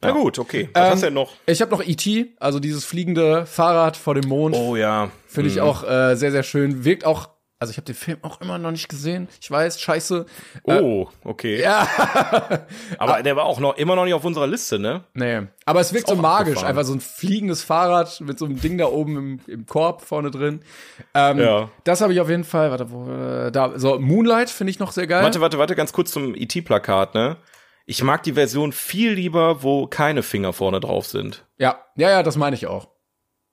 Na 0.00 0.12
gut, 0.12 0.38
okay. 0.38 0.70
Was 0.72 0.82
Ähm, 0.84 0.90
hast 0.92 1.02
du 1.02 1.06
denn 1.06 1.14
noch? 1.14 1.32
Ich 1.46 1.60
habe 1.60 1.72
noch 1.72 1.84
E.T., 1.84 2.36
also 2.38 2.60
dieses 2.60 2.84
fliegende 2.84 3.46
Fahrrad 3.46 3.96
vor 3.96 4.14
dem 4.14 4.28
Mond. 4.28 4.54
Oh 4.54 4.76
ja. 4.76 5.10
Finde 5.26 5.50
ich 5.50 5.60
auch 5.60 5.82
äh, 5.82 6.14
sehr, 6.14 6.30
sehr 6.30 6.44
schön. 6.44 6.84
Wirkt 6.84 7.04
auch, 7.04 7.30
also 7.60 7.72
ich 7.72 7.76
habe 7.76 7.86
den 7.86 7.94
Film 7.96 8.18
auch 8.22 8.40
immer 8.40 8.56
noch 8.58 8.70
nicht 8.70 8.88
gesehen. 8.88 9.26
Ich 9.40 9.50
weiß, 9.50 9.80
scheiße. 9.80 10.26
Oh, 10.62 11.08
okay. 11.24 11.60
Ja. 11.60 11.88
Aber 12.98 13.22
der 13.22 13.34
war 13.34 13.44
auch 13.46 13.58
noch 13.58 13.76
immer 13.76 13.96
noch 13.96 14.04
nicht 14.04 14.14
auf 14.14 14.24
unserer 14.24 14.46
Liste, 14.46 14.78
ne? 14.78 15.04
Nee, 15.14 15.42
aber 15.64 15.80
es 15.80 15.92
wirkt 15.92 16.08
so 16.08 16.14
magisch, 16.14 16.50
abgefahren. 16.50 16.68
einfach 16.68 16.84
so 16.84 16.94
ein 16.94 17.00
fliegendes 17.00 17.62
Fahrrad 17.62 18.20
mit 18.20 18.38
so 18.38 18.44
einem 18.46 18.60
Ding 18.60 18.78
da 18.78 18.86
oben 18.86 19.16
im, 19.16 19.40
im 19.46 19.66
Korb 19.66 20.02
vorne 20.02 20.30
drin. 20.30 20.60
Ähm, 21.14 21.38
Ja. 21.38 21.68
Das 21.84 22.00
habe 22.00 22.12
ich 22.12 22.20
auf 22.20 22.30
jeden 22.30 22.44
Fall, 22.44 22.70
warte, 22.70 22.90
wo, 22.90 23.10
äh, 23.10 23.50
da, 23.50 23.78
so 23.78 23.98
Moonlight 23.98 24.50
finde 24.50 24.70
ich 24.70 24.78
noch 24.78 24.92
sehr 24.92 25.06
geil. 25.06 25.22
Warte, 25.24 25.40
warte, 25.40 25.58
warte, 25.58 25.74
ganz 25.74 25.92
kurz 25.92 26.10
zum 26.12 26.34
IT-Plakat, 26.34 27.14
ne? 27.14 27.36
Ich 27.86 28.02
mag 28.02 28.22
die 28.22 28.34
Version 28.34 28.72
viel 28.72 29.12
lieber, 29.12 29.62
wo 29.62 29.86
keine 29.86 30.22
Finger 30.22 30.52
vorne 30.52 30.78
drauf 30.80 31.06
sind. 31.06 31.44
Ja, 31.58 31.78
ja, 31.96 32.10
ja, 32.10 32.22
das 32.22 32.36
meine 32.36 32.54
ich 32.54 32.66
auch. 32.66 32.88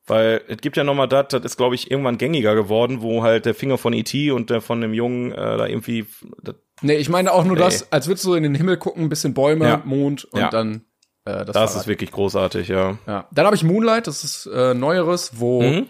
Weil 0.08 0.42
es 0.48 0.58
gibt 0.58 0.78
ja 0.78 0.84
noch 0.84 0.94
mal 0.94 1.08
das, 1.08 1.30
das 1.30 1.44
ist 1.44 1.58
glaube 1.58 1.74
ich 1.76 1.90
irgendwann 1.90 2.18
gängiger 2.18 2.54
geworden, 2.56 3.02
wo 3.02 3.24
halt 3.24 3.46
der 3.46 3.56
Finger 3.56 3.78
von 3.78 3.92
E.T. 3.94 4.32
und 4.32 4.50
der 4.52 4.62
von 4.62 4.80
dem 4.82 4.94
Jungen 4.94 5.32
äh, 5.32 5.36
da 5.58 5.66
irgendwie 5.66 6.06
das, 6.44 6.56
Nee, 6.82 6.96
ich 6.98 7.10
meine 7.10 7.32
auch 7.32 7.44
nur 7.46 7.56
Nee. 7.56 7.62
das, 7.64 7.92
als 7.92 8.08
würdest 8.08 8.26
du 8.26 8.34
in 8.36 8.44
den 8.44 8.54
Himmel 8.54 8.78
gucken, 8.78 9.04
ein 9.04 9.10
bisschen 9.10 9.34
Bäume, 9.34 9.66
Ja. 9.66 9.82
Mond 9.86 10.26
und 10.26 10.40
Ja. 10.42 10.50
dann 10.50 10.86
äh, 11.26 11.44
das, 11.46 11.54
das 11.54 11.76
ist 11.76 11.88
wirklich 11.88 12.12
großartig, 12.12 12.68
ja. 12.68 13.00
Ja. 13.08 13.28
Dann 13.32 13.46
habe 13.46 13.56
ich 13.56 13.64
Moonlight, 13.64 14.06
das 14.08 14.24
ist 14.24 14.46
äh, 14.46 14.74
neueres, 14.76 15.40
wo 15.40 15.62
Mhm. 15.64 15.88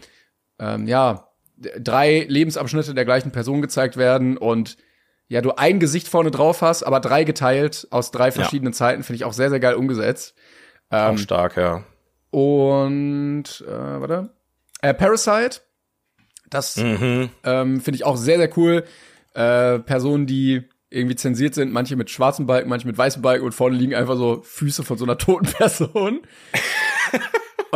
ähm, 0.59 0.87
ja 0.87 1.27
drei 1.79 2.25
Lebensabschnitte 2.29 2.93
der 2.93 3.05
gleichen 3.05 3.31
Person 3.31 3.61
gezeigt 3.61 3.97
werden 3.97 4.37
und 4.37 4.77
ja, 5.27 5.41
du 5.41 5.51
ein 5.57 5.79
Gesicht 5.79 6.07
vorne 6.07 6.29
drauf 6.31 6.61
hast, 6.61 6.83
aber 6.83 6.99
drei 6.99 7.23
geteilt 7.23 7.87
aus 7.91 8.11
drei 8.11 8.31
verschiedenen 8.31 8.73
Zeiten, 8.73 9.03
finde 9.03 9.15
ich 9.17 9.23
auch 9.25 9.33
sehr, 9.33 9.49
sehr 9.49 9.59
geil 9.59 9.73
umgesetzt. 9.73 10.35
Auch 10.89 11.09
Ähm, 11.09 11.17
stark, 11.17 11.57
ja. 11.57 11.83
Und 12.35 13.63
äh, 13.65 13.71
warte. 13.71 14.29
Äh, 14.81 14.93
Parasite. 14.93 15.61
Das 16.49 16.75
Mhm. 16.75 17.29
ähm, 17.43 17.79
finde 17.81 17.95
ich 17.95 18.03
auch 18.05 18.17
sehr, 18.17 18.37
sehr 18.37 18.55
cool. 18.57 18.83
Äh, 19.33 19.79
Personen, 19.79 20.27
die 20.27 20.63
irgendwie 20.89 21.15
zensiert 21.15 21.55
sind, 21.55 21.71
manche 21.71 21.95
mit 21.95 22.09
schwarzen 22.09 22.45
Balken, 22.45 22.69
manche 22.69 22.87
mit 22.87 22.97
weißen 22.97 23.21
Balken 23.21 23.45
und 23.45 23.53
vorne 23.53 23.75
liegen 23.77 23.95
einfach 23.95 24.17
so 24.17 24.41
Füße 24.43 24.83
von 24.83 24.97
so 24.97 25.05
einer 25.05 25.17
toten 25.17 25.45
Person. 25.47 26.21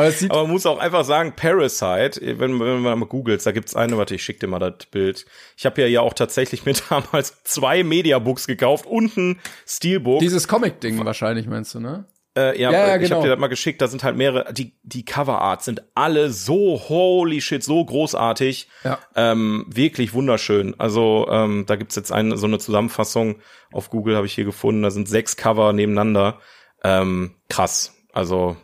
Es 0.02 0.20
sieht 0.20 0.32
Aber 0.32 0.44
man 0.44 0.52
muss 0.52 0.66
auch 0.66 0.80
einfach 0.80 1.04
sagen, 1.04 1.34
Parasite, 1.36 2.22
wenn, 2.40 2.58
wenn 2.58 2.80
man 2.80 3.00
mal 3.00 3.06
googelt, 3.06 3.46
da 3.46 3.52
gibt's 3.52 3.76
eine, 3.76 3.98
warte, 3.98 4.16
ich 4.16 4.24
schick 4.24 4.40
dir 4.40 4.48
mal 4.48 4.58
das 4.60 4.86
Bild. 4.90 5.26
Ich 5.58 5.66
habe 5.66 5.82
ja 5.82 5.88
ja 5.88 6.00
auch 6.00 6.14
tatsächlich 6.14 6.66
mir 6.66 6.74
damals 6.90 7.44
zwei 7.44 7.84
Mediabooks 7.84 8.48
gekauft 8.48 8.86
und 8.86 9.18
ein 9.18 9.40
Steelbook. 9.68 10.22
dieses 10.22 10.48
Comic-Ding 10.48 11.04
wahrscheinlich, 11.04 11.48
meinst 11.48 11.76
du, 11.76 11.82
ne? 11.82 12.06
Äh, 12.38 12.60
ja, 12.62 12.72
Ja, 12.72 12.88
ja, 12.88 12.96
ich 12.96 13.04
genau. 13.04 13.18
habe 13.18 13.28
dir 13.28 13.32
das 13.32 13.40
mal 13.40 13.48
geschickt, 13.48 13.82
da 13.82 13.88
sind 13.88 14.04
halt 14.04 14.16
mehrere, 14.16 14.54
die, 14.54 14.78
die 14.84 15.04
Coverarts 15.04 15.66
sind 15.66 15.84
alle 15.96 16.30
so 16.30 16.80
holy 16.88 17.42
shit, 17.42 17.64
so 17.64 17.84
großartig. 17.84 18.70
Ja. 18.84 19.00
Ähm, 19.16 19.66
wirklich 19.68 20.14
wunderschön. 20.14 20.76
Also 20.80 21.28
ähm, 21.30 21.66
da 21.66 21.76
gibt's 21.76 21.96
jetzt 21.96 22.12
eine, 22.12 22.38
so 22.38 22.46
eine 22.48 22.60
Zusammenfassung 22.60 23.40
auf 23.72 23.90
Google, 23.90 24.16
habe 24.16 24.26
ich 24.28 24.34
hier 24.34 24.46
gefunden. 24.46 24.84
Da 24.84 24.92
sind 24.92 25.08
sechs 25.10 25.38
Cover 25.38 25.74
nebeneinander. 25.74 26.40
Ähm, 26.84 27.36
krass. 27.50 27.94
Also 28.14 28.58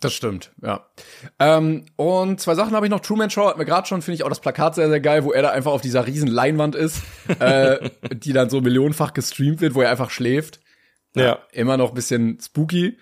Das 0.00 0.12
stimmt, 0.14 0.52
ja. 0.62 0.86
Ähm, 1.38 1.86
und 1.96 2.40
zwei 2.40 2.54
Sachen 2.54 2.74
habe 2.74 2.86
ich 2.86 2.90
noch. 2.90 3.00
Truman 3.00 3.30
Show 3.30 3.46
hat 3.48 3.58
mir 3.58 3.64
gerade 3.64 3.86
schon, 3.86 4.02
finde 4.02 4.16
ich 4.16 4.24
auch 4.24 4.28
das 4.28 4.40
Plakat 4.40 4.74
sehr, 4.74 4.88
sehr 4.88 5.00
geil, 5.00 5.24
wo 5.24 5.32
er 5.32 5.42
da 5.42 5.50
einfach 5.50 5.72
auf 5.72 5.80
dieser 5.80 6.06
riesen 6.06 6.28
Leinwand 6.28 6.74
ist, 6.74 7.02
äh, 7.40 7.90
die 8.12 8.32
dann 8.32 8.50
so 8.50 8.60
millionenfach 8.60 9.14
gestreamt 9.14 9.60
wird, 9.60 9.74
wo 9.74 9.82
er 9.82 9.90
einfach 9.90 10.10
schläft. 10.10 10.60
Ja. 11.14 11.38
Immer 11.52 11.76
noch 11.76 11.90
ein 11.90 11.94
bisschen 11.94 12.38
spooky. 12.40 12.98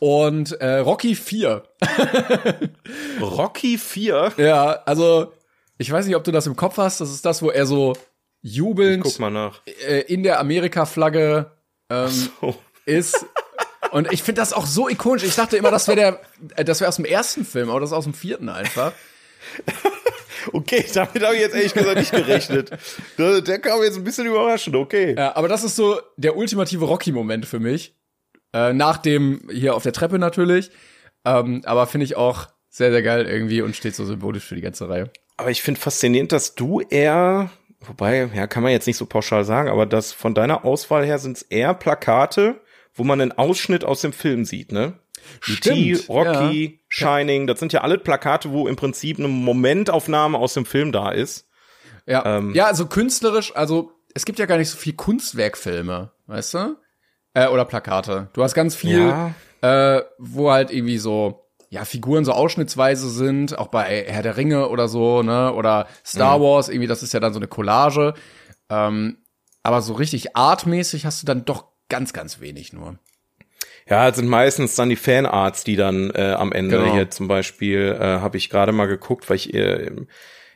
Und 0.00 0.52
äh, 0.60 0.76
Rocky 0.78 1.14
4. 1.16 1.64
Rocky 3.20 3.78
4? 3.78 4.32
Ja, 4.36 4.82
also 4.86 5.32
ich 5.76 5.90
weiß 5.90 6.06
nicht, 6.06 6.16
ob 6.16 6.24
du 6.24 6.30
das 6.32 6.46
im 6.46 6.56
Kopf 6.56 6.76
hast. 6.78 7.00
Das 7.00 7.10
ist 7.10 7.24
das, 7.24 7.42
wo 7.42 7.50
er 7.50 7.66
so 7.66 7.94
jubelnd 8.40 9.02
Guck 9.02 9.18
mal 9.18 9.30
nach. 9.30 9.60
äh, 9.86 10.00
in 10.02 10.22
der 10.22 10.38
Amerika-Flagge 10.40 11.50
ähm, 11.90 12.28
Oh. 12.40 12.54
ist. 12.86 13.26
Und 13.90 14.12
ich 14.12 14.22
finde 14.22 14.40
das 14.40 14.52
auch 14.52 14.66
so 14.66 14.88
ikonisch. 14.88 15.24
Ich 15.24 15.34
dachte 15.34 15.56
immer, 15.56 15.70
das 15.70 15.88
wäre 15.88 15.96
der, 15.96 16.20
äh, 16.56 16.64
das 16.64 16.80
wäre 16.80 16.88
aus 16.88 16.96
dem 16.96 17.04
ersten 17.04 17.44
Film, 17.44 17.70
aber 17.70 17.80
das 17.80 17.90
ist 17.90 17.94
aus 17.96 18.04
dem 18.04 18.14
vierten 18.14 18.48
einfach. 18.48 18.92
Okay, 20.52 20.84
damit 20.94 21.22
habe 21.22 21.34
ich 21.34 21.40
jetzt 21.40 21.54
ehrlich 21.54 21.74
gesagt 21.74 21.96
nicht 21.96 22.12
gerechnet. 22.12 22.70
Der, 23.18 23.40
der 23.40 23.58
kam 23.58 23.82
jetzt 23.82 23.96
ein 23.96 24.04
bisschen 24.04 24.26
überraschend, 24.26 24.76
okay. 24.76 25.14
Ja, 25.16 25.36
aber 25.36 25.48
das 25.48 25.64
ist 25.64 25.76
so 25.76 26.00
der 26.16 26.36
ultimative 26.36 26.84
Rocky-Moment 26.84 27.46
für 27.46 27.60
mich. 27.60 27.94
Äh, 28.52 28.72
nach 28.72 28.98
dem 28.98 29.48
hier 29.52 29.74
auf 29.74 29.82
der 29.82 29.92
Treppe 29.92 30.18
natürlich. 30.18 30.70
Ähm, 31.24 31.62
aber 31.64 31.86
finde 31.86 32.04
ich 32.04 32.16
auch 32.16 32.48
sehr, 32.68 32.90
sehr 32.90 33.02
geil 33.02 33.26
irgendwie 33.26 33.62
und 33.62 33.76
steht 33.76 33.94
so 33.94 34.04
symbolisch 34.04 34.44
für 34.44 34.54
die 34.54 34.60
ganze 34.60 34.88
Reihe. 34.88 35.10
Aber 35.36 35.50
ich 35.50 35.62
finde 35.62 35.80
faszinierend, 35.80 36.32
dass 36.32 36.54
du 36.54 36.80
eher, 36.80 37.50
wobei, 37.80 38.30
ja, 38.34 38.46
kann 38.46 38.62
man 38.62 38.72
jetzt 38.72 38.86
nicht 38.86 38.96
so 38.96 39.06
pauschal 39.06 39.44
sagen, 39.44 39.68
aber 39.68 39.86
dass 39.86 40.12
von 40.12 40.34
deiner 40.34 40.64
Auswahl 40.64 41.04
her 41.04 41.18
sind 41.18 41.36
es 41.36 41.42
eher 41.42 41.74
Plakate, 41.74 42.60
wo 42.94 43.04
man 43.04 43.20
einen 43.20 43.32
Ausschnitt 43.32 43.84
aus 43.84 44.00
dem 44.00 44.12
Film 44.12 44.44
sieht, 44.44 44.72
ne? 44.72 44.94
Stimmt, 45.40 46.08
Rocky, 46.08 46.77
Shining, 46.88 47.46
das 47.46 47.58
sind 47.60 47.72
ja 47.72 47.82
alle 47.82 47.98
Plakate, 47.98 48.50
wo 48.50 48.66
im 48.66 48.76
Prinzip 48.76 49.18
eine 49.18 49.28
Momentaufnahme 49.28 50.38
aus 50.38 50.54
dem 50.54 50.64
Film 50.64 50.92
da 50.92 51.10
ist. 51.10 51.46
Ja, 52.06 52.24
Ähm. 52.38 52.54
ja, 52.54 52.66
also 52.66 52.86
künstlerisch, 52.86 53.54
also 53.54 53.92
es 54.14 54.24
gibt 54.24 54.38
ja 54.38 54.46
gar 54.46 54.56
nicht 54.56 54.70
so 54.70 54.78
viel 54.78 54.94
Kunstwerkfilme, 54.94 56.10
weißt 56.26 56.54
du? 56.54 56.76
Äh, 57.34 57.48
oder 57.48 57.64
Plakate. 57.66 58.30
Du 58.32 58.42
hast 58.42 58.54
ganz 58.54 58.74
viel, 58.74 59.08
Ja. 59.08 59.34
äh, 59.60 60.02
wo 60.18 60.50
halt 60.50 60.70
irgendwie 60.70 60.98
so, 60.98 61.44
ja, 61.68 61.84
Figuren 61.84 62.24
so 62.24 62.32
ausschnittsweise 62.32 63.10
sind, 63.10 63.58
auch 63.58 63.66
bei 63.68 64.04
Herr 64.08 64.22
der 64.22 64.38
Ringe 64.38 64.68
oder 64.70 64.88
so, 64.88 65.22
ne? 65.22 65.52
Oder 65.52 65.86
Star 66.04 66.40
Wars, 66.40 66.70
irgendwie, 66.70 66.86
das 66.88 67.02
ist 67.02 67.12
ja 67.12 67.20
dann 67.20 67.34
so 67.34 67.38
eine 67.38 67.46
Collage. 67.48 68.14
Ähm, 68.70 69.18
aber 69.62 69.82
so 69.82 69.92
richtig 69.92 70.34
artmäßig 70.34 71.04
hast 71.04 71.22
du 71.22 71.26
dann 71.26 71.44
doch 71.44 71.66
ganz, 71.90 72.14
ganz 72.14 72.40
wenig 72.40 72.72
nur. 72.72 72.98
Ja, 73.88 74.08
es 74.08 74.16
sind 74.16 74.28
meistens 74.28 74.74
dann 74.74 74.88
die 74.90 74.96
Fanarts, 74.96 75.64
die 75.64 75.76
dann 75.76 76.10
äh, 76.10 76.34
am 76.36 76.52
Ende 76.52 76.78
Genau. 76.78 76.92
hier 76.92 77.10
zum 77.10 77.26
Beispiel 77.28 77.96
äh, 77.98 78.04
habe 78.20 78.36
ich 78.36 78.50
gerade 78.50 78.72
mal 78.72 78.86
geguckt, 78.86 79.28
weil 79.30 79.36
ich 79.36 79.54
äh, 79.54 79.90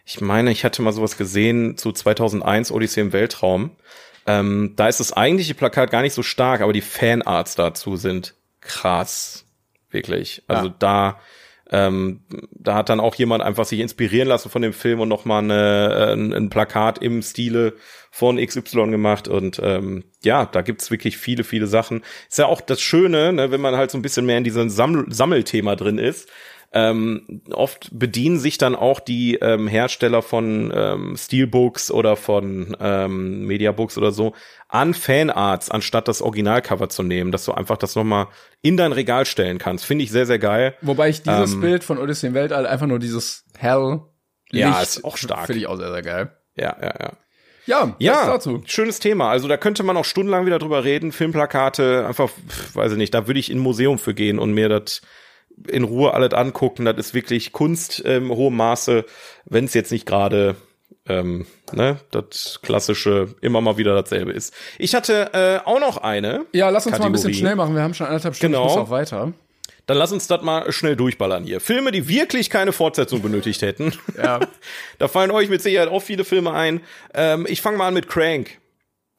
ich 0.04 0.20
meine, 0.20 0.50
ich 0.50 0.64
hatte 0.64 0.82
mal 0.82 0.92
sowas 0.92 1.16
gesehen 1.16 1.76
zu 1.76 1.92
2001 1.92 2.72
Odyssee 2.72 3.00
im 3.00 3.12
Weltraum. 3.12 3.70
Ähm, 4.26 4.72
da 4.76 4.88
ist 4.88 5.00
das 5.00 5.12
eigentliche 5.12 5.54
Plakat 5.54 5.90
gar 5.90 6.02
nicht 6.02 6.14
so 6.14 6.22
stark, 6.22 6.60
aber 6.60 6.72
die 6.72 6.80
Fanarts 6.80 7.54
dazu 7.54 7.96
sind 7.96 8.34
krass, 8.60 9.44
wirklich. 9.90 10.42
Also 10.48 10.66
Ja. 10.68 10.74
da 10.78 11.20
ähm, 11.72 12.20
da 12.52 12.74
hat 12.74 12.90
dann 12.90 13.00
auch 13.00 13.14
jemand 13.14 13.42
einfach 13.42 13.64
sich 13.64 13.80
inspirieren 13.80 14.28
lassen 14.28 14.50
von 14.50 14.60
dem 14.60 14.74
Film 14.74 15.00
und 15.00 15.08
noch 15.08 15.24
mal 15.24 15.38
eine, 15.38 15.94
äh, 15.94 16.12
ein, 16.12 16.32
ein 16.34 16.50
Plakat 16.50 16.98
im 16.98 17.22
Stile 17.22 17.74
von 18.10 18.36
XY 18.36 18.90
gemacht 18.90 19.26
und 19.26 19.58
ähm, 19.64 20.04
ja, 20.22 20.44
da 20.44 20.60
gibt's 20.60 20.90
wirklich 20.90 21.16
viele, 21.16 21.44
viele 21.44 21.66
Sachen. 21.66 22.02
Ist 22.28 22.38
ja 22.38 22.46
auch 22.46 22.60
das 22.60 22.82
Schöne, 22.82 23.32
ne, 23.32 23.50
wenn 23.50 23.62
man 23.62 23.74
halt 23.74 23.90
so 23.90 23.96
ein 23.96 24.02
bisschen 24.02 24.26
mehr 24.26 24.36
in 24.36 24.44
diesem 24.44 24.68
Sammel 24.68 25.06
Sammelthema 25.08 25.74
drin 25.74 25.96
ist. 25.96 26.28
Ähm, 26.74 27.42
oft 27.52 27.90
bedienen 27.92 28.38
sich 28.38 28.56
dann 28.56 28.74
auch 28.74 28.98
die 29.00 29.34
ähm, 29.36 29.68
Hersteller 29.68 30.22
von 30.22 30.72
ähm, 30.74 31.16
Steelbooks 31.18 31.90
oder 31.90 32.16
von 32.16 32.74
ähm, 32.80 33.46
Mediabooks 33.46 33.98
oder 33.98 34.10
so 34.10 34.32
an 34.68 34.94
Fanarts, 34.94 35.70
anstatt 35.70 36.08
das 36.08 36.22
Originalcover 36.22 36.88
zu 36.88 37.02
nehmen, 37.02 37.30
dass 37.30 37.44
du 37.44 37.52
einfach 37.52 37.76
das 37.76 37.94
nochmal 37.94 38.28
in 38.62 38.78
dein 38.78 38.92
Regal 38.92 39.26
stellen 39.26 39.58
kannst. 39.58 39.84
Finde 39.84 40.04
ich 40.04 40.10
sehr, 40.10 40.24
sehr 40.24 40.38
geil. 40.38 40.74
Wobei 40.80 41.10
ich 41.10 41.22
dieses 41.22 41.52
Ähm. 41.52 41.60
Bild 41.60 41.84
von 41.84 41.98
Odyssey 41.98 42.28
im 42.28 42.34
Weltall 42.34 42.66
einfach 42.66 42.86
nur 42.86 42.98
dieses 42.98 43.44
Hell 43.58 44.00
Ja, 44.50 44.68
Licht 44.70 44.82
ist 44.82 45.04
auch 45.04 45.18
stark. 45.18 45.46
Finde 45.46 45.60
ich 45.60 45.66
auch 45.66 45.76
sehr, 45.76 45.90
sehr 45.92 46.02
geil. 46.02 46.36
Ja, 46.56 46.74
ja, 46.80 46.94
ja. 47.00 47.12
Ja, 47.64 47.94
Ja, 48.00 48.26
dazu. 48.26 48.60
schönes 48.66 48.98
Thema. 48.98 49.30
Also 49.30 49.46
da 49.46 49.56
könnte 49.56 49.82
man 49.84 49.96
auch 49.96 50.04
stundenlang 50.04 50.46
wieder 50.46 50.58
drüber 50.58 50.82
reden. 50.84 51.12
Filmplakate, 51.12 52.06
einfach, 52.08 52.30
weiß 52.74 52.92
ich 52.92 52.98
nicht, 52.98 53.14
da 53.14 53.26
würde 53.28 53.38
ich 53.38 53.50
in 53.50 53.58
ein 53.58 53.60
Museum 53.62 53.98
für 53.98 54.14
gehen 54.14 54.38
und 54.40 54.52
mir 54.52 54.68
das 54.68 55.00
in 55.68 55.84
Ruhe 55.84 56.14
alles 56.14 56.32
angucken. 56.34 56.84
Das 56.84 56.96
ist 56.98 57.14
wirklich 57.14 57.52
Kunst 57.52 58.00
im 58.00 58.30
hohem 58.30 58.56
Maße, 58.56 59.04
wenn 59.44 59.64
es 59.64 59.74
jetzt 59.74 59.92
nicht 59.92 60.06
gerade 60.06 60.56
ähm, 61.06 61.46
ne, 61.72 61.98
das 62.10 62.60
klassische 62.62 63.34
immer 63.40 63.60
mal 63.60 63.76
wieder 63.76 63.94
dasselbe 63.94 64.32
ist. 64.32 64.54
Ich 64.78 64.94
hatte 64.94 65.32
äh, 65.64 65.68
auch 65.68 65.80
noch 65.80 65.96
eine. 65.98 66.46
Ja, 66.52 66.68
lass 66.70 66.86
uns 66.86 66.98
mal 66.98 67.06
ein 67.06 67.12
bisschen 67.12 67.30
Kategorie. 67.30 67.40
schnell 67.40 67.56
machen. 67.56 67.74
Wir 67.74 67.82
haben 67.82 67.94
schon 67.94 68.06
anderthalb 68.06 68.36
Stunden, 68.36 68.54
Genau. 68.54 68.66
ich 68.66 68.76
muss 68.76 68.86
auch 68.86 68.90
weiter. 68.90 69.32
Dann 69.86 69.96
lass 69.96 70.12
uns 70.12 70.28
das 70.28 70.42
mal 70.42 70.70
schnell 70.70 70.94
durchballern 70.94 71.42
hier. 71.42 71.60
Filme, 71.60 71.90
die 71.90 72.06
wirklich 72.06 72.50
keine 72.50 72.70
Fortsetzung 72.72 73.20
benötigt 73.20 73.62
hätten. 73.62 73.92
Ja. 74.16 74.38
da 74.98 75.08
fallen 75.08 75.32
euch 75.32 75.48
mit 75.48 75.60
Sicherheit 75.60 75.88
auch 75.88 76.02
viele 76.02 76.24
Filme 76.24 76.52
ein. 76.52 76.80
Ähm, 77.14 77.46
ich 77.48 77.60
fange 77.62 77.78
mal 77.78 77.88
an 77.88 77.94
mit 77.94 78.08
Crank. 78.08 78.58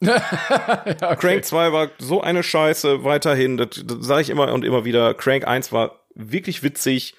Crank 0.00 1.44
2 1.44 1.72
war 1.72 1.88
so 1.98 2.20
eine 2.22 2.42
Scheiße 2.42 3.04
weiterhin. 3.04 3.56
Das, 3.58 3.68
das 3.84 3.98
sage 4.00 4.22
ich 4.22 4.30
immer 4.30 4.52
und 4.52 4.64
immer 4.64 4.84
wieder. 4.84 5.12
Crank 5.14 5.46
1 5.46 5.70
war 5.72 6.00
wirklich 6.14 6.62
witzig, 6.62 7.14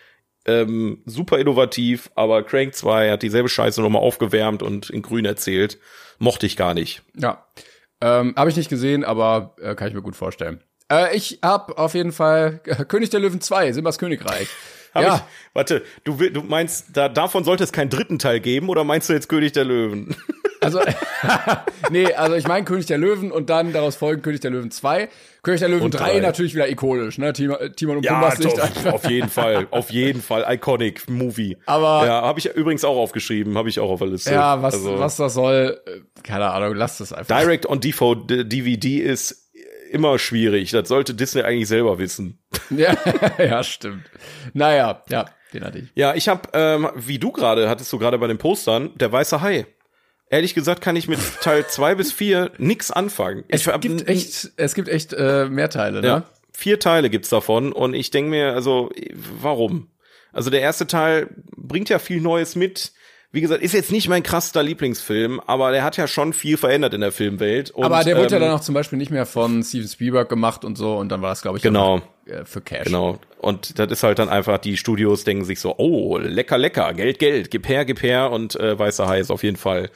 ähm, 0.46 1.02
super 1.06 1.40
innovativ, 1.40 2.12
aber 2.16 2.44
Crank 2.44 2.76
2 2.76 3.12
hat 3.12 3.24
dieselbe 3.24 3.50
Scheiße 3.50 3.82
nochmal 3.82 4.02
aufgewärmt 4.02 4.62
und 4.62 4.90
in 4.90 5.02
grün 5.02 5.26
erzählt. 5.26 5.80
Mochte 6.20 6.46
ich 6.46 6.56
gar 6.56 6.74
nicht. 6.74 7.02
Ja. 7.16 7.48
Ähm, 8.02 8.36
habe 8.38 8.50
ich 8.50 8.56
nicht 8.56 8.70
gesehen, 8.70 9.04
aber 9.04 9.56
äh, 9.60 9.76
kann 9.76 9.88
ich 9.88 9.94
mir 9.94 10.02
gut 10.02 10.16
vorstellen. 10.16 10.62
Äh, 10.92 11.16
ich 11.16 11.40
hab 11.42 11.80
auf 11.80 11.94
jeden 11.94 12.12
Fall 12.12 12.62
äh, 12.66 12.86
König 12.86 13.10
der 13.10 13.20
Löwen 13.20 13.42
2, 13.42 13.72
Simbas 13.72 13.98
Königreich. 13.98 14.48
Hab 14.94 15.04
ja, 15.04 15.16
ich, 15.16 15.22
warte, 15.54 15.84
du, 16.06 16.16
du 16.16 16.42
meinst, 16.42 16.96
da, 16.96 17.10
davon 17.10 17.44
sollte 17.44 17.66
es 17.66 17.74
keinen 17.74 17.90
dritten 17.90 18.18
Teil 18.18 18.40
geben 18.40 18.70
oder 18.70 18.86
meinst 18.86 19.10
du 19.10 19.14
jetzt 19.14 19.28
König 19.28 19.52
der 19.52 19.66
Löwen? 19.66 20.16
also 20.61 20.80
nee, 21.90 22.14
also 22.14 22.36
ich 22.36 22.48
meine 22.48 22.65
König 22.65 22.86
der 22.86 22.98
Löwen 22.98 23.32
und 23.32 23.49
dann 23.49 23.73
daraus 23.73 23.95
folgen 23.95 24.22
König 24.22 24.41
der 24.41 24.52
Löwen 24.52 24.72
2. 24.72 25.10
König 25.44 25.60
der 25.60 25.69
Löwen 25.69 25.84
Und 25.84 25.91
3 25.91 26.14
drei. 26.14 26.19
natürlich 26.19 26.56
wieder 26.56 26.69
ikonisch, 26.69 27.18
ne? 27.18 27.32
Timon, 27.34 27.57
Timon 27.76 27.98
und 27.98 28.06
Ja, 28.06 28.14
Pumbas 28.19 28.38
Licht. 28.40 28.57
doch, 28.57 28.94
auf 28.94 29.10
jeden 29.10 29.30
Fall, 29.30 29.68
auf 29.72 29.90
jeden 29.91 30.22
Fall, 30.22 30.45
iconic 30.49 31.07
Movie. 31.10 31.57
Aber- 31.65 32.06
ja, 32.06 32.22
habe 32.23 32.40
ich 32.40 32.45
übrigens 32.48 32.84
auch 32.84 32.98
aufgeschrieben, 32.98 33.57
habe 33.57 33.69
ich 33.69 33.80
auch 33.80 33.90
auf 33.90 33.99
der 33.99 34.07
Liste. 34.10 34.32
Ja, 34.32 34.61
was, 34.61 34.73
Also, 34.76 34.99
was 34.99 35.15
das 35.18 35.34
soll, 35.34 35.80
äh, 35.86 36.22
keine 36.23 36.49
Ahnung, 36.52 36.76
lasst 36.76 37.02
es 37.02 37.14
einfach. 37.14 37.38
Direct 37.40 37.65
on 37.68 37.80
DVD 37.80 38.44
DVD 38.44 38.99
ist 39.02 39.44
immer 39.91 40.18
schwierig. 40.19 40.72
Das 40.72 40.88
sollte 40.88 41.14
Disney 41.14 41.41
eigentlich 41.44 41.68
selber 41.68 41.98
wissen. 41.99 42.40
Ja, 42.72 42.95
ja, 43.38 43.61
stimmt. 43.64 44.06
Naja, 44.53 45.03
ja, 45.10 45.26
den 45.53 45.64
hatte 45.64 45.77
ich. 45.80 45.86
Ja, 45.94 46.15
ich 46.15 46.27
habe, 46.27 46.49
ähm, 46.53 46.90
wie 46.95 47.19
du 47.19 47.32
gerade, 47.32 47.69
hattest 47.69 47.94
du 47.94 47.99
gerade 47.99 48.18
bei 48.18 48.26
den 48.26 48.40
Postern, 48.40 48.90
der 48.95 49.11
weiße 49.11 49.40
Hai. 49.41 49.68
Ehrlich 50.30 50.56
gesagt 50.56 50.82
kann 50.82 50.96
ich 50.96 51.08
mit 51.08 51.20
Teil 51.42 51.68
zwei 51.68 51.96
bis 51.96 52.12
vier 52.12 52.52
nix 52.58 52.92
anfangen. 52.92 53.44
Es 53.48 53.68
ich 53.68 53.80
gibt 53.82 54.08
echt, 54.08 54.52
es 54.58 54.74
gibt 54.74 54.90
echt 54.90 55.14
äh, 55.14 55.46
mehr 55.50 55.70
Teile, 55.70 56.02
ne? 56.02 56.08
Ja, 56.08 56.24
vier 56.52 56.80
Teile 56.80 57.10
gibt's 57.10 57.30
davon 57.30 57.72
und 57.72 57.94
ich 57.94 58.12
denke 58.12 58.32
mir, 58.32 58.54
also 58.54 58.92
warum? 59.42 59.88
Also 60.34 60.50
der 60.50 60.62
erste 60.62 60.88
Teil 60.88 61.30
bringt 61.56 61.90
ja 61.90 62.00
viel 62.00 62.22
Neues 62.22 62.56
mit. 62.56 62.92
Wie 63.36 63.41
gesagt, 63.41 63.62
ist 63.62 63.74
jetzt 63.74 63.91
nicht 63.91 64.07
mein 64.07 64.24
krassester 64.24 64.64
Lieblingsfilm, 64.64 65.41
aber 65.45 65.74
der 65.74 65.84
hat 65.84 65.98
ja 65.98 66.07
schon 66.07 66.32
viel 66.32 66.56
verändert 66.56 66.94
in 66.94 67.02
der 67.02 67.12
Filmwelt. 67.12 67.70
Und, 67.70 67.84
Aber 67.84 68.02
der 68.02 68.16
wurde 68.16 68.30
ja 68.30 68.38
ähm, 68.38 68.44
dann 68.44 68.52
auch 68.53 68.62
zum 68.62 68.74
Beispiel 68.74 68.98
nicht 68.98 69.12
mehr 69.12 69.26
von 69.26 69.62
Steven 69.62 69.90
Spielberg 69.90 70.30
gemacht 70.30 70.64
und 70.64 70.78
so 70.78 70.95
und 70.95 71.10
dann 71.10 71.22
war 71.22 71.32
das, 71.32 71.41
glaube 71.41 71.57
ich, 71.57 71.62
Genau. 71.64 71.95
einfach, 71.95 72.41
äh, 72.44 72.45
für 72.45 72.62
Cash. 72.62 72.86
Genau. 72.86 73.20
Und 73.40 73.78
das 73.78 73.91
ist 73.91 74.03
halt 74.03 74.20
dann 74.20 74.30
einfach, 74.30 74.57
die 74.60 74.78
Studios 74.78 75.26
denken 75.26 75.44
sich 75.44 75.60
so, 75.60 75.76
oh, 75.78 76.18
lecker, 76.18 76.57
lecker, 76.57 76.94
Geld, 76.94 77.20
Geld, 77.20 77.52
gib 77.52 77.68
her, 77.68 77.84
gib 77.84 78.02
her 78.02 78.32
und 78.32 78.56
äh, 78.57 78.80
Weißer 78.80 79.06
Hai 79.10 79.20
ist 79.20 79.32
auf 79.32 79.44
jeden 79.44 79.57
Fall 79.57 79.90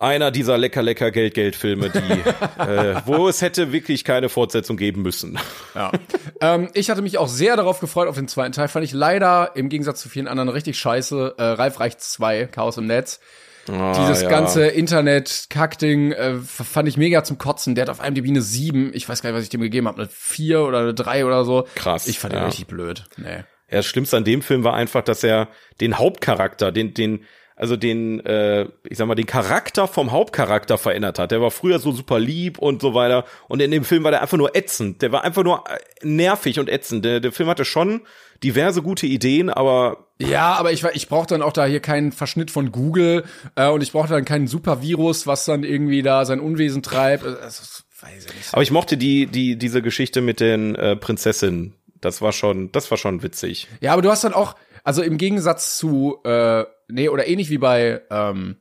einer 0.00 0.30
dieser 0.30 0.58
lecker, 0.58 0.82
lecker, 0.82 1.10
Geld, 1.10 1.34
Geld 1.34 1.54
Filme, 1.54 1.90
die, 1.90 1.98
äh, 2.60 2.96
wo 3.04 3.28
es 3.28 3.42
hätte 3.42 3.70
wirklich 3.72 4.04
keine 4.04 4.28
Fortsetzung 4.28 4.76
geben 4.76 5.02
müssen. 5.02 5.38
Ja. 5.74 5.92
ähm, 6.40 6.70
ich 6.74 6.90
hatte 6.90 7.02
mich 7.02 7.18
auch 7.18 7.28
sehr 7.28 7.56
darauf 7.56 7.80
gefreut 7.80 8.08
auf 8.08 8.16
den 8.16 8.26
zweiten 8.26 8.52
Teil. 8.52 8.68
Fand 8.68 8.84
ich 8.84 8.92
leider 8.92 9.52
im 9.54 9.68
Gegensatz 9.68 10.00
zu 10.00 10.08
vielen 10.08 10.26
anderen 10.26 10.48
richtig 10.48 10.78
scheiße. 10.78 11.34
Äh, 11.38 11.42
Ralf 11.42 11.78
Reichts 11.78 12.10
2, 12.12 12.46
Chaos 12.46 12.76
im 12.78 12.86
Netz. 12.86 13.20
Dieses 13.68 14.20
Ah, 14.20 14.22
ja. 14.22 14.28
ganze 14.30 14.66
Internet-Kackding 14.66 16.12
äh, 16.12 16.34
fand 16.38 16.88
ich 16.88 16.96
mega 16.96 17.22
zum 17.22 17.38
Kotzen. 17.38 17.74
Der 17.74 17.82
hat 17.82 17.90
auf 17.90 18.04
IMDb 18.04 18.26
eine 18.28 18.40
7. 18.42 18.90
Ich 18.94 19.08
weiß 19.08 19.22
gar 19.22 19.30
nicht, 19.30 19.36
was 19.36 19.44
ich 19.44 19.50
dem 19.50 19.60
gegeben 19.60 19.86
habe. 19.86 20.00
Eine 20.00 20.08
4 20.10 20.62
oder 20.62 20.78
eine 20.80 20.94
3 20.94 21.24
oder 21.26 21.44
so. 21.44 21.66
Krass, 21.74 22.06
Ich 22.08 22.18
fand 22.18 22.32
den 22.32 22.40
ja. 22.40 22.46
richtig 22.46 22.66
blöd. 22.66 23.04
Nee. 23.16 23.44
Ja, 23.70 23.76
das 23.76 23.86
Schlimmste 23.86 24.16
an 24.16 24.24
dem 24.24 24.42
Film 24.42 24.64
war 24.64 24.74
einfach, 24.74 25.02
dass 25.02 25.22
er 25.22 25.48
den 25.80 25.98
Hauptcharakter, 25.98 26.72
den, 26.72 26.94
den, 26.94 27.24
also 27.60 27.76
den, 27.76 28.24
äh, 28.24 28.62
ich 28.88 28.96
sag 28.96 29.06
mal, 29.06 29.14
den 29.14 29.26
Charakter 29.26 29.86
vom 29.86 30.12
Hauptcharakter 30.12 30.78
verändert 30.78 31.18
hat. 31.18 31.30
Der 31.30 31.42
war 31.42 31.50
früher 31.50 31.78
so 31.78 31.92
super 31.92 32.18
lieb 32.18 32.56
und 32.56 32.80
so 32.80 32.94
weiter. 32.94 33.26
Und 33.48 33.60
in 33.60 33.70
dem 33.70 33.84
Film 33.84 34.02
war 34.02 34.10
der 34.10 34.22
einfach 34.22 34.38
nur 34.38 34.56
ätzend. 34.56 35.02
Der 35.02 35.12
war 35.12 35.24
einfach 35.24 35.44
nur 35.44 35.64
äh, 35.68 35.78
nervig 36.02 36.58
und 36.58 36.70
ätzend. 36.70 37.04
Der, 37.04 37.20
der 37.20 37.32
Film 37.32 37.50
hatte 37.50 37.66
schon 37.66 38.00
diverse 38.42 38.80
gute 38.80 39.06
Ideen, 39.06 39.50
aber 39.50 40.06
Ja, 40.16 40.54
aber 40.54 40.72
ich, 40.72 40.82
ich 40.94 41.08
brauche 41.08 41.26
dann 41.26 41.42
auch 41.42 41.52
da 41.52 41.66
hier 41.66 41.80
keinen 41.80 42.12
Verschnitt 42.12 42.50
von 42.50 42.72
Google 42.72 43.24
äh, 43.56 43.68
und 43.68 43.82
ich 43.82 43.92
brauche 43.92 44.08
dann 44.08 44.24
keinen 44.24 44.46
Supervirus, 44.46 45.26
was 45.26 45.44
dann 45.44 45.62
irgendwie 45.62 46.00
da 46.00 46.24
sein 46.24 46.40
Unwesen 46.40 46.82
treibt. 46.82 47.26
Also, 47.26 47.62
weiß 48.00 48.24
ich 48.24 48.34
nicht. 48.36 48.54
aber 48.54 48.62
ich 48.62 48.70
mochte 48.70 48.96
die 48.96 49.26
die 49.26 49.56
diese 49.56 49.82
Geschichte 49.82 50.22
mit 50.22 50.40
den 50.40 50.76
äh, 50.76 50.96
Prinzessinnen. 50.96 51.74
Das 52.00 52.22
war 52.22 52.32
schon 52.32 52.72
das 52.72 52.90
war 52.90 52.96
schon 52.96 53.22
witzig. 53.22 53.68
Ja, 53.82 53.92
aber 53.92 54.00
du 54.00 54.10
hast 54.10 54.24
dann 54.24 54.32
auch, 54.32 54.54
also 54.84 55.02
im 55.02 55.18
Gegensatz 55.18 55.76
zu, 55.76 56.18
äh, 56.24 56.64
nee, 56.88 57.08
oder 57.08 57.26
ähnlich 57.26 57.50
wie 57.50 57.58
bei, 57.58 58.02
ähm, 58.10 58.56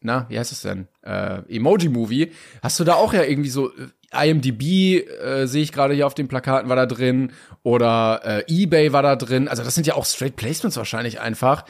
na, 0.00 0.26
wie 0.28 0.38
heißt 0.38 0.52
es 0.52 0.62
denn? 0.62 0.88
Äh, 1.02 1.42
Emoji 1.48 1.88
Movie, 1.88 2.32
hast 2.62 2.78
du 2.78 2.84
da 2.84 2.94
auch 2.94 3.12
ja 3.12 3.22
irgendwie 3.22 3.50
so 3.50 3.70
äh, 3.70 3.88
IMDb 4.12 5.04
äh, 5.08 5.46
sehe 5.46 5.62
ich 5.62 5.72
gerade 5.72 5.94
hier 5.94 6.06
auf 6.06 6.14
den 6.14 6.28
Plakaten 6.28 6.68
war 6.68 6.76
da 6.76 6.86
drin 6.86 7.32
oder 7.62 8.20
äh, 8.24 8.44
eBay 8.62 8.92
war 8.92 9.02
da 9.02 9.16
drin. 9.16 9.48
Also 9.48 9.64
das 9.64 9.74
sind 9.74 9.86
ja 9.86 9.94
auch 9.94 10.06
Straight 10.06 10.36
Placements 10.36 10.76
wahrscheinlich 10.76 11.20
einfach. 11.20 11.64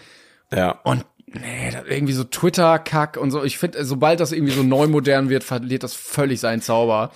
Ja. 0.53 0.81
Und 0.85 1.05
nee, 1.27 1.73
irgendwie 1.89 2.13
so 2.13 2.25
Twitter-Kack 2.25 3.17
und 3.17 3.31
so. 3.31 3.43
Ich 3.43 3.59
finde, 3.59 3.85
sobald 3.85 4.21
das 4.21 4.33
irgendwie 4.33 4.53
so 4.53 4.63
neu 4.63 4.87
modern 4.87 5.29
wird, 5.29 5.45
verliert 5.45 5.83
das 5.83 5.95
völlig 5.95 6.41
seinen 6.41 6.61
Zauber. 6.61 7.11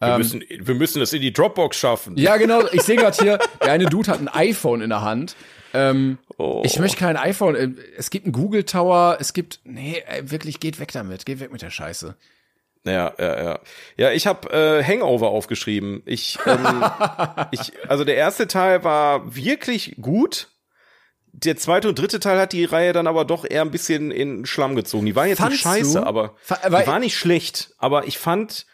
Wir 0.00 0.18
müssen 0.18 0.42
wir 0.48 0.74
müssen 0.74 1.00
es 1.00 1.12
in 1.12 1.22
die 1.22 1.32
Dropbox 1.32 1.76
schaffen. 1.76 2.16
Ja, 2.16 2.36
genau. 2.36 2.62
Ich 2.72 2.82
sehe 2.82 2.96
gerade 2.96 3.16
hier, 3.22 3.38
der 3.62 3.72
eine 3.72 3.86
Dude 3.86 4.10
hat 4.10 4.20
ein 4.20 4.28
iPhone 4.28 4.80
in 4.80 4.90
der 4.90 5.02
Hand. 5.02 5.36
Ähm, 5.74 6.18
Ich 6.64 6.78
möchte 6.78 6.98
kein 6.98 7.16
iPhone. 7.16 7.54
äh, 7.56 7.68
Es 7.96 8.10
gibt 8.10 8.26
einen 8.26 8.32
Google 8.32 8.64
Tower. 8.64 9.16
Es 9.20 9.32
gibt, 9.32 9.60
nee, 9.64 10.02
wirklich, 10.22 10.60
geht 10.60 10.78
weg 10.80 10.92
damit. 10.92 11.24
Geht 11.26 11.40
weg 11.40 11.52
mit 11.52 11.62
der 11.62 11.70
Scheiße. 11.70 12.16
Ja, 12.84 13.14
ja, 13.18 13.42
ja. 13.44 13.60
Ja, 13.96 14.10
ich 14.10 14.26
habe 14.26 14.50
äh, 14.50 14.82
Hangover 14.84 15.28
aufgeschrieben. 15.28 16.02
Ich, 16.04 16.38
ähm, 16.46 16.84
ich, 17.52 17.72
also 17.88 18.04
der 18.04 18.16
erste 18.16 18.48
Teil 18.48 18.82
war 18.84 19.34
wirklich 19.36 19.96
gut. 20.00 20.48
Der 21.34 21.56
zweite 21.56 21.88
und 21.88 21.98
dritte 21.98 22.20
Teil 22.20 22.38
hat 22.38 22.52
die 22.52 22.64
Reihe 22.66 22.92
dann 22.92 23.06
aber 23.06 23.24
doch 23.24 23.44
eher 23.48 23.62
ein 23.62 23.70
bisschen 23.70 24.10
in 24.10 24.44
Schlamm 24.44 24.76
gezogen. 24.76 25.06
Die 25.06 25.16
waren 25.16 25.28
jetzt 25.28 25.38
Fandst 25.38 25.52
nicht 25.54 25.62
scheiße, 25.62 26.00
du? 26.00 26.06
aber 26.06 26.34
die 26.66 26.72
war 26.86 26.98
nicht 26.98 27.16
schlecht. 27.16 27.72
Aber 27.78 28.06
ich 28.06 28.18
fand 28.18 28.66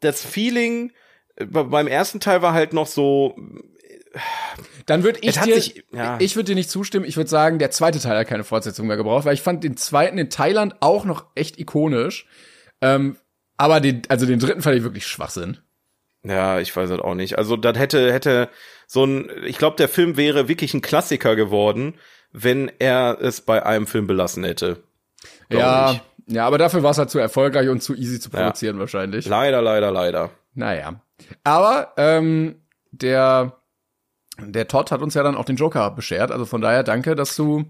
das 0.00 0.24
Feeling 0.24 0.92
äh, 1.36 1.46
be- 1.46 1.64
beim 1.64 1.88
ersten 1.88 2.20
Teil 2.20 2.40
war 2.42 2.52
halt 2.52 2.72
noch 2.72 2.86
so, 2.86 3.34
Dann 4.86 5.02
würde 5.04 5.18
ich 5.22 5.38
dir, 5.38 5.54
sich- 5.54 5.84
ja. 5.92 6.16
ich 6.20 6.34
würde 6.36 6.46
dir 6.46 6.54
nicht 6.54 6.70
zustimmen. 6.70 7.04
Ich 7.04 7.16
würde 7.16 7.30
sagen, 7.30 7.58
der 7.58 7.70
zweite 7.70 8.00
Teil 8.00 8.18
hat 8.18 8.28
keine 8.28 8.44
Fortsetzung 8.44 8.86
mehr 8.86 8.96
gebraucht, 8.96 9.24
weil 9.24 9.34
ich 9.34 9.42
fand 9.42 9.62
den 9.64 9.76
zweiten 9.76 10.18
in 10.18 10.30
Thailand 10.30 10.76
auch 10.80 11.04
noch 11.04 11.26
echt 11.34 11.58
ikonisch. 11.58 12.26
Ähm, 12.80 13.16
aber 13.56 13.80
den, 13.80 14.02
also 14.08 14.24
den 14.26 14.38
dritten 14.38 14.62
fand 14.62 14.76
ich 14.76 14.82
wirklich 14.84 15.06
Schwachsinn. 15.06 15.58
ja, 16.22 16.58
ich 16.60 16.74
weiß 16.74 16.90
es 16.90 17.00
auch 17.00 17.14
nicht. 17.14 17.38
Also 17.38 17.56
das 17.56 17.76
hätte, 17.78 18.12
hätte 18.12 18.48
so 18.86 19.04
ein, 19.04 19.28
ich 19.44 19.58
glaube, 19.58 19.76
der 19.76 19.88
Film 19.88 20.16
wäre 20.16 20.48
wirklich 20.48 20.74
ein 20.74 20.80
Klassiker 20.80 21.36
geworden, 21.36 21.94
wenn 22.32 22.70
er 22.78 23.18
es 23.20 23.40
bei 23.40 23.64
einem 23.64 23.86
Film 23.86 24.06
belassen 24.06 24.44
hätte. 24.44 24.82
Ja, 25.50 25.92
ich. 25.92 26.34
ja, 26.34 26.46
aber 26.46 26.58
dafür 26.58 26.82
war 26.82 26.90
es 26.92 26.98
halt 26.98 27.10
zu 27.10 27.18
erfolgreich 27.18 27.68
und 27.68 27.82
zu 27.82 27.94
easy 27.94 28.20
zu 28.20 28.30
produzieren 28.30 28.78
wahrscheinlich. 28.78 29.26
Leider, 29.26 29.60
leider, 29.62 29.90
leider. 29.90 30.30
Naja. 30.54 31.00
Aber 31.44 31.92
ähm, 31.96 32.62
der, 32.92 33.57
der 34.40 34.68
Todd 34.68 34.90
hat 34.90 35.02
uns 35.02 35.14
ja 35.14 35.22
dann 35.22 35.34
auch 35.36 35.44
den 35.44 35.56
Joker 35.56 35.90
beschert. 35.90 36.30
Also 36.30 36.44
von 36.44 36.60
daher 36.60 36.82
danke, 36.82 37.14
dass 37.14 37.34
du 37.36 37.64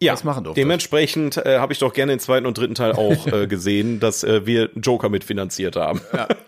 Ja, 0.00 0.12
das 0.12 0.24
machen 0.24 0.44
durftest. 0.44 0.62
dementsprechend 0.62 1.36
äh, 1.38 1.58
habe 1.58 1.72
ich 1.72 1.78
doch 1.78 1.92
gerne 1.92 2.12
den 2.12 2.20
zweiten 2.20 2.46
und 2.46 2.56
dritten 2.58 2.74
Teil 2.74 2.92
auch 2.92 3.26
äh, 3.26 3.46
gesehen, 3.48 4.00
dass 4.00 4.24
äh, 4.24 4.46
wir 4.46 4.70
Joker 4.76 5.08
mitfinanziert 5.08 5.76
haben. 5.76 6.00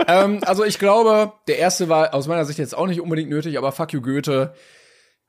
ähm, 0.06 0.40
also 0.44 0.64
ich 0.64 0.78
glaube, 0.78 1.32
der 1.48 1.58
erste 1.58 1.88
war 1.88 2.14
aus 2.14 2.26
meiner 2.28 2.44
Sicht 2.44 2.58
jetzt 2.58 2.76
auch 2.76 2.86
nicht 2.86 3.00
unbedingt 3.00 3.30
nötig, 3.30 3.58
aber 3.58 3.72
Fuck 3.72 3.92
You 3.92 4.00
Goethe, 4.02 4.54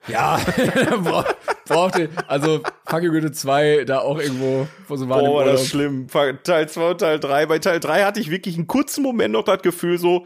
ja, 0.07 0.39
bra 1.03 1.25
brauchte, 1.65 2.09
also 2.27 2.61
Fuck 2.87 3.03
You 3.03 3.11
Goethe 3.11 3.31
2 3.33 3.83
da 3.85 3.99
auch 3.99 4.19
irgendwo, 4.19 4.67
wo 4.87 4.95
waren 4.95 5.01
im 5.01 5.07
Boah, 5.31 5.35
war 5.39 5.45
das 5.45 5.59
Urlaub. 5.61 5.67
schlimm. 5.67 6.07
Teil 6.43 6.69
2 6.69 6.89
und 6.91 6.97
Teil 6.99 7.19
3. 7.19 7.45
Bei 7.47 7.59
Teil 7.59 7.79
3 7.81 8.03
hatte 8.05 8.19
ich 8.21 8.31
wirklich 8.31 8.55
einen 8.55 8.67
kurzen 8.67 9.03
Moment 9.03 9.33
noch 9.33 9.43
das 9.43 9.61
Gefühl 9.61 9.97
so, 9.97 10.25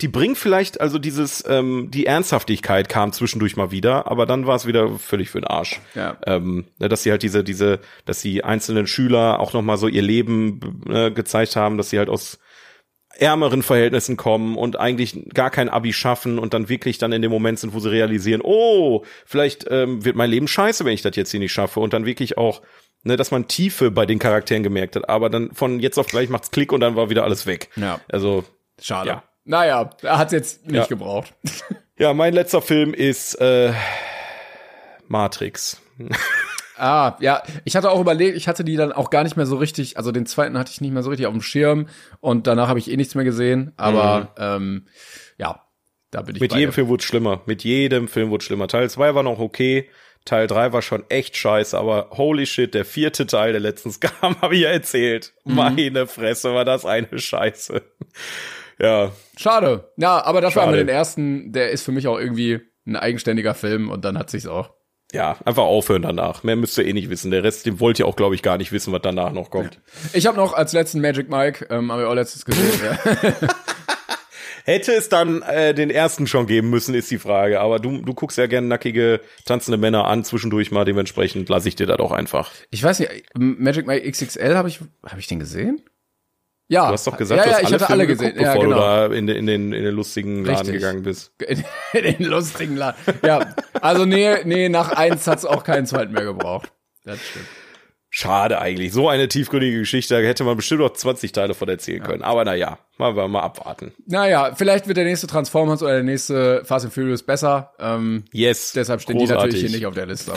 die 0.00 0.08
bringen 0.08 0.36
vielleicht, 0.36 0.80
also 0.80 0.98
dieses, 0.98 1.44
ähm, 1.48 1.90
die 1.90 2.06
Ernsthaftigkeit 2.06 2.88
kam 2.88 3.12
zwischendurch 3.12 3.56
mal 3.56 3.70
wieder, 3.70 4.10
aber 4.10 4.26
dann 4.26 4.46
war 4.46 4.56
es 4.56 4.66
wieder 4.66 4.98
völlig 4.98 5.30
für 5.30 5.40
den 5.40 5.46
Arsch. 5.46 5.80
Ja. 5.94 6.16
Ähm, 6.26 6.66
ne, 6.78 6.88
dass 6.88 7.02
sie 7.02 7.10
halt 7.10 7.22
diese, 7.22 7.44
diese, 7.44 7.80
dass 8.04 8.20
die 8.20 8.44
einzelnen 8.44 8.86
Schüler 8.86 9.40
auch 9.40 9.52
noch 9.52 9.62
mal 9.62 9.76
so 9.76 9.88
ihr 9.88 10.02
Leben 10.02 10.82
äh, 10.88 11.10
gezeigt 11.10 11.56
haben, 11.56 11.76
dass 11.76 11.90
sie 11.90 11.98
halt 11.98 12.08
aus 12.08 12.38
ärmeren 13.18 13.62
Verhältnissen 13.62 14.16
kommen 14.16 14.56
und 14.56 14.78
eigentlich 14.78 15.28
gar 15.34 15.50
kein 15.50 15.68
Abi 15.68 15.92
schaffen 15.92 16.38
und 16.38 16.54
dann 16.54 16.68
wirklich 16.68 16.98
dann 16.98 17.12
in 17.12 17.22
dem 17.22 17.30
Moment 17.30 17.58
sind, 17.58 17.74
wo 17.74 17.80
sie 17.80 17.90
realisieren, 17.90 18.40
oh, 18.42 19.04
vielleicht 19.26 19.66
ähm, 19.68 20.04
wird 20.04 20.16
mein 20.16 20.30
Leben 20.30 20.48
scheiße, 20.48 20.84
wenn 20.84 20.94
ich 20.94 21.02
das 21.02 21.16
jetzt 21.16 21.30
hier 21.30 21.40
nicht 21.40 21.52
schaffe 21.52 21.80
und 21.80 21.92
dann 21.92 22.06
wirklich 22.06 22.38
auch, 22.38 22.62
ne, 23.02 23.16
dass 23.16 23.30
man 23.30 23.48
Tiefe 23.48 23.90
bei 23.90 24.06
den 24.06 24.18
Charakteren 24.18 24.62
gemerkt 24.62 24.96
hat, 24.96 25.08
aber 25.08 25.28
dann 25.28 25.52
von 25.52 25.80
jetzt 25.80 25.98
auf 25.98 26.06
gleich 26.06 26.30
macht's 26.30 26.50
Klick 26.50 26.72
und 26.72 26.80
dann 26.80 26.96
war 26.96 27.10
wieder 27.10 27.24
alles 27.24 27.46
weg. 27.46 27.68
Ja. 27.76 28.00
Also, 28.08 28.44
Schade. 28.80 29.08
Ja. 29.08 29.22
Naja, 29.44 29.90
er 30.02 30.18
hat 30.18 30.32
jetzt 30.32 30.66
nicht 30.66 30.74
Ja. 30.76 30.86
gebraucht. 30.86 31.34
ja, 31.98 32.12
mein 32.14 32.34
letzter 32.34 32.62
Film 32.62 32.94
ist 32.94 33.34
äh, 33.40 33.72
Matrix. 35.08 35.80
Ah, 36.82 37.18
ja, 37.20 37.42
ich 37.66 37.76
hatte 37.76 37.90
auch 37.90 38.00
überlegt, 38.00 38.38
ich 38.38 38.48
hatte 38.48 38.64
die 38.64 38.76
dann 38.76 38.90
auch 38.90 39.10
gar 39.10 39.22
nicht 39.22 39.36
mehr 39.36 39.44
so 39.44 39.58
richtig, 39.58 39.98
also 39.98 40.12
den 40.12 40.24
zweiten 40.24 40.56
hatte 40.56 40.70
ich 40.72 40.80
nicht 40.80 40.92
mehr 40.92 41.02
so 41.02 41.10
richtig 41.10 41.26
auf 41.26 41.34
dem 41.34 41.42
Schirm 41.42 41.88
und 42.20 42.46
danach 42.46 42.68
habe 42.68 42.78
ich 42.78 42.90
eh 42.90 42.96
nichts 42.96 43.14
mehr 43.14 43.26
gesehen, 43.26 43.74
aber 43.76 44.32
ähm, 44.38 44.86
ja, 45.36 45.62
da 46.10 46.22
bin 46.22 46.36
ich 46.36 46.40
Mhm. 46.40 46.44
Mit 46.44 46.54
jedem. 46.54 46.72
Film 46.72 46.88
wurde 46.88 47.02
schlimmer. 47.04 47.42
Mit 47.44 47.64
jedem 47.64 48.08
Film 48.08 48.30
wurde 48.30 48.42
schlimmer. 48.46 48.66
Teil 48.66 48.88
2 48.88 49.14
war 49.14 49.22
noch 49.22 49.38
okay. 49.40 49.90
Teil 50.24 50.46
3 50.46 50.72
war 50.72 50.80
schon 50.80 51.04
echt 51.10 51.36
scheiße, 51.36 51.76
aber 51.76 52.12
holy 52.12 52.46
shit, 52.46 52.72
der 52.72 52.86
vierte 52.86 53.26
Teil, 53.26 53.52
der 53.52 53.60
letztens 53.60 54.00
kam, 54.00 54.40
habe 54.40 54.54
ich 54.54 54.62
ja 54.62 54.70
erzählt. 54.70 55.34
Mhm. 55.44 55.54
Meine 55.56 56.06
Fresse, 56.06 56.54
war 56.54 56.64
das 56.64 56.86
eine 56.86 57.18
Scheiße. 57.18 57.82
Ja, 58.80 59.12
Schade. 59.36 59.90
Ja, 59.96 60.24
aber 60.24 60.40
dafür 60.40 60.62
haben 60.62 60.72
wir 60.72 60.78
Schade. 60.78 60.86
den 60.86 60.94
ersten, 60.94 61.52
der 61.52 61.70
ist 61.70 61.82
für 61.82 61.92
mich 61.92 62.06
auch 62.08 62.18
irgendwie 62.18 62.60
ein 62.86 62.96
eigenständiger 62.96 63.54
Film 63.54 63.90
und 63.90 64.04
dann 64.04 64.18
hat 64.18 64.30
sich's 64.30 64.46
auch. 64.46 64.70
ja, 65.12 65.36
einfach 65.44 65.64
aufhören 65.64 66.02
danach. 66.02 66.42
Mehr 66.44 66.56
müsst 66.56 66.78
ihr 66.78 66.86
eh 66.86 66.92
nicht 66.92 67.10
wissen. 67.10 67.30
Der 67.30 67.42
Rest, 67.42 67.66
den 67.66 67.80
wollt 67.80 67.98
ihr 67.98 68.06
auch, 68.06 68.16
glaube 68.16 68.34
ich, 68.34 68.42
gar 68.42 68.58
nicht 68.58 68.72
wissen, 68.72 68.92
was 68.92 69.02
danach 69.02 69.32
noch 69.32 69.50
kommt. 69.50 69.80
Ich 70.12 70.26
habe 70.26 70.36
noch 70.36 70.52
als 70.52 70.72
letzten 70.72 71.00
Magic 71.00 71.28
Mike, 71.28 71.66
ähm, 71.70 71.90
haben 71.90 72.00
wir 72.00 72.08
auch 72.08 72.14
letztes 72.14 72.44
gesehen. 72.44 72.80
ja. 72.84 73.32
Hätte 74.64 74.92
es 74.92 75.08
dann 75.08 75.42
äh, 75.42 75.74
den 75.74 75.90
ersten 75.90 76.26
schon 76.26 76.46
geben 76.46 76.70
müssen, 76.70 76.94
ist 76.94 77.10
die 77.10 77.18
Frage. 77.18 77.60
Aber 77.60 77.78
du, 77.80 78.02
du 78.02 78.14
guckst 78.14 78.38
ja 78.38 78.46
gerne 78.46 78.68
nackige, 78.68 79.20
tanzende 79.44 79.78
Männer 79.78 80.06
an, 80.06 80.22
zwischendurch 80.22 80.70
mal. 80.70 80.84
Dementsprechend 80.84 81.48
lasse 81.48 81.68
ich 81.68 81.76
dir 81.76 81.86
das 81.86 81.98
auch 81.98 82.12
einfach. 82.12 82.52
Ich 82.70 82.82
weiß 82.82 83.00
nicht, 83.00 83.10
Magic 83.36 83.86
Mike 83.86 84.08
XXL 84.08 84.54
habe 84.56 84.68
ich, 84.68 84.80
habe 85.04 85.18
ich 85.18 85.26
den 85.26 85.40
gesehen? 85.40 85.82
Ja. 86.70 86.86
Du 86.86 86.92
hast 86.92 87.06
doch 87.06 87.16
gesagt, 87.16 87.38
ja, 87.38 87.44
du 87.44 87.50
ja, 87.50 87.56
hast 87.56 87.62
ich 87.62 87.66
alle 87.66 87.74
hatte 87.74 87.86
Filme 87.86 88.00
alle 88.02 88.06
geguckt, 88.06 88.34
gesehen. 88.34 88.44
Ja, 88.44 88.52
bevor 88.54 88.64
genau. 88.64 88.76
du 88.76 88.82
da 89.10 89.14
in, 89.14 89.26
den- 89.26 89.36
in, 89.36 89.46
den, 89.46 89.72
in 89.72 89.82
den 89.84 89.94
lustigen 89.94 90.44
Laden 90.44 90.56
Richtig. 90.58 90.74
gegangen 90.74 91.02
bist. 91.02 91.32
in, 91.46 91.64
in 91.92 92.16
den 92.18 92.26
lustigen 92.26 92.76
Laden. 92.76 92.96
Ja, 93.24 93.54
also 93.80 94.04
nee, 94.04 94.36
nee, 94.44 94.68
nach 94.68 94.92
eins 94.92 95.26
hat's 95.26 95.44
auch 95.44 95.64
keinen 95.64 95.86
zweiten 95.86 96.12
mehr 96.12 96.24
gebraucht. 96.24 96.70
Das 97.04 97.18
stimmt. 97.20 97.46
Schade 98.12 98.60
eigentlich. 98.60 98.92
So 98.92 99.08
eine 99.08 99.28
tiefgründige 99.28 99.78
Geschichte, 99.78 100.14
da 100.14 100.20
hätte 100.26 100.42
man 100.44 100.56
bestimmt 100.56 100.80
noch 100.80 100.92
20 100.92 101.30
Teile 101.32 101.54
von 101.54 101.68
erzählen 101.68 102.02
können. 102.02 102.22
Aber 102.22 102.44
naja, 102.44 102.78
mal, 102.98 103.14
mal, 103.14 103.28
mal 103.28 103.40
abwarten. 103.42 103.92
Naja, 104.06 104.52
vielleicht 104.56 104.88
wird 104.88 104.96
der 104.96 105.04
nächste 105.04 105.28
Transformers 105.28 105.80
oder 105.82 105.94
der 105.94 106.02
nächste 106.02 106.64
Fast 106.64 106.84
and 106.86 106.94
Furious 106.94 107.22
besser. 107.22 107.72
Ähm, 107.78 108.24
Yes. 108.32 108.72
deshalb 108.72 109.00
stehen 109.00 109.16
die 109.18 109.26
natürlich 109.26 109.60
hier 109.60 109.70
nicht 109.70 109.86
auf 109.86 109.94
der 109.94 110.06
Liste. 110.06 110.32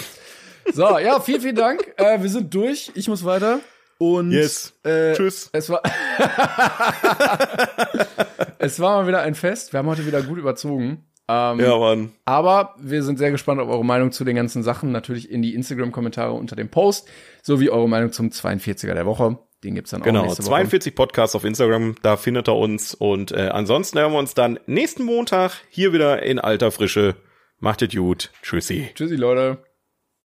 So, 0.71 0.97
ja, 0.99 1.19
vielen, 1.19 1.41
vielen 1.41 1.55
Dank. 1.55 1.93
Äh, 1.97 2.21
wir 2.21 2.29
sind 2.29 2.53
durch. 2.53 2.91
Ich 2.95 3.07
muss 3.07 3.23
weiter. 3.25 3.59
Und 4.03 4.31
Yes. 4.31 4.73
äh, 4.83 5.13
Tschüss. 5.13 5.49
Es 5.53 5.69
war, 5.69 5.81
es 8.59 8.79
war 8.79 9.01
mal 9.01 9.07
wieder 9.07 9.21
ein 9.21 9.35
Fest. 9.35 9.73
Wir 9.73 9.79
haben 9.79 9.87
heute 9.87 10.05
wieder 10.05 10.21
gut 10.21 10.37
überzogen. 10.37 11.05
Ähm, 11.29 11.59
Ja, 11.59 11.77
Mann. 11.77 12.11
Aber 12.25 12.75
wir 12.79 13.03
sind 13.03 13.17
sehr 13.17 13.31
gespannt 13.31 13.61
auf 13.61 13.69
eure 13.69 13.85
Meinung 13.85 14.11
zu 14.11 14.23
den 14.25 14.35
ganzen 14.35 14.63
Sachen. 14.63 14.91
Natürlich 14.91 15.31
in 15.31 15.41
die 15.41 15.55
Instagram-Kommentare 15.55 16.33
unter 16.33 16.55
dem 16.55 16.69
Post, 16.69 17.07
sowie 17.41 17.69
eure 17.69 17.87
Meinung 17.87 18.11
zum 18.11 18.29
42er 18.29 18.93
der 18.93 19.05
Woche. 19.05 19.37
Den 19.63 19.75
gibt's 19.75 19.91
dann 19.91 20.01
auch 20.01 20.05
Genau, 20.05 20.23
nächste 20.23 20.43
Woche. 20.43 20.49
42 20.49 20.95
Podcasts 20.95 21.35
auf 21.35 21.45
Instagram, 21.45 21.95
da 22.01 22.17
findet 22.17 22.49
ihr 22.49 22.55
uns. 22.55 22.93
Und 22.93 23.31
äh, 23.31 23.49
ansonsten 23.53 23.99
hören 23.99 24.11
wir 24.11 24.19
uns 24.19 24.33
dann 24.33 24.59
nächsten 24.65 25.03
Montag 25.03 25.53
hier 25.69 25.93
wieder 25.93 26.21
in 26.23 26.39
alter 26.39 26.71
Frische. 26.71 27.15
Macht 27.59 27.81
es 27.81 27.95
gut. 27.95 28.31
Tschüssi. 28.41 28.89
Tschüssi, 28.93 29.15
Leute. 29.15 29.59